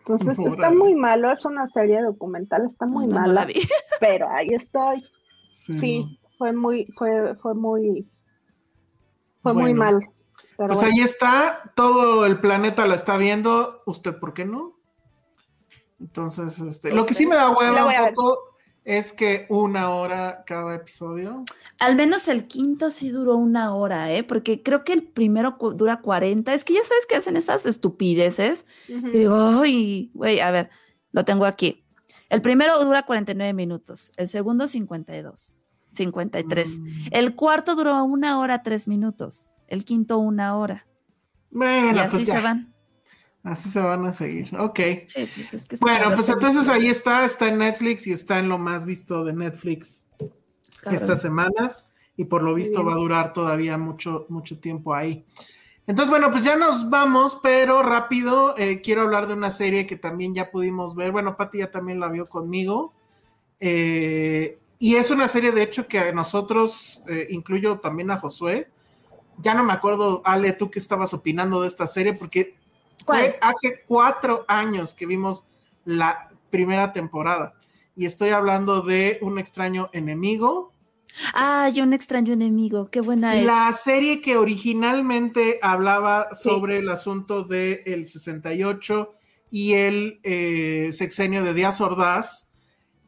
Entonces 0.00 0.38
está 0.46 0.70
muy 0.70 0.94
malo, 0.94 1.32
es 1.32 1.46
una 1.46 1.68
serie 1.68 2.02
documental, 2.02 2.66
está 2.66 2.84
muy 2.84 3.06
No, 3.06 3.14
no 3.14 3.20
mala, 3.22 3.32
la 3.32 3.44
vi. 3.46 3.54
pero 4.00 4.28
ahí 4.28 4.48
estoy. 4.50 5.02
Sí, 5.52 6.04
no. 6.04 6.28
fue 6.36 6.52
muy, 6.52 6.86
fue, 6.98 7.34
fue 7.36 7.54
muy, 7.54 8.06
fue 9.42 9.52
muy 9.54 9.74
mal. 9.74 10.00
Pero 10.56 10.68
Pues 10.68 10.80
bueno. 10.80 10.94
ahí 10.94 11.00
está, 11.00 11.72
todo 11.74 12.26
el 12.26 12.38
planeta 12.40 12.86
la 12.86 12.94
está 12.94 13.16
viendo. 13.16 13.82
¿Usted 13.86 14.18
por 14.18 14.34
qué 14.34 14.44
no? 14.44 14.78
Entonces, 16.00 16.58
este, 16.60 16.92
lo 16.92 17.06
que 17.06 17.14
sí 17.14 17.26
me 17.26 17.36
da 17.36 17.50
hueva 17.50 17.84
un 17.86 18.14
poco 18.14 18.38
es 18.84 19.12
que 19.12 19.46
una 19.48 19.90
hora 19.90 20.42
cada 20.44 20.74
episodio. 20.74 21.44
Al 21.78 21.94
menos 21.94 22.26
el 22.26 22.48
quinto 22.48 22.90
sí 22.90 23.10
duró 23.10 23.36
una 23.36 23.74
hora, 23.74 24.12
¿eh? 24.12 24.24
Porque 24.24 24.62
creo 24.62 24.84
que 24.84 24.92
el 24.92 25.04
primero 25.04 25.56
dura 25.76 26.00
40. 26.00 26.52
Es 26.52 26.64
que 26.64 26.74
ya 26.74 26.84
sabes 26.84 27.06
que 27.06 27.16
hacen 27.16 27.36
esas 27.36 27.64
estupideces. 27.66 28.66
Y 28.88 28.94
digo, 29.10 29.36
ay, 29.36 30.10
güey, 30.14 30.40
a 30.40 30.50
ver, 30.50 30.70
lo 31.12 31.24
tengo 31.24 31.44
aquí. 31.46 31.84
El 32.28 32.42
primero 32.42 32.82
dura 32.84 33.04
49 33.04 33.52
minutos, 33.52 34.10
el 34.16 34.26
segundo 34.26 34.66
52, 34.66 35.60
53. 35.92 36.78
Mm. 36.78 36.86
El 37.10 37.34
cuarto 37.34 37.74
duró 37.74 38.02
una 38.04 38.38
hora, 38.38 38.62
tres 38.62 38.88
minutos, 38.88 39.54
el 39.68 39.84
quinto 39.84 40.18
una 40.18 40.56
hora. 40.56 40.86
Bueno, 41.50 41.96
y 41.96 42.00
así 42.00 42.16
pues 42.16 42.26
ya, 42.26 42.34
se 42.34 42.40
van. 42.40 42.74
Así 43.42 43.70
se 43.70 43.80
van 43.80 44.06
a 44.06 44.12
seguir. 44.12 44.54
Ok. 44.56 44.80
Sí, 45.06 45.28
pues 45.34 45.54
es 45.54 45.66
que 45.66 45.76
Bueno, 45.80 46.14
pues 46.14 46.28
entonces 46.28 46.68
ahí 46.68 46.86
está, 46.86 47.24
está 47.24 47.48
en 47.48 47.58
Netflix 47.58 48.06
y 48.06 48.12
está 48.12 48.38
en 48.38 48.48
lo 48.48 48.58
más 48.58 48.86
visto 48.86 49.24
de 49.24 49.32
Netflix 49.32 50.06
Cabrón. 50.80 51.02
estas 51.02 51.20
semanas 51.20 51.88
y 52.16 52.24
por 52.24 52.42
lo 52.42 52.54
visto 52.54 52.84
va 52.84 52.92
a 52.92 52.96
durar 52.96 53.32
todavía 53.32 53.78
mucho, 53.78 54.26
mucho 54.28 54.60
tiempo 54.60 54.94
ahí. 54.94 55.26
Entonces, 55.86 56.10
bueno, 56.10 56.30
pues 56.30 56.44
ya 56.44 56.56
nos 56.56 56.88
vamos, 56.90 57.40
pero 57.42 57.82
rápido, 57.82 58.56
eh, 58.56 58.80
quiero 58.80 59.02
hablar 59.02 59.26
de 59.26 59.34
una 59.34 59.50
serie 59.50 59.86
que 59.86 59.96
también 59.96 60.34
ya 60.34 60.50
pudimos 60.50 60.94
ver. 60.94 61.10
Bueno, 61.10 61.36
Pati 61.36 61.58
ya 61.58 61.70
también 61.72 61.98
la 61.98 62.08
vio 62.08 62.26
conmigo. 62.26 62.94
Eh, 63.58 64.60
y 64.82 64.96
es 64.96 65.12
una 65.12 65.28
serie, 65.28 65.52
de 65.52 65.62
hecho, 65.62 65.86
que 65.86 66.00
a 66.00 66.10
nosotros, 66.10 67.04
eh, 67.06 67.28
incluyo 67.30 67.78
también 67.78 68.10
a 68.10 68.18
Josué, 68.18 68.68
ya 69.38 69.54
no 69.54 69.62
me 69.62 69.72
acuerdo, 69.72 70.22
Ale, 70.24 70.54
tú 70.54 70.72
que 70.72 70.80
estabas 70.80 71.14
opinando 71.14 71.60
de 71.60 71.68
esta 71.68 71.86
serie, 71.86 72.14
porque 72.14 72.56
fue 73.06 73.38
hace 73.40 73.84
cuatro 73.86 74.44
años 74.48 74.92
que 74.96 75.06
vimos 75.06 75.46
la 75.84 76.30
primera 76.50 76.92
temporada. 76.92 77.54
Y 77.94 78.06
estoy 78.06 78.30
hablando 78.30 78.80
de 78.80 79.20
Un 79.22 79.38
extraño 79.38 79.88
enemigo, 79.92 80.72
Ay, 81.32 81.80
un 81.80 81.92
extraño 81.92 82.32
enemigo, 82.32 82.90
qué 82.90 83.00
buena 83.00 83.36
es. 83.36 83.46
la 83.46 83.72
serie 83.72 84.20
que 84.20 84.36
originalmente 84.36 85.60
hablaba 85.62 86.34
sobre 86.34 86.78
el 86.78 86.88
asunto 86.88 87.44
del 87.44 87.82
el 87.86 88.08
68 88.08 89.14
y 89.48 89.74
el 89.74 90.18
eh, 90.24 90.88
sexenio 90.90 91.44
de 91.44 91.54
Díaz 91.54 91.80
Ordaz, 91.80 92.50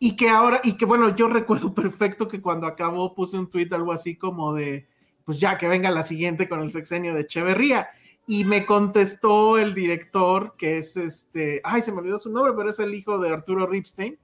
y 0.04 0.16
que 0.16 0.28
ahora, 0.28 0.60
y 0.62 0.74
que 0.74 0.84
bueno, 0.84 1.16
yo 1.16 1.28
recuerdo 1.28 1.72
perfecto 1.72 2.28
que 2.28 2.42
cuando 2.42 2.66
acabó 2.66 3.14
puse 3.14 3.38
un 3.38 3.48
tuit 3.48 3.72
algo 3.72 3.90
así 3.90 4.16
como 4.16 4.52
de, 4.52 4.86
pues 5.24 5.40
ya 5.40 5.56
que 5.56 5.66
venga 5.66 5.90
la 5.90 6.02
siguiente 6.02 6.46
con 6.46 6.60
el 6.60 6.72
sexenio 6.72 7.14
de 7.14 7.22
Echeverría. 7.22 7.88
Y 8.26 8.44
me 8.44 8.66
contestó 8.66 9.56
el 9.56 9.72
director, 9.72 10.56
que 10.58 10.76
es 10.76 10.98
este, 10.98 11.62
ay, 11.64 11.80
se 11.80 11.90
me 11.90 12.00
olvidó 12.00 12.18
su 12.18 12.28
nombre, 12.28 12.52
pero 12.54 12.68
es 12.68 12.78
el 12.80 12.92
hijo 12.92 13.16
de 13.16 13.32
Arturo 13.32 13.66
Ripstein. 13.66 14.18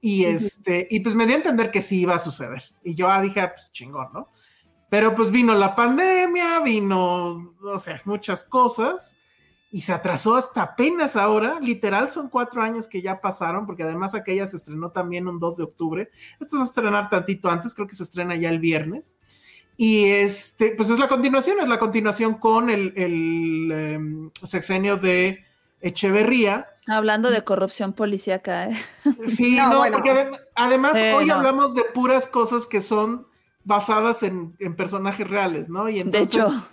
Y 0.00 0.24
este, 0.24 0.88
y 0.90 1.00
pues 1.00 1.14
me 1.14 1.26
dio 1.26 1.34
a 1.34 1.38
entender 1.40 1.70
que 1.70 1.82
sí 1.82 2.00
iba 2.00 2.14
a 2.14 2.18
suceder. 2.18 2.62
Y 2.82 2.94
yo 2.94 3.10
ah, 3.10 3.20
dije, 3.20 3.42
ah, 3.42 3.52
pues 3.52 3.70
chingón, 3.70 4.08
¿no? 4.14 4.30
Pero 4.88 5.14
pues 5.14 5.30
vino 5.30 5.54
la 5.54 5.74
pandemia, 5.74 6.60
vino, 6.60 7.54
no 7.60 7.78
sé, 7.78 8.00
muchas 8.06 8.44
cosas. 8.44 9.14
Y 9.70 9.82
se 9.82 9.92
atrasó 9.92 10.36
hasta 10.36 10.62
apenas 10.62 11.14
ahora. 11.14 11.58
Literal, 11.60 12.08
son 12.08 12.28
cuatro 12.30 12.62
años 12.62 12.88
que 12.88 13.02
ya 13.02 13.20
pasaron, 13.20 13.66
porque 13.66 13.82
además 13.82 14.14
aquella 14.14 14.46
se 14.46 14.56
estrenó 14.56 14.90
también 14.90 15.28
un 15.28 15.38
2 15.38 15.56
de 15.58 15.62
octubre. 15.64 16.10
Esto 16.40 16.50
se 16.52 16.56
va 16.56 16.62
a 16.62 16.66
estrenar 16.66 17.10
tantito 17.10 17.50
antes, 17.50 17.74
creo 17.74 17.86
que 17.86 17.94
se 17.94 18.02
estrena 18.02 18.34
ya 18.36 18.48
el 18.48 18.60
viernes. 18.60 19.16
Y 19.76 20.06
este, 20.06 20.70
pues 20.70 20.88
es 20.90 20.98
la 20.98 21.06
continuación, 21.06 21.58
es 21.60 21.68
la 21.68 21.78
continuación 21.78 22.34
con 22.34 22.70
el, 22.70 22.92
el 22.96 23.70
em, 23.72 24.30
sexenio 24.42 24.96
de 24.96 25.44
Echeverría. 25.80 26.66
Hablando 26.86 27.30
de 27.30 27.44
corrupción 27.44 27.92
policíaca, 27.92 28.70
¿eh? 28.70 28.76
Sí, 29.26 29.56
No, 29.56 29.70
no, 29.70 29.78
bueno. 29.78 29.96
porque 29.98 30.10
adem- 30.12 30.40
además 30.54 30.94
hoy 31.14 31.26
no. 31.26 31.34
hablamos 31.34 31.74
de 31.74 31.84
puras 31.84 32.26
cosas 32.26 32.66
que 32.66 32.80
son 32.80 33.26
basadas 33.64 34.22
en, 34.22 34.56
en 34.58 34.74
personajes 34.74 35.28
reales, 35.28 35.68
¿no? 35.68 35.88
Y 35.88 35.96
De 35.96 36.00
entonces, 36.00 36.34
hecho, 36.38 36.68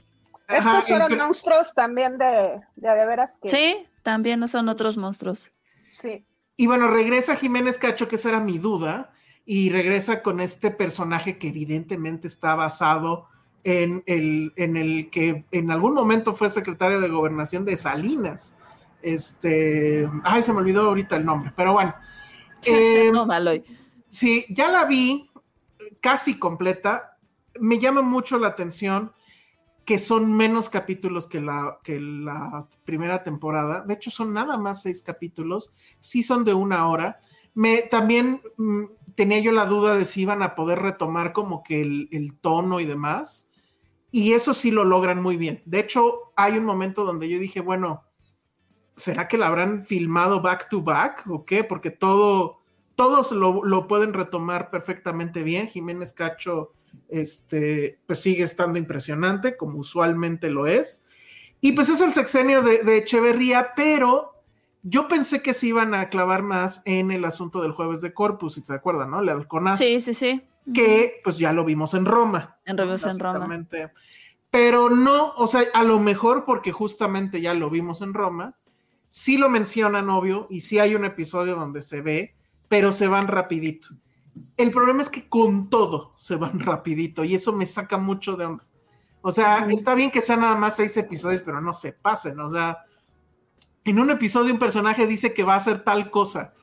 ajá, 0.48 0.80
Estos 0.80 0.88
fueron 0.88 1.18
monstruos 1.18 1.74
también 1.74 2.18
de, 2.18 2.62
de, 2.76 3.06
veras 3.06 3.32
que 3.42 3.50
sí, 3.50 3.88
también 4.04 4.40
no 4.40 4.48
son 4.48 4.70
otros 4.70 4.98
monstruos. 4.98 5.52
sí. 5.86 6.26
Y 6.58 6.68
bueno, 6.68 6.88
regresa 6.88 7.36
Jiménez 7.36 7.78
Cacho, 7.78 8.08
que 8.08 8.16
esa 8.16 8.30
era 8.30 8.40
mi 8.40 8.60
duda, 8.60 9.12
y 9.46 9.70
regresa 9.70 10.22
con 10.22 10.40
este 10.40 10.72
personaje 10.72 11.38
que 11.38 11.50
evidentemente 11.50 12.28
está 12.28 12.56
basado 12.56 13.28
en 13.66 14.04
el, 14.06 14.54
en 14.56 14.78
el 14.78 15.10
que 15.10 15.44
en 15.52 15.72
algún 15.72 15.94
momento 15.94 16.34
fue 16.34 16.50
secretario 16.50 17.02
de 17.02 17.10
gobernación 17.10 17.66
de 17.66 17.76
Salinas. 17.76 18.56
Este, 19.02 20.10
ay, 20.24 20.44
se 20.44 20.54
me 20.54 20.60
olvidó 20.60 20.84
ahorita 20.84 21.18
el 21.18 21.26
nombre, 21.26 21.52
pero 21.56 21.74
bueno. 21.74 21.94
Eh, 22.68 23.12
no, 23.14 23.28
Maloy. 23.28 23.64
Sí, 24.08 24.44
ya 24.50 24.70
la 24.70 24.86
vi 24.86 25.30
casi 26.02 26.40
completa. 26.40 27.16
Me 27.60 27.78
llama 27.78 28.02
mucho 28.02 28.40
la 28.40 28.48
atención 28.48 29.14
que 29.86 30.00
son 30.00 30.34
menos 30.34 30.70
capítulos 30.70 31.28
que 31.28 31.40
la, 31.40 31.80
que 31.84 32.00
la 32.00 32.68
primera 32.84 33.24
temporada. 33.24 33.82
De 33.82 33.94
hecho, 33.94 34.10
son 34.10 34.34
nada 34.34 34.58
más 34.58 34.82
seis 34.82 35.02
capítulos. 35.02 35.74
Sí 36.00 36.24
son 36.24 36.44
de 36.44 36.54
una 36.56 36.88
hora. 36.88 37.20
Me, 37.54 37.84
también 37.84 38.42
mm, 38.58 38.86
tenía 39.16 39.40
yo 39.40 39.52
la 39.52 39.66
duda 39.66 39.96
de 39.96 40.06
si 40.06 40.22
iban 40.22 40.42
a 40.42 40.56
poder 40.56 40.80
retomar 40.80 41.34
como 41.34 41.64
que 41.64 41.82
el, 41.82 42.10
el 42.12 42.34
tono 42.34 42.80
y 42.80 42.86
demás. 42.86 43.50
Y 44.12 44.34
eso 44.34 44.54
sí 44.54 44.72
lo 44.72 44.86
logran 44.86 45.22
muy 45.22 45.38
bien. 45.38 45.62
De 45.66 45.80
hecho, 45.80 46.34
hay 46.36 46.58
un 46.58 46.66
momento 46.66 47.06
donde 47.06 47.30
yo 47.30 47.38
dije, 47.38 47.60
bueno, 47.60 48.04
¿será 48.96 49.28
que 49.28 49.38
la 49.38 49.48
habrán 49.48 49.84
filmado 49.84 50.42
back 50.42 50.68
to 50.70 50.82
back 50.82 51.26
o 51.30 51.46
qué? 51.46 51.64
Porque 51.64 51.92
todo 51.92 52.66
todos 52.96 53.34
lo, 53.34 53.64
lo 53.64 53.88
pueden 53.88 54.14
retomar 54.14 54.72
perfectamente 54.72 55.44
bien. 55.44 55.68
Jiménez 55.68 56.14
Cacho 56.14 56.72
este, 57.10 58.00
pues 58.06 58.20
sigue 58.20 58.44
estando 58.44 58.78
impresionante, 58.78 59.58
como 59.58 59.80
usualmente 59.80 60.50
lo 60.50 60.68
es. 60.68 61.04
Y 61.62 61.72
pues 61.72 61.90
es 61.90 62.02
el 62.02 62.14
sexenio 62.14 62.62
de, 62.62 62.84
de 62.84 62.98
Echeverría, 62.98 63.72
pero 63.76 64.36
yo 64.88 65.08
pensé 65.08 65.42
que 65.42 65.56
se 65.56 65.68
iban 65.68 65.96
a 65.96 66.10
clavar 66.10 66.44
más 66.44 66.84
en 66.86 67.10
el 67.10 67.26
asunto 67.26 67.62
del 67.62 67.72
jueves 67.72 68.02
de 68.02 68.14
Corpus, 68.14 68.54
si 68.54 68.62
se 68.62 68.74
acuerdan, 68.74 69.10
¿no? 69.10 69.20
El 69.20 69.30
halconazo. 69.30 69.84
Sí, 69.84 70.00
sí, 70.00 70.14
sí. 70.14 70.44
Que 70.74 71.22
pues 71.24 71.40
ya 71.40 71.54
lo 71.54 71.66
vimos 71.66 71.96
en 71.96 72.06
Roma. 72.06 72.60
En 72.66 72.78
Roma, 72.78 72.96
en 72.96 73.20
Roma. 73.20 73.66
Pero 74.52 74.90
no, 74.92 75.34
o 75.38 75.48
sea, 75.48 75.64
a 75.74 75.84
lo 75.84 76.00
mejor 76.00 76.46
porque 76.46 76.72
justamente 76.72 77.42
ya 77.42 77.56
lo 77.56 77.70
vimos 77.72 78.02
en 78.02 78.14
Roma, 78.14 78.56
sí 79.08 79.38
lo 79.38 79.50
mencionan, 79.50 80.10
obvio, 80.10 80.48
y 80.52 80.62
sí 80.62 80.78
hay 80.78 80.94
un 80.94 81.04
episodio 81.04 81.56
donde 81.56 81.82
se 81.82 82.02
ve, 82.02 82.36
pero 82.68 82.92
se 82.92 83.08
van 83.08 83.28
rapidito. 83.28 83.90
El 84.58 84.72
problema 84.72 85.02
es 85.02 85.10
que 85.10 85.28
con 85.30 85.70
todo 85.70 86.12
se 86.16 86.36
van 86.36 86.60
rapidito 86.60 87.24
y 87.24 87.36
eso 87.36 87.54
me 87.54 87.66
saca 87.66 87.98
mucho 87.98 88.36
de 88.36 88.46
onda. 88.46 88.66
O 89.22 89.32
sea, 89.32 89.66
está 89.70 89.96
bien 89.96 90.12
que 90.12 90.22
sean 90.22 90.42
nada 90.42 90.56
más 90.56 90.76
seis 90.76 90.96
episodios, 90.98 91.42
pero 91.42 91.60
no 91.62 91.74
se 91.74 91.94
pasen. 91.94 92.40
O 92.40 92.50
sea, 92.50 92.86
en 93.84 94.00
un 94.00 94.12
episodio 94.12 94.54
un 94.54 94.60
personaje 94.60 95.08
dice 95.08 95.34
que 95.34 95.44
va 95.44 95.54
a 95.56 95.58
hacer 95.58 95.84
tal 95.84 96.12
cosa 96.12 96.54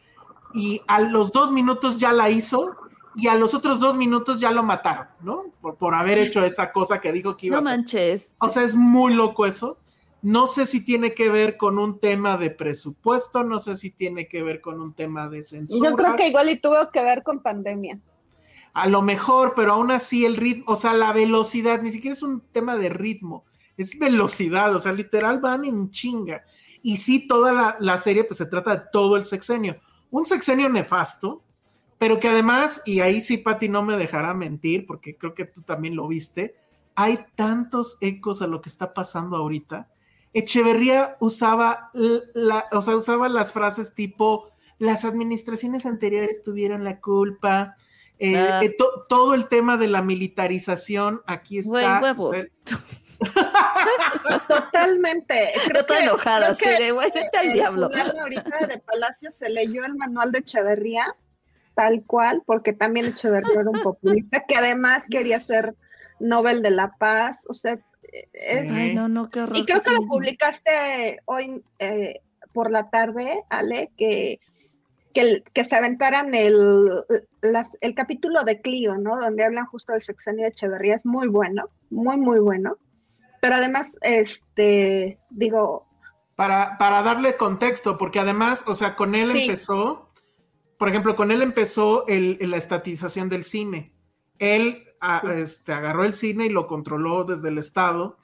y 0.55 0.81
a 0.87 1.01
los 1.01 1.33
dos 1.33 1.51
minutos 1.51 1.99
ya 1.99 2.13
la 2.13 2.31
hizo 2.31 2.77
y 3.17 3.27
a 3.29 3.35
los 3.35 3.55
otros 3.55 3.81
dos 3.81 3.97
minutos 3.97 4.41
ya 4.41 4.51
lo 4.53 4.63
mataron, 4.63 5.09
¿no? 5.21 5.45
Por, 5.61 5.77
por 5.77 5.95
haber 5.95 6.19
hecho 6.19 6.45
esa 6.45 6.73
cosa 6.73 7.01
que 7.01 7.13
dijo 7.13 7.37
que 7.37 7.49
iba 7.49 7.57
No 7.61 7.69
a 7.69 7.71
hacer. 7.71 7.79
manches. 7.79 8.35
O 8.39 8.49
sea, 8.49 8.63
es 8.63 8.75
muy 8.75 9.13
loco 9.15 9.45
eso. 9.45 9.79
No 10.23 10.47
sé 10.47 10.67
si 10.67 10.85
tiene 10.85 11.15
que 11.15 11.29
ver 11.29 11.57
con 11.57 11.79
un 11.79 11.99
tema 11.99 12.37
de 12.37 12.51
presupuesto, 12.51 13.43
no 13.43 13.59
sé 13.59 13.75
si 13.77 13.91
tiene 13.91 14.29
que 14.29 14.43
ver 14.43 14.61
con 14.61 14.81
un 14.81 14.95
tema 14.95 15.29
de 15.29 15.43
censura. 15.43 15.91
Yo 15.91 15.97
creo 15.97 16.17
que 16.17 16.29
igual 16.29 16.49
y 16.49 16.61
tuvo 16.61 16.91
que 16.93 17.03
ver 17.03 17.23
con 17.23 17.43
pandemia. 17.43 17.99
A 18.73 18.89
lo 18.89 19.03
mejor, 19.03 19.55
pero 19.55 19.73
aún 19.73 19.91
así 19.91 20.25
el 20.25 20.37
ritmo, 20.37 20.65
o 20.69 20.77
sea, 20.77 20.95
la 20.95 21.13
velocidad, 21.13 21.83
ni 21.83 21.91
siquiera 21.91 22.15
es 22.15 22.23
un 22.23 22.41
tema 22.41 22.77
de 22.77 22.89
ritmo, 22.89 23.45
es 23.77 23.99
velocidad, 23.99 24.75
o 24.75 24.81
sea, 24.81 24.93
literal 24.93 25.41
van 25.41 25.65
en 25.65 25.91
chinga. 25.91 26.45
Y 26.83 26.97
sí, 26.97 27.27
toda 27.27 27.53
la, 27.53 27.77
la 27.81 27.99
serie, 27.99 28.25
pues 28.25 28.39
se 28.39 28.47
trata 28.47 28.77
de 28.77 28.83
todo 28.93 29.17
el 29.17 29.25
sexenio. 29.25 29.77
Un 30.11 30.25
sexenio 30.25 30.69
nefasto, 30.69 31.43
pero 31.99 32.19
que 32.19 32.29
además, 32.29 32.83
y 32.85 33.01
ahí 33.01 33.21
sí, 33.21 33.37
Pati 33.37 33.69
no 33.69 33.83
me 33.83 33.97
dejará 33.97 34.35
mentir, 34.35 34.87
porque 34.87 35.17
creo 35.17 35.35
que 35.35 35.45
tú 35.45 35.63
también 35.63 35.95
lo 35.95 36.09
viste, 36.09 36.57
hay 36.95 37.25
tantos 37.37 37.97
ecos 38.01 38.43
a 38.43 38.47
lo 38.47 38.61
que 38.61 38.69
está 38.69 38.95
pasando 38.95 39.37
ahorita. 39.37 39.89
Echeverría 40.35 41.17
usaba, 41.21 41.91
la, 41.93 42.67
o 42.73 42.81
sea, 42.83 42.97
usaba 42.97 43.29
las 43.29 43.53
frases 43.53 43.95
tipo, 43.95 44.51
las 44.79 45.05
administraciones 45.05 45.85
anteriores 45.87 46.43
tuvieron 46.43 46.85
la 46.85 47.01
culpa, 47.01 47.77
eh, 48.19 48.37
Ah. 48.39 48.61
eh, 48.63 48.71
to- 48.77 49.05
todo 49.09 49.35
el 49.35 49.49
tema 49.49 49.77
de 49.77 49.89
la 49.89 50.01
militarización, 50.03 51.23
aquí 51.27 51.61
Güey, 51.63 51.85
está. 51.85 52.01
huevos. 52.03 52.31
o 52.31 52.35
sea, 52.35 52.45
Totalmente. 54.49 55.51
Yo 55.73 55.81
estoy 55.81 55.97
enojada, 56.03 56.55
creo 56.57 56.79
que 56.79 56.93
güey, 56.93 57.11
vete 57.15 57.39
al 57.39 57.47
el 57.47 57.53
diablo. 57.53 57.91
ahorita 58.21 58.67
de 58.67 58.79
Palacio 58.79 59.31
se 59.31 59.51
leyó 59.51 59.85
el 59.85 59.95
manual 59.97 60.33
de 60.33 60.41
Echeverría, 60.41 61.15
tal 61.75 62.03
cual, 62.07 62.43
porque 62.47 62.73
también 62.73 63.07
Echeverría 63.07 63.61
era 63.61 63.71
un 63.71 63.83
populista 63.83 64.45
que 64.47 64.57
además 64.57 65.05
quería 65.11 65.41
ser 65.41 65.75
Nobel 66.21 66.63
de 66.63 66.71
la 66.71 66.93
Paz. 66.99 67.45
O 67.49 67.55
sea, 67.55 67.79
es- 68.03 68.71
Ay, 68.71 68.95
no, 68.95 69.09
no, 69.09 69.31
qué 69.31 69.41
horror. 69.41 69.57
y 69.57 69.65
creo 69.65 69.81
que 69.81 69.91
lo 69.93 70.03
publicaste 70.03 71.21
hoy 71.27 71.63
eh, 71.79 72.21
por 72.53 72.71
la 72.71 72.91
tarde, 72.91 73.43
Ale, 73.49 73.91
que, 73.97 74.41
que, 75.15 75.65
se 75.65 75.77
aventaran 75.77 76.35
el, 76.35 76.91
las- 77.43 77.71
el 77.81 77.95
capítulo 77.95 78.45
de 78.45 78.61
Clio, 78.61 78.97
¿no? 78.97 79.21
Donde 79.21 79.45
hablan 79.45 79.67
justo 79.67 79.93
del 79.93 80.03
sexenio 80.03 80.43
de 80.45 80.49
Echeverría. 80.51 80.97
Es 80.97 81.07
muy 81.07 81.29
bueno, 81.29 81.69
muy, 81.91 82.17
muy 82.17 82.41
bueno. 82.41 82.77
Pero 83.41 83.57
además, 83.57 83.91
este, 84.03 85.19
digo, 85.31 85.87
para, 86.37 86.77
para 86.79 87.03
darle 87.03 87.37
contexto, 87.37 87.99
porque 87.99 88.21
además, 88.21 88.65
o 88.67 88.75
sea, 88.75 88.95
con 88.97 89.15
él 89.15 89.33
Sí. 89.33 89.43
empezó, 89.43 90.11
por 90.79 90.89
ejemplo, 90.89 91.15
con 91.17 91.31
él 91.31 91.43
empezó 91.43 92.07
el- 92.07 92.39
la 92.41 92.57
estatización 92.57 93.29
del 93.29 93.45
cine. 93.45 93.93
Él 94.39 94.85
a- 95.03 95.35
este, 95.35 95.73
agarró 95.73 96.05
el 96.05 96.13
cine 96.15 96.47
y 96.47 96.49
lo 96.49 96.67
controló 96.67 97.25
desde 97.25 97.49
el 97.51 97.59
Estado. 97.59 98.17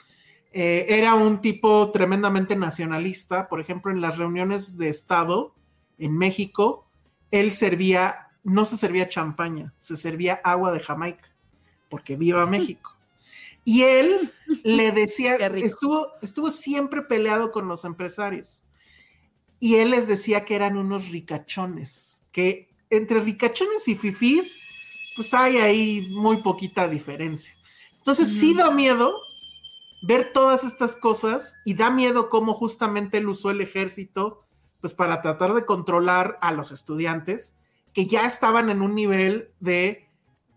Eh, 0.52 0.86
era 0.88 1.14
un 1.14 1.40
tipo 1.42 1.90
tremendamente 1.90 2.56
nacionalista. 2.56 3.48
Por 3.48 3.60
ejemplo, 3.60 3.90
en 3.92 4.00
las 4.00 4.16
reuniones 4.16 4.78
de 4.78 4.88
Estado 4.88 5.54
en 5.98 6.16
México, 6.16 6.88
él 7.30 7.50
servía, 7.52 8.28
no 8.44 8.64
se 8.64 8.76
servía 8.78 9.08
champaña, 9.08 9.72
se 9.76 9.96
servía 9.96 10.40
agua 10.44 10.72
de 10.72 10.80
Jamaica, 10.80 11.28
porque 11.90 12.16
viva 12.16 12.46
México. 12.76 12.94
Y 13.64 13.82
él 13.82 14.32
le 14.62 14.92
decía, 14.92 15.34
estuvo, 15.36 16.12
estuvo 16.22 16.50
siempre 16.50 17.02
peleado 17.02 17.52
con 17.52 17.68
los 17.68 17.84
empresarios. 17.84 18.64
Y 19.60 19.74
él 19.74 19.90
les 19.90 20.06
decía 20.06 20.44
que 20.46 20.54
eran 20.54 20.78
unos 20.78 21.08
ricachones, 21.10 22.22
que 22.32 22.70
entre 22.88 23.20
ricachones 23.20 23.86
y 23.88 23.96
fifís, 23.96 24.62
pues 25.18 25.34
hay 25.34 25.56
ahí 25.56 26.08
muy 26.12 26.36
poquita 26.42 26.86
diferencia. 26.86 27.52
Entonces 27.96 28.38
sí 28.38 28.54
da 28.54 28.70
miedo 28.70 29.20
ver 30.00 30.32
todas 30.32 30.62
estas 30.62 30.94
cosas 30.94 31.56
y 31.64 31.74
da 31.74 31.90
miedo 31.90 32.28
cómo 32.28 32.54
justamente 32.54 33.18
él 33.18 33.28
usó 33.28 33.50
el 33.50 33.60
ejército 33.60 34.44
pues 34.80 34.94
para 34.94 35.20
tratar 35.20 35.54
de 35.54 35.66
controlar 35.66 36.38
a 36.40 36.52
los 36.52 36.70
estudiantes 36.70 37.56
que 37.92 38.06
ya 38.06 38.26
estaban 38.26 38.70
en 38.70 38.80
un 38.80 38.94
nivel 38.94 39.50
de 39.58 40.08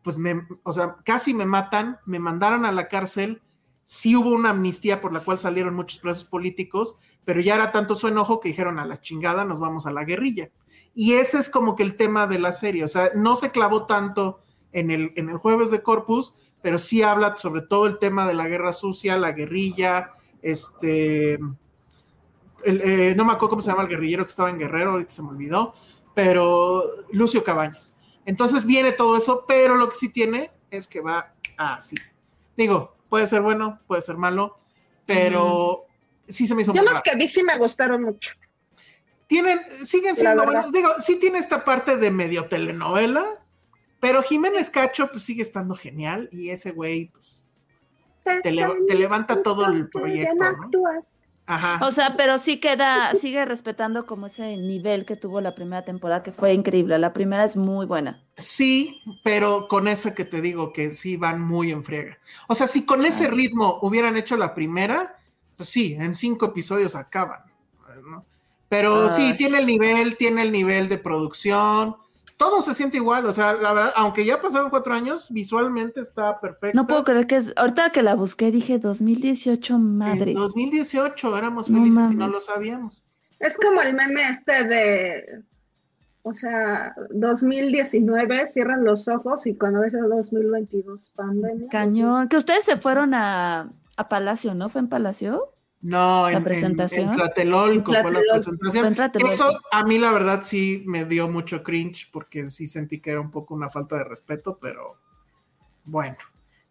pues 0.04 0.20
me, 0.20 0.48
o 0.62 0.74
sea, 0.74 0.98
casi 1.06 1.34
me 1.34 1.48
matan, 1.48 1.98
me 2.06 2.20
mandaron 2.20 2.64
a 2.64 2.72
la 2.72 2.88
cárcel, 2.88 3.42
sí 3.84 4.16
hubo 4.16 4.30
una 4.30 4.52
amnistía 4.52 5.02
por 5.02 5.12
la 5.12 5.22
cual 5.22 5.40
salieron 5.40 5.74
muchos 5.74 5.98
presos 5.98 6.24
políticos, 6.24 7.00
pero 7.26 7.42
ya 7.42 7.56
era 7.56 7.72
tanto 7.72 7.96
su 7.96 8.08
enojo 8.10 8.40
que 8.40 8.50
dijeron 8.50 8.78
a 8.78 8.86
la 8.86 9.02
chingada, 9.02 9.44
nos 9.44 9.60
vamos 9.60 9.88
a 9.88 9.92
la 9.92 10.04
guerrilla. 10.04 10.52
Y 10.94 11.14
ese 11.14 11.40
es 11.40 11.50
como 11.50 11.76
que 11.76 11.82
el 11.82 11.96
tema 11.96 12.28
de 12.28 12.38
la 12.38 12.52
serie, 12.52 12.84
o 12.84 12.88
sea, 12.88 13.10
no 13.16 13.36
se 13.36 13.50
clavó 13.50 13.88
tanto 13.88 14.44
en 14.74 14.92
el, 14.92 15.14
en 15.16 15.30
el 15.30 15.38
jueves 15.38 15.72
de 15.72 15.82
Corpus, 15.82 16.36
pero 16.62 16.78
sí 16.78 17.02
habla 17.02 17.36
sobre 17.36 17.62
todo 17.62 17.88
el 17.88 17.98
tema 17.98 18.28
de 18.28 18.34
la 18.34 18.48
guerra 18.48 18.72
sucia, 18.72 19.18
la 19.18 19.32
guerrilla, 19.32 20.14
este, 20.42 21.34
el, 21.34 22.82
eh, 22.82 23.14
no 23.16 23.26
me 23.26 23.34
acuerdo 23.34 23.50
cómo 23.50 23.62
se 23.62 23.70
llama 23.70 23.84
el 23.84 23.90
guerrillero 23.90 24.26
que 24.26 24.30
estaba 24.30 24.50
en 24.50 24.60
Guerrero, 24.60 24.92
ahorita 24.92 25.12
se 25.12 25.22
me 25.22 25.30
olvidó, 25.30 25.74
pero 26.14 26.84
Lucio 27.12 27.44
Cabañas. 27.44 27.94
Entonces 28.26 28.66
viene 28.66 28.92
todo 28.92 29.18
eso, 29.18 29.46
pero 29.48 29.76
lo 29.76 29.90
que 29.90 29.96
sí 29.96 30.10
tiene 30.10 30.52
es 30.70 30.88
que 30.88 31.02
va 31.02 31.34
así. 31.58 31.96
Digo, 32.56 32.96
puede 33.10 33.28
ser 33.28 33.42
bueno, 33.42 33.80
puede 33.88 34.02
ser 34.02 34.18
malo, 34.18 34.60
pero 35.06 35.86
sí 36.28 36.48
se 36.48 36.56
me 36.56 36.62
hizo 36.62 36.74
yo 36.74 36.82
los 36.82 36.94
raro. 36.94 37.04
que 37.04 37.16
vi 37.16 37.28
sí 37.28 37.44
me 37.44 37.58
gustaron 37.58 38.04
mucho. 38.04 38.34
Tienen, 39.28 39.62
siguen 39.86 40.16
siendo 40.16 40.44
buenos. 40.44 40.72
Digo, 40.72 40.90
sí 41.00 41.16
tiene 41.16 41.40
esta 41.40 41.64
parte 41.64 41.96
de 41.98 42.12
medio 42.12 42.46
telenovela, 42.46 43.26
pero 44.02 44.22
Jiménez 44.24 44.70
Cacho 44.70 45.08
pues 45.10 45.24
sigue 45.24 45.42
estando 45.42 45.76
genial 45.76 46.28
y 46.34 46.50
ese 46.50 46.72
güey 46.72 47.06
pues 47.12 47.46
te, 48.44 48.52
leva- 48.52 48.76
te 48.86 48.96
levanta 48.96 49.42
todo 49.42 49.66
el 49.68 49.88
proyecto, 49.90 50.36
¿no? 50.36 50.46
actúas. 50.46 51.06
Ajá. 51.48 51.80
O 51.86 51.92
sea, 51.92 52.16
pero 52.16 52.38
sí 52.38 52.60
queda, 52.60 53.14
sigue 53.16 53.44
respetando 53.46 54.06
como 54.06 54.28
ese 54.28 54.56
nivel 54.58 55.06
que 55.06 55.16
tuvo 55.18 55.42
la 55.42 55.54
primera 55.56 55.84
temporada, 55.84 56.24
que 56.24 56.32
fue 56.32 56.54
increíble. 56.54 56.98
La 56.98 57.14
primera 57.14 57.44
es 57.44 57.58
muy 57.58 57.86
buena. 57.86 58.24
Sí, 58.38 59.02
pero 59.24 59.68
con 59.68 59.88
ese 59.88 60.14
que 60.14 60.24
te 60.24 60.40
digo 60.40 60.72
que 60.72 60.92
sí 60.92 61.18
van 61.18 61.42
muy 61.42 61.72
en 61.72 61.84
friega. 61.84 62.18
O 62.48 62.56
sea, 62.56 62.68
si 62.68 62.86
con 62.86 63.04
ese 63.06 63.28
ritmo 63.28 63.80
hubieran 63.82 64.16
hecho 64.18 64.38
la 64.38 64.54
primera, 64.54 65.16
pues 65.58 65.68
sí, 65.70 65.96
en 66.00 66.16
cinco 66.16 66.46
episodios 66.46 66.96
acaban. 66.96 67.42
¿no? 68.10 68.24
Pero 68.70 69.10
sí, 69.10 69.34
tiene 69.36 69.60
el 69.60 69.66
nivel, 69.66 70.16
tiene 70.16 70.44
el 70.44 70.52
nivel 70.52 70.88
de 70.88 71.00
producción, 71.00 71.98
todo 72.42 72.64
se 72.64 72.74
siente 72.74 72.98
igual. 72.98 73.28
O 73.28 73.34
sea, 73.34 73.54
la 73.54 73.72
verdad, 73.72 73.94
aunque 73.96 74.26
ya 74.26 74.42
pasaron 74.42 74.72
cuatro 74.72 74.96
años, 74.96 75.28
visualmente 75.30 76.02
está 76.02 76.40
perfecto. 76.40 76.76
No 76.76 76.88
puedo 76.88 77.04
creer 77.04 77.28
que 77.28 77.36
es. 77.36 77.54
Ahorita 77.56 77.92
que 77.92 78.02
la 78.02 78.16
busqué 78.16 78.50
dije 78.50 78.80
2018, 78.80 79.76
En 79.76 79.98
madres. 80.00 80.36
2018 80.36 81.38
éramos 81.38 81.70
No 81.70 81.78
felices 81.78 82.12
y 82.12 82.16
no 82.16 82.28
lo 82.28 82.40
sabíamos. 82.40 83.04
Es 83.38 83.58
como 83.58 83.80
el 83.84 83.96
meme 83.96 84.28
este 84.28 84.64
de, 84.64 85.44
o 86.24 86.34
sea, 86.34 86.96
2019, 87.12 88.50
cierran 88.50 88.84
los 88.84 89.08
ojos 89.08 89.46
y 89.46 89.56
cuando 89.56 89.82
ves 89.82 89.94
el 89.94 90.10
2022, 90.10 91.12
pandemia. 91.16 91.68
Cañón. 91.70 92.28
Que 92.28 92.38
ustedes 92.38 92.64
se 92.64 92.76
fueron 92.76 93.14
a, 93.14 93.72
a 93.98 94.10
Palacio, 94.10 94.56
¿no? 94.56 94.70
¿Fue 94.70 94.82
en 94.82 94.90
Palacio? 94.90 95.54
No, 95.82 96.24
¿La 96.26 96.32
en, 96.32 96.38
en- 96.38 96.44
presentación? 96.44 97.10
En, 97.10 97.16
Tlatelolco 97.16 97.86
fue 97.92 97.96
la 97.96 98.02
Tlatelolco. 98.04 98.34
presentación. 98.34 98.82
Fue 98.82 98.88
en 98.88 98.96
Tlatelolco. 98.96 99.34
Eso 99.34 99.60
a 99.72 99.84
mí 99.84 99.98
la 99.98 100.12
verdad 100.12 100.42
sí 100.44 100.84
me 100.86 101.06
dio 101.06 101.28
mucho 101.28 101.64
cringe 101.64 102.10
porque 102.12 102.46
sí 102.46 102.68
sentí 102.68 103.00
que 103.00 103.12
era 103.12 103.20
un 103.22 103.32
poco 103.32 103.54
una 103.56 103.68
falta 103.70 103.96
de 103.98 104.04
respeto, 104.04 104.58
pero 104.62 104.98
bueno. 105.86 106.18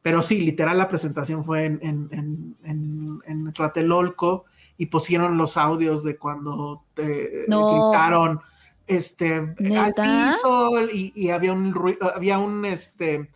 Pero 0.02 0.22
sí, 0.22 0.40
literal 0.40 0.78
la 0.78 0.88
presentación 0.88 1.44
fue 1.44 1.64
en, 1.66 1.78
en, 1.82 2.08
en, 2.12 2.56
en- 2.64 3.20
en 3.26 3.52
Tlatelolco 3.52 4.44
y 4.78 4.86
pusieron 4.86 5.36
los 5.36 5.56
audios 5.56 6.02
de 6.04 6.16
cuando 6.16 6.84
te 6.94 7.44
No. 7.48 7.90
gritaron 7.90 8.40
este, 8.86 9.54
al 9.76 9.92
piso 9.94 10.88
y, 10.90 11.12
y 11.14 11.30
había 11.30 11.52
un, 11.52 11.74
rui- 11.74 11.98
había 12.14 12.38
un, 12.38 12.64
este, 12.64 13.28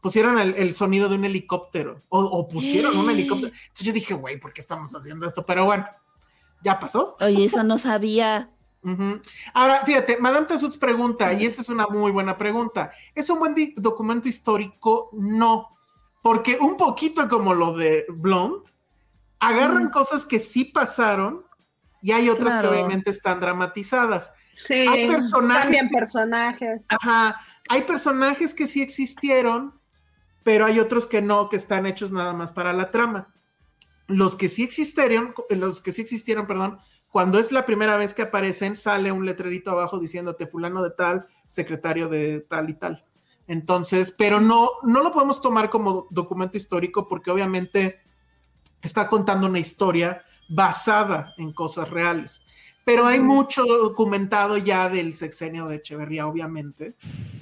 pusieron 0.00 0.38
el, 0.38 0.54
el 0.54 0.74
sonido 0.74 1.08
de 1.08 1.16
un 1.16 1.24
helicóptero 1.24 2.02
o, 2.08 2.20
o 2.20 2.48
pusieron 2.48 2.96
un 2.96 3.10
helicóptero. 3.10 3.52
Entonces 3.52 3.86
yo 3.86 3.92
dije, 3.92 4.14
güey, 4.14 4.38
¿por 4.38 4.52
qué 4.52 4.60
estamos 4.60 4.94
haciendo 4.94 5.26
esto? 5.26 5.44
Pero 5.44 5.64
bueno, 5.64 5.86
ya 6.62 6.78
pasó. 6.78 7.16
Oye, 7.20 7.44
eso 7.44 7.62
no 7.64 7.78
sabía. 7.78 8.50
Ahora, 9.54 9.84
fíjate, 9.84 10.16
Madame 10.18 10.46
Tussauds 10.46 10.78
pregunta, 10.78 11.32
y 11.34 11.44
esta 11.44 11.60
es 11.62 11.68
una 11.68 11.86
muy 11.88 12.10
buena 12.10 12.38
pregunta, 12.38 12.90
¿es 13.14 13.28
un 13.28 13.38
buen 13.38 13.54
documento 13.76 14.28
histórico? 14.28 15.10
No, 15.12 15.76
porque 16.22 16.56
un 16.58 16.76
poquito 16.76 17.28
como 17.28 17.52
lo 17.54 17.74
de 17.76 18.06
Blonde, 18.08 18.70
agarran 19.40 19.86
Mm. 19.86 19.90
cosas 19.90 20.24
que 20.24 20.38
sí 20.38 20.64
pasaron 20.64 21.44
y 22.00 22.12
hay 22.12 22.28
otras 22.30 22.54
Claro. 22.54 22.70
que 22.70 22.76
obviamente 22.76 23.10
están 23.10 23.40
dramatizadas. 23.40 24.32
Sí, 24.54 24.74
Hay 24.74 25.06
personajes 25.08 25.62
cambian 25.64 25.88
que- 25.88 25.98
personajes. 25.98 26.86
Ajá, 26.88 27.40
hay 27.68 27.82
personajes 27.82 28.54
que 28.54 28.66
sí 28.66 28.80
existieron, 28.80 29.77
pero 30.42 30.66
hay 30.66 30.78
otros 30.80 31.06
que 31.06 31.22
no, 31.22 31.48
que 31.48 31.56
están 31.56 31.86
hechos 31.86 32.12
nada 32.12 32.34
más 32.34 32.52
para 32.52 32.72
la 32.72 32.90
trama. 32.90 33.34
Los 34.06 34.34
que 34.34 34.48
sí 34.48 34.64
existieron, 34.64 35.34
los 35.50 35.82
que 35.82 35.92
sí 35.92 36.02
existieron, 36.02 36.46
perdón, 36.46 36.78
cuando 37.10 37.38
es 37.38 37.52
la 37.52 37.64
primera 37.64 37.96
vez 37.96 38.14
que 38.14 38.22
aparecen, 38.22 38.76
sale 38.76 39.12
un 39.12 39.24
letrerito 39.24 39.70
abajo 39.70 39.98
diciéndote 39.98 40.46
fulano 40.46 40.82
de 40.82 40.90
tal, 40.90 41.26
secretario 41.46 42.08
de 42.08 42.40
tal 42.40 42.70
y 42.70 42.74
tal. 42.74 43.04
Entonces, 43.46 44.10
pero 44.10 44.40
no, 44.40 44.68
no 44.82 45.02
lo 45.02 45.10
podemos 45.10 45.40
tomar 45.40 45.70
como 45.70 46.06
documento 46.10 46.58
histórico 46.58 47.08
porque 47.08 47.30
obviamente 47.30 48.00
está 48.82 49.08
contando 49.08 49.46
una 49.46 49.58
historia 49.58 50.22
basada 50.50 51.34
en 51.38 51.52
cosas 51.52 51.88
reales. 51.88 52.42
Pero 52.88 53.04
hay 53.04 53.20
mucho 53.20 53.66
documentado 53.66 54.56
ya 54.56 54.88
del 54.88 55.12
sexenio 55.12 55.68
de 55.68 55.76
Echeverría, 55.76 56.26
obviamente. 56.26 56.94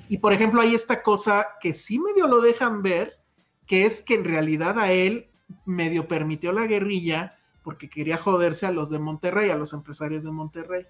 Y 0.08 0.18
por 0.18 0.32
ejemplo, 0.32 0.60
hay 0.60 0.74
esta 0.74 1.04
cosa 1.04 1.46
que 1.60 1.72
sí 1.72 2.00
medio 2.00 2.26
lo 2.26 2.40
dejan 2.40 2.82
ver, 2.82 3.20
que 3.64 3.84
es 3.84 4.02
que 4.02 4.14
en 4.16 4.24
realidad 4.24 4.76
a 4.76 4.90
él 4.90 5.30
medio 5.64 6.08
permitió 6.08 6.50
la 6.50 6.66
guerrilla 6.66 7.38
porque 7.62 7.88
quería 7.88 8.18
joderse 8.18 8.66
a 8.66 8.72
los 8.72 8.90
de 8.90 8.98
Monterrey, 8.98 9.50
a 9.50 9.56
los 9.56 9.72
empresarios 9.72 10.24
de 10.24 10.32
Monterrey. 10.32 10.84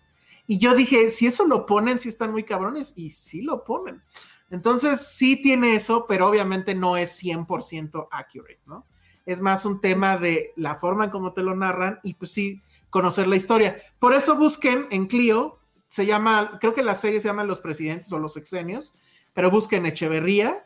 Y 0.47 0.59
yo 0.59 0.75
dije, 0.75 1.11
si 1.11 1.27
eso 1.27 1.47
lo 1.47 1.67
ponen, 1.67 1.99
si 1.99 2.09
están 2.09 2.33
muy 2.33 2.45
cabrones, 2.45 2.95
y 2.97 3.11
sí 3.11 3.43
lo 3.43 3.63
ponen. 3.63 4.03
Entonces 4.49 5.07
sí 5.07 5.37
tiene 5.37 5.75
eso, 5.75 6.07
pero 6.09 6.29
obviamente 6.29 6.75
no 6.75 6.97
es 6.97 7.23
100% 7.23 8.09
accurate, 8.11 8.61
¿no? 8.65 8.87
Es 9.27 9.43
más 9.43 9.67
un 9.67 9.83
tema 9.83 10.17
de 10.17 10.55
la 10.57 10.77
forma 10.77 11.05
en 11.05 11.11
cómo 11.11 11.35
te 11.35 11.43
lo 11.43 11.55
narran 11.55 12.01
y 12.03 12.15
pues 12.15 12.31
sí, 12.31 12.63
conocer 12.97 13.29
la 13.29 13.37
historia. 13.37 13.77
Por 13.99 14.15
eso 14.15 14.37
busquen 14.37 14.87
en 14.91 15.07
Clio, 15.07 15.59
se 15.87 16.07
llama, 16.07 16.57
creo 16.63 16.73
que 16.73 16.83
la 16.83 16.95
serie 16.95 17.21
se 17.21 17.29
llama 17.29 17.45
Los 17.45 17.61
Presidentes 17.61 18.11
o 18.11 18.19
Los 18.19 18.33
Sexenios, 18.33 18.95
pero 19.35 19.51
busquen 19.51 19.85
Echeverría 19.85 20.65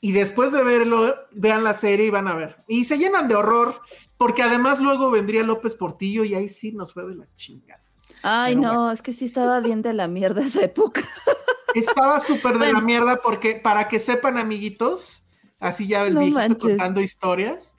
y 0.00 0.10
después 0.10 0.50
de 0.50 0.64
verlo, 0.64 1.14
vean 1.30 1.62
la 1.62 1.72
serie 1.72 2.06
y 2.06 2.10
van 2.10 2.26
a 2.26 2.34
ver. 2.34 2.56
Y 2.66 2.86
se 2.86 2.98
llenan 2.98 3.28
de 3.28 3.36
horror, 3.36 3.80
porque 4.18 4.42
además 4.42 4.80
luego 4.80 5.12
vendría 5.12 5.44
López 5.44 5.76
Portillo 5.76 6.24
y 6.24 6.34
ahí 6.34 6.48
sí 6.48 6.72
nos 6.72 6.92
fue 6.92 7.06
de 7.06 7.14
la 7.14 7.28
chingada. 7.36 7.84
Ay, 8.24 8.56
Pero 8.56 8.72
no, 8.72 8.90
es 8.90 9.00
que 9.00 9.12
sí 9.12 9.26
estaba 9.26 9.60
bien 9.60 9.80
de 9.80 9.92
la 9.92 10.08
mierda 10.08 10.40
esa 10.40 10.64
época. 10.64 11.02
Estaba 11.76 12.18
súper 12.18 12.58
de 12.58 12.72
la 12.72 12.80
mierda 12.80 13.20
porque, 13.22 13.54
para 13.54 13.86
que 13.86 14.00
sepan, 14.00 14.38
amiguitos, 14.38 15.22
así 15.60 15.86
ya 15.86 16.04
el 16.04 16.14
No 16.14 16.20
viejito 16.20 16.40
manches. 16.40 16.62
contando 16.70 17.00
historias, 17.00 17.76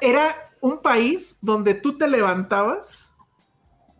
era 0.00 0.49
un 0.60 0.78
país 0.80 1.36
donde 1.40 1.74
tú 1.74 1.96
te 1.98 2.08
levantabas 2.08 3.14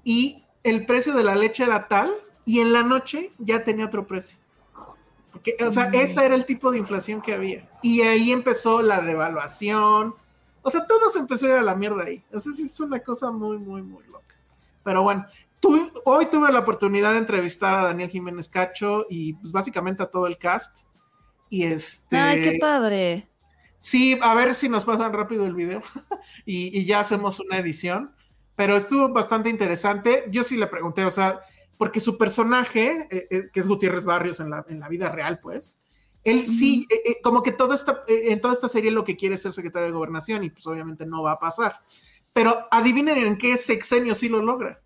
y 0.04 0.44
el 0.62 0.86
precio 0.86 1.14
de 1.14 1.24
la 1.24 1.34
leche 1.34 1.64
era 1.64 1.88
tal 1.88 2.12
y 2.44 2.60
en 2.60 2.72
la 2.72 2.82
noche 2.82 3.32
ya 3.38 3.64
tenía 3.64 3.86
otro 3.86 4.06
precio. 4.06 4.38
Porque, 5.32 5.56
o 5.64 5.70
sea, 5.70 5.84
ese 5.92 6.24
era 6.24 6.34
el 6.34 6.44
tipo 6.44 6.70
de 6.70 6.78
inflación 6.78 7.22
que 7.22 7.32
había. 7.34 7.70
Y 7.82 8.02
ahí 8.02 8.32
empezó 8.32 8.82
la 8.82 9.00
devaluación. 9.00 10.14
O 10.62 10.70
sea, 10.70 10.86
todo 10.86 11.08
se 11.08 11.20
empezó 11.20 11.46
a 11.46 11.50
ir 11.50 11.54
a 11.56 11.62
la 11.62 11.76
mierda 11.76 12.04
ahí. 12.04 12.22
Sí 12.40 12.62
es 12.64 12.80
una 12.80 12.98
cosa 13.00 13.30
muy, 13.30 13.56
muy, 13.56 13.80
muy 13.80 14.02
loca. 14.04 14.34
Pero 14.82 15.02
bueno, 15.02 15.24
tu- 15.60 15.90
hoy 16.04 16.26
tuve 16.26 16.52
la 16.52 16.58
oportunidad 16.58 17.12
de 17.12 17.18
entrevistar 17.18 17.74
a 17.74 17.84
Daniel 17.84 18.10
Jiménez 18.10 18.48
Cacho 18.48 19.06
y 19.08 19.34
pues 19.34 19.52
básicamente 19.52 20.02
a 20.02 20.10
todo 20.10 20.26
el 20.26 20.36
cast. 20.36 20.80
Y 21.48 21.62
este. 21.64 22.18
Ay, 22.18 22.42
qué 22.42 22.58
padre. 22.60 23.28
Sí, 23.80 24.18
a 24.20 24.34
ver 24.34 24.54
si 24.54 24.68
nos 24.68 24.84
pasan 24.84 25.14
rápido 25.14 25.46
el 25.46 25.54
video 25.54 25.82
y, 26.44 26.78
y 26.78 26.84
ya 26.84 27.00
hacemos 27.00 27.40
una 27.40 27.56
edición. 27.56 28.14
Pero 28.54 28.76
estuvo 28.76 29.08
bastante 29.08 29.48
interesante. 29.48 30.26
Yo 30.30 30.44
sí 30.44 30.58
le 30.58 30.66
pregunté, 30.66 31.06
o 31.06 31.10
sea, 31.10 31.40
porque 31.78 31.98
su 31.98 32.18
personaje, 32.18 33.08
eh, 33.10 33.26
eh, 33.30 33.48
que 33.50 33.58
es 33.58 33.66
Gutiérrez 33.66 34.04
Barrios 34.04 34.38
en 34.38 34.50
la, 34.50 34.66
en 34.68 34.80
la 34.80 34.88
vida 34.90 35.08
real, 35.08 35.40
pues, 35.40 35.78
él 36.24 36.44
sí, 36.44 36.86
eh, 36.90 37.22
como 37.22 37.42
que 37.42 37.52
toda 37.52 37.74
esta, 37.74 38.04
en 38.06 38.38
toda 38.42 38.52
esta 38.52 38.68
serie 38.68 38.90
lo 38.90 39.02
que 39.02 39.16
quiere 39.16 39.36
es 39.36 39.40
ser 39.40 39.54
secretario 39.54 39.86
de 39.86 39.94
gobernación 39.94 40.44
y 40.44 40.50
pues 40.50 40.66
obviamente 40.66 41.06
no 41.06 41.22
va 41.22 41.32
a 41.32 41.38
pasar. 41.38 41.80
Pero 42.34 42.68
adivinen 42.70 43.16
en 43.16 43.38
qué 43.38 43.56
sexenio 43.56 44.14
sí 44.14 44.28
lo 44.28 44.42
logra. 44.42 44.82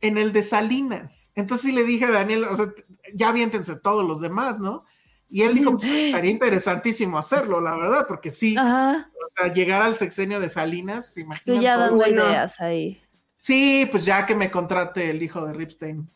En 0.00 0.16
el 0.16 0.32
de 0.32 0.42
Salinas. 0.42 1.30
Entonces 1.34 1.66
sí 1.66 1.72
le 1.72 1.84
dije 1.84 2.06
a 2.06 2.10
Daniel, 2.10 2.44
o 2.44 2.56
sea, 2.56 2.72
ya 3.12 3.28
aviéntense 3.28 3.76
todos 3.76 4.02
los 4.02 4.18
demás, 4.18 4.58
¿no? 4.58 4.86
Y 5.28 5.42
él 5.42 5.54
dijo, 5.54 5.76
pues 5.76 5.90
estaría 5.90 6.30
interesantísimo 6.30 7.18
hacerlo, 7.18 7.60
la 7.60 7.76
verdad, 7.76 8.04
porque 8.06 8.30
sí, 8.30 8.56
Ajá, 8.56 9.10
o 9.12 9.28
sea, 9.36 9.52
llegar 9.52 9.82
al 9.82 9.96
sexenio 9.96 10.38
de 10.38 10.48
Salinas, 10.48 11.06
¿se 11.12 11.20
tú 11.20 11.26
imaginan 11.26 11.60
ya 11.60 11.76
dando 11.76 11.96
bueno. 11.96 12.24
ideas 12.24 12.60
ahí. 12.60 13.00
Sí, 13.38 13.88
pues 13.90 14.04
ya 14.04 14.24
que 14.24 14.34
me 14.34 14.50
contrate 14.50 15.10
el 15.10 15.22
hijo 15.22 15.44
de 15.44 15.52
Ripstein. 15.52 16.08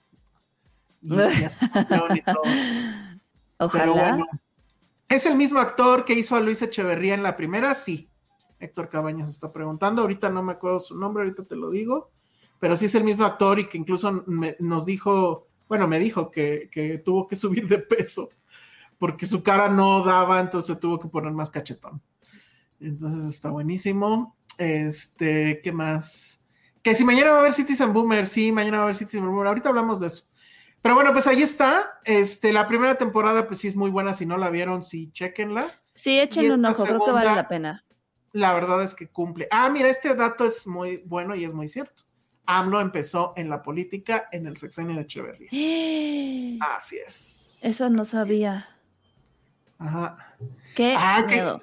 Y 1.02 1.08
ya 1.16 1.50
sea 1.50 1.70
campeón 1.70 2.16
y 2.16 2.22
todo. 2.22 2.42
Ojalá. 3.58 3.82
Pero 3.84 3.94
bueno, 3.94 4.26
¿es 5.08 5.26
el 5.26 5.36
mismo 5.36 5.58
actor 5.58 6.04
que 6.04 6.14
hizo 6.14 6.36
a 6.36 6.40
Luis 6.40 6.62
Echeverría 6.62 7.14
en 7.14 7.22
la 7.22 7.36
primera? 7.36 7.74
Sí. 7.74 8.08
Héctor 8.58 8.88
Cabañas 8.88 9.28
está 9.28 9.52
preguntando. 9.52 10.02
Ahorita 10.02 10.28
no 10.30 10.42
me 10.42 10.52
acuerdo 10.52 10.80
su 10.80 10.96
nombre, 10.96 11.24
ahorita 11.24 11.44
te 11.44 11.56
lo 11.56 11.70
digo. 11.70 12.10
Pero 12.58 12.76
sí 12.76 12.86
es 12.86 12.94
el 12.94 13.04
mismo 13.04 13.24
actor 13.24 13.58
y 13.58 13.68
que 13.68 13.78
incluso 13.78 14.22
me- 14.26 14.56
nos 14.60 14.84
dijo, 14.84 15.46
bueno, 15.68 15.88
me 15.88 15.98
dijo 15.98 16.30
que, 16.30 16.68
que 16.70 16.98
tuvo 16.98 17.26
que 17.26 17.36
subir 17.36 17.66
de 17.66 17.78
peso 17.78 18.28
porque 19.00 19.24
su 19.24 19.42
cara 19.42 19.70
no 19.70 20.04
daba, 20.04 20.40
entonces 20.40 20.78
tuvo 20.78 20.98
que 20.98 21.08
poner 21.08 21.32
más 21.32 21.48
cachetón. 21.48 22.02
Entonces 22.78 23.24
está 23.24 23.50
buenísimo. 23.50 24.36
Este, 24.58 25.62
¿qué 25.62 25.72
más? 25.72 26.42
Que 26.82 26.94
si 26.94 27.02
mañana 27.02 27.30
va 27.30 27.36
a 27.36 27.40
haber 27.40 27.54
Citizen 27.54 27.94
Boomer, 27.94 28.26
sí, 28.26 28.52
mañana 28.52 28.76
va 28.76 28.82
a 28.82 28.84
haber 28.84 28.94
Citizen 28.94 29.24
Boomer. 29.24 29.46
Ahorita 29.46 29.70
hablamos 29.70 30.00
de 30.00 30.08
eso. 30.08 30.24
Pero 30.82 30.94
bueno, 30.94 31.14
pues 31.14 31.26
ahí 31.26 31.40
está. 31.42 31.98
Este, 32.04 32.52
la 32.52 32.68
primera 32.68 32.96
temporada, 32.96 33.46
pues 33.46 33.60
sí 33.60 33.68
es 33.68 33.74
muy 33.74 33.90
buena. 33.90 34.12
Si 34.12 34.26
no 34.26 34.36
la 34.36 34.50
vieron, 34.50 34.82
sí, 34.82 35.10
chequenla. 35.12 35.80
Sí, 35.94 36.20
échenle 36.20 36.54
un 36.54 36.64
ojo, 36.66 36.84
creo 36.84 37.00
que 37.02 37.10
vale 37.10 37.34
la 37.34 37.48
pena. 37.48 37.86
La 38.32 38.52
verdad 38.52 38.82
es 38.82 38.94
que 38.94 39.08
cumple. 39.08 39.48
Ah, 39.50 39.70
mira, 39.70 39.88
este 39.88 40.14
dato 40.14 40.44
es 40.44 40.66
muy 40.66 40.98
bueno 41.06 41.34
y 41.34 41.44
es 41.44 41.54
muy 41.54 41.68
cierto. 41.68 42.02
AMLO 42.44 42.82
empezó 42.82 43.32
en 43.36 43.48
la 43.48 43.62
política 43.62 44.28
en 44.30 44.46
el 44.46 44.58
sexenio 44.58 44.94
de 44.94 45.02
Echeverría. 45.02 45.48
Así 46.76 46.98
es. 46.98 47.60
Eso 47.62 47.88
no 47.88 48.04
sabía. 48.04 48.66
Ajá. 49.80 50.16
Qué 50.76 50.94
Ah, 50.96 51.24
que- 51.28 51.34
miedo. 51.34 51.60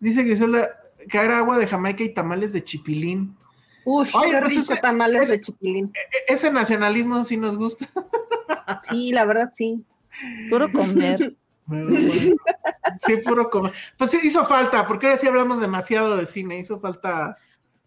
Dice 0.00 0.22
Griselda, 0.22 0.70
caer 1.10 1.32
agua 1.32 1.58
de 1.58 1.66
Jamaica 1.66 2.02
y 2.04 2.14
tamales 2.14 2.52
de 2.54 2.64
chipilín. 2.64 3.36
Uf, 3.84 4.08
Ay, 4.16 4.30
qué 4.30 4.38
pues 4.38 4.50
rico 4.56 4.72
ese- 4.72 4.80
tamales 4.80 5.22
ese- 5.22 5.32
de 5.32 5.40
chipilín. 5.42 5.92
E- 5.94 6.32
ese 6.32 6.50
nacionalismo 6.50 7.22
sí 7.24 7.36
nos 7.36 7.58
gusta. 7.58 7.86
Sí, 8.82 9.12
la 9.12 9.24
verdad 9.24 9.52
sí. 9.56 9.84
Puro 10.50 10.72
comer. 10.72 11.36
Sí, 13.00 13.16
puro 13.24 13.50
comer. 13.50 13.72
Pues 13.98 14.10
sí, 14.12 14.18
hizo 14.22 14.44
falta, 14.44 14.86
porque 14.86 15.06
ahora 15.06 15.18
sí 15.18 15.26
hablamos 15.26 15.60
demasiado 15.60 16.16
de 16.16 16.26
cine, 16.26 16.58
hizo 16.60 16.78
falta. 16.78 17.36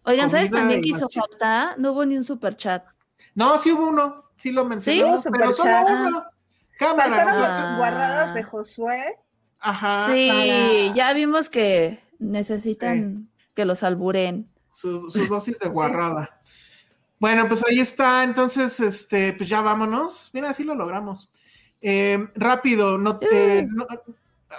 Oigan, 0.04 0.28
¿sabes 0.30 0.50
también 0.50 0.82
que 0.82 0.90
hizo 0.90 1.08
falta? 1.08 1.74
No 1.78 1.92
hubo 1.92 2.04
ni 2.04 2.16
un 2.16 2.24
super 2.24 2.56
chat. 2.56 2.84
No, 3.34 3.56
sí 3.58 3.72
hubo 3.72 3.88
uno, 3.88 4.24
sí 4.36 4.52
lo 4.52 4.64
mencionamos, 4.66 5.24
¿Sí? 5.24 5.30
pero 5.32 5.52
solo 5.52 5.70
uno. 5.86 6.24
Cámara, 6.78 7.08
Faltaron 7.16 7.40
las 7.42 7.78
guardadas 7.78 8.34
de 8.34 8.42
Josué. 8.42 9.16
Ajá, 9.60 10.06
sí, 10.12 10.28
para 10.28 10.94
ya 10.94 11.12
vimos 11.14 11.48
que 11.48 12.00
necesitan 12.18 13.28
que 13.54 13.64
los 13.64 13.82
alburen. 13.82 14.48
su, 14.70 15.10
su 15.10 15.26
dosis 15.26 15.58
de 15.58 15.68
guarrada. 15.68 16.36
Bueno, 17.20 17.46
pues 17.48 17.62
ahí 17.68 17.78
está, 17.80 18.24
entonces, 18.24 18.80
este, 18.80 19.34
pues 19.34 19.46
ya 19.46 19.60
vámonos. 19.60 20.30
Mira, 20.32 20.54
sí 20.54 20.64
lo 20.64 20.74
logramos. 20.74 21.30
Eh, 21.82 22.28
rápido, 22.34 22.96
no- 22.96 23.18
eh, 23.30 23.68
no- 23.70 23.86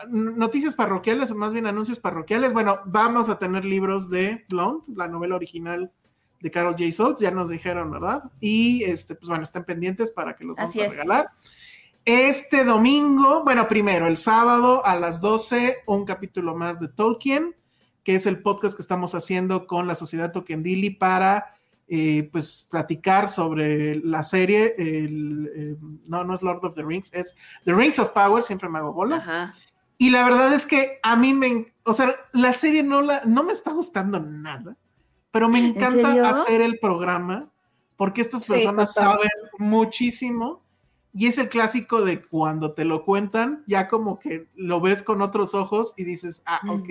noticias 0.08 0.76
parroquiales, 0.76 1.32
o 1.32 1.36
más 1.36 1.54
bien 1.54 1.66
anuncios 1.66 2.00
parroquiales. 2.00 2.54
Bueno, 2.54 2.80
vamos 2.86 3.30
a 3.30 3.40
tener 3.40 3.66
libros 3.66 4.12
de 4.12 4.46
Blonde, 4.48 4.86
la 4.96 5.08
novela 5.08 5.38
original 5.38 5.92
de 6.40 6.52
Carol 6.52 6.76
J. 6.78 6.92
Soames, 6.92 7.20
ya 7.20 7.32
nos 7.32 7.50
dijeron, 7.50 7.90
¿verdad? 7.90 8.24
Y 8.40 8.84
este, 8.84 9.16
pues 9.16 9.28
bueno, 9.28 9.42
estén 9.42 9.64
pendientes 9.64 10.12
para 10.12 10.36
que 10.36 10.44
los 10.44 10.56
vamos 10.56 10.70
Así 10.70 10.82
a 10.82 10.86
es. 10.86 10.94
Este 12.06 12.64
domingo, 12.64 13.44
bueno, 13.44 13.68
primero, 13.68 14.08
el 14.08 14.18
sábado 14.18 14.84
a 14.86 14.96
las 14.96 15.22
12, 15.22 15.84
un 15.86 16.04
capítulo 16.06 16.56
más 16.56 16.80
de 16.80 16.88
Tolkien, 16.88 17.56
que 18.04 18.16
es 18.16 18.26
el 18.26 18.42
podcast 18.42 18.76
que 18.76 18.82
estamos 18.82 19.14
haciendo 19.14 19.68
con 19.68 19.86
la 19.88 19.94
Sociedad 19.94 20.32
Tokendili 20.32 20.90
para 20.90 21.56
eh, 21.88 22.28
pues 22.32 22.68
platicar 22.72 23.30
sobre 23.30 23.98
la 23.98 24.24
serie. 24.24 24.74
el, 24.78 25.52
eh, 25.56 25.76
no, 26.08 26.24
no 26.24 26.34
es 26.34 26.42
Lord 26.42 26.66
of 26.66 26.74
the 26.74 26.84
Rings, 26.84 27.14
es 27.14 27.36
The 27.66 27.74
Rings 27.74 28.00
of 28.00 28.10
Power, 28.10 28.42
siempre 28.42 28.68
me 28.68 28.80
hago 28.80 28.94
bolas. 28.94 29.30
Ajá. 29.30 29.54
Y 30.00 30.10
la 30.10 30.24
verdad 30.24 30.52
es 30.54 30.66
que 30.66 30.98
a 31.04 31.16
mí 31.16 31.36
me, 31.36 31.72
o 31.84 31.94
sea, 31.94 32.16
la 32.34 32.54
serie 32.54 32.82
no, 32.82 33.02
la, 33.02 33.22
no 33.26 33.44
me 33.44 33.54
está 33.54 33.72
gustando 33.72 34.20
nada, 34.20 34.76
pero 35.30 35.48
me 35.48 35.60
encanta 35.60 36.28
hacer 36.28 36.62
el 36.62 36.80
programa 36.80 37.52
porque 37.98 38.22
estas 38.22 38.42
Sí, 38.42 38.54
personas 38.54 38.96
total. 38.96 39.12
saben 39.12 39.30
muchísimo 39.60 40.64
y 41.14 41.28
es 41.28 41.38
el 41.38 41.50
clásico 41.50 42.02
de 42.04 42.22
cuando 42.22 42.74
te 42.74 42.86
lo 42.86 43.04
cuentan, 43.06 43.64
ya 43.68 43.88
como 43.88 44.20
que 44.20 44.48
lo 44.56 44.80
ves 44.82 45.04
con 45.04 45.22
otros 45.22 45.54
ojos 45.54 45.94
y 45.98 46.04
dices, 46.04 46.42
ah, 46.46 46.62
ok. 46.70 46.90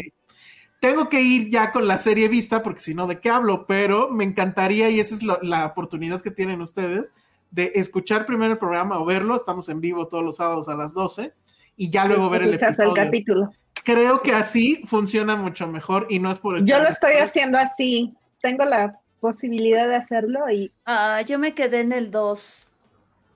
Tengo 0.81 1.09
que 1.11 1.21
ir 1.21 1.51
ya 1.51 1.73
con 1.73 1.87
la 1.87 1.99
serie 1.99 2.29
vista 2.29 2.63
porque 2.63 2.81
si 2.81 2.95
no, 2.95 3.07
¿de 3.07 3.21
qué 3.21 3.29
hablo? 3.29 3.67
Pero 3.67 4.09
me 4.11 4.25
encantaría 4.25 4.89
y 4.89 4.99
esa 4.99 5.15
es 5.15 5.23
lo- 5.23 5.39
la 5.43 5.67
oportunidad 5.67 6.23
que 6.23 6.31
tienen 6.31 6.63
ustedes 6.63 7.13
de 7.51 7.73
escuchar 7.75 8.25
primero 8.25 8.53
el 8.53 8.59
programa 8.59 8.99
o 8.99 9.05
verlo. 9.05 9.37
Estamos 9.37 9.69
en 9.69 9.81
vivo 9.83 10.09
todos 10.09 10.25
los 10.25 10.37
sábados 10.37 10.69
a 10.71 10.75
las 10.75 10.95
12 10.95 11.35
y 11.77 11.91
ya 11.91 12.07
luego 12.07 12.31
ver 12.31 12.43
el 12.43 12.55
episodio. 12.55 12.95
capítulo. 12.95 13.51
Creo 13.85 14.23
que 14.23 14.33
así 14.33 14.83
funciona 14.87 15.37
mucho 15.37 15.67
mejor 15.67 16.07
y 16.09 16.19
no 16.19 16.31
es 16.31 16.39
por 16.39 16.57
Yo 16.59 16.63
echarle 16.65 16.85
lo 16.85 16.91
estoy 16.91 17.13
haciendo 17.15 17.59
así. 17.59 18.15
Tengo 18.41 18.65
la 18.65 19.01
posibilidad 19.21 19.87
de 19.87 19.97
hacerlo 19.97 20.51
y 20.51 20.73
Ah, 20.87 21.21
yo 21.27 21.39
me 21.39 21.55
quedé 21.55 21.81
en 21.81 21.93
el 21.93 22.11
2. 22.11 22.69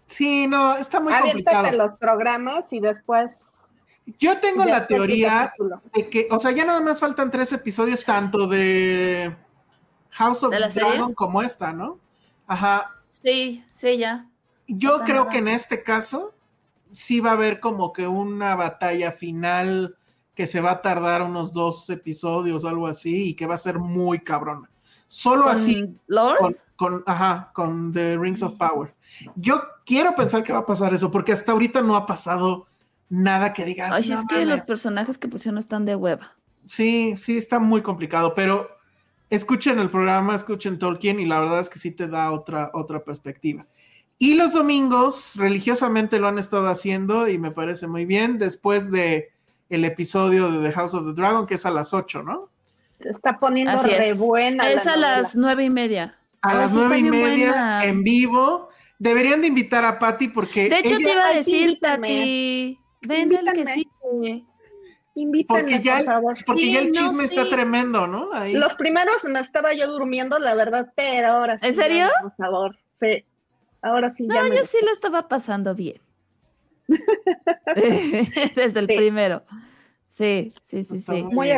Sí, 0.06 0.46
no, 0.46 0.76
está 0.76 1.00
muy 1.00 1.12
aviéntate 1.12 1.56
complicado. 1.56 1.84
los 1.84 1.96
programas 1.96 2.64
y 2.72 2.80
después. 2.80 3.30
Yo 4.18 4.38
tengo 4.38 4.64
la 4.64 4.86
teoría 4.86 5.52
de 5.94 6.10
que, 6.10 6.28
o 6.30 6.38
sea, 6.38 6.50
ya 6.50 6.64
nada 6.66 6.80
más 6.80 7.00
faltan 7.00 7.30
tres 7.30 7.52
episodios, 7.52 8.04
tanto 8.04 8.46
de 8.46 9.34
House 10.10 10.42
of 10.42 10.50
¿De 10.52 10.70
serie? 10.70 10.90
Dragon 10.90 11.14
como 11.14 11.40
esta, 11.40 11.72
¿no? 11.72 11.98
Ajá. 12.46 12.90
Sí, 13.10 13.64
sí, 13.72 13.96
ya. 13.96 14.28
Yo 14.66 15.00
creo 15.04 15.20
nada. 15.24 15.30
que 15.30 15.38
en 15.38 15.48
este 15.48 15.82
caso 15.82 16.34
sí 16.92 17.20
va 17.20 17.30
a 17.30 17.34
haber 17.34 17.60
como 17.60 17.92
que 17.94 18.06
una 18.06 18.54
batalla 18.56 19.10
final 19.10 19.96
que 20.34 20.46
se 20.46 20.60
va 20.60 20.72
a 20.72 20.82
tardar 20.82 21.22
unos 21.22 21.52
dos 21.54 21.88
episodios 21.90 22.64
o 22.64 22.68
algo 22.68 22.86
así 22.86 23.28
y 23.28 23.34
que 23.34 23.46
va 23.46 23.54
a 23.54 23.58
ser 23.58 23.78
muy 23.78 24.20
cabrona. 24.20 24.68
Solo 25.06 25.46
así 25.46 25.80
¿Con 25.82 26.00
Lord? 26.08 26.38
con, 26.40 26.54
con- 26.76 27.04
ajá, 27.06 27.50
con 27.54 27.92
The 27.92 28.18
Rings 28.18 28.42
of 28.42 28.54
Power. 28.54 28.94
Yo 29.36 29.62
quiero 29.86 30.14
pensar 30.14 30.42
que 30.42 30.52
va 30.52 30.60
a 30.60 30.66
pasar 30.66 30.92
eso, 30.94 31.10
porque 31.10 31.32
hasta 31.32 31.52
ahorita 31.52 31.82
no 31.82 31.96
ha 31.96 32.06
pasado 32.06 32.66
nada 33.08 33.52
que 33.52 33.64
digas. 33.64 33.92
Ay, 33.92 34.08
"No 34.08 34.18
es 34.20 34.26
que 34.26 34.36
los 34.40 34.46
mames". 34.46 34.66
personajes 34.66 35.18
que 35.18 35.28
pusieron 35.28 35.58
están 35.58 35.84
de 35.84 35.96
hueva. 35.96 36.32
Sí, 36.66 37.14
sí, 37.16 37.36
está 37.36 37.58
muy 37.58 37.82
complicado, 37.82 38.34
pero 38.34 38.68
escuchen 39.30 39.78
el 39.78 39.90
programa, 39.90 40.34
escuchen 40.34 40.78
Tolkien 40.78 41.20
y 41.20 41.26
la 41.26 41.40
verdad 41.40 41.60
es 41.60 41.68
que 41.68 41.78
sí 41.78 41.90
te 41.90 42.08
da 42.08 42.30
otra, 42.32 42.70
otra 42.72 43.04
perspectiva. 43.04 43.66
Y 44.18 44.34
los 44.34 44.52
domingos 44.52 45.32
religiosamente 45.36 46.18
lo 46.18 46.28
han 46.28 46.38
estado 46.38 46.68
haciendo 46.68 47.28
y 47.28 47.36
me 47.38 47.50
parece 47.50 47.86
muy 47.86 48.04
bien 48.06 48.38
después 48.38 48.90
de 48.90 49.30
el 49.68 49.84
episodio 49.84 50.50
de 50.50 50.68
The 50.68 50.74
House 50.74 50.94
of 50.94 51.04
the 51.06 51.12
Dragon, 51.12 51.46
que 51.46 51.54
es 51.54 51.66
a 51.66 51.70
las 51.70 51.92
8, 51.92 52.22
¿no? 52.22 52.48
Se 53.00 53.10
está 53.10 53.38
poniendo 53.38 53.72
Así 53.72 53.90
re 53.90 54.10
es. 54.10 54.18
buena. 54.18 54.70
Es 54.70 54.84
la 54.84 54.92
a 54.92 54.96
novela. 54.96 55.16
las 55.20 55.36
nueve 55.36 55.64
y 55.64 55.70
media. 55.70 56.16
A 56.42 56.54
las 56.54 56.72
nueve 56.72 56.98
y 56.98 57.02
media 57.02 57.48
buena. 57.50 57.84
en 57.84 58.02
vivo. 58.04 58.68
Deberían 58.98 59.40
de 59.40 59.48
invitar 59.48 59.84
a 59.84 59.98
Patty 59.98 60.28
porque 60.28 60.68
De 60.68 60.78
hecho, 60.78 60.96
ella- 60.96 61.04
te 61.04 61.12
iba 61.12 61.28
a 61.28 61.30
sí, 61.32 61.36
decir. 61.38 61.78
Pati, 61.80 62.78
ven 63.06 63.32
el 63.34 63.52
que. 63.52 64.44
Invítenme, 65.16 65.60
porque 65.62 65.80
ya, 65.80 65.96
por 65.98 66.04
favor. 66.06 66.38
porque 66.44 66.62
Sí, 66.62 66.72
ya 66.72 66.80
el 66.80 66.90
no, 66.90 66.92
chisme 67.08 67.24
está 67.24 67.44
sí. 67.44 67.50
tremendo, 67.50 68.06
¿no? 68.08 68.32
Ahí. 68.32 68.52
Los 68.54 68.74
primeros 68.74 69.22
me 69.24 69.38
estaba 69.38 69.72
yo 69.72 69.86
durmiendo, 69.88 70.38
la 70.40 70.54
verdad, 70.56 70.92
pero 70.96 71.28
ahora 71.28 71.56
sí. 71.58 71.66
¿En 71.66 71.74
serio? 71.76 72.06
ya, 72.06 72.12
Por 72.20 72.32
favor, 72.32 72.76
sí. 72.98 73.24
Ahora 73.80 74.12
sí, 74.16 74.26
ya 74.28 74.42
No, 74.42 74.48
me 74.48 74.56
yo 74.56 74.64
sí 74.64 74.78
lo 74.84 74.90
estaba 74.90 75.28
pasando 75.28 75.72
bien. 75.74 76.00
Desde 78.56 78.80
el 78.80 78.86
Sí. 78.88 78.96
primero. 78.96 79.44
Sí, 80.08 80.48
sí, 80.64 80.84
sí, 80.84 81.00
sí. 81.00 81.22
muy 81.24 81.34
muy 81.34 81.50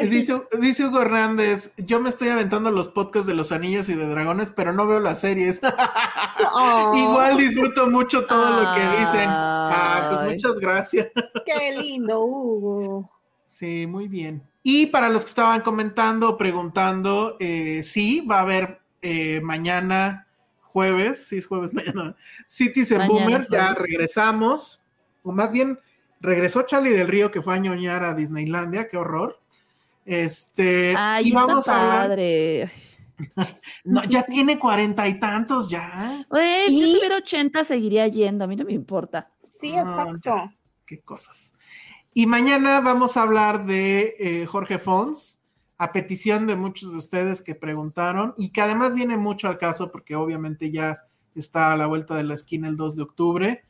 sí. 0.00 0.06
Dice, 0.60 0.84
Hugo 0.84 1.02
Hernández, 1.02 1.74
yo 1.76 2.00
me 2.00 2.08
estoy 2.08 2.28
aventando 2.28 2.70
los 2.70 2.88
podcasts 2.88 3.26
de 3.26 3.34
los 3.34 3.52
anillos 3.52 3.88
y 3.88 3.94
de 3.94 4.06
dragones, 4.08 4.50
pero 4.50 4.72
no 4.72 4.86
veo 4.86 5.00
las 5.00 5.20
series. 5.20 5.60
Oh, 6.54 6.94
Igual 6.96 7.36
disfruto 7.36 7.88
mucho 7.88 8.24
todo 8.26 8.62
lo 8.62 8.74
que 8.74 9.00
dicen. 9.00 9.28
Ah, 9.28 10.08
pues 10.10 10.32
muchas 10.32 10.58
gracias. 10.58 11.08
Qué 11.46 11.76
lindo, 11.80 12.20
Hugo. 12.24 13.10
Sí, 13.44 13.86
muy 13.86 14.08
bien. 14.08 14.42
Y 14.62 14.86
para 14.86 15.08
los 15.08 15.24
que 15.24 15.28
estaban 15.28 15.60
comentando, 15.62 16.36
preguntando, 16.36 17.36
eh, 17.40 17.82
sí, 17.82 18.20
va 18.20 18.38
a 18.38 18.42
haber 18.42 18.80
eh, 19.02 19.40
mañana 19.42 20.26
jueves, 20.72 21.26
sí 21.26 21.36
es 21.36 21.46
jueves 21.46 21.72
mañana, 21.74 22.16
Cities 22.46 22.92
and 22.92 23.08
Boomers, 23.08 23.48
ya 23.48 23.74
regresamos, 23.74 24.82
o 25.22 25.32
más 25.32 25.52
bien 25.52 25.78
regresó 26.20 26.62
Charlie 26.62 26.92
del 26.92 27.08
Río 27.08 27.30
que 27.30 27.42
fue 27.42 27.54
a 27.54 27.58
ñoñar 27.58 28.04
a 28.04 28.14
Disneylandia, 28.14 28.88
qué 28.88 28.96
horror. 28.96 29.41
Este, 30.04 30.94
Ay, 30.96 31.28
y 31.28 31.32
vamos 31.32 31.60
está 31.60 31.76
a 31.76 31.80
hablar, 31.82 32.08
padre. 32.08 32.70
no, 33.84 34.04
ya 34.04 34.24
tiene 34.24 34.58
cuarenta 34.58 35.06
y 35.08 35.20
tantos 35.20 35.68
ya, 35.68 36.24
Güey, 36.28 36.68
si 36.68 36.94
tuviera 36.96 37.16
80 37.18 37.62
seguiría 37.64 38.08
yendo, 38.08 38.44
a 38.44 38.48
mí 38.48 38.56
no 38.56 38.64
me 38.64 38.72
importa. 38.72 39.30
Sí, 39.60 39.74
Ah, 39.76 40.04
exacto. 40.08 40.50
qué 40.86 41.00
cosas. 41.00 41.54
Y 42.14 42.26
mañana 42.26 42.80
vamos 42.80 43.16
a 43.16 43.22
hablar 43.22 43.64
de 43.64 44.16
eh, 44.18 44.46
Jorge 44.46 44.78
Fons, 44.78 45.40
a 45.78 45.92
petición 45.92 46.46
de 46.46 46.56
muchos 46.56 46.92
de 46.92 46.98
ustedes 46.98 47.42
que 47.42 47.54
preguntaron 47.54 48.34
y 48.36 48.50
que 48.50 48.60
además 48.60 48.94
viene 48.94 49.16
mucho 49.16 49.48
al 49.48 49.58
caso 49.58 49.90
porque 49.90 50.14
obviamente 50.14 50.70
ya 50.70 51.00
está 51.34 51.72
a 51.72 51.76
la 51.76 51.86
vuelta 51.86 52.14
de 52.14 52.24
la 52.24 52.34
esquina 52.34 52.68
el 52.68 52.76
2 52.76 52.96
de 52.96 53.02
octubre, 53.02 53.64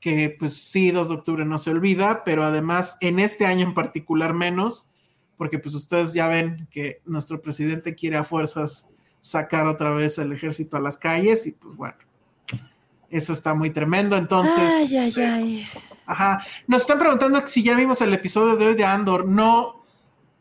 que 0.00 0.34
pues 0.38 0.54
sí, 0.56 0.90
2 0.90 1.08
de 1.08 1.14
octubre 1.14 1.44
no 1.44 1.58
se 1.58 1.70
olvida, 1.70 2.22
pero 2.24 2.44
además 2.44 2.96
en 3.00 3.18
este 3.18 3.46
año 3.46 3.64
en 3.66 3.74
particular 3.74 4.32
menos, 4.34 4.89
porque 5.40 5.58
pues 5.58 5.74
ustedes 5.74 6.12
ya 6.12 6.28
ven 6.28 6.68
que 6.70 7.00
nuestro 7.06 7.40
presidente 7.40 7.94
quiere 7.94 8.18
a 8.18 8.24
fuerzas 8.24 8.90
sacar 9.22 9.66
otra 9.66 9.88
vez 9.94 10.18
el 10.18 10.32
ejército 10.32 10.76
a 10.76 10.80
las 10.80 10.98
calles 10.98 11.46
y 11.46 11.52
pues 11.52 11.74
bueno, 11.76 11.96
eso 13.08 13.32
está 13.32 13.54
muy 13.54 13.70
tremendo, 13.70 14.18
entonces... 14.18 14.58
ay, 14.58 14.94
ay, 14.98 15.12
ay. 15.16 15.66
Ajá. 16.04 16.44
Nos 16.66 16.82
están 16.82 16.98
preguntando 16.98 17.40
si 17.46 17.62
ya 17.62 17.74
vimos 17.74 18.02
el 18.02 18.12
episodio 18.12 18.56
de 18.56 18.66
hoy 18.66 18.74
de 18.74 18.84
Andor. 18.84 19.26
No, 19.26 19.82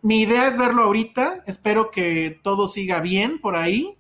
mi 0.01 0.23
idea 0.23 0.49
es 0.49 0.57
verlo 0.57 0.83
ahorita. 0.83 1.43
Espero 1.47 1.91
que 1.91 2.37
todo 2.43 2.67
siga 2.67 2.99
bien 2.99 3.39
por 3.39 3.55
ahí. 3.55 3.97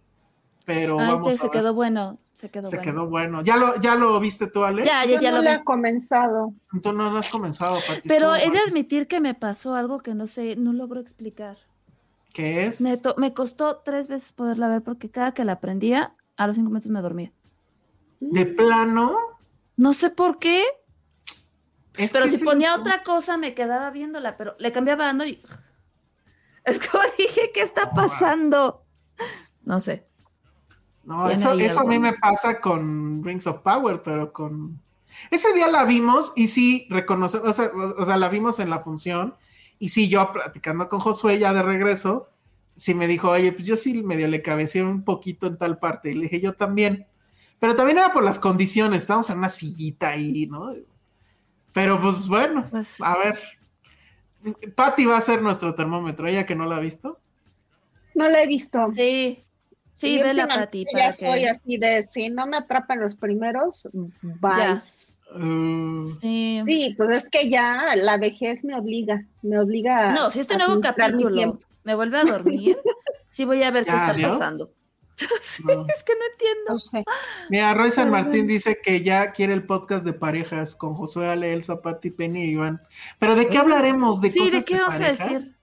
Pero 0.65 0.99
Ay, 0.99 1.07
vamos 1.07 1.29
te- 1.29 1.33
a 1.35 1.37
se 1.37 1.43
ver. 1.43 1.51
quedó 1.51 1.73
bueno. 1.73 2.19
Se 2.39 2.49
quedó 2.49 2.69
Se 2.69 2.77
bueno. 2.77 2.91
quedó 2.91 3.07
bueno. 3.09 3.41
¿Ya 3.43 3.57
lo, 3.57 3.75
¿Ya 3.81 3.95
lo 3.95 4.17
viste 4.21 4.47
tú, 4.47 4.63
Alex? 4.63 4.87
Ya, 4.87 5.03
ya, 5.03 5.15
Yo 5.15 5.21
ya 5.21 5.31
no 5.31 5.37
lo 5.37 5.43
le 5.43 5.49
vi. 5.51 5.55
he 5.57 5.63
comenzado. 5.65 6.53
Tú 6.81 6.93
no 6.93 7.17
has 7.17 7.29
comenzado, 7.29 7.79
Pati. 7.85 8.07
Pero 8.07 8.33
he 8.33 8.49
de 8.49 8.59
admitir 8.59 9.07
que 9.07 9.19
me 9.19 9.33
pasó 9.35 9.75
algo 9.75 9.99
que 9.99 10.15
no 10.15 10.25
sé, 10.25 10.55
no 10.55 10.71
logro 10.71 11.01
explicar. 11.01 11.57
¿Qué 12.33 12.65
es? 12.65 12.79
Me, 12.79 12.95
to- 12.95 13.15
me 13.17 13.33
costó 13.33 13.79
tres 13.83 14.07
veces 14.07 14.31
poderla 14.31 14.69
ver 14.69 14.81
porque 14.83 15.11
cada 15.11 15.33
que 15.33 15.43
la 15.43 15.51
aprendía, 15.53 16.15
a 16.37 16.47
los 16.47 16.55
cinco 16.55 16.69
minutos 16.69 16.89
me 16.91 17.01
dormía. 17.01 17.33
De 18.21 18.45
plano. 18.45 19.17
No 19.75 19.93
sé 19.93 20.09
por 20.09 20.39
qué, 20.39 20.63
Es 21.97 22.13
pero 22.13 22.25
si 22.29 22.37
ponía 22.37 22.73
otra 22.75 23.03
cosa 23.03 23.37
me 23.37 23.53
quedaba 23.53 23.89
viéndola, 23.89 24.37
pero 24.37 24.55
le 24.59 24.71
cambiaba 24.71 25.09
ando 25.09 25.25
y... 25.25 25.41
Es 26.63 26.79
como 26.87 27.03
dije, 27.17 27.51
¿qué 27.53 27.61
está 27.63 27.91
pasando? 27.91 28.85
No 29.63 29.79
sé. 29.81 30.07
No, 31.03 31.29
eso, 31.29 31.53
eso 31.53 31.79
a 31.79 31.83
mí 31.85 31.97
me 31.97 32.13
pasa 32.13 32.59
con 32.61 33.23
Rings 33.23 33.47
of 33.47 33.59
Power, 33.59 34.01
pero 34.03 34.31
con. 34.31 34.79
Ese 35.31 35.53
día 35.53 35.67
la 35.67 35.85
vimos 35.85 36.33
y 36.35 36.47
sí 36.47 36.85
reconocemos, 36.89 37.47
o 37.49 37.53
sea, 37.53 37.65
o- 37.73 38.01
o 38.01 38.05
sea, 38.05 38.15
la 38.17 38.29
vimos 38.29 38.59
en 38.59 38.69
la 38.69 38.79
función 38.79 39.33
y 39.79 39.89
sí, 39.89 40.07
yo 40.07 40.31
platicando 40.31 40.87
con 40.87 40.99
Josué 40.99 41.39
ya 41.39 41.51
de 41.53 41.63
regreso, 41.63 42.29
sí 42.75 42.93
me 42.93 43.07
dijo, 43.07 43.29
oye, 43.29 43.51
pues 43.51 43.65
yo 43.65 43.75
sí 43.75 44.03
medio 44.03 44.27
le 44.27 44.41
cabeceé 44.43 44.83
un 44.83 45.03
poquito 45.03 45.47
en 45.47 45.57
tal 45.57 45.79
parte 45.79 46.11
y 46.11 46.13
le 46.15 46.21
dije, 46.23 46.39
yo 46.41 46.53
también. 46.53 47.07
Pero 47.59 47.75
también 47.75 47.97
era 47.97 48.13
por 48.13 48.23
las 48.23 48.37
condiciones, 48.39 48.99
estábamos 49.01 49.29
en 49.31 49.39
una 49.39 49.49
sillita 49.49 50.09
ahí, 50.09 50.45
¿no? 50.47 50.73
Pero 51.73 51.99
pues 51.99 52.27
bueno, 52.27 52.65
Pues- 52.69 53.01
a 53.01 53.17
ver. 53.17 53.39
Patty 54.75 55.05
va 55.05 55.17
a 55.17 55.21
ser 55.21 55.41
nuestro 55.41 55.75
termómetro, 55.75 56.27
ella 56.27 56.45
que 56.45 56.55
no 56.55 56.65
la 56.65 56.77
ha 56.77 56.79
visto. 56.79 57.19
No 58.15 58.29
la 58.29 58.43
he 58.43 58.47
visto. 58.47 58.79
Sí, 58.93 59.43
sí, 59.99 60.17
vela 60.21 60.47
para 60.47 60.67
ti. 60.67 60.85
Ya 60.95 61.11
soy 61.11 61.41
que... 61.41 61.49
así 61.49 61.77
de, 61.77 62.07
si 62.11 62.29
no 62.29 62.47
me 62.47 62.57
atrapan 62.57 62.99
los 62.99 63.15
primeros, 63.15 63.87
bye. 64.21 64.51
Ya. 64.57 64.83
Uh, 65.35 66.07
Sí. 66.19 66.61
Sí, 66.67 66.93
pues 66.97 67.09
es 67.23 67.29
que 67.29 67.49
ya 67.49 67.95
la 67.95 68.17
vejez 68.17 68.63
me 68.63 68.75
obliga, 68.75 69.23
me 69.43 69.59
obliga 69.59 70.09
a- 70.09 70.13
No, 70.13 70.29
si 70.31 70.39
este 70.39 70.55
a 70.55 70.57
nuevo 70.57 70.81
capítulo 70.81 71.35
tiempo. 71.35 71.59
me 71.83 71.93
vuelve 71.95 72.17
a 72.17 72.23
dormir, 72.23 72.77
sí 73.29 73.45
voy 73.45 73.61
a 73.63 73.69
ver 73.71 73.83
qué 73.85 73.91
está 73.91 74.07
adiós. 74.09 74.37
pasando. 74.39 74.71
no. 75.65 75.85
Es 75.87 76.03
que 76.03 76.13
no 76.13 76.25
entiendo. 76.31 76.63
No 76.69 76.79
sé. 76.79 77.03
Mira, 77.49 77.73
Roy 77.73 77.91
San 77.91 78.09
Martín 78.09 78.47
dice 78.47 78.79
que 78.81 79.03
ya 79.03 79.31
quiere 79.33 79.53
el 79.53 79.65
podcast 79.65 80.05
de 80.05 80.13
parejas 80.13 80.75
con 80.75 80.93
Josué 80.95 81.27
Ale, 81.27 81.51
Elsa, 81.53 81.81
Pati, 81.81 82.09
Penny 82.09 82.45
y 82.45 82.49
Iván. 82.51 82.81
Pero 83.19 83.35
¿de 83.35 83.47
qué 83.49 83.57
hablaremos? 83.57 84.21
¿De 84.21 84.31
Sí, 84.31 84.39
cosas 84.39 84.53
¿de 84.53 84.63
qué 84.65 84.75
vamos 84.79 84.95
a 84.95 84.99
parejas? 84.99 85.29
decir? 85.31 85.55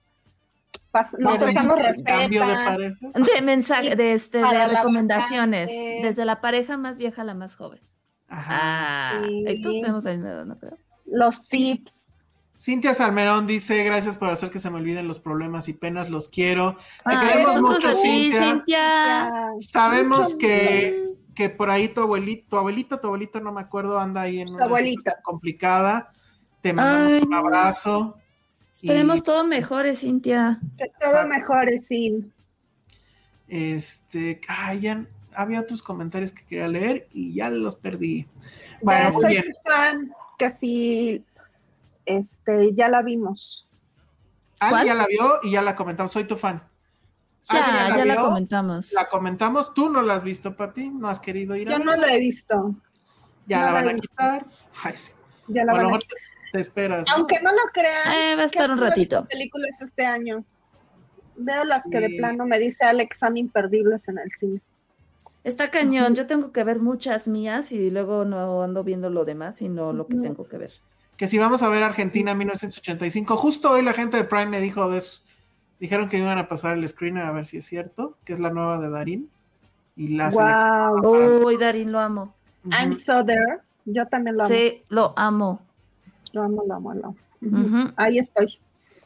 Nos 1.19 1.37
pasamos 1.43 1.77
cambio 2.05 2.45
de. 2.45 2.95
De 3.35 3.41
mensaje, 3.41 3.95
de 3.95 4.13
este, 4.13 4.39
de 4.39 4.67
recomendaciones. 4.67 5.69
vacante. 5.69 5.99
Desde 6.03 6.25
la 6.25 6.41
pareja 6.41 6.77
más 6.77 6.97
vieja 6.97 7.21
a 7.21 7.25
la 7.25 7.33
más 7.33 7.55
joven. 7.55 7.81
Ajá. 8.27 8.57
Ah, 8.61 9.21
Sí. 9.47 9.61
todos 9.61 9.79
tenemos 9.79 10.03
la 10.03 10.11
misma 10.11 10.29
edad, 10.29 10.45
¿no 10.45 10.57
creo? 10.57 10.77
Los 11.05 11.47
tips. 11.47 11.93
Cintia 12.59 12.93
Salmerón 12.95 13.45
dice, 13.45 13.83
gracias 13.83 14.17
por 14.17 14.29
hacer 14.29 14.49
que 14.49 14.57
se 14.59 14.69
me 14.71 14.77
olviden 14.77 15.07
los 15.07 15.19
problemas 15.19 15.69
y 15.69 15.73
penas, 15.73 16.09
los 16.09 16.27
quiero. 16.27 16.75
Te 17.05 17.15
Ay, 17.15 17.27
queremos 17.27 17.61
mucho, 17.61 17.87
a 17.89 17.91
ti, 17.91 18.31
Cintia. 18.31 18.43
Cintia. 18.51 19.31
Sabemos 19.59 20.19
Mucho 20.33 20.37
que, 20.39 21.09
que 21.35 21.49
por 21.51 21.69
ahí 21.69 21.87
tu 21.89 22.01
abuelito, 22.01 22.47
tu 22.49 22.57
abuelita, 22.57 22.99
tu 22.99 23.07
abuelito, 23.07 23.39
no 23.39 23.51
me 23.51 23.61
acuerdo, 23.61 23.99
anda 23.99 24.21
ahí 24.21 24.39
en 24.39 24.49
una 24.49 24.65
abuelita. 24.65 24.99
situación 25.01 25.21
complicada. 25.23 26.11
Te 26.61 26.73
mandamos 26.73 27.13
Ay, 27.13 27.21
un 27.27 27.33
abrazo. 27.35 28.17
Esperemos 28.83 29.19
Y, 29.19 29.23
todo 29.23 29.43
mejore, 29.43 29.95
Cintia. 29.95 30.59
Que 30.77 30.91
todo 30.99 31.27
mejore, 31.27 31.79
sí. 31.81 32.31
Este, 33.47 34.39
ay, 34.47 34.81
ya 34.81 35.05
había 35.33 35.61
otros 35.61 35.81
comentarios 35.81 36.31
que 36.31 36.45
quería 36.45 36.67
leer 36.67 37.07
y 37.11 37.33
ya 37.33 37.49
los 37.49 37.75
perdí. 37.75 38.27
Bueno, 38.81 39.05
Ya 39.05 39.11
muy 39.11 39.21
soy 39.21 39.31
bien. 39.31 39.45
tu 39.45 39.69
fan, 39.69 40.11
que 40.37 40.51
sí, 40.51 41.25
este, 42.05 42.73
ya 42.75 42.89
la 42.89 43.01
vimos. 43.01 43.67
Ali 44.59 44.71
¿Cuál? 44.71 44.85
ya 44.87 44.93
la 44.95 45.07
vio 45.07 45.39
y 45.43 45.51
ya 45.51 45.61
la 45.61 45.75
comentamos. 45.75 46.11
Soy 46.11 46.25
tu 46.25 46.35
fan. 46.35 46.63
Ya, 47.51 47.95
ya 47.97 48.05
la 48.05 48.17
comentamos. 48.17 48.91
La 48.93 49.07
comentamos. 49.07 49.73
Tú 49.73 49.89
no 49.89 50.01
la 50.01 50.15
has 50.15 50.23
visto, 50.23 50.55
Pati. 50.55 50.89
No 50.91 51.07
has 51.07 51.19
querido 51.19 51.55
ir 51.55 51.69
a 51.69 51.71
Yo 51.73 51.77
ver? 51.77 51.85
no 51.87 51.95
la 51.95 52.13
he 52.13 52.19
visto, 52.19 52.75
Ya 53.45 53.59
no 53.59 53.65
la 53.65 53.71
la 53.71 53.81
van 53.85 53.95
a 53.95 53.99
quitar. 53.99 54.45
Ay, 54.83 54.93
sí. 54.93 55.13
ya 55.47 55.63
la 55.63 55.73
van 55.73 55.81
a 55.81 55.83
mejor 55.85 56.03
te, 56.57 56.61
esperas. 56.61 57.05
¿no? 57.07 57.15
Aunque 57.15 57.39
no 57.41 57.51
lo 57.51 57.61
crean, 57.73 58.13
Eh, 58.13 58.35
va 58.35 58.43
a 58.43 58.45
estar 58.45 58.69
un 58.69 58.79
ratito. 58.79 59.25
películas 59.25 59.81
este 59.81 60.05
año. 60.05 60.43
Veo 61.35 61.63
las 61.65 61.83
que 61.89 61.99
de 61.99 62.09
plano 62.17 62.45
me 62.45 62.57
dice 62.59 62.83
Alex 62.83 63.19
son 63.19 63.37
imperdibles 63.37 64.07
en 64.07 64.17
el 64.17 64.31
cine. 64.31 64.61
Está 65.43 65.69
cañón. 65.69 66.15
Yo 66.15 66.25
tengo 66.25 66.51
que 66.51 66.63
ver 66.63 66.79
muchas 66.79 67.27
mías 67.27 67.71
y 67.71 67.89
luego 67.89 68.25
no 68.25 68.63
ando 68.63 68.83
viendo 68.83 69.09
lo 69.09 69.23
demás, 69.23 69.57
sino 69.57 69.93
lo 69.93 70.07
que 70.07 70.17
tengo 70.17 70.47
que 70.47 70.57
ver. 70.57 70.71
Que 71.15 71.27
si 71.27 71.37
vamos 71.37 71.63
a 71.63 71.69
ver 71.69 71.83
Argentina 71.83 72.35
1985, 72.35 73.37
justo 73.37 73.71
hoy 73.71 73.81
la 73.81 73.93
gente 73.93 74.17
de 74.17 74.23
Prime 74.23 74.47
me 74.47 74.59
dijo 74.59 74.89
de 74.89 74.97
eso. 74.97 75.21
Dijeron 75.79 76.09
que 76.09 76.17
iban 76.17 76.37
a 76.37 76.47
pasar 76.47 76.77
el 76.77 76.87
screener 76.87 77.23
a 77.23 77.31
ver 77.31 77.45
si 77.45 77.57
es 77.57 77.65
cierto, 77.65 78.17
que 78.25 78.33
es 78.33 78.39
la 78.39 78.49
nueva 78.49 78.79
de 78.79 78.89
Darín. 78.89 79.29
Y 79.95 80.15
la. 80.15 80.29
Wow, 80.29 81.45
Uy, 81.45 81.57
Darín, 81.57 81.91
lo 81.91 81.99
amo. 81.99 82.33
I'm 82.71 82.93
so 82.93 83.23
there. 83.23 83.59
Yo 83.85 84.05
también 84.07 84.35
lo 84.37 84.43
amo. 84.43 84.53
Sí, 84.53 84.83
lo 84.89 85.13
amo. 85.15 85.61
Lo 86.33 86.43
amo, 86.43 86.63
lo 86.67 86.75
amo, 86.75 86.93
lo. 86.93 87.15
Ahí 87.95 88.19
estoy. 88.19 88.57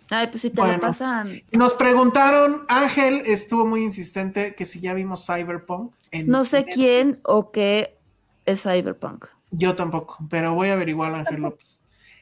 Ay, 0.09 0.27
pues 0.27 0.41
si 0.41 0.49
te 0.49 0.59
Bueno. 0.59 0.75
lo 0.75 0.79
pasan. 0.81 1.41
Nos 1.53 1.73
preguntaron, 1.73 2.65
Ángel 2.67 3.23
estuvo 3.25 3.65
muy 3.65 3.83
insistente 3.83 4.55
que 4.55 4.65
si 4.65 4.79
ya 4.81 4.93
vimos 4.93 5.25
Cyberpunk. 5.25 5.93
En 6.11 6.27
No 6.27 6.43
sé 6.43 6.57
Netflix. 6.57 6.75
quién 6.75 7.13
o 7.23 7.51
qué 7.51 7.97
es 8.45 8.63
Cyberpunk. 8.63 9.25
Yo 9.51 9.75
tampoco, 9.75 10.17
pero 10.29 10.53
voy 10.53 10.69
a 10.69 10.73
averiguar, 10.73 11.13
Ángel 11.15 11.41
López. 11.41 11.81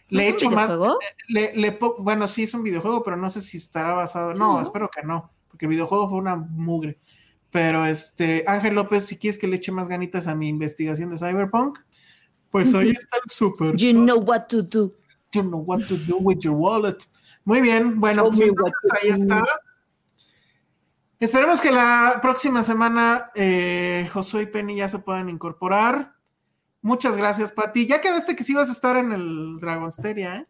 ¿No 0.10 0.18
Le 0.20 0.26
he 0.26 0.28
es 0.30 0.34
un 0.34 0.38
hecho 0.38 0.52
más. 0.52 0.68
videojuego? 0.68 1.00
Le, 1.28 1.56
le 1.56 1.80
bueno, 2.00 2.28
sí 2.28 2.44
es 2.44 2.54
un 2.54 2.64
videojuego, 2.64 3.04
pero 3.04 3.18
no 3.18 3.30
sé 3.30 3.42
si 3.42 3.58
estará 3.58 3.94
basado. 3.94 4.34
No, 4.34 4.54
¿no? 4.54 4.62
espero 4.62 4.90
que 4.90 5.04
no, 5.04 5.30
porque 5.48 5.66
el 5.66 5.70
videojuego 5.72 6.10
fue 6.10 6.18
una 6.20 6.36
mugre. 6.36 6.98
Pero 7.52 7.86
este, 7.86 8.44
Ángel 8.48 8.76
López, 8.76 9.06
si 9.06 9.18
quieres 9.18 9.40
que 9.40 9.48
le 9.48 9.56
eche 9.56 9.72
más 9.72 9.88
ganitas 9.90 10.28
a 10.28 10.36
mi 10.36 10.48
investigación 10.48 11.10
de 11.10 11.18
Cyberpunk, 11.18 11.80
pues 12.50 12.74
ahí 12.74 12.92
está 12.92 13.18
el 13.18 13.30
super. 13.30 13.76
You 13.76 13.94
know 13.94 14.20
what 14.20 14.48
to 14.48 14.62
do. 14.62 14.96
You 15.34 15.44
know 15.44 15.60
what 15.60 15.82
to 15.88 15.96
do 15.96 16.18
with 16.18 16.40
your 16.40 16.56
wallet. 16.56 16.98
Muy 17.46 17.62
bien, 17.62 18.00
bueno, 18.00 18.26
pues 18.26 18.42
entonces 18.42 18.92
ahí 19.02 19.10
está. 19.10 19.44
Esperemos 21.20 21.60
que 21.60 21.72
la 21.72 22.20
próxima 22.22 22.64
semana 22.64 23.32
eh, 23.36 24.10
Josué 24.14 24.44
y 24.44 24.46
Penny 24.46 24.78
ya 24.78 24.88
se 24.88 25.00
puedan 25.00 25.30
incorporar. 25.30 26.14
Muchas 26.82 27.18
gracias, 27.18 27.52
Pati. 27.52 27.86
Ya 27.86 28.00
quedaste 28.00 28.36
que 28.36 28.44
sí 28.44 28.54
vas 28.54 28.70
a 28.70 28.72
estar 28.72 28.96
en 28.96 29.12
el 29.12 29.60
Dragonsteria, 29.60 30.38
¿eh? 30.38 30.48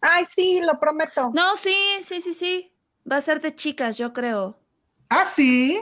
Ay, 0.00 0.26
sí, 0.28 0.60
lo 0.60 0.78
prometo. 0.80 1.30
No, 1.32 1.56
sí, 1.56 1.76
sí, 2.02 2.20
sí, 2.20 2.34
sí. 2.34 2.72
Va 3.10 3.16
a 3.16 3.20
ser 3.20 3.40
de 3.40 3.54
chicas, 3.54 3.96
yo 3.98 4.12
creo. 4.12 4.58
Ah, 5.08 5.24
sí. 5.24 5.78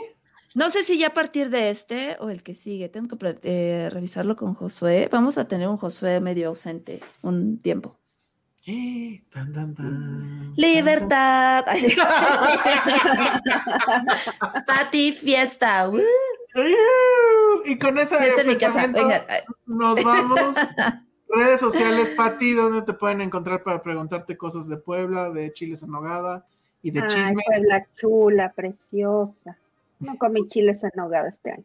No 0.57 0.71
sé 0.71 0.85
si 0.85 0.97
ya 0.97 1.09
a 1.09 1.13
partir 1.13 1.51
de 1.51 1.69
este 1.69 2.17
o 2.19 2.31
el 2.31 2.43
que 2.43 2.55
sigue. 2.55 2.89
Tengo 2.89 3.19
que 3.19 3.39
eh, 3.43 3.91
revisarlo 3.93 4.37
con 4.37 4.55
Josué. 4.55 5.07
Vamos 5.13 5.37
a 5.37 5.47
tener 5.47 5.69
un 5.69 5.77
Josué 5.77 6.19
medio 6.19 6.49
ausente 6.49 7.01
un 7.21 7.59
tiempo. 7.59 7.99
Eh, 8.67 9.23
tan, 9.31 9.53
tan, 9.53 9.75
tan, 9.75 10.55
Libertad. 10.57 11.67
Pati, 14.67 15.13
fiesta. 15.13 15.91
¡uh! 15.91 16.01
Y 17.67 17.79
con 17.79 17.97
casa. 17.97 18.19
pensamiento 18.19 18.99
Venga, 18.99 19.27
nos 19.67 20.03
vamos. 20.03 20.57
Redes 21.29 21.61
sociales, 21.61 22.09
Pati, 22.17 22.55
¿dónde 22.55 22.81
te 22.81 22.95
pueden 22.95 23.21
encontrar 23.21 23.63
para 23.63 23.83
preguntarte 23.83 24.39
cosas 24.39 24.69
de 24.69 24.79
Puebla, 24.79 25.29
de 25.29 25.53
chiles 25.53 25.83
en 25.83 25.91
nogada 25.91 26.47
y 26.81 26.93
de 26.93 27.03
Ay, 27.03 27.09
chisme? 27.09 27.43
Puebla 27.47 27.87
chula, 27.95 28.53
preciosa. 28.57 29.59
No 29.99 30.17
comí 30.19 30.47
chiles 30.49 30.83
en 30.85 30.91
nogada 30.95 31.29
este 31.31 31.53
año. 31.53 31.65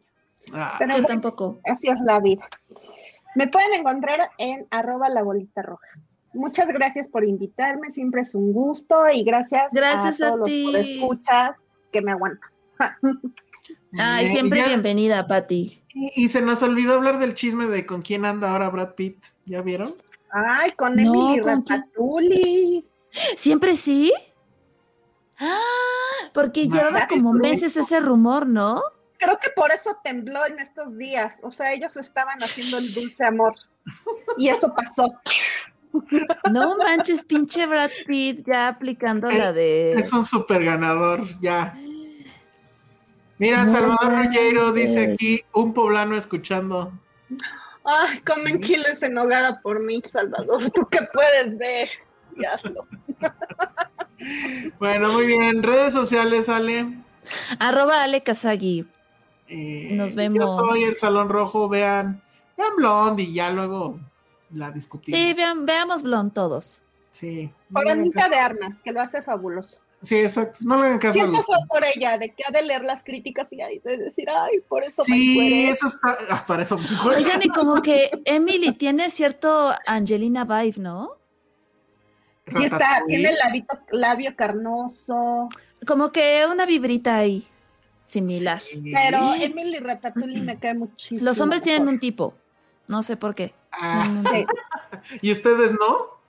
Ah, 0.52 0.76
Pero 0.78 0.90
yo 0.90 0.94
bueno, 0.96 1.08
tampoco. 1.08 1.60
así 1.64 1.88
es 1.88 2.00
la 2.00 2.18
vida. 2.20 2.46
Me 3.34 3.46
pueden 3.48 3.72
encontrar 3.74 4.20
en 4.38 4.66
arroba 4.70 5.08
la 5.08 5.22
bolita 5.22 5.62
roja. 5.62 5.86
Muchas 6.34 6.66
gracias 6.68 7.08
por 7.08 7.24
invitarme, 7.24 7.90
siempre 7.90 8.22
es 8.22 8.34
un 8.34 8.52
gusto 8.52 9.04
y 9.12 9.22
gracias, 9.22 9.64
Gracias 9.72 10.20
a 10.22 10.28
a 10.28 10.30
todos 10.32 10.48
ti. 10.48 10.64
los 10.72 10.80
escuchas 10.80 11.56
que 11.92 12.00
me 12.02 12.12
aguantan. 12.12 12.50
Ay, 13.98 14.26
siempre 14.28 14.58
ya- 14.60 14.66
bienvenida, 14.68 15.26
Pati. 15.26 15.82
Y, 15.94 16.24
y 16.24 16.28
se 16.28 16.40
nos 16.40 16.62
olvidó 16.62 16.94
hablar 16.94 17.18
del 17.18 17.34
chisme 17.34 17.66
de 17.66 17.84
con 17.84 18.00
quién 18.02 18.24
anda 18.24 18.50
ahora 18.52 18.70
Brad 18.70 18.94
Pitt. 18.94 19.22
¿Ya 19.44 19.60
vieron? 19.62 19.90
Ay, 20.32 20.70
con 20.72 20.96
No, 20.96 21.02
Emily 21.02 21.40
¿con 21.42 21.62
quién? 21.62 21.80
Ratatouille. 21.80 22.84
¿Siempre 23.36 23.76
sí? 23.76 24.12
Ah, 25.44 26.30
porque 26.32 26.68
llevaba 26.68 27.08
como 27.08 27.32
meses 27.32 27.76
ese 27.76 27.98
rumor, 27.98 28.46
¿no? 28.46 28.80
Creo 29.18 29.38
que 29.38 29.50
por 29.50 29.72
eso 29.72 29.98
tembló 30.04 30.46
en 30.46 30.60
estos 30.60 30.96
días. 30.96 31.34
O 31.42 31.50
sea, 31.50 31.72
ellos 31.72 31.96
estaban 31.96 32.38
haciendo 32.42 32.78
el 32.78 32.94
dulce 32.94 33.24
amor. 33.24 33.54
Y 34.38 34.48
eso 34.48 34.72
pasó. 34.74 35.12
No 36.50 36.76
manches, 36.76 37.24
pinche 37.24 37.66
Brad 37.66 37.90
Pitt 38.06 38.46
ya 38.46 38.68
aplicando 38.68 39.28
la 39.28 39.52
de. 39.52 39.92
Es 39.92 40.12
un 40.12 40.24
super 40.24 40.64
ganador, 40.64 41.20
ya. 41.40 41.74
Mira, 43.38 43.64
No 43.64 43.72
Salvador 43.72 44.24
Ruggiero 44.24 44.72
dice 44.72 45.12
aquí, 45.12 45.42
un 45.52 45.74
poblano 45.74 46.16
escuchando. 46.16 46.92
Ay, 47.84 48.20
comen 48.20 48.60
chiles 48.60 49.02
en 49.02 49.14
nogada 49.14 49.60
por 49.60 49.80
mí, 49.80 50.00
Salvador. 50.04 50.70
¿Tú 50.70 50.86
qué 50.88 51.00
puedes 51.12 51.58
ver? 51.58 51.88
Y 52.36 52.44
hazlo. 52.44 52.86
Bueno, 54.78 55.12
muy 55.12 55.26
bien. 55.26 55.62
Redes 55.62 55.92
sociales, 55.92 56.48
Ale. 56.48 56.86
Arroba 57.58 58.02
Ale 58.02 58.22
Kazagi. 58.22 58.86
Eh, 59.48 59.88
Nos 59.92 60.10
Yo 60.10 60.16
vemos. 60.16 60.54
soy 60.54 60.82
el 60.84 60.94
Salón 60.96 61.28
Rojo, 61.28 61.68
vean. 61.68 62.22
Vean 62.56 62.76
Blonde 62.76 63.22
y 63.24 63.32
ya 63.34 63.50
luego 63.50 63.98
la 64.52 64.70
discutimos. 64.70 65.18
Sí, 65.18 65.32
vean- 65.34 65.66
veamos 65.66 66.02
Blond 66.02 66.32
todos. 66.32 66.82
Sí. 67.10 67.50
No 67.68 67.74
Por 67.80 67.82
hagan 67.88 68.00
Anita 68.00 68.28
de 68.28 68.36
Armas, 68.36 68.76
que 68.84 68.92
lo 68.92 69.00
hace 69.00 69.22
fabuloso. 69.22 69.78
Sí, 70.02 70.16
exacto. 70.16 70.58
No 70.62 70.76
le 70.80 70.86
hagan 70.88 70.98
caso 70.98 71.12
Siento 71.14 71.42
fue 71.44 71.56
por 71.68 71.84
ella, 71.94 72.18
de 72.18 72.30
que 72.34 72.42
ha 72.46 72.50
de 72.50 72.62
leer 72.62 72.82
las 72.82 73.04
críticas 73.04 73.46
y 73.52 73.56
de 73.56 73.96
decir, 73.98 74.28
ay, 74.30 74.58
por 74.68 74.82
eso 74.82 75.04
me 75.06 75.14
Sí, 75.14 75.32
encueré". 75.38 75.70
eso 75.70 75.86
está. 75.86 76.18
ah, 76.30 76.44
para 76.46 76.62
eso 76.62 76.76
me. 76.78 76.84
Oigan, 77.16 77.40
y 77.42 77.48
como 77.50 77.80
que 77.82 78.10
Emily 78.24 78.72
tiene 78.72 79.10
cierto 79.10 79.72
Angelina 79.86 80.44
vibe, 80.44 80.80
¿no? 80.80 81.12
Y 82.46 82.64
está, 82.64 82.78
Ratatouille. 82.78 83.06
tiene 83.16 83.28
el 83.30 83.36
labito- 83.36 83.80
labio 83.92 84.34
carnoso. 84.36 85.48
Como 85.86 86.10
que 86.12 86.44
una 86.50 86.66
vibrita 86.66 87.16
ahí, 87.16 87.46
similar. 88.04 88.60
Sí. 88.60 88.82
Pero 88.92 89.34
Emily 89.34 89.78
Ratatouille 89.78 90.40
me 90.40 90.58
cae 90.58 90.74
muchísimo. 90.74 91.20
Los 91.22 91.40
hombres 91.40 91.62
tienen 91.62 91.86
un 91.88 91.98
tipo. 91.98 92.34
No 92.88 93.02
sé 93.02 93.16
por 93.16 93.34
qué. 93.34 93.54
Ah, 93.72 94.22
Sí. 94.32 94.44
¿Y 95.22 95.32
ustedes 95.32 95.72
no? 95.72 96.20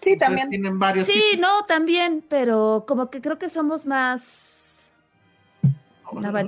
sí, 0.00 0.16
también. 0.16 0.50
Tienen 0.50 0.78
varios 0.78 1.06
Sí, 1.06 1.12
tipos. 1.32 1.40
no, 1.40 1.64
también, 1.66 2.24
pero 2.28 2.84
como 2.86 3.08
que 3.10 3.20
creo 3.20 3.38
que 3.38 3.48
somos 3.48 3.86
más 3.86 4.92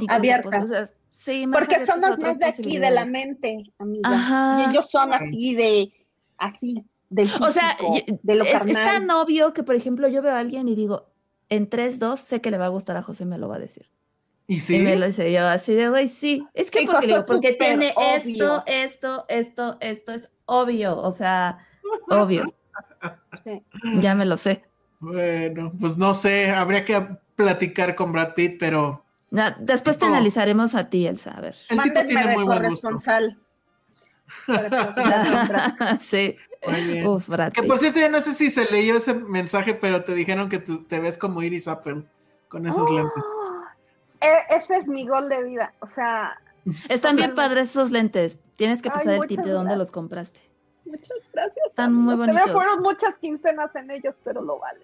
Abiertas. 0.09 0.63
o 0.65 0.67
sea, 0.67 0.89
sí, 1.11 1.47
más 1.47 1.61
Porque 1.65 1.85
somos 1.87 2.19
más 2.21 2.39
de 2.39 2.47
aquí, 2.47 2.79
de 2.79 2.91
la 2.91 3.05
mente, 3.05 3.73
amiga. 3.79 4.09
Ajá. 4.09 4.63
Y 4.67 4.71
ellos 4.71 4.89
son 4.91 5.13
así 5.13 5.55
de, 5.55 5.93
así, 6.37 6.85
del 7.11 7.31
O 7.41 7.51
sea, 7.51 7.77
de 8.23 8.35
lo 8.35 8.45
es, 8.45 8.65
tan 8.73 9.11
obvio 9.11 9.53
que, 9.53 9.63
por 9.63 9.75
ejemplo, 9.75 10.09
yo 10.09 10.23
veo 10.23 10.35
a 10.35 10.39
alguien 10.39 10.69
y 10.69 10.75
digo, 10.75 11.11
en 11.49 11.69
3-2 11.69 12.17
sé 12.17 12.41
que 12.41 12.51
le 12.51 12.59
va 12.59 12.67
a 12.67 12.71
gustar 12.71 12.97
a 12.97 13.03
José, 13.03 13.25
me 13.25 13.39
lo 13.39 13.49
va 13.49 13.57
a 13.57 13.61
decir. 13.61 13.87
¿Y 14.47 14.61
sí? 14.61 14.77
Y 14.77 14.81
me 14.81 14.97
lo 14.97 15.07
dice 15.07 15.31
yo 15.33 15.47
así 15.47 15.75
de, 15.75 15.89
güey, 15.89 16.09
sí. 16.09 16.47
Es 16.55 16.71
que 16.71 16.81
Sí, 16.81 16.87
porque, 16.87 17.07
digo, 17.09 17.25
porque 17.27 17.53
tiene 17.53 17.93
obvio. 17.97 18.65
esto, 18.65 18.65
esto, 18.67 19.27
esto, 19.29 19.77
esto, 19.81 20.13
es 20.13 20.31
obvio, 20.47 20.99
o 20.99 21.13
sea, 21.13 21.59
obvio. 22.09 22.55
Sí. 23.45 23.63
Ya 24.01 24.15
me 24.15 24.25
lo 24.25 24.37
sé. 24.37 24.65
Bueno, 25.01 25.73
pues 25.79 25.97
no 25.97 26.13
sé, 26.15 26.51
habría 26.51 26.85
que 26.85 27.07
platicar 27.37 27.95
con 27.95 28.13
Brad 28.13 28.35
Pitt, 28.35 28.57
pero 28.59 29.05
Después 29.59 29.99
te 29.99 30.07
analizaremos 30.07 30.75
a 30.75 30.89
ti, 30.89 31.07
Elsa, 31.07 31.33
a 31.37 31.41
ver. 31.41 31.55
el 31.69 31.81
tipo 31.83 32.01
tiene 32.07 32.27
de 32.27 32.35
muy 32.35 32.45
buen 32.45 32.63
gusto. 32.65 32.89
corresponsal. 32.89 33.39
Sí. 36.01 36.37
Uf, 37.07 37.29
Que 37.55 37.63
por 37.63 37.79
cierto, 37.79 38.01
yo 38.01 38.11
no 38.11 38.21
sé 38.21 38.35
si 38.35 38.51
se 38.51 38.65
leyó 38.67 38.97
ese 38.97 39.15
mensaje, 39.15 39.75
pero 39.75 40.05
te 40.05 40.15
dijeron 40.15 40.49
que 40.49 40.59
tú 40.59 40.85
te 40.85 40.99
ves 41.01 41.17
como 41.17 41.43
Iris 41.43 41.69
Apfel 41.69 42.07
con 42.49 42.67
esos 42.67 42.91
lentes. 42.91 43.25
E- 44.21 44.57
ese 44.57 44.77
es 44.79 44.89
mi 44.89 45.07
gol 45.07 45.29
de 45.29 45.45
vida. 45.45 45.73
O 45.81 45.87
sea, 45.87 46.41
Están 46.89 47.17
bien 47.17 47.35
padres 47.35 47.71
esos 47.71 47.91
lentes. 47.91 48.41
Tienes 48.57 48.83
que 48.83 48.89
Ay, 48.89 48.95
pasar 48.95 49.15
el 49.15 49.27
tip 49.27 49.41
de 49.41 49.51
dónde 49.53 49.77
los 49.77 49.91
compraste. 49.91 50.41
muchas 50.85 51.17
gracias. 51.33 51.67
Están 51.69 51.95
muy. 51.95 52.15
Se 52.15 52.19
me 52.19 52.27
bonitos. 52.27 52.53
fueron 52.53 52.83
muchas 52.83 53.15
quincenas 53.17 53.75
en 53.77 53.91
ellos, 53.91 54.15
pero 54.25 54.43
lo 54.43 54.59
vale. 54.59 54.81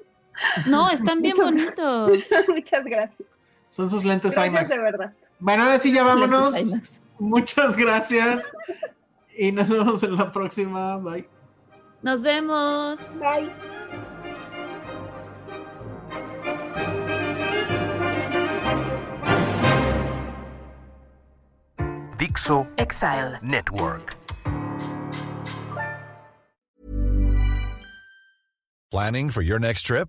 No, 0.67 0.89
están 0.91 1.21
bien 1.23 1.35
Muchas- 1.37 1.53
bonitos. 1.53 2.49
muchas 2.49 2.85
gracias. 2.85 3.29
Son 3.69 3.91
sus 3.91 4.05
lentes 4.05 4.35
Gracias 4.35 4.55
IMAX. 4.55 4.71
de 4.71 4.79
verdad. 4.79 5.13
Bueno, 5.41 5.65
ahora 5.65 5.79
sí 5.81 5.91
ya 5.93 6.05
vámonos. 6.05 6.55
Muchas 7.19 7.77
gracias. 7.77 8.53
Y 9.37 9.51
nos 9.51 9.69
vemos 9.69 10.03
en 10.05 10.17
la 10.17 10.31
próxima. 10.31 10.97
Bye. 10.99 11.29
Nos 12.05 12.21
vemos. 12.21 12.99
Bye. 13.19 13.51
Dixo 22.19 22.69
Exile. 22.77 23.39
Network. 23.43 24.17
Planning 28.91 29.31
for 29.31 29.41
your 29.41 29.59
next 29.59 29.83
trip? 29.85 30.09